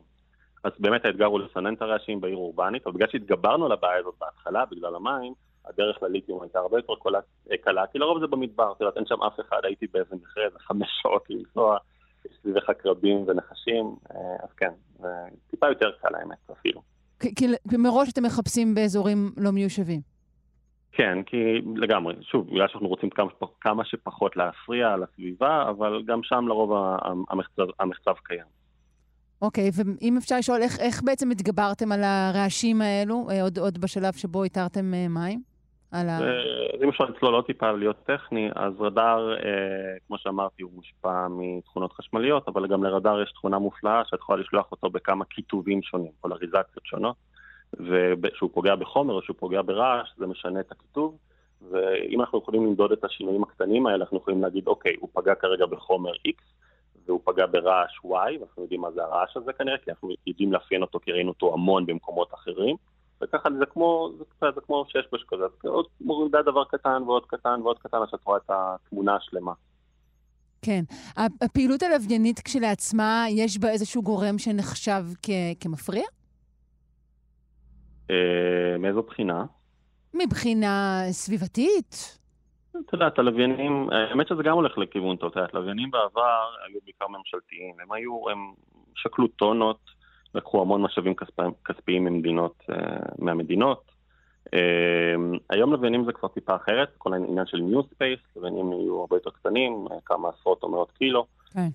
אז 0.64 0.72
באמת 0.78 1.04
האתגר 1.04 1.24
הוא 1.24 1.40
לסנן 1.40 1.74
את 1.74 1.82
הרעשים 1.82 2.20
בעיר 2.20 2.36
אורבנית, 2.36 2.86
אבל 2.86 2.94
בגלל 2.94 3.08
שהתגברנו 3.08 3.66
על 3.66 3.72
הבעיה 3.72 3.98
הזאת 3.98 4.14
בהתחלה, 4.20 4.64
בגלל 4.64 4.94
המים, 4.94 5.32
הדרך 5.64 6.02
לליתיום 6.02 6.42
הייתה 6.42 6.58
הרבה 6.58 6.78
יותר 6.78 6.92
קלה, 7.60 7.86
כי 7.86 7.98
לרוב 7.98 8.20
זה 8.20 8.26
במדבר, 8.26 8.72
את 8.72 8.80
יודעת, 8.80 8.96
אין 8.96 9.06
שם 9.06 9.22
אף 9.22 9.40
אחד, 9.40 9.60
הייתי 9.64 9.86
באיזה 9.86 10.16
מכרה, 10.16 10.44
זה 10.52 10.58
חמש 10.58 10.88
שעות 11.02 11.30
לנסוע, 11.30 11.78
יש 12.24 12.36
סביבך 12.42 12.70
קרבים 12.70 13.24
ונחשים, 13.26 13.94
אה, 14.10 14.16
אז 14.42 14.52
כן, 14.56 14.72
זה 14.98 15.08
טיפה 15.50 15.68
יותר 15.68 15.90
קל 16.02 16.14
האמת 16.14 16.50
אפילו. 16.52 16.93
כי 17.36 17.46
מראש 17.78 18.12
אתם 18.12 18.22
מחפשים 18.22 18.74
באזורים 18.74 19.32
לא 19.36 19.50
מיושבים. 19.50 20.00
כן, 20.92 21.22
כי 21.26 21.36
לגמרי, 21.76 22.14
שוב, 22.22 22.46
בגלל 22.46 22.68
שאנחנו 22.68 22.88
רוצים 22.88 23.10
כמה, 23.10 23.30
כמה 23.60 23.84
שפחות 23.84 24.36
להפריע 24.36 24.96
לסביבה, 24.96 25.70
אבל 25.70 26.02
גם 26.06 26.20
שם 26.22 26.48
לרוב 26.48 26.70
המחצב, 27.30 27.62
המחצב 27.80 28.14
קיים. 28.24 28.44
אוקיי, 29.42 29.70
ואם 29.74 30.16
אפשר 30.16 30.38
לשאול, 30.38 30.62
איך, 30.62 30.80
איך 30.80 31.02
בעצם 31.02 31.30
התגברתם 31.30 31.92
על 31.92 32.00
הרעשים 32.04 32.82
האלו, 32.82 33.26
אה, 33.30 33.42
עוד, 33.42 33.58
עוד 33.58 33.78
בשלב 33.78 34.12
שבו 34.12 34.44
איתרתם 34.44 34.94
אה, 34.94 35.08
מים? 35.08 35.53
על 35.94 36.08
ה... 36.08 36.18
אז 36.74 36.82
אם 36.82 36.88
אפשר 36.88 37.04
לצלול 37.04 37.34
עוד 37.34 37.44
טיפה 37.44 37.72
להיות 37.72 37.96
טכני, 38.04 38.50
אז 38.54 38.72
רדאר, 38.80 39.32
אה, 39.32 39.40
כמו 40.06 40.18
שאמרתי, 40.18 40.62
הוא 40.62 40.70
מושפע 40.74 41.26
מתכונות 41.30 41.92
חשמליות, 41.92 42.48
אבל 42.48 42.66
גם 42.66 42.84
לרדאר 42.84 43.22
יש 43.22 43.32
תכונה 43.32 43.58
מופלאה 43.58 44.02
שאת 44.04 44.18
יכולה 44.18 44.42
לשלוח 44.42 44.72
אותו 44.72 44.90
בכמה 44.90 45.24
כיתובים 45.24 45.82
שונים, 45.82 46.12
פולריזציות 46.20 46.84
שונות, 46.86 47.16
וכשהוא 47.72 48.50
פוגע 48.54 48.74
בחומר 48.74 49.14
או 49.14 49.22
שהוא 49.22 49.36
פוגע 49.38 49.62
ברעש, 49.62 50.08
זה 50.16 50.26
משנה 50.26 50.60
את 50.60 50.72
הכיתוב. 50.72 51.18
ואם 51.70 52.20
אנחנו 52.20 52.38
יכולים 52.38 52.66
למדוד 52.66 52.92
את 52.92 53.04
השינויים 53.04 53.42
הקטנים 53.42 53.86
האלה, 53.86 54.04
אנחנו 54.04 54.16
יכולים 54.16 54.42
להגיד, 54.42 54.66
אוקיי, 54.66 54.94
הוא 55.00 55.08
פגע 55.12 55.34
כרגע 55.34 55.66
בחומר 55.66 56.12
X, 56.12 56.42
והוא 57.06 57.20
פגע 57.24 57.46
ברעש 57.46 57.98
Y, 58.04 58.40
ואנחנו 58.40 58.62
יודעים 58.62 58.80
מה 58.80 58.90
זה 58.90 59.04
הרעש 59.04 59.36
הזה 59.36 59.52
כנראה, 59.52 59.78
כי 59.78 59.90
אנחנו 59.90 60.10
יודעים 60.26 60.52
לאפיין 60.52 60.82
אותו, 60.82 61.00
כי 61.00 61.12
ראינו 61.12 61.30
אותו 61.30 61.54
המון 61.54 61.86
במקומות 61.86 62.34
אחרים. 62.34 62.76
וככה 63.24 63.48
זה 63.58 63.66
כמו, 63.66 64.10
זה, 64.18 64.46
זה 64.54 64.60
כמו 64.60 64.84
שיש 64.88 65.06
בו 65.12 65.18
שכזה, 65.18 65.44
עוד 65.68 65.86
מורידה 66.00 66.42
דבר 66.42 66.64
קטן 66.64 67.02
ועוד 67.06 67.26
קטן 67.26 67.60
ועוד 67.62 67.78
קטן, 67.78 67.98
עד 68.02 68.08
שאת 68.10 68.24
רואה 68.24 68.38
את 68.38 68.50
התמונה 68.50 69.16
השלמה. 69.16 69.52
כן. 70.62 70.84
הפעילות 71.16 71.82
הלוויינית 71.82 72.40
כשלעצמה, 72.40 73.24
יש 73.30 73.58
בה 73.58 73.70
איזשהו 73.70 74.02
גורם 74.02 74.38
שנחשב 74.38 75.04
כ- 75.22 75.30
כמפריע? 75.60 76.04
אה, 78.10 78.78
מאיזו 78.78 79.02
בחינה? 79.02 79.44
מבחינה 80.14 81.02
סביבתית. 81.10 82.18
את 82.70 82.92
יודעת, 82.92 83.18
הלוויינים, 83.18 83.88
האמת 83.90 84.28
שזה 84.28 84.42
גם 84.42 84.54
הולך 84.54 84.78
לכיוון 84.78 85.16
טוב, 85.16 85.30
את 85.30 85.36
יודעת, 85.36 85.54
לוויינים 85.54 85.90
בעבר 85.90 86.44
היו 86.66 86.80
בעיקר 86.84 87.08
ממשלתיים, 87.08 87.74
הם 87.82 87.92
היו, 87.92 88.30
הם 88.30 88.38
שקלו 88.94 89.28
טונות, 89.28 89.78
לקחו 90.34 90.62
המון 90.62 90.82
משאבים 90.82 91.14
כספיים, 91.14 91.50
כספיים 91.64 92.04
ממדינות, 92.04 92.62
אה, 92.70 92.76
מהמדינות. 93.18 93.82
אה, 94.54 95.14
היום 95.50 95.72
לוויינים 95.72 96.04
זה 96.04 96.12
כבר 96.12 96.28
טיפה 96.28 96.56
אחרת, 96.56 96.88
כל 96.98 97.12
העניין 97.12 97.46
של 97.46 97.58
New 97.58 97.82
Space, 97.82 98.20
לוויינים 98.36 98.72
יהיו 98.72 99.00
הרבה 99.00 99.16
יותר 99.16 99.30
קטנים, 99.30 99.86
כמה 100.04 100.28
עשרות 100.28 100.62
או 100.62 100.68
מאות 100.68 100.90
קילו. 100.90 101.26
כן. 101.52 101.68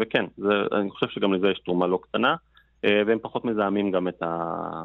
וכן, 0.00 0.24
זה, 0.36 0.48
אני 0.72 0.90
חושב 0.90 1.06
שגם 1.08 1.34
לזה 1.34 1.48
יש 1.48 1.58
תרומה 1.58 1.86
לא 1.86 1.98
קטנה. 2.02 2.36
והם 2.82 3.18
פחות 3.22 3.44
מזהמים 3.44 3.90
גם 3.90 4.08
את, 4.08 4.22
ה... 4.22 4.84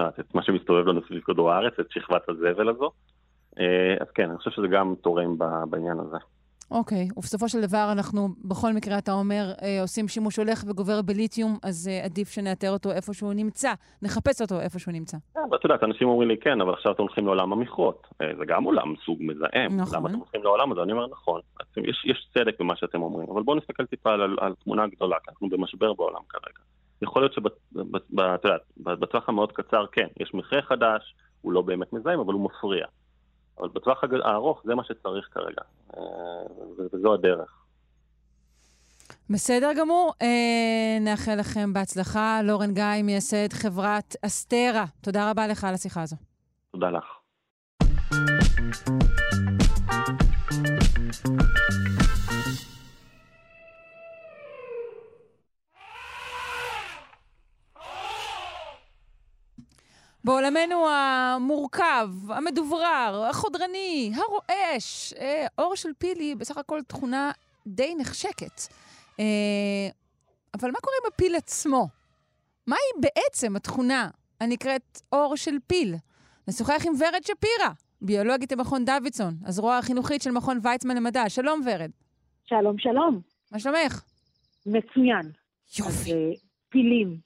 את 0.00 0.34
מה 0.34 0.42
שמסתובב 0.42 0.86
לנו 0.86 1.00
סביב 1.08 1.22
כדור 1.22 1.52
הארץ, 1.52 1.72
את 1.80 1.86
שכבת 1.90 2.28
הזבל 2.28 2.68
הזו. 2.68 2.90
אה, 3.60 3.94
אז 4.00 4.10
כן, 4.14 4.28
אני 4.30 4.38
חושב 4.38 4.50
שזה 4.50 4.66
גם 4.68 4.94
תורם 5.00 5.38
בעניין 5.70 5.98
הזה. 5.98 6.16
אוקיי, 6.70 7.08
okay. 7.10 7.18
ובסופו 7.18 7.48
של 7.48 7.60
דבר 7.60 7.88
אנחנו, 7.92 8.28
בכל 8.44 8.72
מקרה, 8.72 8.98
אתה 8.98 9.12
אומר, 9.12 9.52
אה, 9.62 9.82
עושים 9.82 10.08
שימוש 10.08 10.36
הולך 10.36 10.64
וגובר 10.68 11.02
בליתיום, 11.02 11.58
אז 11.62 11.88
אה, 11.88 12.04
עדיף 12.04 12.28
שנאתר 12.30 12.70
אותו 12.70 12.92
איפה 12.92 13.14
שהוא 13.14 13.32
נמצא, 13.32 13.72
נחפש 14.02 14.42
אותו 14.42 14.60
איפה 14.60 14.78
שהוא 14.78 14.92
נמצא. 14.92 15.16
אבל 15.48 15.56
את 15.56 15.64
יודעת, 15.64 15.82
אנשים 15.82 16.08
אומרים 16.08 16.28
לי, 16.28 16.36
כן, 16.36 16.60
אבל 16.60 16.72
עכשיו 16.72 16.92
אתם 16.92 17.02
הולכים 17.02 17.26
לעולם 17.26 17.52
המכרות. 17.52 18.06
זה 18.38 18.44
גם 18.46 18.64
עולם 18.64 18.94
סוג 19.04 19.18
מזהם. 19.20 19.76
נכון. 19.76 19.98
למה 19.98 20.08
אתם 20.08 20.18
הולכים 20.18 20.42
לעולם 20.42 20.72
הזה? 20.72 20.82
אני 20.82 20.92
אומר, 20.92 21.06
נכון. 21.06 21.40
יש, 21.76 22.04
יש 22.04 22.28
צדק 22.34 22.60
במה 22.60 22.76
שאתם 22.76 23.02
אומרים, 23.02 23.28
אבל 23.30 23.42
בואו 23.42 23.56
נסתכל 23.56 23.86
טיפה 23.86 24.12
על, 24.12 24.22
על, 24.22 24.36
על 24.40 24.54
תמונה 24.64 24.86
גדולה, 24.86 25.16
כי 25.24 25.30
אנחנו 25.30 25.48
במשבר 25.48 25.92
בעולם 25.92 26.20
כרגע. 26.28 26.60
יכול 27.02 27.22
להיות 27.22 27.32
שבטווח 27.32 29.28
המאוד 29.28 29.52
קצר, 29.52 29.86
כן, 29.92 30.06
יש 30.20 30.34
מכרה 30.34 30.62
חדש, 30.62 31.14
הוא 31.42 31.52
לא 31.52 31.62
באמת 31.62 31.92
מזהם, 31.92 32.20
אבל 32.20 32.32
הוא 32.32 32.44
מפריע. 32.44 32.86
אבל 33.58 33.68
בטווח 33.68 34.04
הארוך 34.24 34.62
זה 34.64 34.74
מה 34.74 34.84
שצריך 34.84 35.28
כרגע, 35.32 35.62
אה, 35.96 36.02
וזו 36.92 37.14
הדרך. 37.14 37.66
בסדר 39.30 39.70
גמור, 39.80 40.12
אה, 40.22 40.98
נאחל 41.00 41.34
לכם 41.34 41.72
בהצלחה. 41.72 42.40
לורן 42.44 42.74
גיא, 42.74 43.02
מייסד 43.02 43.52
חברת 43.52 44.16
אסתרה, 44.26 44.84
תודה 45.00 45.30
רבה 45.30 45.46
לך 45.46 45.64
על 45.64 45.74
השיחה 45.74 46.02
הזו. 46.02 46.16
תודה 46.72 46.90
לך. 46.90 47.04
בעולמנו 60.26 60.88
המורכב, 60.88 62.08
המדוברר, 62.28 63.26
החודרני, 63.30 64.12
הרועש, 64.14 65.12
אה, 65.12 65.46
אור 65.58 65.76
של 65.76 65.88
פיל 65.98 66.34
בסך 66.38 66.56
הכל 66.56 66.82
תכונה 66.82 67.30
די 67.66 67.94
נחשקת. 67.98 68.60
אה, 69.20 69.24
אבל 70.54 70.70
מה 70.70 70.78
קורה 70.80 70.96
עם 71.02 71.12
הפיל 71.14 71.34
עצמו? 71.34 71.88
מהי 72.66 72.78
בעצם 73.00 73.56
התכונה 73.56 74.08
הנקראת 74.40 75.00
אור 75.12 75.36
של 75.36 75.56
פיל? 75.66 75.94
נשוחח 76.48 76.82
עם 76.86 76.92
ורד 76.92 77.22
שפירא, 77.22 77.70
ביולוגית 78.00 78.52
במכון 78.52 78.84
דוידסון, 78.84 79.34
הזרוע 79.44 79.78
החינוכית 79.78 80.22
של 80.22 80.30
מכון 80.30 80.58
ויצמן 80.62 80.96
למדע. 80.96 81.28
שלום, 81.28 81.60
ורד. 81.66 81.90
שלום, 82.44 82.78
שלום. 82.78 83.20
מה 83.52 83.58
שלומך? 83.58 84.02
מצוין. 84.66 85.30
יופי. 85.78 85.88
אז, 85.88 86.08
אה, 86.08 86.14
פילים. 86.68 87.25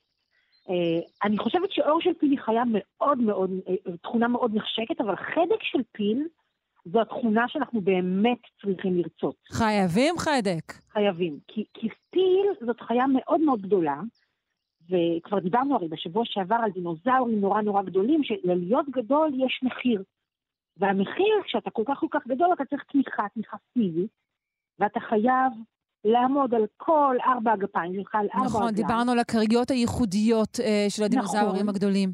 אה, 0.70 1.00
אני 1.22 1.38
חושבת 1.38 1.72
שאור 1.72 2.00
של 2.00 2.10
פיל 2.20 2.30
היא 2.30 2.38
חיה 2.38 2.62
מאוד 2.66 3.18
מאוד, 3.18 3.50
אה, 3.68 3.96
תכונה 4.02 4.28
מאוד 4.28 4.54
נחשקת, 4.54 5.00
אבל 5.00 5.16
חדק 5.16 5.62
של 5.62 5.82
פיל 5.92 6.26
זו 6.84 7.00
התכונה 7.00 7.48
שאנחנו 7.48 7.80
באמת 7.80 8.38
צריכים 8.60 8.96
לרצות. 8.96 9.36
חייבים 9.48 10.18
חדק. 10.18 10.72
חייבים. 10.92 11.38
כי, 11.48 11.64
כי 11.74 11.88
פיל 12.10 12.66
זאת 12.66 12.80
חיה 12.80 13.06
מאוד 13.06 13.40
מאוד 13.40 13.62
גדולה, 13.62 14.00
וכבר 14.90 15.38
דיברנו 15.38 15.74
הרי 15.74 15.88
בשבוע 15.88 16.22
שעבר 16.26 16.56
על 16.64 16.70
דינוזאורים 16.70 17.40
נורא 17.40 17.60
נורא 17.60 17.82
גדולים, 17.82 18.24
שללהיות 18.24 18.86
גדול 18.90 19.30
יש 19.34 19.60
מחיר. 19.62 20.02
והמחיר, 20.76 21.42
כשאתה 21.44 21.70
כל 21.70 21.82
כך 21.86 21.98
כל 21.98 22.06
כך 22.10 22.26
גדול, 22.26 22.48
אתה 22.52 22.64
צריך 22.64 22.84
תמיכה, 22.92 23.22
תמיכה 23.34 23.56
פיזית, 23.72 24.10
ואתה 24.78 25.00
חייב 25.00 25.52
לעמוד 26.04 26.54
על 26.54 26.66
כל 26.76 27.16
ארבע 27.26 27.52
הגפיים 27.52 27.94
שלך, 27.94 28.14
על 28.14 28.28
ארבע 28.34 28.46
נכון, 28.46 28.62
רגליים. 28.62 28.86
דיברנו 28.86 29.12
על 29.12 29.18
הכריות 29.18 29.70
הייחודיות 29.70 30.60
אה, 30.60 30.86
של 30.88 31.02
הדינוזאורים 31.02 31.54
נכון. 31.54 31.68
הגדולים. 31.68 32.12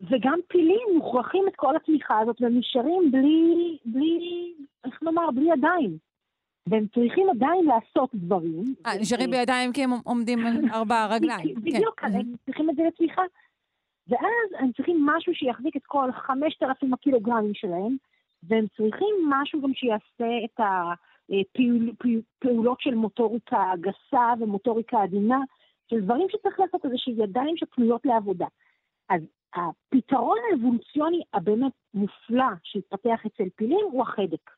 וגם 0.00 0.38
פילים 0.48 0.88
מוכרחים 0.94 1.44
את 1.48 1.56
כל 1.56 1.76
התמיכה 1.76 2.18
הזאת 2.18 2.36
והם 2.40 2.58
נשארים 2.58 3.10
בלי, 3.10 3.78
בלי, 3.84 4.52
איך 4.84 5.02
נאמר, 5.02 5.30
בלי 5.30 5.52
ידיים. 5.52 5.98
והם 6.66 6.86
צריכים 6.94 7.30
עדיין 7.30 7.64
לעשות 7.64 8.10
דברים. 8.14 8.64
אה, 8.86 8.98
נשארים 9.00 9.30
בידיים 9.30 9.72
כי 9.72 9.84
הם 9.84 9.90
עומדים 10.04 10.46
על 10.46 10.56
ארבע 10.74 11.06
רגליים. 11.06 11.54
כן. 11.54 11.60
בדיוק, 11.60 12.04
הם 12.04 12.34
צריכים 12.46 12.70
את 12.70 12.76
זה 12.76 12.82
לתמיכה. 12.82 13.22
ואז 14.08 14.48
הם 14.58 14.72
צריכים 14.72 15.06
משהו 15.06 15.34
שיחזיק 15.34 15.76
את 15.76 15.86
כל 15.86 16.12
5,000 16.12 16.94
הקילוגרמים 16.94 17.54
שלהם, 17.54 17.96
והם 18.42 18.66
צריכים 18.76 19.14
משהו 19.28 19.60
גם 19.62 19.74
שיעשה 19.74 20.44
את 20.44 20.60
הפעולות 21.30 22.80
של 22.80 22.94
מוטוריקה 22.94 23.72
גסה 23.80 24.32
ומוטוריקה 24.40 25.02
עדינה, 25.02 25.38
של 25.90 26.00
דברים 26.00 26.26
שצריך 26.28 26.60
לעשות 26.60 26.84
איזה 26.84 27.22
ידיים 27.22 27.56
שפנויות 27.56 28.06
לעבודה. 28.06 28.46
אז 29.08 29.22
הפתרון 29.54 30.38
האבולוציוני 30.50 31.22
הבאמת 31.34 31.72
מופלא 31.94 32.44
שהתפתח 32.62 33.26
אצל 33.26 33.48
פילים 33.56 33.86
הוא 33.92 34.02
החדק. 34.02 34.50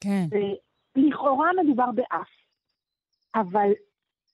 כן. 0.00 0.24
לכאורה 0.96 1.50
מדובר 1.62 1.90
באף, 1.94 2.28
אבל 3.34 3.70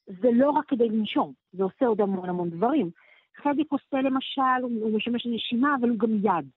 זה 0.06 0.28
לא 0.32 0.50
רק 0.50 0.68
כדי 0.68 0.88
לנשום, 0.88 1.32
זה 1.52 1.64
עושה 1.64 1.86
עוד 1.86 2.00
המון 2.00 2.28
המון 2.28 2.50
דברים. 2.50 2.90
חדק 3.36 3.64
עושה 3.68 3.96
למשל, 4.02 4.62
הוא 4.62 4.96
משמש 4.96 5.26
לנשימה, 5.26 5.76
אבל 5.80 5.88
הוא 5.88 5.98
גם 5.98 6.14
יד. 6.14 6.50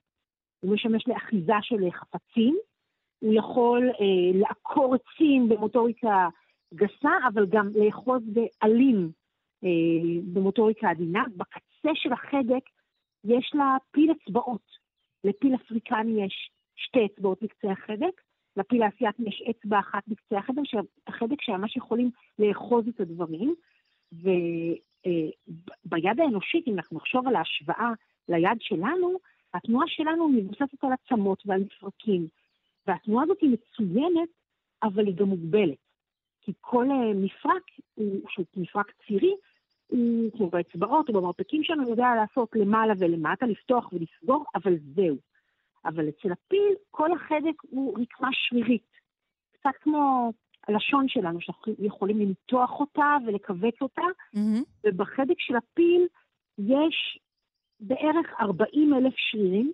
הוא 0.59 0.73
משמש 0.73 1.07
לאחיזה 1.07 1.53
של 1.61 1.91
חפצים, 1.91 2.57
הוא 3.19 3.33
יכול 3.33 3.89
אה, 3.89 4.39
לעקור 4.39 4.95
עצים 4.95 5.49
במוטוריקה 5.49 6.27
גסה, 6.73 7.11
אבל 7.33 7.45
גם 7.45 7.69
לאחוז 7.75 8.21
בעלים 8.25 9.11
אה, 9.63 9.69
במוטוריקה 10.33 10.89
עדינה. 10.89 11.23
בקצה 11.37 11.89
של 11.93 12.13
החדק 12.13 12.69
יש 13.23 13.51
לה 13.53 13.77
פיל 13.91 14.11
אצבעות. 14.11 14.87
לפיל 15.23 15.55
אפריקני 15.55 16.25
יש 16.25 16.51
שתי 16.75 17.05
אצבעות 17.05 17.43
בקצה 17.43 17.71
החדק, 17.71 18.21
לפיל 18.57 18.83
האסייתי 18.83 19.23
יש 19.27 19.43
אצבע 19.49 19.79
אחת 19.79 20.03
בקצה 20.07 20.37
החדק, 20.37 20.61
החדק 21.07 21.41
שממש 21.41 21.77
יכולים 21.77 22.11
לאחוז 22.39 22.87
את 22.87 22.99
הדברים. 22.99 23.55
וביד 25.85 26.19
האנושית, 26.19 26.67
אם 26.67 26.73
אנחנו 26.73 26.97
נחשוב 26.97 27.27
על 27.27 27.35
ההשוואה 27.35 27.91
ליד 28.29 28.57
שלנו, 28.59 29.17
התנועה 29.53 29.87
שלנו 29.87 30.29
מבוססת 30.29 30.83
על 30.83 30.89
עצמות 30.93 31.43
ועל 31.45 31.61
מפרקים. 31.61 32.27
והתנועה 32.87 33.23
הזאת 33.23 33.37
היא 33.41 33.49
מצוינת, 33.49 34.29
אבל 34.83 35.05
היא 35.05 35.15
גם 35.15 35.25
מוגבלת. 35.25 35.77
כי 36.41 36.53
כל 36.61 36.91
אה, 36.91 37.13
מפרק, 37.15 37.63
הוא, 37.95 38.21
שהוא 38.29 38.45
מפרק 38.55 38.91
צירי, 39.07 39.35
הוא 39.87 40.31
כמו 40.37 40.49
באצבעות 40.49 41.09
או 41.09 41.13
במרפקים 41.13 41.63
שלנו, 41.63 41.89
יודע 41.89 42.07
לעשות 42.15 42.49
למעלה 42.55 42.93
ולמטה, 42.99 43.45
לפתוח 43.45 43.93
ולסגור, 43.93 44.45
אבל 44.55 44.73
זהו. 44.95 45.17
אבל 45.85 46.09
אצל 46.09 46.31
הפיל, 46.31 46.73
כל 46.91 47.09
החדק 47.11 47.61
הוא 47.69 47.99
רקמה 47.99 48.29
שרירית. 48.31 48.91
קצת 49.51 49.75
כמו 49.81 50.33
הלשון 50.67 51.07
שלנו, 51.07 51.41
שאנחנו 51.41 51.73
יכולים 51.79 52.19
למתוח 52.19 52.79
אותה 52.79 53.17
ולכווץ 53.25 53.81
אותה, 53.81 54.01
מהמם. 54.33 54.63
ובחדק 54.85 55.39
של 55.39 55.55
הפיל 55.55 56.07
יש 56.57 57.19
בערך 57.79 58.27
40 58.39 58.93
אלף 58.93 59.13
שרירים, 59.17 59.71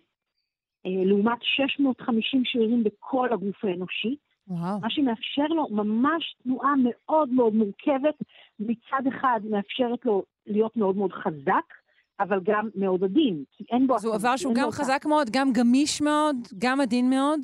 לעומת 0.85 1.37
650 1.41 2.41
שרירים 2.45 2.83
בכל 2.83 3.33
הגוף 3.33 3.65
האנושי, 3.65 4.15
וואו. 4.47 4.79
מה 4.81 4.89
שמאפשר 4.89 5.47
לו 5.47 5.67
ממש 5.71 6.35
תנועה 6.43 6.73
מאוד 6.83 7.29
מאוד 7.29 7.53
מורכבת, 7.53 8.15
מצד 8.59 9.07
אחד 9.07 9.39
מאפשרת 9.49 10.05
לו 10.05 10.23
להיות 10.47 10.77
מאוד 10.77 10.97
מאוד 10.97 11.11
חזק, 11.13 11.73
אבל 12.19 12.39
גם 12.43 12.69
מאוד 12.75 13.03
עדין, 13.03 13.43
כי 13.51 13.63
אין 13.71 13.87
בו... 13.87 13.95
אז 13.95 14.05
הוא 14.05 14.15
עבר 14.15 14.37
שהוא 14.37 14.55
גם. 14.55 14.71
חזק 14.71 15.05
מאוד, 15.05 15.27
גם 15.31 15.47
גמיש 15.53 16.01
מאוד, 16.01 16.35
גם 16.57 16.81
עדין 16.81 17.09
מאוד. 17.09 17.39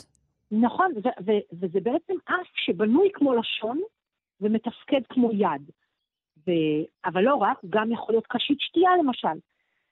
נכון, 0.52 0.92
ו- 0.96 1.24
ו- 1.26 1.56
וזה 1.60 1.80
בעצם 1.80 2.14
אף 2.26 2.48
שבנוי 2.56 3.10
כמו 3.14 3.36
לשון 3.36 3.80
ומתפקד 4.42 5.02
כמו 5.10 5.30
יד. 5.34 5.72
ו- 6.48 6.84
אבל 7.06 7.22
לא 7.22 7.36
רק, 7.36 7.58
הוא 7.62 7.72
גם 7.72 7.92
יכול 7.92 8.14
להיות 8.16 8.28
קשית 8.28 8.58
שתייה 8.60 8.92
למשל. 9.04 9.40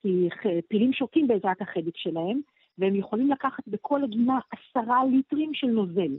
כי 0.02 0.28
ח- 0.32 0.68
פילים 0.68 0.94
שותים 0.94 1.28
בעזרת 1.28 1.62
החדק 1.62 1.98
שלהם, 1.98 2.42
והם 2.78 2.96
יכולים 2.96 3.32
לקחת 3.32 3.68
בכל 3.68 4.04
עגינה 4.04 4.40
עשרה 4.52 5.06
ליטרים 5.06 5.54
של 5.54 5.68
נוזל. 5.68 6.18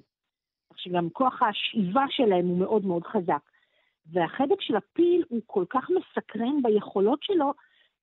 עכשיו 0.71 0.93
גם 0.93 1.11
כוח 1.11 1.43
השאיבה 1.43 2.05
שלהם 2.09 2.47
הוא 2.47 2.59
מאוד 2.59 2.85
מאוד 2.85 3.05
חזק. 3.05 3.43
והחדק 4.13 4.61
של 4.61 4.77
הפיל 4.77 5.25
הוא 5.29 5.41
כל 5.47 5.65
כך 5.71 5.91
מסקרן 5.91 6.63
ביכולות 6.63 7.23
שלו, 7.23 7.53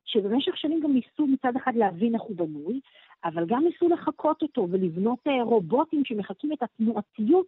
שבמשך 0.05 0.57
שנים 0.57 0.79
גם 0.79 0.93
ניסו 0.93 1.27
מצד 1.27 1.55
אחד 1.55 1.75
להבין 1.75 2.15
איך 2.15 2.21
הוא 2.21 2.37
בנוי, 2.37 2.79
אבל 3.23 3.45
גם 3.45 3.63
ניסו 3.63 3.89
לחקות 3.89 4.41
אותו 4.41 4.67
ולבנות 4.71 5.19
אה, 5.27 5.43
רובוטים 5.43 6.05
שמחקים 6.05 6.53
את 6.53 6.63
התנועתיות 6.63 7.47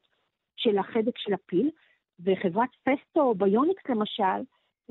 של 0.56 0.78
החדק 0.78 1.18
של 1.18 1.34
הפיל. 1.34 1.70
וחברת 2.20 2.70
פסטו 2.84 3.34
ביוניקס 3.34 3.90
למשל, 3.90 4.42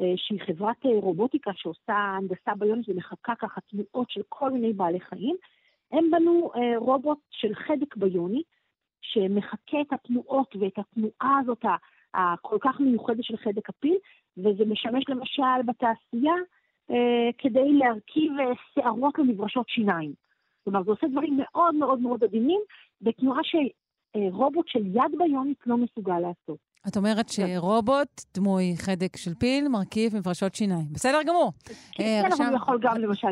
אה, 0.00 0.12
שהיא 0.16 0.40
חברת 0.46 0.86
אה, 0.86 0.90
רובוטיקה 0.90 1.50
שעושה 1.54 1.94
הנדסה 1.94 2.54
ביונית 2.58 2.88
ומחקה 2.88 3.34
ככה 3.38 3.60
תנועות 3.60 4.10
של 4.10 4.20
כל 4.28 4.50
מיני 4.50 4.72
בעלי 4.72 5.00
חיים, 5.00 5.36
הם 5.92 6.10
בנו 6.10 6.50
אה, 6.54 6.78
רובוט 6.78 7.18
של 7.30 7.54
חדק 7.54 7.96
ביונית, 7.96 8.56
שמחקה 9.00 9.80
את 9.80 9.92
התנועות 9.92 10.56
ואת 10.56 10.78
התנועה 10.78 11.38
הזאת 11.40 11.64
הכל 12.14 12.56
כך 12.60 12.80
מיוחדת 12.80 13.24
של 13.24 13.36
חדק 13.36 13.68
הפיל, 13.68 13.96
וזה 14.36 14.64
משמש 14.64 15.04
למשל 15.08 15.62
בתעשייה 15.66 16.34
אה, 16.90 17.30
כדי 17.38 17.72
להרכיב 17.72 18.32
אה, 18.40 18.52
שערות 18.74 19.18
למברשות 19.18 19.68
שיניים. 19.68 20.12
כלומר, 20.64 20.82
זה 20.82 20.90
עושה 20.90 21.06
דברים 21.06 21.36
מאוד 21.36 21.74
מאוד 21.74 22.00
מאוד 22.00 22.24
עדינים, 22.24 22.60
בתנועה 23.02 23.40
שרובוט 23.44 24.68
של 24.68 24.86
יד 24.86 25.18
ביונית 25.18 25.58
לא 25.66 25.76
מסוגל 25.76 26.18
לעשות. 26.18 26.58
את 26.88 26.96
אומרת 26.96 27.28
שרובוט, 27.28 28.22
דמוי 28.34 28.74
חדק 28.76 29.16
של 29.16 29.34
פיל, 29.34 29.68
מרכיב 29.68 30.16
מברשות 30.16 30.54
שיניים. 30.54 30.86
בסדר 30.92 31.18
גמור. 31.26 31.52
אה, 32.00 32.22
כן, 32.22 32.32
אבל 32.32 32.46
הוא 32.46 32.56
יכול 32.56 32.78
גם 32.82 32.96
למשל 32.96 33.28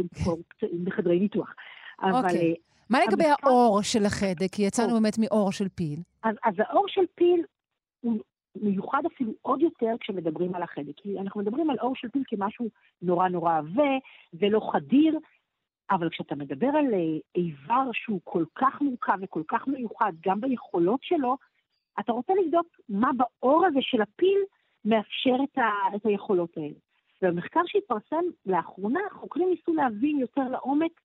קצת 0.48 0.66
בחדרי 0.84 1.20
ניתוח. 1.20 1.54
אבל 2.02 2.12
אוקיי. 2.24 2.50
אה, 2.50 2.54
מה 2.90 2.98
לגבי 3.08 3.24
המחקר- 3.24 3.48
האור 3.48 3.82
של 3.82 4.04
החדק? 4.06 4.48
כי 4.52 4.62
יצאנו 4.62 4.94
באמת 4.94 5.18
מאור 5.18 5.52
של 5.52 5.68
פיל. 5.68 6.00
אז, 6.22 6.36
אז 6.44 6.54
האור 6.58 6.84
של 6.88 7.04
פיל 7.14 7.44
הוא 8.00 8.18
מיוחד 8.62 9.02
אפילו 9.14 9.32
עוד 9.42 9.62
יותר 9.62 9.94
כשמדברים 10.00 10.54
על 10.54 10.62
החדק. 10.62 10.92
כי 10.96 11.18
אנחנו 11.18 11.40
מדברים 11.40 11.70
על 11.70 11.76
אור 11.80 11.96
של 11.96 12.08
פיל 12.08 12.22
כמשהו 12.26 12.68
נורא 13.02 13.28
נורא 13.28 13.58
עבה 13.58 13.92
ולא 14.34 14.70
חדיר, 14.72 15.18
אבל 15.90 16.08
כשאתה 16.10 16.34
מדבר 16.34 16.66
על 16.66 16.94
אה, 16.94 17.18
איבר 17.34 17.90
שהוא 17.92 18.20
כל 18.24 18.44
כך 18.54 18.80
מורכב 18.80 19.18
וכל 19.22 19.42
כך 19.48 19.68
מיוחד, 19.68 20.12
גם 20.26 20.40
ביכולות 20.40 21.00
שלו, 21.02 21.36
אתה 22.00 22.12
רוצה 22.12 22.32
לבדוק 22.44 22.66
מה 22.88 23.10
באור 23.16 23.66
הזה 23.66 23.78
של 23.82 24.02
הפיל 24.02 24.38
מאפשר 24.84 25.36
את, 25.44 25.58
ה, 25.58 25.96
את 25.96 26.06
היכולות 26.06 26.56
האלה. 26.56 26.74
ובמחקר 27.22 27.60
שהתפרסם 27.66 28.24
לאחרונה, 28.46 29.00
חוקרים 29.12 29.48
ניסו 29.50 29.74
להבין 29.74 30.18
יותר 30.18 30.42
לעומק 30.50 31.00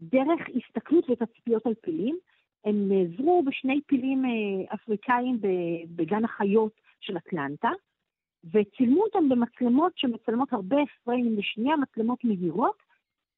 דרך 0.00 0.40
הסתכלות 0.56 1.10
ותצפיות 1.10 1.66
על 1.66 1.74
פילים. 1.74 2.18
הם 2.64 2.88
נעזרו 2.88 3.42
בשני 3.46 3.80
פילים 3.86 4.24
אה, 4.24 4.74
אפריקאים 4.74 5.38
בגן 5.96 6.24
החיות 6.24 6.72
של 7.00 7.16
אטלנטה, 7.16 7.70
וצילמו 8.44 9.02
אותם 9.02 9.28
במצלמות 9.28 9.92
שמצלמות 9.96 10.52
הרבה 10.52 10.76
פריימים 11.04 11.36
בשנייה, 11.36 11.76
מצלמות 11.76 12.24
מהירות, 12.24 12.76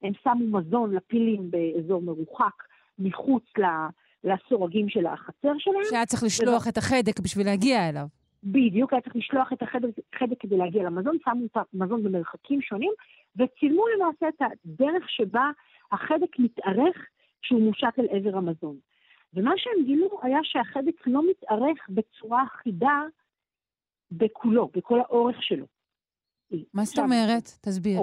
הם 0.03 0.13
שמו 0.23 0.59
מזון 0.59 0.95
לפילים 0.95 1.51
באזור 1.51 2.03
מרוחק 2.03 2.63
מחוץ 2.99 3.45
לסורגים 4.25 4.89
של 4.89 5.07
החצר 5.07 5.53
שלהם. 5.59 5.83
שהיה 5.91 6.07
צריך 6.07 6.23
לשלוח 6.23 6.63
ולא... 6.63 6.71
את 6.71 6.79
החדק 6.79 7.21
בשביל 7.21 7.47
להגיע 7.47 7.89
אליו. 7.89 8.07
בדיוק, 8.45 8.93
היה 8.93 9.03
צריך 9.03 9.17
לשלוח 9.17 9.53
את 9.53 9.63
החדק, 9.63 9.89
החדק 10.15 10.41
כדי 10.41 10.57
להגיע 10.57 10.83
למזון, 10.83 11.17
שמו 11.25 11.47
את 11.47 11.57
המזון 11.75 12.03
במרחקים 12.03 12.63
שונים, 12.63 12.93
וצילמו 13.39 13.85
למעשה 13.89 14.29
את 14.29 14.43
הדרך 14.43 15.11
שבה 15.11 15.51
החדק 15.93 16.39
מתארך 16.39 17.07
כשהוא 17.43 17.63
מושט 17.63 17.99
אל 17.99 18.07
עבר 18.11 18.37
המזון. 18.37 18.77
ומה 19.35 19.53
שהם 19.57 19.85
גילו 19.85 20.21
היה 20.23 20.39
שהחדק 20.43 21.07
לא 21.07 21.23
מתארך 21.31 21.79
בצורה 21.89 22.45
אחידה 22.45 23.03
בכולו, 24.11 24.71
בכל 24.75 25.01
האורך 25.01 25.43
שלו. 25.43 25.67
מה 26.75 26.85
זאת 26.85 26.99
אומרת? 26.99 27.45
תסביר. 27.61 28.01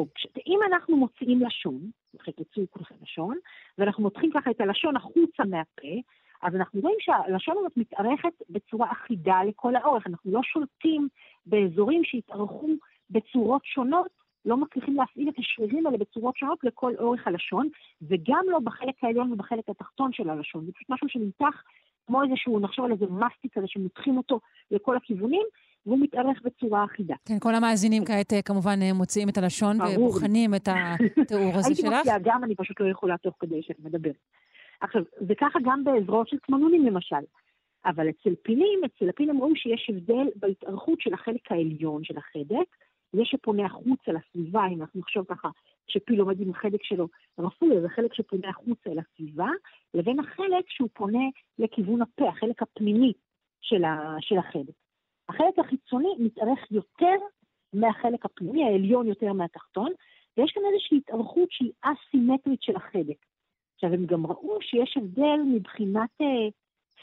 אם 0.48 0.60
אנחנו 0.72 0.98
מוציאים 0.98 1.42
לשון, 1.42 1.92
תוציאו 2.36 2.66
כולכם 2.70 2.96
לשון, 3.02 3.38
ואנחנו 3.78 4.04
מותחים 4.04 4.32
ככה 4.34 4.52
את 4.52 4.62
הלשון 4.62 4.96
החוצה 4.96 5.44
מהפה, 5.50 6.02
אז 6.42 6.56
אנחנו 6.56 6.82
רואים 6.82 6.98
שהלשון 7.00 7.56
הזאת 7.60 7.78
מתארכת 7.78 8.34
בצורה 8.50 8.92
אחידה 8.92 9.44
לכל 9.48 9.76
האורך. 9.76 10.08
אנחנו 10.08 10.32
לא 10.32 10.42
שולטים 10.44 11.08
באזורים 11.46 12.02
שהתארכו 12.04 12.68
בצורות 13.10 13.66
שונות, 13.66 14.25
לא 14.46 14.58
מצליחים 14.58 14.96
להפעיל 14.96 15.30
את 15.30 15.34
השרירים 15.40 15.86
האלה 15.86 15.98
בצורות 15.98 16.38
שונות 16.38 16.64
לכל 16.64 16.94
אורך 17.00 17.28
הלשון, 17.28 17.70
וגם 18.02 18.44
לא 18.48 18.60
בחלק 18.60 19.04
העליון 19.04 19.32
ובחלק 19.32 19.70
התחתון 19.70 20.14
של 20.14 20.30
הלשון. 20.30 20.66
זה 20.66 20.72
פשוט 20.72 20.90
משהו 20.90 21.10
שנמתח 21.10 21.64
כמו 22.08 22.24
איזשהו, 22.24 22.60
נחשוב 22.60 22.86
על 22.86 22.92
איזה 22.92 23.06
מסטיק 23.06 23.54
כזה 23.54 23.68
שמותחים 23.68 24.18
אותו 24.18 24.40
לכל 24.72 24.98
הכיוונים, 24.98 25.46
והוא 25.86 26.00
מתארך 26.02 26.42
בצורה 26.44 26.86
אחידה. 26.86 27.16
כן, 27.26 27.40
כל 27.40 27.56
המאזינים 27.56 28.06
כעת 28.06 28.34
אה, 28.34 28.42
כמובן 28.42 28.80
אה, 28.82 28.94
מוציאים 28.94 29.30
את 29.30 29.38
הלשון 29.38 29.78
ובוחנים 29.82 30.56
את 30.56 30.68
התיאור 30.68 31.52
הזה 31.56 31.76
שלך. 31.76 31.92
הייתי 31.92 31.98
מוציאה 31.98 32.18
גם, 32.24 32.44
אני 32.44 32.56
פשוט 32.56 32.80
לא 32.80 32.88
יכולה 32.90 33.18
תוך 33.18 33.36
כדי 33.40 33.62
שאת 33.64 33.80
מדברת. 33.80 34.16
עכשיו, 34.82 35.02
זה 35.28 35.34
ככה 35.40 35.60
גם 35.66 35.84
בעזרות 35.84 36.28
של 36.28 36.38
צמנונים 36.48 36.86
למשל. 36.86 37.26
אבל 37.86 38.10
אצל 38.10 38.36
פילים, 38.42 38.82
אצל 38.86 39.10
הפיל 39.10 39.30
הם 39.30 39.38
רואים 39.38 39.56
שיש 39.56 39.90
הבדל 39.90 40.28
בהתארכות 40.36 41.02
של 41.02 41.14
החלק 41.14 41.52
העליון 41.52 42.04
של 42.04 42.18
החדק, 42.18 42.68
זה 43.16 43.26
שפונה 43.26 43.66
החוצה 43.66 44.12
לסביבה, 44.12 44.62
אם 44.68 44.82
אנחנו 44.82 45.00
נחשוב 45.00 45.26
ככה, 45.26 45.50
שפיל 45.88 46.20
עומד 46.20 46.42
עם 46.42 46.50
החלק 46.50 46.84
שלו 46.84 47.08
רפוי, 47.40 47.82
זה 47.82 47.90
חלק 47.90 48.14
שפונה 48.14 48.50
החוצה 48.50 48.90
אל 48.90 49.00
הסביבה, 49.00 49.48
לבין 49.94 50.20
החלק 50.20 50.70
שהוא 50.70 50.90
פונה 50.94 51.24
לכיוון 51.60 52.02
הפה, 52.02 52.30
החלק 52.30 52.62
הפנימי 52.62 53.14
של, 53.62 53.84
ה, 53.84 54.16
של 54.20 54.38
החלק. 54.38 54.76
החלק 55.30 55.60
החיצוני 55.60 56.10
מתארך 56.20 56.72
יותר 56.72 57.16
מהחלק 57.74 58.26
הפנימי, 58.26 58.64
העליון 58.64 59.08
יותר 59.08 59.34
מהתחתון, 59.34 59.92
ויש 60.38 60.52
כאן 60.52 60.64
איזושהי 60.74 60.98
התארכות 60.98 61.52
שהיא 61.52 61.72
אסימטרית 61.82 62.62
של 62.64 62.76
החלק. 62.76 63.18
עכשיו, 63.76 63.94
הם 63.94 64.06
גם 64.06 64.26
ראו 64.26 64.58
שיש 64.62 64.98
הבדל 64.98 65.40
מבחינת 65.46 66.10
אה, 66.22 66.50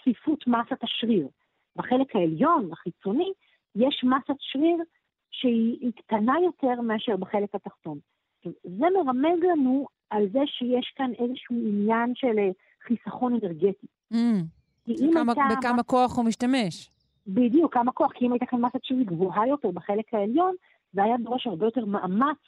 צפיפות 0.00 0.46
מסת 0.46 0.82
השריר. 0.82 1.28
בחלק 1.76 2.16
העליון, 2.16 2.72
החיצוני, 2.72 3.32
יש 3.76 4.04
מסת 4.04 4.36
שריר 4.38 4.76
שהיא 5.32 5.92
קטנה 5.96 6.34
יותר 6.44 6.80
מאשר 6.80 7.16
בחלק 7.16 7.54
התחתון. 7.54 7.98
זה 8.62 8.86
מרמז 8.94 9.38
לנו 9.52 9.86
על 10.10 10.28
זה 10.32 10.40
שיש 10.46 10.92
כאן 10.96 11.10
איזשהו 11.18 11.56
עניין 11.56 12.12
של 12.14 12.38
אה, 12.38 12.50
חיסכון 12.86 13.32
אנרגטי. 13.32 13.86
Mm. 14.12 14.16
בכמה, 14.86 15.32
הייתה... 15.36 15.56
בכמה 15.58 15.82
כוח 15.82 16.16
הוא 16.16 16.24
משתמש. 16.24 16.90
בדיוק, 17.26 17.74
כמה 17.74 17.92
כוח, 17.92 18.12
כי 18.12 18.26
אם 18.26 18.32
הייתה 18.32 18.46
כאן 18.46 18.60
מסת 18.60 18.84
שריר 18.84 19.02
גבוהה 19.02 19.48
יותר 19.48 19.70
בחלק 19.70 20.14
העליון, 20.14 20.54
זה 20.92 21.04
היה 21.04 21.16
דורש 21.16 21.46
הרבה 21.46 21.66
יותר 21.66 21.84
מאמץ 21.84 22.38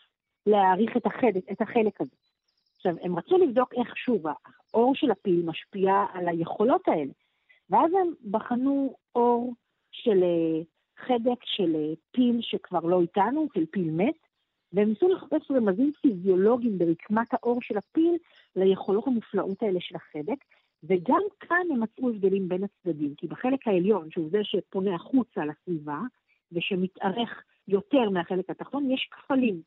להעריך 0.46 0.96
את 0.96 1.06
החלק, 1.06 1.50
את 1.52 1.60
החלק 1.60 2.00
הזה. 2.00 2.10
עכשיו, 2.76 2.94
הם 3.02 3.18
רצו 3.18 3.38
לבדוק 3.38 3.74
איך, 3.74 3.96
שוב, 3.96 4.22
האור 4.74 4.94
של 4.94 5.10
הפיל 5.10 5.42
משפיע 5.46 5.92
על 6.12 6.28
היכולות 6.28 6.88
האלה. 6.88 7.12
ואז 7.70 7.90
הם 8.00 8.30
בחנו 8.30 8.96
אור 9.14 9.54
של 9.90 10.22
אה, 10.22 10.62
חדק 10.96 11.44
של 11.44 11.76
אה, 11.76 11.92
פיל 12.10 12.38
שכבר 12.40 12.80
לא 12.80 13.00
איתנו, 13.00 13.48
של 13.54 13.66
פיל 13.66 13.90
מת, 13.90 14.14
והם 14.72 14.88
ניסו 14.88 15.08
לחפש 15.08 15.50
רמזים 15.50 15.92
פיזיולוגיים 16.02 16.78
ברקמת 16.78 17.34
האור 17.34 17.62
של 17.62 17.78
הפיל 17.78 18.16
ליכולות 18.56 19.06
המופלאות 19.06 19.62
האלה 19.62 19.80
של 19.80 19.96
החדק, 19.96 20.44
וגם 20.84 21.20
כאן 21.40 21.66
הם 21.70 21.82
מצאו 21.82 22.08
הבדלים 22.10 22.48
בין 22.48 22.64
הצדדים, 22.64 23.14
כי 23.14 23.26
בחלק 23.26 23.68
העליון, 23.68 24.10
שהוא 24.10 24.30
זה 24.30 24.38
שפונה 24.42 24.94
החוצה 24.94 25.44
לסביבה, 25.44 25.98
ושמתארך 26.52 27.44
יותר 27.68 28.10
מהחלק 28.10 28.50
התחתון, 28.50 28.90
יש 28.90 29.08
כפלים, 29.10 29.62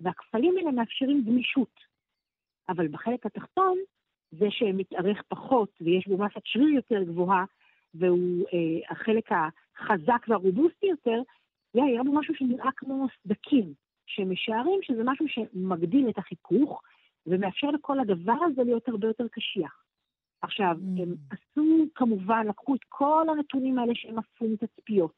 והכפלים 0.00 0.56
האלה 0.56 0.70
מאפשרים 0.70 1.24
גמישות. 1.26 1.80
אבל 2.68 2.88
בחלק 2.88 3.26
התחתון, 3.26 3.78
זה 4.30 4.46
שמתארך 4.50 5.22
פחות 5.28 5.68
ויש 5.80 6.08
בו 6.08 6.18
מסת 6.18 6.40
שריר 6.44 6.68
יותר 6.68 7.02
גבוהה, 7.02 7.44
והוא 7.94 8.46
אה, 8.52 8.92
החלק 8.92 9.28
החזק 9.32 10.26
והרובוסטי 10.28 10.86
יותר, 10.86 11.22
זה 11.72 11.84
היה 11.84 12.02
בו 12.02 12.12
משהו 12.12 12.34
שנראה 12.34 12.70
כמו 12.76 13.06
סדקים, 13.22 13.74
שמשערים 14.06 14.80
שזה 14.82 15.02
משהו 15.04 15.26
שמגדיל 15.28 16.08
את 16.08 16.18
החיכוך, 16.18 16.82
ומאפשר 17.26 17.70
לכל 17.70 18.00
הדבר 18.00 18.38
הזה 18.46 18.62
להיות 18.62 18.88
הרבה 18.88 19.06
יותר 19.06 19.28
קשיח. 19.28 19.84
עכשיו, 20.42 20.76
mm. 20.76 21.02
הם 21.02 21.14
עשו, 21.30 21.86
כמובן, 21.94 22.46
לקחו 22.48 22.74
את 22.74 22.80
כל 22.88 23.26
הנתונים 23.28 23.78
האלה 23.78 23.94
שהם 23.94 24.18
עשו 24.18 24.44
מתצפיות, 24.52 25.12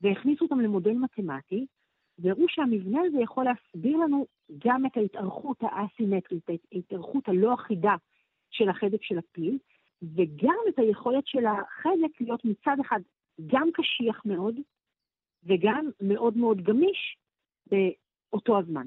והכניסו 0.00 0.44
אותם 0.44 0.60
למודל 0.60 0.92
מתמטי, 0.92 1.66
והראו 2.18 2.44
שהמבנה 2.48 3.00
הזה 3.06 3.18
יכול 3.20 3.44
להסביר 3.44 3.96
לנו 3.96 4.26
גם 4.58 4.86
את 4.86 4.96
ההתארכות 4.96 5.56
האסימטרית, 5.60 6.50
את 6.50 6.60
ההתארכות 6.72 7.28
הלא 7.28 7.54
אחידה 7.54 7.94
של 8.50 8.68
החדק 8.68 9.02
של 9.02 9.18
הפיל, 9.18 9.58
וגם 10.02 10.58
את 10.68 10.78
היכולת 10.78 11.26
של 11.26 11.46
החדק 11.46 12.20
להיות 12.20 12.44
מצד 12.44 12.76
אחד 12.80 13.00
גם 13.46 13.68
קשיח 13.74 14.22
מאוד, 14.24 14.54
וגם 15.44 15.90
מאוד 16.00 16.36
מאוד 16.36 16.62
גמיש 16.62 17.16
באותו 17.66 18.58
הזמן. 18.58 18.86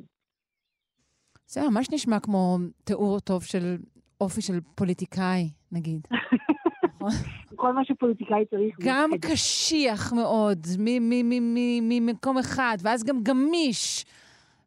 זה 1.48 1.62
ממש 1.70 1.88
נשמע 1.92 2.20
כמו 2.20 2.58
תיאור 2.84 3.20
טוב 3.20 3.44
של 3.44 3.76
אופי 4.22 4.42
של 4.42 4.54
פוליטיקאי, 4.76 5.50
נגיד. 5.72 6.08
כל 7.56 7.74
מה 7.74 7.86
שפוליטיקאי 7.86 8.46
צריך. 8.46 8.78
גם 8.80 9.10
קשיח 9.22 10.14
מאוד, 10.14 10.68
ממקום 11.82 12.38
אחד, 12.38 12.78
ואז 12.82 13.04
גם 13.04 13.24
גמיש, 13.24 14.06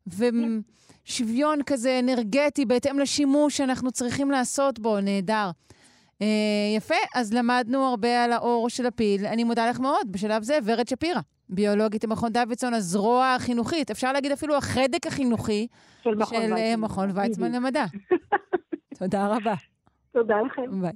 ושוויון 0.06 1.59
כזה 1.66 1.98
אנרגטי 1.98 2.64
בהתאם 2.64 2.98
לשימוש 2.98 3.56
שאנחנו 3.56 3.93
צריכים 3.93 4.31
לעשות 4.31 4.78
בו, 4.78 5.01
נהדר. 5.01 5.51
אה, 6.22 6.26
יפה, 6.76 6.94
אז 7.14 7.32
למדנו 7.34 7.84
הרבה 7.84 8.24
על 8.24 8.32
האור 8.32 8.68
של 8.68 8.86
הפיל. 8.86 9.26
אני 9.26 9.44
מודה 9.44 9.70
לך 9.70 9.80
מאוד, 9.80 10.12
בשלב 10.12 10.43
זה, 10.43 10.59
ורד 10.64 10.88
שפירא, 10.88 11.20
ביולוגית 11.48 12.05
במכון 12.05 12.32
דוידסון, 12.32 12.74
הזרוע 12.74 13.34
החינוכית, 13.34 13.90
אפשר 13.90 14.12
להגיד 14.12 14.32
אפילו 14.32 14.56
החדק 14.56 15.06
החינוכי 15.06 15.66
של 16.05 16.14
מכון, 16.14 16.43
של 16.43 16.52
ויצמן. 16.55 16.80
מכון 16.80 17.10
ויצמן 17.14 17.52
למדע. 17.52 17.84
תודה 18.98 19.26
רבה. 19.26 19.55
תודה 20.12 20.36
לכם. 20.40 20.80
ביי. 20.82 20.93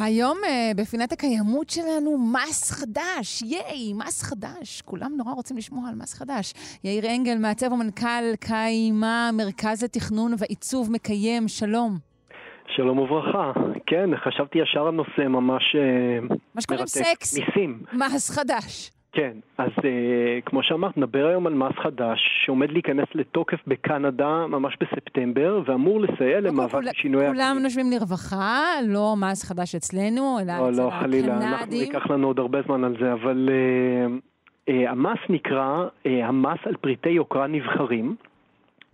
והיום 0.00 0.36
אה, 0.46 0.70
בפינת 0.76 1.12
הקיימות 1.12 1.70
שלנו, 1.70 2.18
מס 2.18 2.70
חדש, 2.70 3.42
ייי, 3.42 3.92
מס 3.94 4.22
חדש. 4.22 4.82
כולם 4.82 5.12
נורא 5.16 5.32
רוצים 5.32 5.56
לשמוע 5.56 5.88
על 5.88 5.94
מס 5.94 6.14
חדש. 6.14 6.52
יאיר 6.84 7.04
אנגל, 7.16 7.38
מעצב 7.38 7.72
ומנכ"ל 7.72 8.36
קיימה, 8.40 9.30
מרכז 9.32 9.84
לתכנון 9.84 10.32
ועיצוב 10.38 10.92
מקיים, 10.92 11.48
שלום. 11.48 11.98
שלום 12.76 12.98
וברכה. 12.98 13.52
כן, 13.86 14.10
חשבתי 14.24 14.58
ישר 14.58 14.86
על 14.86 14.94
נושא 14.94 15.20
ממש 15.28 15.62
מרתק. 16.22 16.42
מה 16.54 16.60
שקוראים 16.60 16.86
סקס. 16.86 17.38
מס 17.92 18.30
חדש. 18.30 18.95
כן, 19.16 19.32
אז 19.58 19.70
uh, 19.78 19.82
כמו 20.46 20.62
שאמרת, 20.62 20.96
נדבר 20.96 21.26
היום 21.26 21.46
על 21.46 21.54
מס 21.54 21.72
חדש 21.82 22.20
שעומד 22.44 22.70
להיכנס 22.70 23.08
לתוקף 23.14 23.58
בקנדה 23.66 24.46
ממש 24.46 24.76
בספטמבר, 24.80 25.60
ואמור 25.66 26.00
לסייע 26.00 26.40
למאבק 26.40 26.80
בשינוי... 26.90 27.26
כולם 27.26 27.56
נושמים 27.62 27.90
לרווחה, 27.90 28.62
לא 28.88 29.14
מס 29.16 29.44
חדש 29.44 29.74
אצלנו, 29.74 30.38
אלא 30.42 30.52
לא, 30.58 30.70
אצל 30.70 30.82
לא, 30.82 30.90
חלילה, 31.00 31.36
אנחנו 31.36 31.74
ייקח 31.74 32.10
לנו 32.10 32.26
עוד 32.26 32.38
הרבה 32.38 32.62
זמן 32.62 32.84
על 32.84 32.96
זה, 33.00 33.12
אבל 33.12 33.48
uh, 33.48 34.70
uh, 34.70 34.72
המס 34.88 35.18
נקרא 35.28 35.86
uh, 36.04 36.08
המס 36.22 36.58
על 36.64 36.76
פריטי 36.76 37.10
יוקרה 37.10 37.46
נבחרים, 37.46 38.16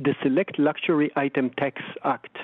The 0.02 0.12
Select 0.22 0.58
Luxury 0.58 1.18
Item 1.18 1.60
Tax 1.60 2.04
Act. 2.04 2.38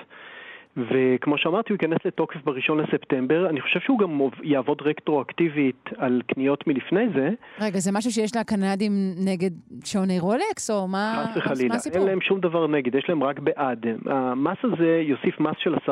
וכמו 0.77 1.37
שאמרתי, 1.37 1.73
הוא 1.73 1.77
ייכנס 1.81 2.05
לתוקף 2.05 2.37
בראשון 2.43 2.79
לספטמבר. 2.79 3.49
אני 3.49 3.61
חושב 3.61 3.79
שהוא 3.79 3.99
גם 3.99 4.21
יעבוד 4.43 4.81
רטרואקטיבית 4.81 5.89
על 5.97 6.21
קניות 6.27 6.67
מלפני 6.67 7.05
זה. 7.15 7.29
רגע, 7.59 7.79
זה 7.79 7.91
משהו 7.91 8.11
שיש 8.11 8.35
לקנדים 8.35 8.91
נגד 9.25 9.49
שעוני 9.85 10.19
רולקס, 10.19 10.69
או 10.69 10.87
מה, 10.87 11.25
חס 11.33 11.37
וחלילה, 11.37 11.75
אין 11.93 12.03
להם 12.03 12.21
שום 12.21 12.39
דבר 12.39 12.67
נגד, 12.67 12.95
יש 12.95 13.05
להם 13.09 13.23
רק 13.23 13.39
בעד. 13.39 13.85
המס 14.05 14.57
הזה 14.63 15.01
יוסיף 15.03 15.39
מס 15.39 15.55
של 15.59 15.75
10% 15.75 15.89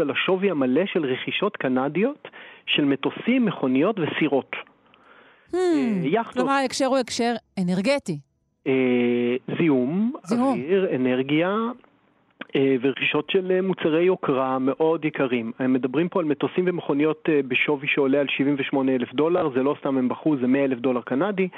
על 0.00 0.10
השווי 0.10 0.50
המלא 0.50 0.82
של 0.86 1.04
רכישות 1.04 1.56
קנדיות 1.56 2.28
של 2.66 2.84
מטוסים, 2.84 3.44
מכוניות 3.44 3.96
וסירות. 3.98 4.50
Hmm, 5.52 5.56
יחדות. 6.02 6.34
כלומר, 6.34 6.52
ההקשר 6.52 6.86
הוא 6.86 6.98
הקשר 6.98 7.34
אנרגטי. 7.58 8.18
אה, 8.66 9.36
זיהום, 9.58 10.12
אוויר, 10.30 10.88
אנרגיה, 10.96 11.48
אה, 11.48 11.70
ורכישות 12.56 13.30
של 13.30 13.52
אה, 13.52 13.62
מוצרי 13.62 14.02
יוקרה 14.02 14.58
מאוד 14.58 15.04
יקרים. 15.04 15.52
הם 15.58 15.72
מדברים 15.72 16.08
פה 16.08 16.20
על 16.20 16.24
מטוסים 16.26 16.64
ומכוניות 16.66 17.28
אה, 17.28 17.40
בשווי 17.48 17.88
שעולה 17.88 18.20
על 18.20 18.26
78 18.28 18.94
אלף 18.94 19.12
דולר, 19.14 19.48
זה 19.54 19.62
לא 19.62 19.76
סתם 19.80 19.98
הם 19.98 20.08
בחרו, 20.08 20.36
זה 20.36 20.46
100 20.46 20.64
אלף 20.64 20.78
דולר 20.78 21.00
קנדי, 21.00 21.48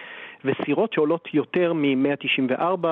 וסירות 0.45 0.93
שעולות 0.93 1.29
יותר 1.35 1.73
מ-194 1.73 2.87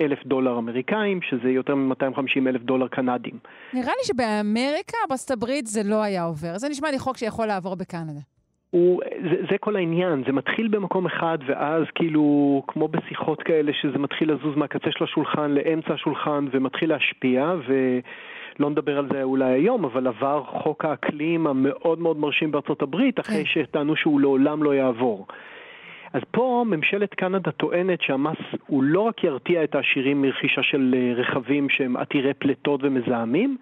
אלף 0.00 0.26
דולר 0.26 0.58
אמריקאים, 0.58 1.22
שזה 1.22 1.48
יותר 1.48 1.74
מ-250 1.74 2.48
אלף 2.48 2.62
דולר 2.62 2.88
קנדים. 2.88 3.38
נראה 3.72 3.92
לי 3.98 4.04
שבאמריקה, 4.04 4.96
בארצות 5.08 5.30
הברית, 5.30 5.66
זה 5.66 5.82
לא 5.84 6.02
היה 6.02 6.24
עובר. 6.24 6.58
זה 6.58 6.68
נשמע 6.68 6.90
לי 6.90 6.98
חוק 6.98 7.16
שיכול 7.16 7.46
לעבור 7.46 7.74
בקנדה. 7.74 8.33
הוא, 8.74 9.00
זה, 9.30 9.36
זה 9.50 9.58
כל 9.58 9.76
העניין, 9.76 10.22
זה 10.26 10.32
מתחיל 10.32 10.68
במקום 10.68 11.06
אחד 11.06 11.38
ואז 11.46 11.84
כאילו, 11.94 12.62
כמו 12.68 12.88
בשיחות 12.88 13.42
כאלה, 13.42 13.72
שזה 13.72 13.98
מתחיל 13.98 14.32
לזוז 14.32 14.56
מהקצה 14.56 14.90
של 14.90 15.04
השולחן 15.04 15.50
לאמצע 15.50 15.94
השולחן 15.94 16.46
ומתחיל 16.50 16.88
להשפיע, 16.88 17.54
ולא 17.66 18.70
נדבר 18.70 18.98
על 18.98 19.08
זה 19.12 19.22
אולי 19.22 19.52
היום, 19.52 19.84
אבל 19.84 20.06
עבר 20.06 20.42
חוק 20.46 20.84
האקלים 20.84 21.46
המאוד 21.46 21.98
מאוד 21.98 22.18
מרשים 22.18 22.50
בארצות 22.50 22.82
הברית, 22.82 23.20
אחרי 23.20 23.44
כן. 23.44 23.62
שטענו 23.62 23.96
שהוא 23.96 24.20
לעולם 24.20 24.62
לא 24.62 24.74
יעבור. 24.74 25.26
אז 26.12 26.22
פה 26.30 26.64
ממשלת 26.66 27.14
קנדה 27.14 27.50
טוענת 27.50 28.02
שהמס 28.02 28.38
הוא 28.66 28.82
לא 28.82 29.00
רק 29.00 29.24
ירתיע 29.24 29.64
את 29.64 29.74
העשירים 29.74 30.22
מרכישה 30.22 30.62
של 30.62 30.94
אה, 30.96 31.12
רכבים 31.16 31.68
שהם 31.68 31.96
עתירי 31.96 32.34
פליטות 32.34 32.80
ומזהמים, 32.82 33.56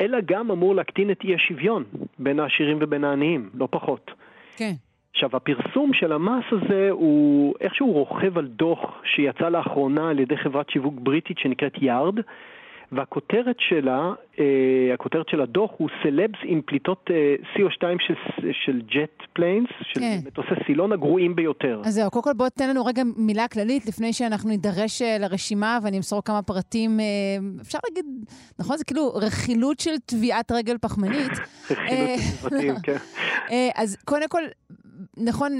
אלא 0.00 0.18
גם 0.26 0.50
אמור 0.50 0.74
להקטין 0.74 1.10
את 1.10 1.24
אי 1.24 1.34
השוויון 1.34 1.84
בין 2.18 2.40
העשירים 2.40 2.78
ובין 2.80 3.04
העניים, 3.04 3.50
לא 3.54 3.68
פחות. 3.70 4.10
כן. 4.60 4.72
עכשיו, 5.14 5.30
הפרסום 5.32 5.92
של 5.92 6.12
המס 6.12 6.44
הזה 6.52 6.88
הוא 6.90 7.54
איכשהו 7.60 7.92
רוכב 7.92 8.38
על 8.38 8.46
דוח 8.46 9.02
שיצא 9.04 9.48
לאחרונה 9.48 10.10
על 10.10 10.18
ידי 10.18 10.36
חברת 10.36 10.70
שיווק 10.70 10.94
בריטית 10.98 11.38
שנקראת 11.38 11.82
יארד, 11.82 12.14
והכותרת 12.92 13.56
שלה, 13.58 14.12
אה, 14.38 14.94
הכותרת 14.94 15.28
של 15.28 15.40
הדוח 15.40 15.70
הוא 15.76 15.88
סלבס 16.02 16.38
עם 16.42 16.60
פליטות 16.66 17.10
אה, 17.10 17.34
CO2 17.54 17.82
של, 18.06 18.14
של 18.64 18.82
jet 18.86 19.22
planes, 19.32 19.68
של 19.82 20.00
כן. 20.00 20.18
מטוסי 20.26 20.48
סילון 20.66 20.92
הגרועים 20.92 21.36
ביותר. 21.36 21.82
אז 21.84 21.94
זהו, 21.94 22.10
קודם 22.10 22.24
כל 22.24 22.32
בוא 22.32 22.48
תן 22.48 22.70
לנו 22.70 22.84
רגע 22.84 23.02
מילה 23.16 23.48
כללית 23.48 23.86
לפני 23.86 24.12
שאנחנו 24.12 24.48
נידרש 24.48 25.02
אה, 25.02 25.18
לרשימה 25.18 25.78
ואני 25.82 25.96
אמסור 25.96 26.24
כמה 26.24 26.42
פרטים, 26.42 27.00
אפשר 27.60 27.78
להגיד, 27.88 28.06
נכון? 28.58 28.76
זה 28.76 28.84
כאילו 28.84 29.08
רכילות 29.14 29.80
של 29.80 29.98
טביעת 30.06 30.52
רגל 30.52 30.78
פחמנית. 30.80 31.32
רכילות 31.70 32.18
של 32.18 32.48
פרטים, 32.48 32.74
כן. 32.82 32.96
אה, 33.50 33.68
אז 33.74 33.96
קודם 34.04 34.28
כל, 34.28 34.42
נכון, 35.16 35.52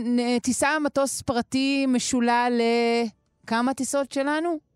טיסה 0.43 0.69
מטוס 0.85 1.23
פרטי 1.23 1.87
משולה 1.87 2.47
לכמה 2.51 3.75
טיסות 3.75 4.13
שלנו? 4.13 4.70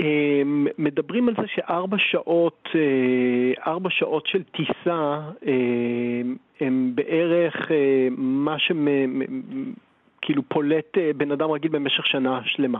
אמ, 0.00 0.66
מדברים 0.78 1.28
על 1.28 1.34
זה 1.40 1.46
שארבע 1.46 1.96
שעות, 1.98 2.68
אה, 2.74 3.70
ארבע 3.72 3.90
שעות 3.90 4.26
של 4.26 4.42
טיסה 4.42 5.20
אמ, 5.46 6.36
הם 6.60 6.92
בערך 6.94 7.70
אה, 7.70 8.08
מה 8.16 8.56
שכאילו 8.58 10.42
פולט 10.48 10.98
אה, 10.98 11.10
בן 11.16 11.32
אדם 11.32 11.50
רגיל 11.50 11.70
במשך 11.70 12.06
שנה 12.06 12.40
שלמה. 12.44 12.78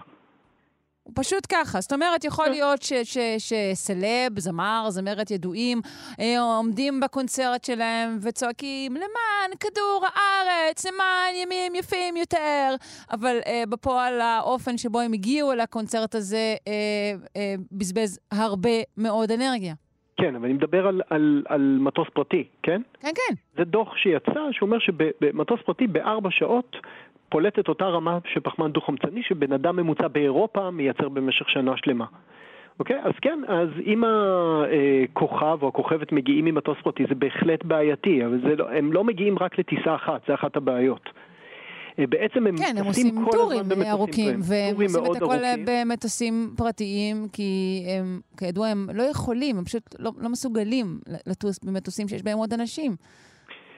פשוט 1.14 1.46
ככה. 1.48 1.80
זאת 1.80 1.92
אומרת, 1.92 2.24
יכול 2.24 2.44
כן. 2.44 2.50
להיות 2.50 2.80
שסלב, 3.38 4.38
זמר, 4.38 4.86
זמרת 4.88 5.30
ידועים, 5.30 5.80
אה, 6.20 6.40
עומדים 6.40 7.00
בקונצרט 7.00 7.64
שלהם 7.64 8.18
וצועקים 8.22 8.92
למען 8.94 9.56
כדור 9.60 10.04
הארץ, 10.14 10.86
למען 10.86 11.34
ימים 11.42 11.74
יפים 11.74 12.16
יותר, 12.16 12.74
אבל 13.10 13.36
אה, 13.46 13.62
בפועל 13.68 14.20
האופן 14.20 14.78
שבו 14.78 15.00
הם 15.00 15.12
הגיעו 15.12 15.52
אל 15.52 15.60
הקונצרט 15.60 16.14
הזה 16.14 16.54
אה, 16.68 16.72
אה, 17.36 17.54
בזבז 17.72 18.18
הרבה 18.32 18.70
מאוד 18.96 19.30
אנרגיה. 19.30 19.74
כן, 20.16 20.34
אבל 20.36 20.44
אני 20.44 20.52
מדבר 20.52 20.86
על, 20.86 21.00
על, 21.10 21.42
על 21.48 21.78
מטוס 21.80 22.08
פרטי, 22.14 22.44
כן? 22.62 22.82
כן, 23.00 23.08
כן. 23.14 23.34
זה 23.56 23.64
דוח 23.64 23.96
שיצא 23.96 24.40
שאומר 24.52 24.78
שבמטוס 24.78 25.60
פרטי 25.66 25.86
בארבע 25.86 26.28
שעות 26.32 26.76
פולט 27.28 27.58
את 27.58 27.68
אותה 27.68 27.84
רמה 27.84 28.18
של 28.32 28.40
פחמן 28.40 28.72
דו-חמצני 28.72 29.22
שבן 29.22 29.52
אדם 29.52 29.76
ממוצע 29.76 30.08
באירופה 30.08 30.70
מייצר 30.70 31.08
במשך 31.08 31.48
שנה 31.50 31.76
שלמה. 31.76 32.04
אוקיי? 32.78 32.96
אז 33.02 33.12
כן, 33.22 33.40
אז 33.48 33.68
אם 33.86 34.04
הכוכב 34.04 35.58
או 35.62 35.68
הכוכבת 35.68 36.12
מגיעים 36.12 36.44
ממטוס 36.44 36.76
פרטי 36.82 37.04
זה 37.08 37.14
בהחלט 37.14 37.64
בעייתי, 37.64 38.24
אבל 38.26 38.54
לא, 38.54 38.70
הם 38.70 38.92
לא 38.92 39.04
מגיעים 39.04 39.38
רק 39.38 39.58
לטיסה 39.58 39.94
אחת, 39.94 40.20
זה 40.28 40.34
אחת 40.34 40.56
הבעיות. 40.56 41.10
אה, 41.98 42.06
בעצם 42.06 42.46
הם 42.46 42.56
כן, 42.56 42.74
הם 42.78 42.86
עושים 42.86 43.24
טורים 43.30 43.64
ארוכים, 43.90 44.40
והם 44.48 44.74
עושים 44.74 45.04
את 45.04 45.16
הכל 45.16 45.36
במטוסים 45.66 46.50
פרטיים, 46.56 47.28
כי 47.32 47.82
הם, 47.88 48.20
כידוע, 48.36 48.66
הם 48.66 48.86
לא 48.94 49.02
יכולים, 49.02 49.58
הם 49.58 49.64
פשוט 49.64 49.96
לא, 49.98 50.10
לא 50.18 50.28
מסוגלים 50.28 50.98
לטוס 51.26 51.64
במטוסים 51.64 52.08
שיש 52.08 52.22
בהם 52.22 52.38
עוד 52.38 52.52
אנשים. 52.52 52.96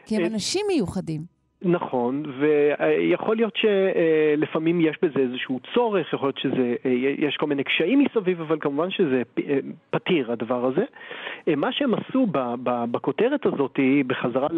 כי 0.07 0.17
הם 0.17 0.23
אה, 0.23 0.27
אנשים 0.27 0.67
מיוחדים. 0.69 1.38
נכון, 1.63 2.23
ויכול 2.39 3.37
להיות 3.37 3.57
שלפעמים 3.57 4.81
יש 4.81 4.97
בזה 5.03 5.21
איזשהו 5.21 5.61
צורך, 5.75 6.13
יכול 6.13 6.27
להיות 6.29 6.39
שיש 6.39 7.37
כל 7.37 7.47
מיני 7.47 7.65
קשיים 7.65 7.99
מסביב, 7.99 8.41
אבל 8.41 8.57
כמובן 8.61 8.91
שזה 8.91 9.23
פתיר 9.91 10.33
הדבר 10.33 10.65
הזה. 10.65 10.85
מה 11.57 11.73
שהם 11.73 11.95
עשו 11.95 12.27
בכותרת 12.63 13.47
הזאת, 13.47 13.81
בחזרה 14.07 14.49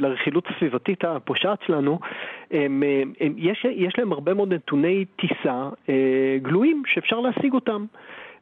לרכילות 0.00 0.44
הסביבתית 0.48 1.04
הפושעת 1.04 1.58
שלנו, 1.66 1.98
הם, 2.50 2.82
הם, 3.20 3.34
יש, 3.36 3.66
יש 3.70 3.98
להם 3.98 4.12
הרבה 4.12 4.34
מאוד 4.34 4.52
נתוני 4.52 5.04
טיסה 5.16 5.68
גלויים 6.42 6.82
שאפשר 6.86 7.20
להשיג 7.20 7.52
אותם. 7.52 7.84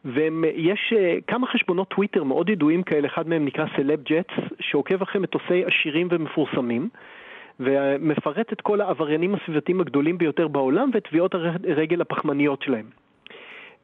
ויש 0.04 0.94
כמה 1.26 1.46
חשבונות 1.46 1.88
טוויטר 1.88 2.24
מאוד 2.24 2.48
ידועים 2.48 2.82
כאלה, 2.82 3.08
אחד 3.08 3.28
מהם 3.28 3.44
נקרא 3.44 3.64
Celeb 3.76 4.02
Jets, 4.02 4.34
שעוקב 4.60 5.02
אחרי 5.02 5.20
מטוסי 5.20 5.64
עשירים 5.64 6.08
ומפורסמים. 6.10 6.88
ומפרט 7.60 8.52
את 8.52 8.60
כל 8.60 8.80
העבריינים 8.80 9.34
הסביבתיים 9.34 9.80
הגדולים 9.80 10.18
ביותר 10.18 10.48
בעולם 10.48 10.90
ואת 10.94 11.04
טביעות 11.04 11.34
הרגל 11.34 12.00
הפחמניות 12.00 12.62
שלהם. 12.62 12.90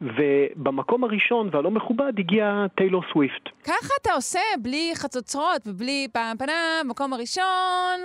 ובמקום 0.01 1.05
הראשון 1.05 1.49
והלא 1.53 1.71
מכובד 1.71 2.13
הגיע 2.19 2.67
טיילור 2.77 3.03
סוויפט. 3.13 3.49
ככה 3.65 3.95
אתה 4.03 4.13
עושה 4.13 4.41
בלי 4.63 4.93
חצוצרות 4.95 5.63
ובלי 5.67 6.09
פעם 6.13 6.37
פנה, 6.37 6.81
במקום 6.85 7.13
הראשון, 7.13 8.01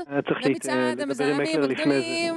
במצעד 0.45 0.99
המזהמים 0.99 1.61
הגדולים. 1.63 2.33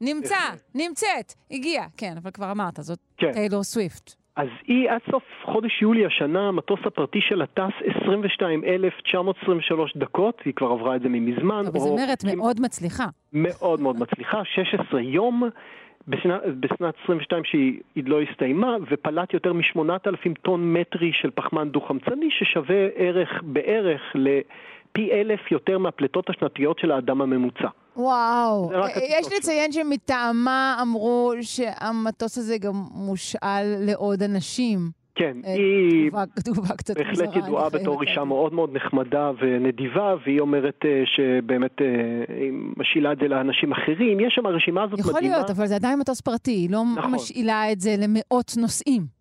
נמצא, 0.00 0.36
נמצאת, 0.74 1.32
הגיע, 1.50 1.82
כן, 1.96 2.14
אבל 2.22 2.30
כבר 2.30 2.50
אמרת, 2.50 2.74
זאת 2.80 2.98
כן. 3.16 3.32
טיילור 3.32 3.62
סוויפט. 3.62 4.25
אז 4.36 4.48
היא 4.66 4.90
עד 4.90 5.00
סוף 5.10 5.22
חודש 5.44 5.82
יולי 5.82 6.06
השנה, 6.06 6.48
המטוס 6.48 6.80
הפרטי 6.84 7.20
שלה 7.20 7.46
טס 7.46 7.72
22,923 8.02 9.96
דקות, 9.96 10.40
היא 10.44 10.54
כבר 10.54 10.66
עברה 10.66 10.96
את 10.96 11.02
זה 11.02 11.08
ממזמן. 11.08 11.62
אבל 11.66 11.80
זמרת 11.80 12.24
מאוד 12.36 12.60
מצליחה. 12.60 13.04
מאוד 13.32 13.80
מאוד 13.80 14.00
מצליחה, 14.00 14.44
16 14.44 15.00
יום. 15.00 15.48
בשנת, 16.08 16.42
בשנת 16.60 16.94
22 17.04 17.44
שהיא 17.44 17.80
לא 17.96 18.22
הסתיימה, 18.22 18.76
ופלט 18.90 19.34
יותר 19.34 19.52
מ-8,000 19.52 20.34
טון 20.42 20.72
מטרי 20.72 21.12
של 21.12 21.30
פחמן 21.34 21.68
דו-חמצני, 21.68 22.28
ששווה 22.30 22.88
ערך 22.94 23.42
בערך 23.42 24.02
לפי 24.14 25.12
אלף 25.12 25.52
יותר 25.52 25.78
מהפליטות 25.78 26.30
השנתיות 26.30 26.78
של 26.78 26.90
האדם 26.90 27.20
הממוצע. 27.20 27.68
וואו, 27.96 28.70
יש 29.08 29.26
לציין 29.36 29.72
שמטעמה 29.72 30.78
אמרו 30.82 31.32
שהמטוס 31.40 32.38
הזה 32.38 32.58
גם 32.58 32.84
מושאל 32.94 33.76
לעוד 33.78 34.22
אנשים. 34.22 34.90
כן, 35.16 35.36
אה, 35.46 35.52
היא 35.52 36.12
בהחלט 36.94 37.36
ידועה 37.36 37.70
בתור 37.70 38.02
אישה 38.02 38.24
מאוד 38.24 38.52
מאוד 38.52 38.70
נחמדה 38.76 39.30
ונדיבה, 39.40 40.14
והיא 40.26 40.40
אומרת 40.40 40.80
אה, 40.84 41.02
שבאמת 41.06 41.80
אה, 41.80 41.86
היא 42.34 42.52
משאילה 42.76 43.12
את 43.12 43.18
זה 43.18 43.28
לאנשים 43.28 43.72
אחרים. 43.72 44.20
יש 44.20 44.34
שם, 44.34 44.46
הרשימה 44.46 44.82
הזאת 44.82 44.98
מדהימה. 44.98 45.18
יכול 45.18 45.20
להיות, 45.20 45.50
אבל 45.50 45.66
זה 45.66 45.74
עדיין 45.74 45.98
מטוס 45.98 46.20
פרטי, 46.20 46.50
היא 46.50 46.70
לא 46.70 46.82
נכון. 46.96 47.14
משאילה 47.14 47.72
את 47.72 47.80
זה 47.80 47.94
למאות 47.98 48.52
נוסעים. 48.56 49.15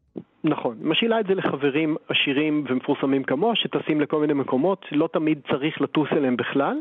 נכון, 0.46 0.78
משאילה 0.82 1.20
את 1.20 1.28
זה 1.28 1.36
לחברים 1.36 1.96
עשירים 2.10 2.66
ומפורסמים 2.70 3.24
כמוה, 3.24 3.56
שטסים 3.56 4.02
לכל 4.02 4.20
מיני 4.20 4.34
מקומות, 4.34 4.86
לא 4.92 5.10
תמיד 5.14 5.40
צריך 5.52 5.82
לטוס 5.82 6.08
אליהם 6.12 6.38
בכלל. 6.38 6.78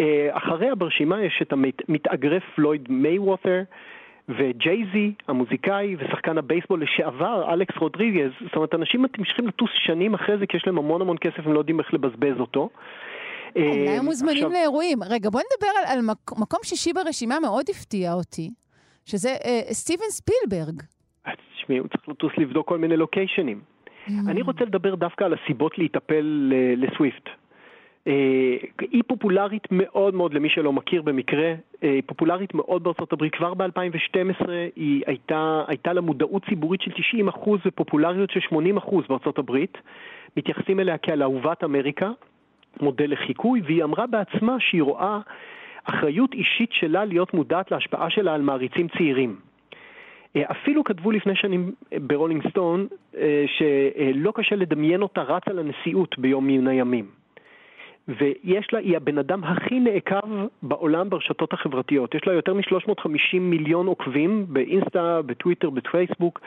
אה, 0.00 0.28
אחריה 0.30 0.74
ברשימה 0.74 1.22
יש 1.24 1.42
את 1.42 1.52
המתאגרף 1.52 2.42
פלויד 2.54 2.86
מייווותר, 2.88 3.62
וג'ייזי, 4.28 5.12
המוזיקאי, 5.28 5.96
ושחקן 5.98 6.38
הבייסבול 6.38 6.82
לשעבר, 6.82 7.52
אלכס 7.52 7.76
רודריגז, 7.76 8.30
זאת 8.44 8.56
אומרת, 8.56 8.74
אנשים 8.74 9.04
ממשיכים 9.18 9.46
לטוס 9.46 9.70
שנים 9.74 10.14
אחרי 10.14 10.38
זה, 10.38 10.46
כי 10.46 10.56
יש 10.56 10.66
להם 10.66 10.78
המון 10.78 11.00
המון 11.00 11.16
כסף, 11.20 11.46
הם 11.46 11.52
לא 11.52 11.58
יודעים 11.58 11.80
איך 11.80 11.94
לבזבז 11.94 12.40
אותו. 12.40 12.68
אולי 13.56 13.88
אה, 13.88 13.96
הם 13.98 14.04
מוזמנים 14.04 14.36
עכשיו- 14.36 14.50
לאירועים. 14.50 14.98
רגע, 15.02 15.30
בוא 15.30 15.40
נדבר 15.40 15.72
על, 15.78 15.98
על 15.98 16.04
מק, 16.04 16.32
מקום 16.38 16.60
שישי 16.62 16.92
ברשימה 16.92 17.40
מאוד 17.40 17.64
הפתיע 17.70 18.12
אותי, 18.12 18.50
שזה 19.04 19.28
אה, 19.28 19.60
סטיבן 19.72 20.10
ספילברג. 20.10 20.82
תשמעי, 21.60 21.78
הוא 21.78 21.88
צריך 21.88 22.08
לטוס 22.08 22.32
לבדוק 22.38 22.68
כל 22.68 22.78
מיני 22.78 22.96
לוקיישנים. 22.96 23.60
אני 24.28 24.42
רוצה 24.42 24.64
לדבר 24.64 24.94
דווקא 24.94 25.24
על 25.24 25.34
הסיבות 25.34 25.78
להיטפל 25.78 26.20
ל- 26.22 26.84
לסוויפט. 26.84 27.28
אה, 28.06 28.56
היא 28.80 29.02
פופולרית 29.06 29.62
מאוד 29.70 30.14
מאוד 30.14 30.34
למי 30.34 30.48
שלא 30.48 30.72
מכיר 30.72 31.02
במקרה, 31.02 31.48
אה, 31.82 31.90
היא 31.90 32.02
פופולרית 32.06 32.54
מאוד 32.54 32.82
בארצות 32.82 33.12
הברית. 33.12 33.34
כבר 33.34 33.54
ב-2012 33.54 34.48
היא 34.76 35.02
הייתה, 35.06 35.62
הייתה 35.68 35.92
לה 35.92 36.00
מודעות 36.00 36.44
ציבורית 36.48 36.80
של 36.80 36.90
90% 36.90 37.60
ופופולריות 37.66 38.30
של 38.30 38.40
80% 38.40 39.08
בארצות 39.08 39.38
הברית. 39.38 39.78
מתייחסים 40.36 40.80
אליה 40.80 40.98
כעל 40.98 41.22
אהובת 41.22 41.64
אמריקה, 41.64 42.10
מודל 42.80 43.12
לחיקוי, 43.12 43.60
והיא 43.64 43.84
אמרה 43.84 44.06
בעצמה 44.06 44.56
שהיא 44.60 44.82
רואה 44.82 45.18
אחריות 45.84 46.34
אישית 46.34 46.72
שלה 46.72 47.04
להיות 47.04 47.34
מודעת 47.34 47.70
להשפעה 47.70 48.10
שלה 48.10 48.34
על 48.34 48.42
מעריצים 48.42 48.88
צעירים. 48.88 49.49
אה, 50.36 50.42
אפילו 50.50 50.84
כתבו 50.84 51.10
לפני 51.10 51.36
שנים 51.36 51.72
אה, 51.92 51.98
ברולינג 52.00 52.48
סטון 52.50 52.86
אה, 53.16 53.44
שלא 53.46 54.32
קשה 54.34 54.56
לדמיין 54.56 55.02
אותה 55.02 55.22
רצה 55.22 55.52
לנשיאות 55.52 56.18
ביום 56.18 56.46
מן 56.46 56.68
הימים. 56.68 57.06
ויש 58.08 58.72
לה, 58.72 58.78
היא 58.78 58.96
הבן 58.96 59.18
אדם 59.18 59.44
הכי 59.44 59.80
נעקב 59.80 60.46
בעולם 60.62 61.10
ברשתות 61.10 61.52
החברתיות. 61.52 62.14
יש 62.14 62.26
לה 62.26 62.32
יותר 62.32 62.54
מ-350 62.54 63.40
מיליון 63.40 63.86
עוקבים 63.86 64.46
באינסטה, 64.48 65.22
בטוויטר, 65.22 65.70
בפייסבוק, 65.70 66.40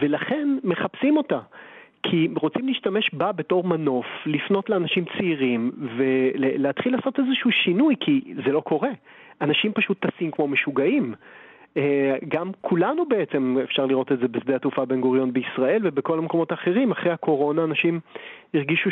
ולכן 0.00 0.48
מחפשים 0.64 1.16
אותה. 1.16 1.40
כי 2.02 2.28
רוצים 2.36 2.68
להשתמש 2.68 3.14
בה 3.14 3.32
בתור 3.32 3.64
מנוף, 3.64 4.06
לפנות 4.26 4.70
לאנשים 4.70 5.04
צעירים 5.18 5.72
ולהתחיל 5.96 6.96
לעשות 6.96 7.18
איזשהו 7.18 7.50
שינוי, 7.50 7.94
כי 8.00 8.34
זה 8.44 8.52
לא 8.52 8.60
קורה. 8.60 8.90
אנשים 9.40 9.72
פשוט 9.72 10.06
טסים 10.06 10.30
כמו 10.30 10.48
משוגעים. 10.48 11.14
אה, 11.76 12.16
גם 12.28 12.50
כולנו 12.60 13.08
בעצם, 13.08 13.56
אפשר 13.64 13.86
לראות 13.86 14.12
את 14.12 14.18
זה 14.18 14.28
בשדה 14.28 14.56
התעופה 14.56 14.84
בן 14.84 15.00
גוריון 15.00 15.32
בישראל 15.32 15.82
ובכל 15.84 16.18
המקומות 16.18 16.50
האחרים, 16.50 16.90
אחרי 16.92 17.12
הקורונה 17.12 17.64
אנשים 17.64 18.00
הרגישו 18.54 18.90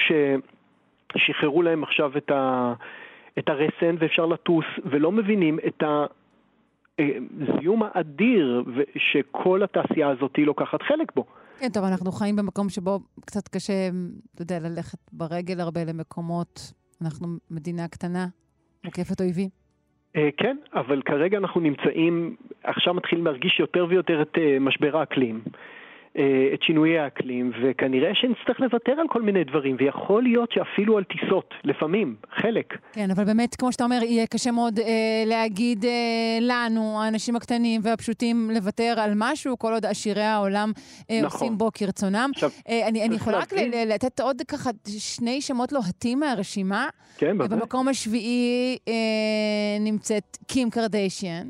ששחררו 1.16 1.62
להם 1.62 1.82
עכשיו 1.82 2.16
את, 2.16 2.30
ה... 2.30 2.72
את 3.38 3.48
הרסן 3.48 3.96
ואפשר 3.98 4.26
לטוס, 4.26 4.64
ולא 4.84 5.12
מבינים 5.12 5.58
את 5.66 5.82
הזיהום 6.98 7.82
האדיר 7.82 8.62
ו- 8.76 8.98
שכל 8.98 9.62
התעשייה 9.62 10.08
הזאת 10.08 10.38
לוקחת 10.38 10.82
חלק 10.82 11.14
בו. 11.16 11.24
כן, 11.58 11.68
טוב, 11.72 11.84
אנחנו 11.84 12.12
חיים 12.12 12.36
במקום 12.36 12.68
שבו 12.68 13.00
קצת 13.20 13.48
קשה, 13.48 13.88
אתה 14.34 14.42
יודע, 14.42 14.58
ללכת 14.58 14.98
ברגל 15.12 15.60
הרבה 15.60 15.84
למקומות. 15.84 16.72
אנחנו 17.02 17.26
מדינה 17.50 17.88
קטנה, 17.88 18.26
מוקפת 18.84 19.20
אויבים. 19.20 19.63
אה, 20.16 20.28
כן, 20.36 20.56
אבל 20.74 21.02
כרגע 21.02 21.38
אנחנו 21.38 21.60
נמצאים, 21.60 22.36
עכשיו 22.62 22.94
מתחילים 22.94 23.24
להרגיש 23.24 23.60
יותר 23.60 23.86
ויותר 23.88 24.22
את 24.22 24.38
אה, 24.38 24.56
משבר 24.60 24.96
האקלים, 24.96 25.40
את 26.54 26.62
שינויי 26.62 26.98
האקלים, 26.98 27.52
וכנראה 27.62 28.14
שנצטרך 28.14 28.60
לוותר 28.60 28.92
על 28.92 29.06
כל 29.08 29.22
מיני 29.22 29.44
דברים, 29.44 29.76
ויכול 29.78 30.22
להיות 30.22 30.52
שאפילו 30.52 30.98
על 30.98 31.04
טיסות, 31.04 31.54
לפעמים, 31.64 32.16
חלק. 32.40 32.74
כן, 32.92 33.10
אבל 33.10 33.24
באמת, 33.24 33.54
כמו 33.54 33.72
שאתה 33.72 33.84
אומר, 33.84 33.98
יהיה 34.02 34.26
קשה 34.26 34.50
מאוד 34.50 34.78
אה, 34.78 34.84
להגיד 35.26 35.84
אה, 35.84 35.90
לנו, 36.40 37.02
האנשים 37.02 37.36
הקטנים 37.36 37.80
והפשוטים, 37.84 38.50
לוותר 38.54 38.94
על 38.96 39.12
משהו, 39.16 39.58
כל 39.58 39.72
עוד 39.72 39.86
עשירי 39.86 40.22
העולם 40.22 40.72
אה, 41.10 41.20
נכון. 41.22 41.40
עושים 41.40 41.58
בו 41.58 41.70
כרצונם. 41.74 42.30
עכשיו, 42.34 42.50
אה, 42.68 42.88
אני, 42.88 43.04
אני 43.04 43.14
יכולה 43.14 43.38
רק 43.38 43.52
לתת 43.86 44.20
עוד 44.20 44.42
ככה 44.48 44.70
שני 44.98 45.40
שמות 45.40 45.72
לוהטים 45.72 46.20
מהרשימה. 46.20 46.88
כן, 47.18 47.38
בוודאי. 47.38 47.58
במקום 47.58 47.88
השביעי 47.88 48.78
אה, 48.88 48.92
נמצאת 49.80 50.38
קים 50.46 50.70
קרדשיאן, 50.70 51.48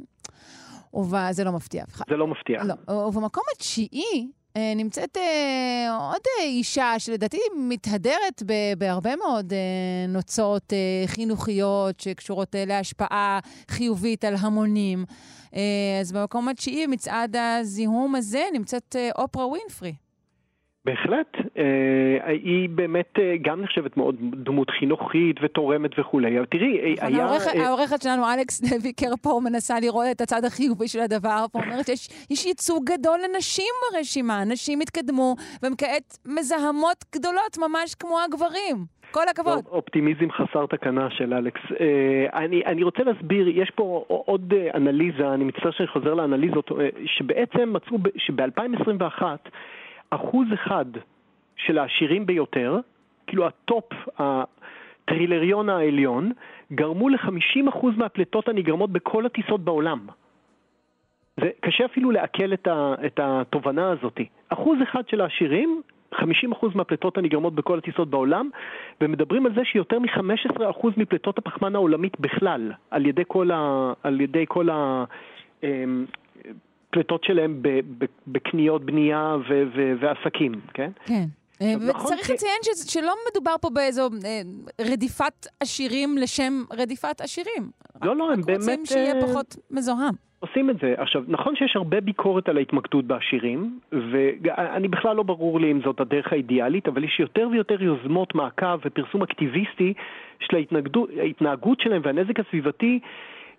וזה 0.94 1.44
לא 1.44 1.52
מפתיע 1.52 1.82
אף 1.82 1.92
אחד. 1.94 2.04
זה 2.08 2.16
לא 2.16 2.26
מפתיע. 2.26 2.62
לא. 2.64 2.94
ובמקום 2.94 3.42
התשיעי 3.56 4.02
אה, 4.14 4.43
נמצאת 4.58 5.16
אה, 5.16 5.96
עוד 6.10 6.20
אה, 6.38 6.44
אישה 6.44 6.94
שלדעתי 6.98 7.38
מתהדרת 7.56 8.42
בהרבה 8.78 9.16
מאוד 9.16 9.52
אה, 9.52 9.58
נוצות 10.08 10.72
אה, 10.72 11.06
חינוכיות 11.06 12.00
שקשורות 12.00 12.54
אה, 12.54 12.64
להשפעה 12.64 13.38
חיובית 13.68 14.24
על 14.24 14.34
המונים. 14.38 15.04
אה, 15.54 15.60
אז 16.00 16.12
במקום 16.12 16.48
התשיעי, 16.48 16.86
מצעד 16.86 17.36
הזיהום 17.36 18.14
הזה, 18.14 18.44
נמצאת 18.52 18.96
אה, 18.98 19.10
אופרה 19.18 19.46
ווינפרי. 19.46 19.92
בהחלט, 20.84 21.36
אה, 21.58 21.62
היא 22.32 22.68
באמת 22.68 23.12
אה, 23.18 23.34
גם 23.42 23.60
נחשבת 23.62 23.96
מאוד 23.96 24.14
דמות 24.20 24.70
חינוכית 24.70 25.36
ותורמת 25.42 25.90
וכולי, 25.98 26.38
אבל 26.38 26.46
תראי, 26.46 26.94
נכון, 26.94 27.14
היה... 27.14 27.24
העורכת- 27.66 27.92
אה, 27.92 28.00
שלנו, 28.02 28.22
אלכס 28.34 28.60
ויקר 28.84 29.12
פה, 29.22 29.40
מנסה 29.44 29.80
לראות 29.80 30.04
את 30.10 30.20
הצד 30.20 30.44
החיובי 30.44 30.88
של 30.88 31.00
הדבר, 31.00 31.44
ואומרת 31.54 31.86
שיש 31.86 32.08
יש 32.30 32.46
ייצוג 32.46 32.84
גדול 32.84 33.18
לנשים 33.28 33.72
ברשימה. 33.92 34.44
נשים 34.44 34.80
התקדמו, 34.80 35.34
והן 35.62 35.72
כעת 35.78 36.18
מזהמות 36.26 37.04
גדולות, 37.14 37.58
ממש 37.58 37.94
כמו 37.94 38.18
הגברים. 38.20 38.76
כל 39.10 39.28
הכבוד. 39.30 39.64
אופטימיזם 39.66 40.30
חסר 40.32 40.66
תקנה 40.66 41.10
של 41.10 41.34
אלכס. 41.34 41.60
אה, 41.80 42.44
אני, 42.44 42.62
אני 42.66 42.82
רוצה 42.82 43.02
להסביר, 43.02 43.48
יש 43.48 43.70
פה 43.74 44.04
עוד 44.08 44.52
אה, 44.56 44.68
אנליזה, 44.74 45.28
אני 45.34 45.44
מצטער 45.44 45.70
שאני 45.70 45.88
חוזר 45.88 46.14
לאנליזות, 46.14 46.70
אה, 46.72 46.88
שבעצם 47.06 47.72
מצאו 47.72 47.98
ב- 47.98 48.08
שב-2021 48.18 49.22
אחוז 50.14 50.46
אחד 50.54 50.84
של 51.56 51.78
העשירים 51.78 52.26
ביותר, 52.26 52.78
כאילו 53.26 53.46
הטופ, 53.46 53.84
הטרילריון 54.18 55.68
העליון, 55.68 56.32
גרמו 56.72 57.08
ל-50% 57.08 57.86
מהפליטות 57.96 58.48
הנגרמות 58.48 58.90
בכל 58.90 59.26
הטיסות 59.26 59.60
בעולם. 59.60 60.06
זה 61.40 61.50
קשה 61.60 61.84
אפילו 61.84 62.10
לעכל 62.10 62.52
את, 62.52 62.66
ה, 62.66 62.94
את 63.06 63.20
התובנה 63.22 63.90
הזאת. 63.90 64.20
אחוז 64.48 64.78
אחד 64.82 65.08
של 65.08 65.20
העשירים, 65.20 65.82
50% 66.14 66.16
מהפליטות 66.74 67.18
הנגרמות 67.18 67.54
בכל 67.54 67.78
הטיסות 67.78 68.10
בעולם, 68.10 68.50
ומדברים 69.00 69.46
על 69.46 69.54
זה 69.54 69.64
שיותר 69.64 69.98
מ-15% 69.98 70.86
מפליטות 70.96 71.38
הפחמן 71.38 71.74
העולמית 71.74 72.20
בכלל, 72.20 72.72
על 72.90 73.06
ידי 73.06 73.22
כל, 73.26 73.50
ה, 73.50 73.92
על 74.02 74.20
ידי 74.20 74.44
כל 74.48 74.68
הפליטות 76.94 77.24
שלהם 77.24 77.62
בקניות 78.26 78.84
בנייה 78.84 79.36
ו, 79.48 79.62
ו, 79.76 79.92
ועסקים, 80.00 80.52
כן? 80.74 80.90
כן. 81.06 81.24
אה, 81.62 81.74
נכון 81.88 82.06
וצריך 82.06 82.26
ש- 82.26 82.30
לציין 82.30 82.58
ש- 82.62 82.92
שלא 82.94 83.12
מדובר 83.30 83.54
פה 83.60 83.68
באיזו 83.70 84.02
אה, 84.24 84.40
רדיפת 84.92 85.46
עשירים 85.60 86.18
לשם 86.18 86.52
רדיפת 86.72 87.20
עשירים. 87.20 87.70
לא, 88.02 88.16
לא, 88.16 88.32
הם 88.32 88.40
באמת... 88.46 88.58
רוצים 88.58 88.86
שיהיה 88.86 89.14
אה, 89.14 89.20
פחות 89.22 89.56
מזוהם. 89.70 90.14
עושים 90.40 90.70
את 90.70 90.76
זה. 90.82 90.94
עכשיו, 90.96 91.22
נכון 91.28 91.56
שיש 91.56 91.76
הרבה 91.76 92.00
ביקורת 92.00 92.48
על 92.48 92.56
ההתמקדות 92.56 93.04
בעשירים, 93.04 93.78
ואני 93.92 94.88
בכלל 94.88 95.16
לא 95.16 95.22
ברור 95.22 95.60
לי 95.60 95.70
אם 95.72 95.80
זאת 95.84 96.00
הדרך 96.00 96.32
האידיאלית, 96.32 96.88
אבל 96.88 97.04
יש 97.04 97.20
יותר 97.20 97.48
ויותר 97.52 97.82
יוזמות 97.82 98.34
מעקב 98.34 98.78
ופרסום 98.84 99.22
אקטיביסטי 99.22 99.94
של 100.40 100.56
ההתנהגות 101.20 101.80
שלהם 101.80 102.02
והנזק 102.04 102.40
הסביבתי, 102.40 103.00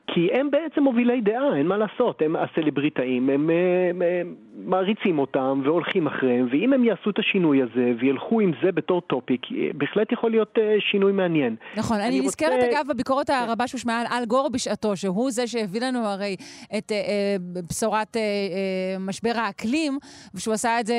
כי 0.08 0.30
הם 0.34 0.52
בעצם 0.52 0.84
מובילי 0.84 1.22
דעה, 1.22 1.58
אין 1.58 1.68
מה 1.68 1.78
לעשות, 1.78 2.22
הם 2.22 2.36
הסלבריטאים, 2.36 3.30
הם, 3.30 3.50
הם, 3.90 4.02
הם 4.22 4.36
מעריצים 4.66 5.20
אותם 5.20 5.62
והולכים 5.66 6.08
אחריהם, 6.08 6.48
ואם 6.52 6.74
הם 6.74 6.84
יעשו 6.84 7.10
את 7.10 7.20
השינוי 7.20 7.62
הזה 7.62 7.94
וילכו 8.00 8.40
עם 8.40 8.52
זה 8.64 8.72
בתור 8.72 9.02
טופיק, 9.02 9.42
בהחלט 9.76 10.12
יכול 10.12 10.32
להיות 10.32 10.56
אה, 10.58 10.76
שינוי 10.92 11.12
מעניין. 11.12 11.56
נכון, 11.78 11.98
אני 12.00 12.16
רוצה- 12.20 12.28
נזכרת 12.28 12.64
אגב 12.74 12.86
בביקורת 12.90 13.30
הרבה 13.30 13.68
שהושמעה 13.68 14.02
על 14.02 14.08
אל 14.12 14.26
גור 14.26 14.50
בשעתו, 14.50 14.96
שהוא 14.98 15.32
זה 15.32 15.48
שהביא 15.48 15.82
לנו 15.82 16.00
הרי 16.06 16.36
את 16.78 16.92
אה, 16.92 16.96
אה, 16.98 17.36
בשורת 17.70 18.18
אה, 18.18 18.22
אה, 18.22 19.00
משבר 19.00 19.34
האקלים, 19.36 19.98
ושהוא 20.36 20.54
עשה 20.54 20.80
את 20.80 20.86
זה 20.86 20.96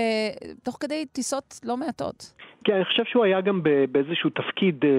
תוך 0.64 0.76
כדי 0.80 1.06
טיסות 1.12 1.60
לא 1.64 1.76
מעטות. 1.76 2.32
כן, 2.66 2.74
אני 2.74 2.84
חושב 2.84 3.02
שהוא 3.04 3.24
היה 3.24 3.40
גם 3.40 3.60
באיזשהו 3.90 4.30
תפקיד 4.30 4.84
אה, 4.84 4.90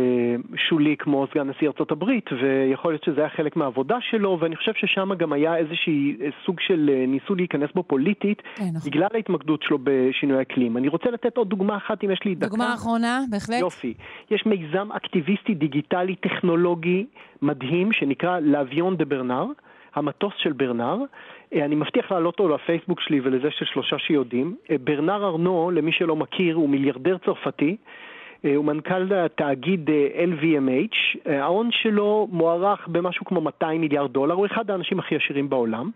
שולי 0.58 0.96
כמו 0.98 1.28
סגן 1.32 1.50
נשיא 1.50 1.68
ארצות 1.68 1.92
הברית, 1.92 2.26
ויכול 2.42 2.92
להיות 2.92 3.04
שזה 3.04 3.20
היה 3.22 3.30
חלק 3.30 3.56
מהעבודה 3.56 3.98
שלו, 4.02 4.38
ואני 4.42 4.56
חושב 4.56 4.72
ששם 4.76 5.14
גם 5.14 5.34
היה 5.34 5.58
איזשהי 5.58 6.18
אה, 6.22 6.28
סוג 6.46 6.60
של 6.60 6.90
אה, 6.94 7.06
ניסו 7.08 7.36
להיכנס 7.36 7.70
בו 7.76 7.84
פוליטית, 7.84 8.42
כן, 8.56 8.64
נכון. 8.74 8.92
בגלל 8.92 9.08
ההתמקדות 9.14 9.64
שלו 9.64 9.78
בשינוי 9.84 10.42
אקלים. 10.42 10.78
אני 10.78 10.88
רוצה 10.88 11.12
לתת 11.12 11.38
עוד 11.38 11.50
דוגמה 11.50 11.78
אחת, 11.78 12.04
אם 12.04 12.12
יש 12.12 12.20
לי 12.26 12.36
דקה. 12.36 12.48
דוגמה 12.48 12.74
אחרונה, 12.74 13.22
בהחלט. 13.30 13.60
יופי. 13.60 13.94
יש 14.32 14.46
מיזם 14.46 14.92
אקטיביסטי 14.92 15.56
דיגיטלי 15.56 16.16
טכנולוגי 16.16 17.06
מדהים 17.42 17.94
שנקרא 17.94 18.40
לאביון 18.40 18.98
דה 18.98 19.06
ברנר, 19.06 19.46
המטוס 19.96 20.34
של 20.38 20.54
ברנר. 20.54 20.98
אה, 21.54 21.66
אני 21.66 21.76
מבטיח 21.76 22.12
להעלות 22.12 22.40
אותו 22.40 22.56
לפייסבוק 22.56 23.02
שלי 23.02 23.20
ולזה 23.24 23.52
של 23.52 23.66
שלושה 23.66 23.98
שיודעים. 24.00 24.56
אה, 24.72 24.76
ברנר 24.78 25.26
ארנו, 25.26 25.72
למי 25.72 25.92
שלא 25.92 26.16
מכיר, 26.16 26.56
הוא 26.56 26.70
מיליארדר 26.70 27.18
צרפתי. 27.18 27.78
הוא 28.56 28.66
מנכ"ל 28.66 29.14
התאגיד 29.14 29.90
LVMH, 30.16 31.30
ההון 31.32 31.70
שלו 31.72 32.28
מוערך 32.32 32.88
במשהו 32.88 33.26
כמו 33.26 33.42
200 33.42 33.82
מיליארד 33.82 34.14
דולר, 34.14 34.34
הוא 34.34 34.46
אחד 34.46 34.72
האנשים 34.72 35.00
הכי 35.00 35.16
עשירים 35.16 35.50
בעולם. 35.50 35.90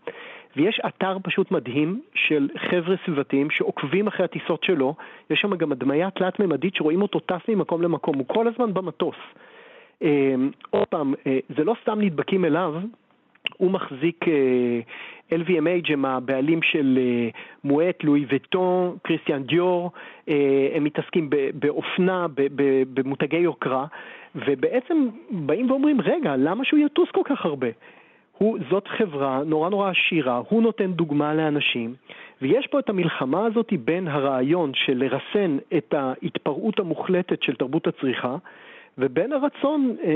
ויש 0.56 0.82
אתר 0.88 1.18
פשוט 1.24 1.52
מדהים 1.52 2.02
של 2.16 2.50
חבר'ה 2.70 2.96
סביבתיים 3.06 3.50
שעוקבים 3.50 4.08
אחרי 4.08 4.26
הטיסות 4.26 4.64
שלו, 4.64 4.96
יש 5.30 5.40
שם 5.42 5.56
גם 5.56 5.72
הדמיה 5.72 6.10
תלת-ממדית 6.12 6.76
שרואים 6.76 7.02
אותו 7.02 7.20
טס 7.20 7.42
ממקום 7.50 7.82
למקום, 7.82 8.18
הוא 8.18 8.26
כל 8.28 8.48
הזמן 8.48 8.74
במטוס. 8.74 9.16
עוד 10.70 10.88
פעם, 10.90 11.14
זה 11.58 11.64
לא 11.64 11.76
סתם 11.82 12.02
נדבקים 12.02 12.46
אליו, 12.46 12.74
הוא 13.58 13.72
מחזיק 13.72 14.26
LVMH 15.34 15.94
הם 15.94 16.06
הבעלים 16.06 16.62
של 16.62 17.00
מואט, 17.64 18.04
לואי 18.04 18.26
וטון, 18.30 18.98
קריסטיאן 19.04 19.44
דיור, 19.44 19.92
הם 20.76 20.84
מתעסקים 20.84 21.30
באופנה, 21.54 22.28
במותגי 22.94 23.38
יוקרה, 23.38 23.86
ובעצם 24.36 25.08
באים 25.32 25.72
ואומרים, 25.72 26.02
רגע, 26.02 26.36
למה 26.38 26.66
שהוא 26.66 26.80
יטוס 26.80 27.10
כל 27.12 27.22
כך 27.26 27.46
הרבה? 27.46 27.68
הוא, 28.38 28.58
זאת 28.70 28.88
חברה 28.88 29.42
נורא 29.46 29.70
נורא 29.70 29.92
עשירה, 29.92 30.42
הוא 30.50 30.62
נותן 30.62 30.92
דוגמה 30.92 31.34
לאנשים, 31.34 31.94
ויש 32.42 32.68
פה 32.68 32.80
את 32.80 32.90
המלחמה 32.90 33.46
הזאת 33.46 33.74
בין 33.86 34.08
הרעיון 34.08 34.72
של 34.74 34.98
לרסן 34.98 35.58
את 35.78 35.94
ההתפרעות 35.94 36.80
המוחלטת 36.80 37.44
של 37.44 37.56
תרבות 37.56 37.88
הצריכה, 37.88 38.36
ובין 38.98 39.34
הרצון 39.34 39.96
אה, 40.04 40.10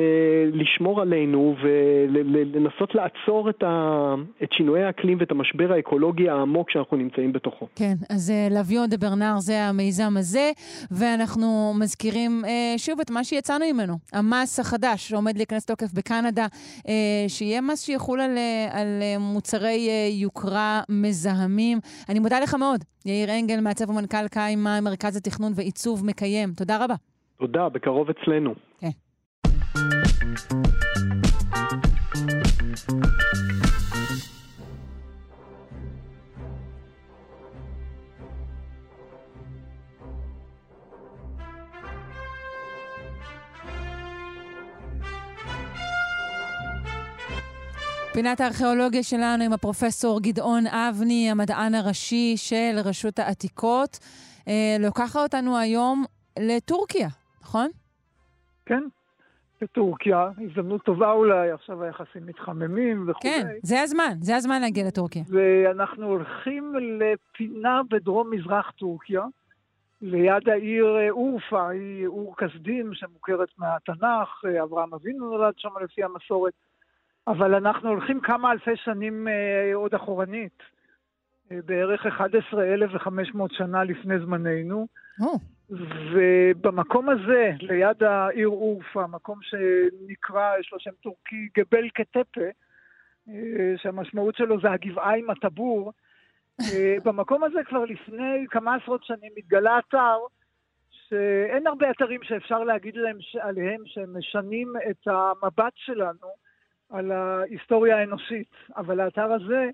לשמור 0.53 1.01
עלינו 1.01 1.55
ולנסות 1.63 2.95
לעצור 2.95 3.49
את, 3.49 3.63
ה, 3.63 4.13
את 4.43 4.53
שינויי 4.53 4.83
האקלים 4.83 5.17
ואת 5.19 5.31
המשבר 5.31 5.71
האקולוגי 5.71 6.29
העמוק 6.29 6.71
שאנחנו 6.71 6.97
נמצאים 6.97 7.33
בתוכו. 7.33 7.67
כן, 7.75 7.93
אז 8.09 8.33
לביון 8.51 8.89
דה 8.89 8.97
ברנר 8.97 9.33
זה 9.37 9.63
המיזם 9.63 10.17
הזה, 10.17 10.51
ואנחנו 10.91 11.73
מזכירים 11.79 12.41
אה, 12.45 12.73
שוב 12.77 12.99
את 12.99 13.11
מה 13.11 13.23
שיצאנו 13.23 13.65
ממנו, 13.73 13.93
המס 14.13 14.59
החדש 14.59 15.09
שעומד 15.09 15.37
להיכנס 15.37 15.69
לתוקף 15.69 15.93
בקנדה, 15.93 16.47
אה, 16.87 17.25
שיהיה 17.27 17.61
מס 17.61 17.81
שיחול 17.81 18.21
על, 18.21 18.37
על 18.71 19.03
מוצרי 19.19 19.87
אה, 19.89 20.09
יוקרה 20.11 20.81
מזהמים. 20.89 21.79
אני 22.09 22.19
מודה 22.19 22.39
לך 22.39 22.53
מאוד, 22.53 22.83
יאיר 23.05 23.29
אנגל, 23.39 23.59
מעצב 23.59 23.89
ומנכ"ל 23.89 24.27
קיימה, 24.27 24.81
מרכז 24.81 25.17
התכנון 25.17 25.51
ועיצוב 25.55 26.05
מקיים. 26.05 26.53
תודה 26.53 26.83
רבה. 26.83 27.14
תודה, 27.39 27.69
בקרוב 27.69 28.09
אצלנו. 28.09 28.53
כן. 28.79 28.89
פינת 48.15 48.41
הארכיאולוגיה 48.41 49.03
שלנו 49.03 49.43
עם 49.43 49.53
הפרופסור 49.53 50.21
גדעון 50.21 50.67
אבני, 50.67 51.31
המדען 51.31 51.75
הראשי 51.75 52.33
של 52.37 52.79
רשות 52.85 53.19
העתיקות, 53.19 53.99
אה, 54.47 54.77
לוקחה 54.79 55.23
אותנו 55.23 55.57
היום 55.57 56.05
לטורקיה, 56.39 57.07
נכון? 57.45 57.69
כן, 58.65 58.83
לטורקיה. 59.61 60.29
הזדמנות 60.37 60.81
טובה 60.83 61.11
אולי, 61.11 61.51
עכשיו 61.51 61.83
היחסים 61.83 62.25
מתחממים 62.25 63.09
וכו'. 63.09 63.21
כן, 63.21 63.47
זה 63.63 63.81
הזמן, 63.81 64.13
זה 64.21 64.35
הזמן 64.35 64.61
להגיע 64.61 64.87
לטורקיה. 64.87 65.23
ואנחנו 65.29 66.05
הולכים 66.05 66.73
לפינה 66.99 67.81
בדרום-מזרח 67.89 68.71
טורקיה, 68.71 69.21
ליד 70.01 70.49
העיר 70.49 71.09
אורפה, 71.09 71.69
היא 71.69 72.07
אור 72.07 72.35
כסדים 72.37 72.93
שמוכרת 72.93 73.49
מהתנ"ך, 73.57 74.45
אברהם 74.63 74.93
אבינו 74.93 75.29
נולד 75.29 75.53
שם 75.57 75.69
לפי 75.83 76.03
המסורת, 76.03 76.53
אבל 77.27 77.55
אנחנו 77.55 77.89
הולכים 77.89 78.19
כמה 78.19 78.51
אלפי 78.51 78.75
שנים 78.75 79.27
אה, 79.27 79.75
עוד 79.75 79.93
אחורנית, 79.93 80.59
אה, 80.59 80.74
בערך 81.51 82.05
11,500 82.05 83.51
שנה 83.51 83.83
לפני 83.83 84.19
זמננו. 84.19 84.87
Oh. 85.21 85.39
ובמקום 86.11 87.09
הזה, 87.09 87.51
ליד 87.61 88.03
העיר 88.03 88.47
אורפה, 88.47 89.07
מקום 89.07 89.39
שנקרא, 89.41 90.57
יש 90.59 90.71
לו 90.73 90.79
שם 90.79 90.91
טורקי, 91.03 91.47
גבל 91.57 91.89
קטפה, 91.89 92.41
אה, 93.29 93.73
שהמשמעות 93.77 94.35
שלו 94.35 94.61
זה 94.61 94.71
הגבעה 94.71 95.15
עם 95.15 95.29
הטבור, 95.29 95.91
אה, 96.61 96.95
במקום 97.03 97.43
הזה 97.43 97.59
כבר 97.65 97.85
לפני 97.85 98.45
כמה 98.49 98.75
עשרות 98.75 99.03
שנים 99.03 99.31
התגלה 99.37 99.79
אתר 99.79 100.17
שאין 100.91 101.67
הרבה 101.67 101.91
אתרים 101.91 102.23
שאפשר 102.23 102.63
להגיד 102.63 102.95
להם, 102.95 103.17
עליהם 103.41 103.81
שהם 103.85 104.17
משנים 104.17 104.73
את 104.89 105.07
המבט 105.07 105.73
שלנו 105.75 106.27
על 106.89 107.11
ההיסטוריה 107.11 107.99
האנושית, 107.99 108.51
אבל 108.75 108.99
האתר 108.99 109.33
הזה, 109.33 109.69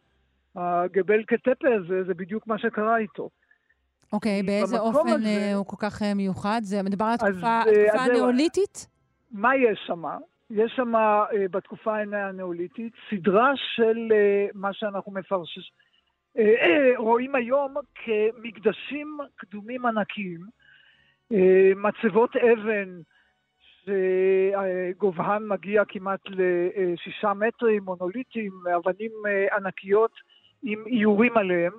הגבל 0.55 1.23
קטפה 1.23 1.67
הזה, 1.75 2.03
זה 2.03 2.13
בדיוק 2.13 2.47
מה 2.47 2.57
שקרה 2.57 2.97
איתו. 2.97 3.29
אוקיי, 4.13 4.43
באיזה 4.43 4.79
אופן 4.79 5.07
הזה, 5.07 5.51
הוא 5.55 5.65
כל 5.65 5.75
כך 5.79 6.01
מיוחד? 6.15 6.59
זה 6.63 6.83
מדבר 6.83 7.05
על 7.05 7.13
התקופה 7.13 7.61
הנאוליתית? 7.93 8.87
מה 9.31 9.55
יש 9.55 9.79
שם? 9.87 10.03
יש 10.49 10.73
שם 10.75 10.93
בתקופה 11.51 11.97
הנאוליתית 11.97 12.93
סדרה 13.09 13.51
של 13.55 13.97
מה 14.53 14.73
שאנחנו 14.73 15.11
מפרשים, 15.11 15.63
רואים 16.97 17.35
היום 17.35 17.75
כמקדשים 17.95 19.17
קדומים 19.35 19.85
ענקיים, 19.85 20.41
מצבות 21.75 22.35
אבן 22.35 23.01
שגובהן 23.83 25.47
מגיע 25.47 25.83
כמעט 25.87 26.19
לשישה 26.25 27.33
מטרים, 27.33 27.83
מונוליטים, 27.83 28.51
אבנים 28.75 29.11
ענקיות 29.57 30.11
עם 30.63 30.83
איורים 30.87 31.37
עליהם. 31.37 31.73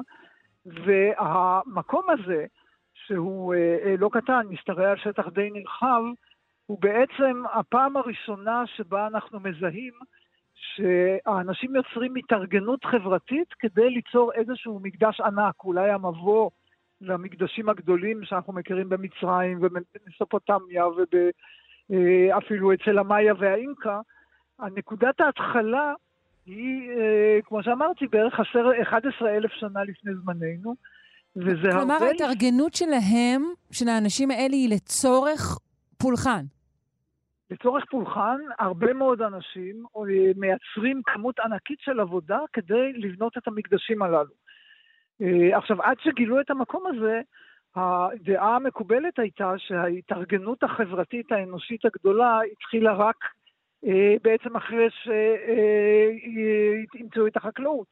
והמקום 0.67 2.07
הזה, 2.11 2.47
שהוא 2.95 3.55
אה, 3.55 3.95
לא 3.99 4.11
קטן, 4.13 4.47
משתרע 4.51 4.91
על 4.91 4.97
שטח 4.97 5.29
די 5.29 5.51
נרחב, 5.53 6.03
הוא 6.67 6.79
בעצם 6.81 7.43
הפעם 7.53 7.97
הראשונה 7.97 8.63
שבה 8.67 9.07
אנחנו 9.07 9.41
מזהים 9.41 9.93
שהאנשים 10.55 11.77
יוצרים 11.77 12.15
התארגנות 12.17 12.85
חברתית 12.85 13.49
כדי 13.59 13.91
ליצור 13.91 14.33
איזשהו 14.33 14.81
מקדש 14.83 15.21
ענק, 15.21 15.55
אולי 15.65 15.91
המבוא 15.91 16.51
למקדשים 17.01 17.69
הגדולים 17.69 18.25
שאנחנו 18.25 18.53
מכירים 18.53 18.89
במצרים 18.89 19.59
ובמסופוטמיה 19.63 20.85
ואפילו 20.89 22.71
אה, 22.71 22.75
אצל 22.75 22.99
המאיה 22.99 23.35
והאינקה. 23.39 24.01
הנקודת 24.59 25.21
ההתחלה 25.21 25.93
היא, 26.47 26.91
אה, 26.91 27.39
כמו 27.45 27.63
שאמרתי, 27.63 28.07
בערך 28.07 28.41
11 28.83 29.37
אלף 29.37 29.51
שנה 29.53 29.85
לפני 29.85 30.13
זמננו, 30.15 30.75
וזה 31.37 31.69
הרבה... 31.69 31.79
כלומר, 31.79 32.05
ההתארגנות 32.05 32.75
שלהם, 32.75 33.43
של 33.73 33.89
האנשים 33.89 34.31
האלה, 34.31 34.55
היא 34.55 34.75
לצורך 34.75 35.59
פולחן. 35.99 36.45
לצורך 37.51 37.85
פולחן, 37.91 38.39
הרבה 38.59 38.93
מאוד 38.93 39.23
אנשים 39.23 39.85
אה, 39.97 40.03
מייצרים 40.37 41.03
כמות 41.07 41.41
ענקית 41.41 41.81
של 41.81 42.01
עבודה 42.01 42.39
כדי 42.53 42.93
לבנות 42.93 43.39
את 43.39 43.49
המקדשים 43.49 44.03
הללו. 44.03 44.35
אה, 45.23 45.59
עכשיו, 45.59 45.83
עד 45.83 45.97
שגילו 46.01 46.41
את 46.41 46.51
המקום 46.51 46.85
הזה, 46.87 47.21
הדעה 47.77 48.57
המקובלת 48.57 49.19
הייתה 49.19 49.55
שההתארגנות 49.59 50.63
החברתית 50.63 51.33
האנושית 51.33 51.85
הגדולה 51.85 52.41
התחילה 52.53 52.93
רק 52.93 53.17
בעצם 54.23 54.57
אחרי 54.57 54.89
שימצאו 56.91 57.27
את 57.27 57.37
החקלאות, 57.37 57.87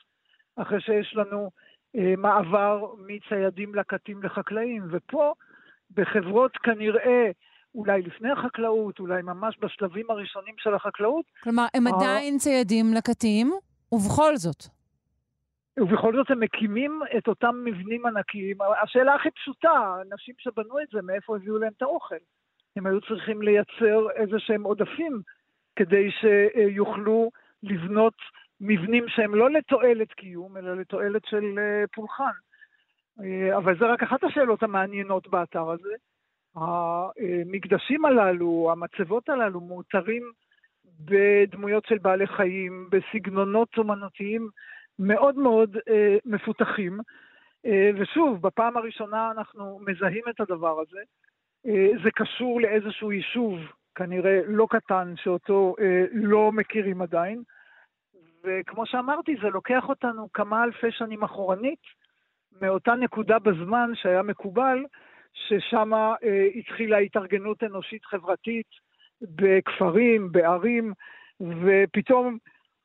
אחרי 0.57 0.81
שיש 0.81 1.17
לנו 1.17 1.51
אה, 1.97 2.15
מעבר 2.17 2.87
מציידים 3.07 3.75
לקטים 3.75 4.23
לחקלאים, 4.23 4.83
ופה 4.91 5.35
בחברות 5.91 6.57
כנראה 6.57 7.31
אולי 7.75 8.03
לפני 8.03 8.31
החקלאות, 8.31 9.01
אולי 9.01 9.23
ממש 9.23 9.59
בשלבים 9.61 10.11
הראשונים 10.11 10.55
של 10.59 10.75
החקלאות. 10.75 11.25
כלומר, 11.43 11.67
הם 11.75 11.87
עדיין 11.87 12.39
ציידים 12.39 12.87
לקטים, 12.95 13.53
ובכל 13.93 14.37
זאת. 14.37 14.65
ובכל 15.81 16.17
זאת 16.17 16.31
הם 16.31 16.41
מקימים 16.41 17.01
את 17.19 17.29
אותם 17.29 17.55
מבנים 17.65 18.07
ענקיים. 18.07 18.57
השאלה 18.83 19.15
הכי 19.15 19.31
פשוטה, 19.31 19.71
האנשים 19.71 20.35
שבנו 20.39 20.81
את 20.81 20.87
זה, 20.93 21.03
מאיפה 21.03 21.37
הביאו 21.37 21.59
להם 21.59 21.73
את 21.77 21.83
האוכל? 21.83 22.15
הם 22.77 22.87
היו 22.87 23.01
צריכים 23.01 23.43
לייצר 23.43 24.11
איזה 24.17 24.39
שהם 24.39 24.63
עודפים 24.63 25.23
כדי 25.81 26.11
שיוכלו 26.11 27.31
לבנות 27.63 28.15
מבנים 28.61 29.09
שהם 29.09 29.35
לא 29.35 29.51
לתועלת 29.51 30.13
קיום, 30.13 30.57
אלא 30.57 30.77
לתועלת 30.77 31.25
של 31.25 31.59
אה, 31.59 31.85
פולחן. 31.95 32.33
אה, 33.23 33.57
אבל 33.57 33.79
זה 33.79 33.87
רק 33.87 34.03
אחת 34.03 34.25
השאלות 34.25 34.63
המעניינות 34.63 35.29
באתר 35.29 35.71
הזה. 35.71 35.95
המקדשים 36.57 38.05
הללו, 38.05 38.73
המצבות 38.73 39.29
הללו, 39.29 39.61
מאותרים 39.61 40.23
בדמויות 41.01 41.87
של 41.87 41.99
בעלי 41.99 42.27
חיים, 42.27 42.89
בסגנונות 42.91 43.79
אומנותיים 43.79 44.49
מאוד 44.99 45.39
מאוד 45.39 45.77
אה, 45.89 46.17
מפותחים. 46.25 47.01
ושוב, 47.99 48.43
בפעם 48.43 48.77
הראשונה 48.77 49.31
אנחנו 49.31 49.81
מזהים 49.87 50.25
את 50.31 50.41
הדבר 50.41 50.81
הזה. 50.81 51.01
זה 52.03 52.11
קשור 52.15 52.61
לאיזשהו 52.61 53.13
יישוב, 53.13 53.61
כנראה 54.01 54.41
לא 54.47 54.67
קטן, 54.71 55.15
שאותו 55.17 55.75
לא 56.13 56.53
מכירים 56.53 57.03
עדיין. 57.03 57.43
וכמו 58.45 58.87
שאמרתי, 58.87 59.37
זה 59.43 59.49
לוקח 59.49 59.89
אותנו 59.89 60.33
כמה 60.33 60.65
אלפי 60.65 60.91
שנים 60.91 61.23
אחורנית, 61.23 61.83
מאותה 62.63 62.95
נקודה 62.95 63.39
בזמן 63.39 63.91
שהיה 63.95 64.23
מקובל, 64.23 64.85
ששם 65.33 65.95
אה, 65.95 66.17
התחילה 66.55 66.99
התארגנות 66.99 67.63
אנושית 67.63 68.05
חברתית 68.05 68.67
בכפרים, 69.21 70.33
בערים, 70.33 70.93
ופתאום 71.41 72.39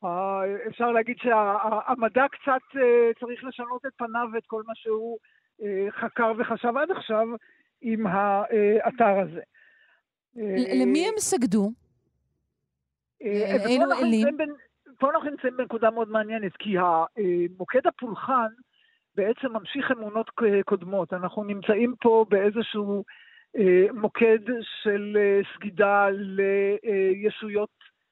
אה, 0.04 0.42
אפשר 0.68 0.92
להגיד 0.92 1.18
שהמדע 1.18 2.26
קצת 2.32 2.78
אה, 2.82 3.12
צריך 3.20 3.44
לשנות 3.44 3.86
את 3.86 3.92
פניו 3.98 4.28
ואת 4.34 4.46
כל 4.48 4.62
מה 4.68 4.74
שהוא 4.76 5.18
אה, 5.64 5.88
חקר 5.92 6.34
וחשב 6.38 6.78
עד 6.78 6.92
עכשיו 6.92 7.28
עם 7.82 8.08
האתר 8.08 9.20
הזה. 9.20 9.42
למי 10.82 11.08
הם 11.08 11.14
סגדו? 11.18 11.72
אה, 13.24 13.66
אילו 13.68 13.86
אלים? 14.02 14.28
פה 15.00 15.10
אנחנו 15.12 15.30
נמצאים 15.30 15.58
בנקודה 15.58 15.90
מאוד 15.90 16.10
מעניינת, 16.10 16.52
כי 16.60 16.76
מוקד 17.58 17.88
הפולחן 17.88 18.48
בעצם 19.16 19.54
ממשיך 19.54 19.92
אמונות 19.92 20.32
קודמות. 20.66 21.14
אנחנו 21.14 21.44
נמצאים 21.44 21.96
פה 22.02 22.26
באיזשהו 22.30 23.04
אה, 23.58 23.86
מוקד 23.94 24.40
של 24.84 25.18
אה, 25.20 25.42
סגידה 25.56 26.08
לישויות 26.10 27.70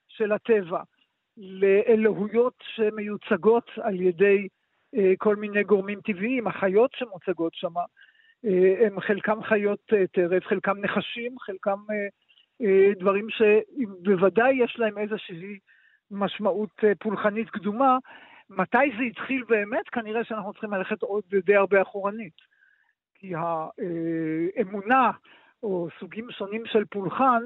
של 0.07 0.31
הטבע, 0.31 0.81
לאלוהויות 1.37 2.53
שמיוצגות 2.75 3.71
על 3.81 4.01
ידי 4.01 4.47
אה, 4.95 5.13
כל 5.17 5.35
מיני 5.35 5.63
גורמים 5.63 6.01
טבעיים, 6.01 6.47
החיות 6.47 6.91
שמוצגות 6.95 7.53
שם, 7.53 7.73
הם 8.85 8.99
חלקם 8.99 9.43
חיות 9.43 9.79
טרף, 10.11 10.45
חלקם 10.45 10.77
נחשים, 10.77 11.39
חלקם 11.39 11.77
דברים 12.99 13.27
שבוודאי 13.29 14.53
יש 14.63 14.75
להם 14.79 14.97
איזושהי 14.97 15.59
משמעות 16.11 16.69
פולחנית 16.99 17.49
קדומה, 17.49 17.97
מתי 18.49 18.91
זה 18.97 19.03
התחיל 19.03 19.43
באמת? 19.43 19.89
כנראה 19.89 20.23
שאנחנו 20.23 20.51
צריכים 20.51 20.73
ללכת 20.73 21.01
עוד 21.01 21.23
די 21.45 21.55
הרבה 21.55 21.81
אחורנית. 21.81 22.53
כי 23.15 23.33
האמונה, 23.35 25.11
או 25.63 25.87
סוגים 25.99 26.27
שונים 26.31 26.65
של 26.65 26.85
פולחן, 26.85 27.43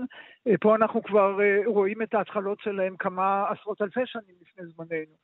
פה 0.61 0.75
אנחנו 0.75 1.03
כבר 1.03 1.39
רואים 1.65 2.01
את 2.01 2.13
ההתחלות 2.13 2.59
שלהם 2.59 2.95
כמה 2.99 3.45
עשרות 3.49 3.81
אלפי 3.81 4.05
שנים 4.05 4.35
לפני 4.41 4.65
זמננו. 4.65 5.15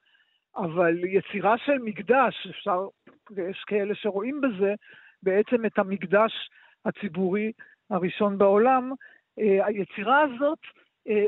אבל 0.56 1.04
יצירה 1.04 1.58
של 1.58 1.78
מקדש, 1.84 2.48
אפשר, 2.50 2.88
ויש 3.32 3.64
כאלה 3.68 3.96
שרואים 3.96 4.42
בזה, 4.42 4.74
בעצם 5.24 5.66
את 5.66 5.80
המקדש 5.80 6.50
הציבורי 6.86 7.52
הראשון 7.90 8.38
בעולם, 8.38 8.92
היצירה 9.38 10.22
הזאת 10.22 10.60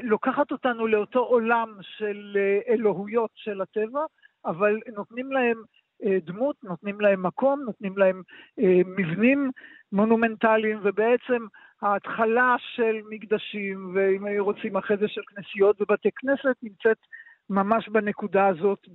לוקחת 0.04 0.52
אותנו 0.52 0.88
לאותו 0.88 1.20
עולם 1.20 1.78
של 1.82 2.38
אלוהויות 2.70 3.32
של 3.36 3.62
הטבע, 3.62 4.06
אבל 4.46 4.80
נותנים 4.96 5.32
להם 5.32 5.64
אה, 6.04 6.18
דמות, 6.24 6.56
נותנים 6.64 7.02
להם 7.02 7.24
מקום, 7.24 7.62
נותנים 7.66 7.98
להם 7.98 8.22
אה, 8.60 8.82
מבנים 8.86 9.52
מונומנטליים, 9.92 10.80
ובעצם 10.84 11.46
ההתחלה 11.82 12.56
של 12.76 13.02
מקדשים, 13.10 13.92
ואם 13.96 14.40
רוצים 14.40 14.78
אחרי 14.78 14.98
זה 14.98 15.08
של 15.08 15.22
כנסיות 15.28 15.82
ובתי 15.82 16.10
כנסת, 16.16 16.56
נמצאת 16.64 16.98
ממש 17.50 17.90
בנקודה 17.90 18.48
הזאת 18.48 18.88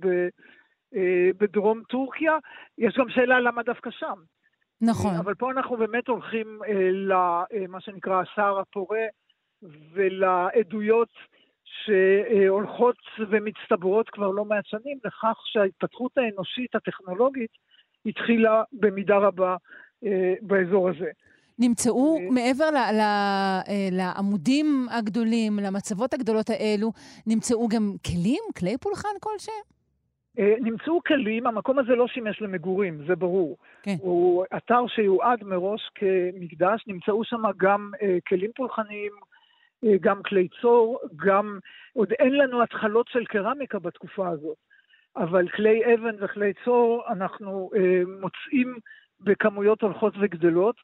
אה, 0.95 1.29
בדרום 1.37 1.83
טורקיה. 1.89 2.37
יש 2.77 2.97
גם 2.97 3.09
שאלה 3.09 3.39
למה 3.39 3.63
דווקא 3.63 3.89
שם. 3.91 4.15
נכון. 4.81 5.15
אבל 5.15 5.35
פה 5.35 5.51
אנחנו 5.51 5.77
באמת 5.77 6.07
הולכים 6.07 6.59
למה 6.91 7.81
שנקרא 7.81 8.21
השר 8.21 8.59
הפורה 8.59 9.05
ולעדויות 9.93 11.09
שהולכות 11.63 12.95
ומצטברות 13.29 14.09
כבר 14.09 14.27
לא 14.27 14.45
מעט 14.45 14.65
שנים 14.65 14.97
לכך 15.05 15.37
שההתפתחות 15.45 16.11
האנושית 16.17 16.75
הטכנולוגית 16.75 17.51
התחילה 18.05 18.63
במידה 18.73 19.17
רבה 19.17 19.55
אה, 20.05 20.33
באזור 20.41 20.89
הזה. 20.89 21.09
נמצאו 21.59 22.17
אה, 22.17 22.29
מעבר 22.31 22.69
ל, 22.71 22.75
ל, 22.75 22.99
אה, 22.99 23.89
לעמודים 23.91 24.87
הגדולים, 24.91 25.59
למצבות 25.59 26.13
הגדולות 26.13 26.49
האלו, 26.49 26.91
נמצאו 27.27 27.67
גם 27.67 27.93
כלים, 28.05 28.43
כלי 28.57 28.77
פולחן 28.77 29.15
כלשהם? 29.19 29.80
נמצאו 30.37 31.01
כלים, 31.03 31.47
המקום 31.47 31.79
הזה 31.79 31.95
לא 31.95 32.07
שימש 32.07 32.41
למגורים, 32.41 33.05
זה 33.07 33.15
ברור. 33.15 33.57
כן. 33.83 33.95
הוא 33.99 34.45
אתר 34.57 34.87
שיועד 34.87 35.43
מראש 35.43 35.89
כמקדש, 35.95 36.83
נמצאו 36.87 37.23
שם 37.23 37.41
גם 37.57 37.91
כלים 38.27 38.51
פולחניים, 38.55 39.11
גם 40.01 40.23
כלי 40.23 40.47
צור, 40.61 40.99
גם, 41.15 41.59
עוד 41.93 42.11
אין 42.11 42.37
לנו 42.37 42.63
התחלות 42.63 43.07
של 43.07 43.25
קרמיקה 43.25 43.79
בתקופה 43.79 44.29
הזאת, 44.29 44.57
אבל 45.15 45.47
כלי 45.49 45.93
אבן 45.93 46.15
וכלי 46.19 46.53
צור 46.65 47.03
אנחנו 47.09 47.69
אה, 47.75 48.01
מוצאים 48.21 48.77
בכמויות 49.19 49.81
הולכות 49.81 50.13
וגדלות, 50.19 50.75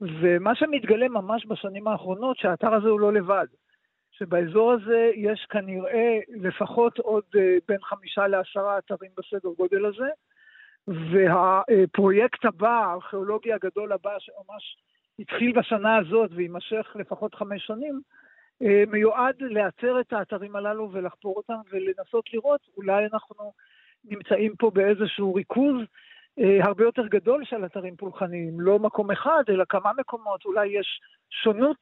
ומה 0.00 0.54
שמתגלה 0.54 1.08
ממש 1.08 1.46
בשנים 1.46 1.88
האחרונות, 1.88 2.36
שהאתר 2.36 2.74
הזה 2.74 2.88
הוא 2.88 3.00
לא 3.00 3.12
לבד. 3.12 3.46
שבאזור 4.18 4.72
הזה 4.72 5.10
יש 5.14 5.46
כנראה 5.50 6.18
לפחות 6.28 6.98
עוד 6.98 7.24
אה, 7.36 7.56
בין 7.68 7.82
חמישה 7.82 8.26
לעשרה 8.26 8.78
אתרים 8.78 9.10
בסדר 9.18 9.48
גודל 9.58 9.86
הזה, 9.86 10.08
והפרויקט 10.88 12.44
הבא, 12.44 12.84
הארכיאולוגי 12.84 13.52
הגדול 13.52 13.92
הבא, 13.92 14.18
שממש 14.18 14.76
התחיל 15.18 15.52
בשנה 15.52 15.96
הזאת 15.96 16.30
ויימשך 16.34 16.92
לפחות 16.94 17.34
חמש 17.34 17.66
שנים, 17.66 18.00
אה, 18.62 18.82
מיועד 18.88 19.34
לאתר 19.40 20.00
את 20.00 20.12
האתרים 20.12 20.56
הללו 20.56 20.92
ולחפור 20.92 21.36
אותם 21.36 21.54
ולנסות 21.70 22.34
לראות, 22.34 22.60
אולי 22.76 23.06
אנחנו 23.12 23.52
נמצאים 24.04 24.56
פה 24.56 24.70
באיזשהו 24.70 25.34
ריכוז 25.34 25.76
אה, 26.38 26.64
הרבה 26.64 26.84
יותר 26.84 27.06
גדול 27.06 27.44
של 27.44 27.64
אתרים 27.64 27.96
פולחניים, 27.96 28.60
לא 28.60 28.78
מקום 28.78 29.10
אחד, 29.10 29.42
אלא 29.48 29.64
כמה 29.68 29.90
מקומות, 29.98 30.44
אולי 30.44 30.66
יש 30.66 31.00
שונות 31.30 31.78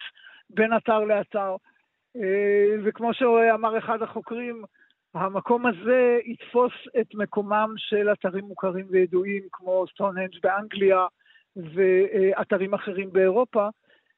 בין 0.51 0.77
אתר 0.77 0.99
לאתר. 0.99 1.57
אה, 2.17 2.77
וכמו 2.85 3.15
שאמר 3.15 3.79
אחד 3.79 4.03
החוקרים, 4.03 4.65
המקום 5.15 5.67
הזה 5.67 6.19
יתפוס 6.25 6.73
את 7.01 7.15
מקומם 7.15 7.75
של 7.77 8.13
אתרים 8.13 8.45
מוכרים 8.45 8.87
וידועים 8.91 9.43
כמו 9.53 9.85
סטונהנג' 9.95 10.39
באנגליה 10.43 11.07
ואתרים 11.57 12.75
אחרים 12.75 13.13
באירופה, 13.13 13.69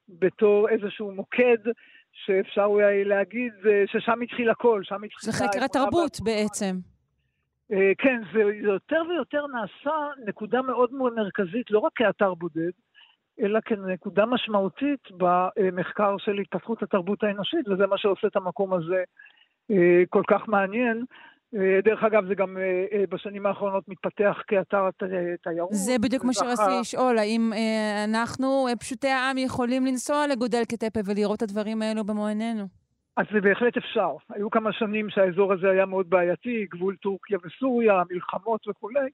בתור 0.09 0.69
איזשהו 0.69 1.13
מוקד 1.13 1.59
שאפשר 2.13 2.65
אולי 2.65 3.05
להגיד 3.05 3.53
ששם 3.87 4.21
התחיל 4.23 4.51
הכל, 4.51 4.81
שם 4.85 5.05
התחיל... 5.05 5.33
זה 5.33 5.45
חקר 5.45 5.65
התרבות 5.65 6.21
בעצם. 6.25 6.77
אה, 7.73 7.93
כן, 7.99 8.23
זה 8.33 8.41
יותר 8.55 9.03
ויותר 9.09 9.47
נעשה 9.47 9.95
נקודה 10.27 10.63
מאוד 10.63 10.93
מאוד 10.93 11.15
מרכזית, 11.15 11.71
לא 11.71 11.79
רק 11.79 11.93
כאתר 11.95 12.35
בודד, 12.35 12.71
אלא 13.41 13.61
כנקודה 13.61 14.27
משמעותית 14.27 15.01
במחקר 15.11 16.17
של 16.19 16.39
התפתחות 16.39 16.83
התרבות 16.83 17.23
האנושית, 17.23 17.69
וזה 17.69 17.87
מה 17.87 17.99
שעושה 17.99 18.27
את 18.27 18.37
המקום 18.37 18.73
הזה 18.73 19.03
אה, 19.71 20.03
כל 20.09 20.23
כך 20.27 20.49
מעניין. 20.49 21.05
אה, 21.55 21.81
דרך 21.85 22.03
אגב, 22.03 22.27
זה 22.29 22.35
גם 22.35 22.57
אה, 22.59 23.05
בשנים 23.11 23.47
האחרונות 23.47 23.89
מתפתח 23.89 24.43
כאתר 24.47 24.89
תיירות. 25.43 25.73
זה 25.73 25.93
בדיוק 26.01 26.25
מה 26.25 26.33
שרציתי 26.33 26.81
לשאול, 26.81 27.19
האם 27.19 27.53
אנחנו, 28.05 28.67
פשוטי 28.81 29.09
העם, 29.09 29.39
יכולים 29.39 29.87
לנסוע 29.87 30.27
לגודל 30.27 30.65
קטפה 30.65 31.01
ולראות 31.05 31.37
את 31.37 31.43
הדברים 31.43 31.83
האלו 31.83 32.05
במו 32.05 32.27
עינינו? 32.27 32.65
אז 33.17 33.27
זה 33.33 33.41
בהחלט 33.41 33.77
אפשר. 33.77 34.11
היו 34.31 34.51
כמה 34.51 34.73
שנים 34.73 35.11
שהאזור 35.11 35.53
הזה 35.53 35.71
היה 35.71 35.87
מאוד 35.87 36.11
בעייתי, 36.11 36.67
גבול 36.71 36.97
טורקיה 36.97 37.39
וסוריה, 37.45 38.03
מלחמות 38.11 38.69
וכולי, 38.69 39.09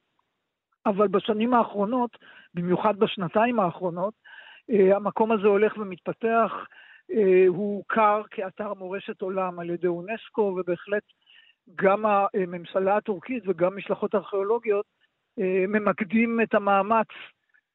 אבל 0.90 1.08
בשנים 1.08 1.54
האחרונות, 1.54 2.18
במיוחד 2.54 2.98
בשנתיים 2.98 3.60
האחרונות, 3.60 4.14
המקום 4.68 5.32
הזה 5.32 5.46
הולך 5.46 5.76
ומתפתח, 5.78 6.52
הוא 7.48 7.76
הוכר 7.76 8.22
כאתר 8.30 8.74
מורשת 8.74 9.20
עולם 9.20 9.58
על 9.58 9.70
ידי 9.70 9.86
אונסקו, 9.86 10.40
ובהחלט 10.40 11.02
גם 11.76 12.04
הממשלה 12.06 12.96
הטורקית 12.96 13.42
וגם 13.46 13.76
משלחות 13.76 14.14
ארכיאולוגיות 14.14 14.86
אה, 15.38 15.64
ממקדים 15.68 16.40
את 16.42 16.54
המאמץ 16.54 17.06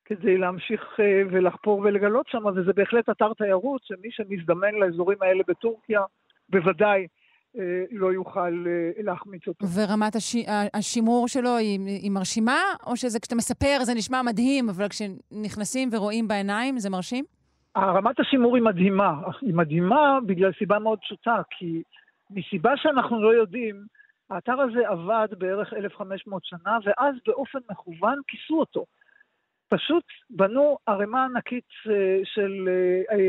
כדי 0.05 0.37
להמשיך 0.37 0.99
אה, 0.99 1.21
ולחפור 1.31 1.79
ולגלות 1.79 2.27
שם, 2.27 2.45
וזה 2.45 2.73
בהחלט 2.73 3.09
אתר 3.09 3.33
תיירות 3.33 3.81
שמי 3.83 4.11
שמזדמן 4.11 4.75
לאזורים 4.75 5.17
האלה 5.21 5.43
בטורקיה, 5.47 6.01
בוודאי 6.49 7.01
אה, 7.01 7.05
לא 7.91 8.13
יוכל 8.13 8.65
להחמיץ 8.97 9.47
אותו. 9.47 9.65
ורמת 9.75 10.15
הש... 10.15 10.35
השימור 10.73 11.27
שלו 11.27 11.57
היא, 11.57 11.79
היא 11.85 12.11
מרשימה, 12.11 12.59
או 12.87 12.97
שזה 12.97 13.19
כשאתה 13.19 13.35
מספר 13.35 13.77
זה 13.81 13.93
נשמע 13.93 14.21
מדהים, 14.21 14.69
אבל 14.69 14.87
כשנכנסים 14.87 15.89
ורואים 15.91 16.27
בעיניים 16.27 16.79
זה 16.79 16.89
מרשים? 16.89 17.25
רמת 17.77 18.19
השימור 18.19 18.55
היא 18.55 18.63
מדהימה. 18.63 19.13
היא 19.41 19.53
מדהימה 19.53 20.19
בגלל 20.25 20.51
סיבה 20.57 20.79
מאוד 20.79 20.99
פשוטה, 20.99 21.41
כי 21.49 21.81
מסיבה 22.31 22.71
שאנחנו 22.75 23.21
לא 23.21 23.33
יודעים, 23.33 23.75
האתר 24.29 24.61
הזה 24.61 24.87
עבד 24.87 25.27
בערך 25.37 25.73
1,500 25.73 26.45
שנה, 26.45 26.77
ואז 26.85 27.15
באופן 27.27 27.59
מכוון 27.71 28.19
כיסו 28.27 28.59
אותו. 28.59 28.85
פשוט 29.69 30.03
בנו 30.29 30.77
ערימה 30.87 31.25
ענקית 31.25 31.69
אה, 31.89 32.19
של 32.23 32.69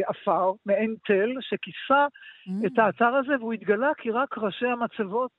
עפר, 0.07 0.53
מעין 0.67 0.95
תל, 1.07 1.37
שכיסה 1.41 2.07
mm. 2.49 2.67
את 2.67 2.79
האתר 2.79 3.15
הזה, 3.15 3.33
והוא 3.41 3.53
התגלה 3.53 3.91
כי 3.99 4.11
רק 4.11 4.39
ראשי 4.39 4.67
המצבות 4.67 5.31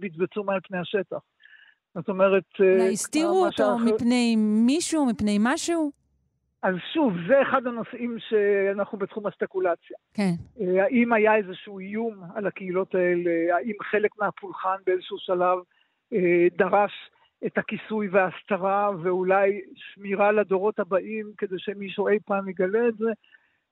בצבצו 0.00 0.44
מעל 0.44 0.60
פני 0.68 0.78
השטח. 0.78 1.18
זאת 1.94 2.08
אומרת... 2.08 2.44
אולי 2.60 2.92
הסתירו 2.92 3.46
אותו 3.46 3.56
שאחר... 3.56 3.94
מפני 3.94 4.36
מישהו, 4.66 5.06
מפני 5.06 5.38
משהו? 5.40 5.90
אז 6.62 6.74
שוב, 6.94 7.12
זה 7.28 7.42
אחד 7.42 7.66
הנושאים 7.66 8.16
שאנחנו 8.18 8.98
בתחום 8.98 9.26
הספקולציה. 9.26 9.96
כן. 10.14 10.32
האם 10.82 11.12
היה 11.12 11.36
איזשהו 11.36 11.78
איום 11.78 12.22
על 12.34 12.46
הקהילות 12.46 12.94
האלה? 12.94 13.56
האם 13.56 13.74
חלק 13.90 14.10
מהפולחן 14.18 14.76
באיזשהו 14.86 15.16
שלב 15.18 15.58
דרש 16.58 16.92
את 17.46 17.58
הכיסוי 17.58 18.08
וההסתרה, 18.08 18.90
ואולי 19.02 19.60
שמירה 19.74 20.32
לדורות 20.32 20.78
הבאים 20.78 21.32
כדי 21.38 21.58
שמישהו 21.58 22.08
אי 22.08 22.18
פעם 22.26 22.48
יגלה 22.48 22.88
את 22.88 22.96
זה. 22.96 23.10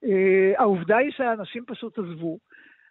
אה, 0.05 0.09
העובדה 0.57 0.97
היא 0.97 1.11
שהאנשים 1.11 1.63
פשוט 1.67 1.99
עזבו. 1.99 2.37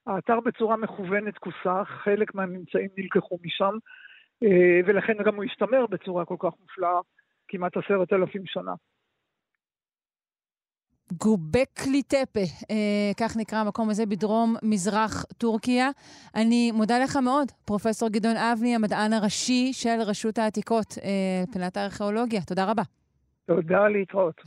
האתר 0.07 0.41
בצורה 0.41 0.77
מכוונת 0.77 1.39
כוסה, 1.39 1.89
חלק 2.05 2.35
מהממצאים 2.35 2.89
נלקחו 2.99 3.39
משם, 3.45 3.75
אה, 4.45 4.49
ולכן 4.87 5.15
גם 5.25 5.35
הוא 5.35 5.45
השתמר 5.45 5.87
בצורה 5.87 6.25
כל 6.25 6.37
כך 6.39 6.51
מופלאה, 6.61 7.01
כמעט 7.49 7.77
עשרת 7.77 8.13
אלפים 8.13 8.43
שנה. 8.47 8.73
גובקלי 11.13 12.03
טפה, 12.03 12.41
אה, 12.71 12.77
כך 13.17 13.37
נקרא 13.37 13.59
המקום 13.59 13.91
הזה 13.91 14.07
בדרום 14.07 14.57
מזרח 14.63 15.25
טורקיה. 15.39 15.91
אני 16.35 16.73
מודה 16.73 16.99
לך 16.99 17.17
מאוד, 17.17 17.53
פרופ' 17.65 17.87
גדעון 18.11 18.37
אבני, 18.37 18.75
המדען 18.75 19.13
הראשי 19.13 19.73
של 19.73 20.01
רשות 20.01 20.39
העתיקות, 20.39 20.99
אה, 21.05 21.45
פינת 21.53 21.77
הארכיאולוגיה. 21.77 22.41
תודה 22.43 22.65
רבה. 22.65 22.83
תודה, 23.47 23.89
להתראות. 23.89 24.41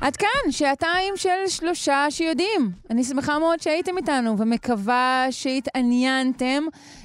עד 0.00 0.16
כאן, 0.16 0.50
שעתיים 0.50 1.16
של 1.16 1.48
שלושה 1.48 2.06
שיודעים. 2.10 2.70
אני 2.90 3.04
שמחה 3.04 3.38
מאוד 3.38 3.60
שהייתם 3.60 3.96
איתנו 3.96 4.38
ומקווה 4.38 5.26
שהתעניינתם. 5.30 6.62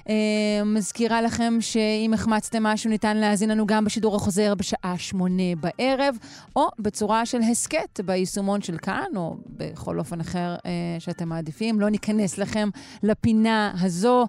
אה, 0.09 0.63
מזכירה 0.65 1.21
לכם 1.21 1.53
שאם 1.59 2.13
החמצתם 2.13 2.63
משהו, 2.63 2.89
ניתן 2.89 3.17
להאזין 3.17 3.49
לנו 3.49 3.67
גם 3.67 3.85
בשידור 3.85 4.15
החוזר 4.15 4.55
בשעה 4.55 4.93
שמונה 4.97 5.43
בערב, 5.59 6.15
או 6.55 6.67
בצורה 6.80 7.25
של 7.25 7.41
הסכת 7.51 7.99
ביישומון 8.05 8.61
של 8.61 8.77
כאן, 8.77 9.05
או 9.15 9.35
בכל 9.47 9.99
אופן 9.99 10.19
אחר 10.19 10.55
אה, 10.65 10.71
שאתם 10.99 11.30
מעדיפים. 11.30 11.80
לא 11.80 11.89
ניכנס 11.89 12.38
לכם 12.38 12.69
לפינה 13.03 13.73
הזו. 13.81 14.27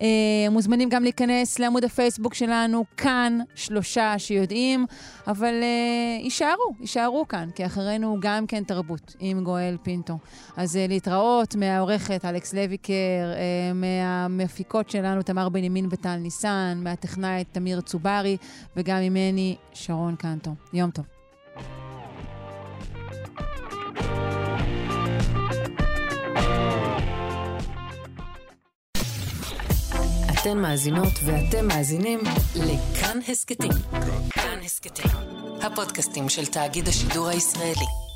אה, 0.00 0.06
מוזמנים 0.50 0.88
גם 0.88 1.02
להיכנס 1.02 1.58
לעמוד 1.58 1.84
הפייסבוק 1.84 2.34
שלנו, 2.34 2.84
כאן, 2.96 3.38
שלושה 3.54 4.14
שיודעים, 4.18 4.86
אבל 5.26 5.54
יישארו, 6.22 6.74
יישארו 6.80 7.28
כאן, 7.28 7.48
כי 7.54 7.66
אחרינו 7.66 8.16
גם 8.20 8.46
כן 8.46 8.64
תרבות 8.64 9.16
עם 9.18 9.44
גואל 9.44 9.76
פינטו. 9.82 10.18
אז 10.56 10.78
להתראות 10.88 11.56
מהעורכת 11.56 12.24
אלכס 12.24 12.54
לויקר, 12.54 12.92
מהמפיקות 13.74 14.90
שלנו. 14.90 15.13
שלנו, 15.14 15.22
תמר 15.22 15.48
בנימין 15.48 15.86
וטל 15.90 16.16
ניסן, 16.16 16.80
מהטכנאי 16.84 17.44
תמיר 17.52 17.80
צוברי, 17.80 18.36
וגם 18.76 19.00
ממני, 19.00 19.56
שרון 19.72 20.16
קנטו. 20.16 20.50
יום 20.72 20.90
טוב. 20.90 21.04
אתן 30.40 30.58
מאזינות 30.58 31.12
ואתם 31.24 31.66
מאזינים 31.68 32.20
לכאן 32.56 33.18
הסכתים. 33.28 33.72
כאן 34.30 34.58
הסכתים, 34.64 35.10
הפודקאסטים 35.62 36.28
של 36.28 36.46
תאגיד 36.46 36.88
השידור 36.88 37.28
הישראלי. 37.28 38.13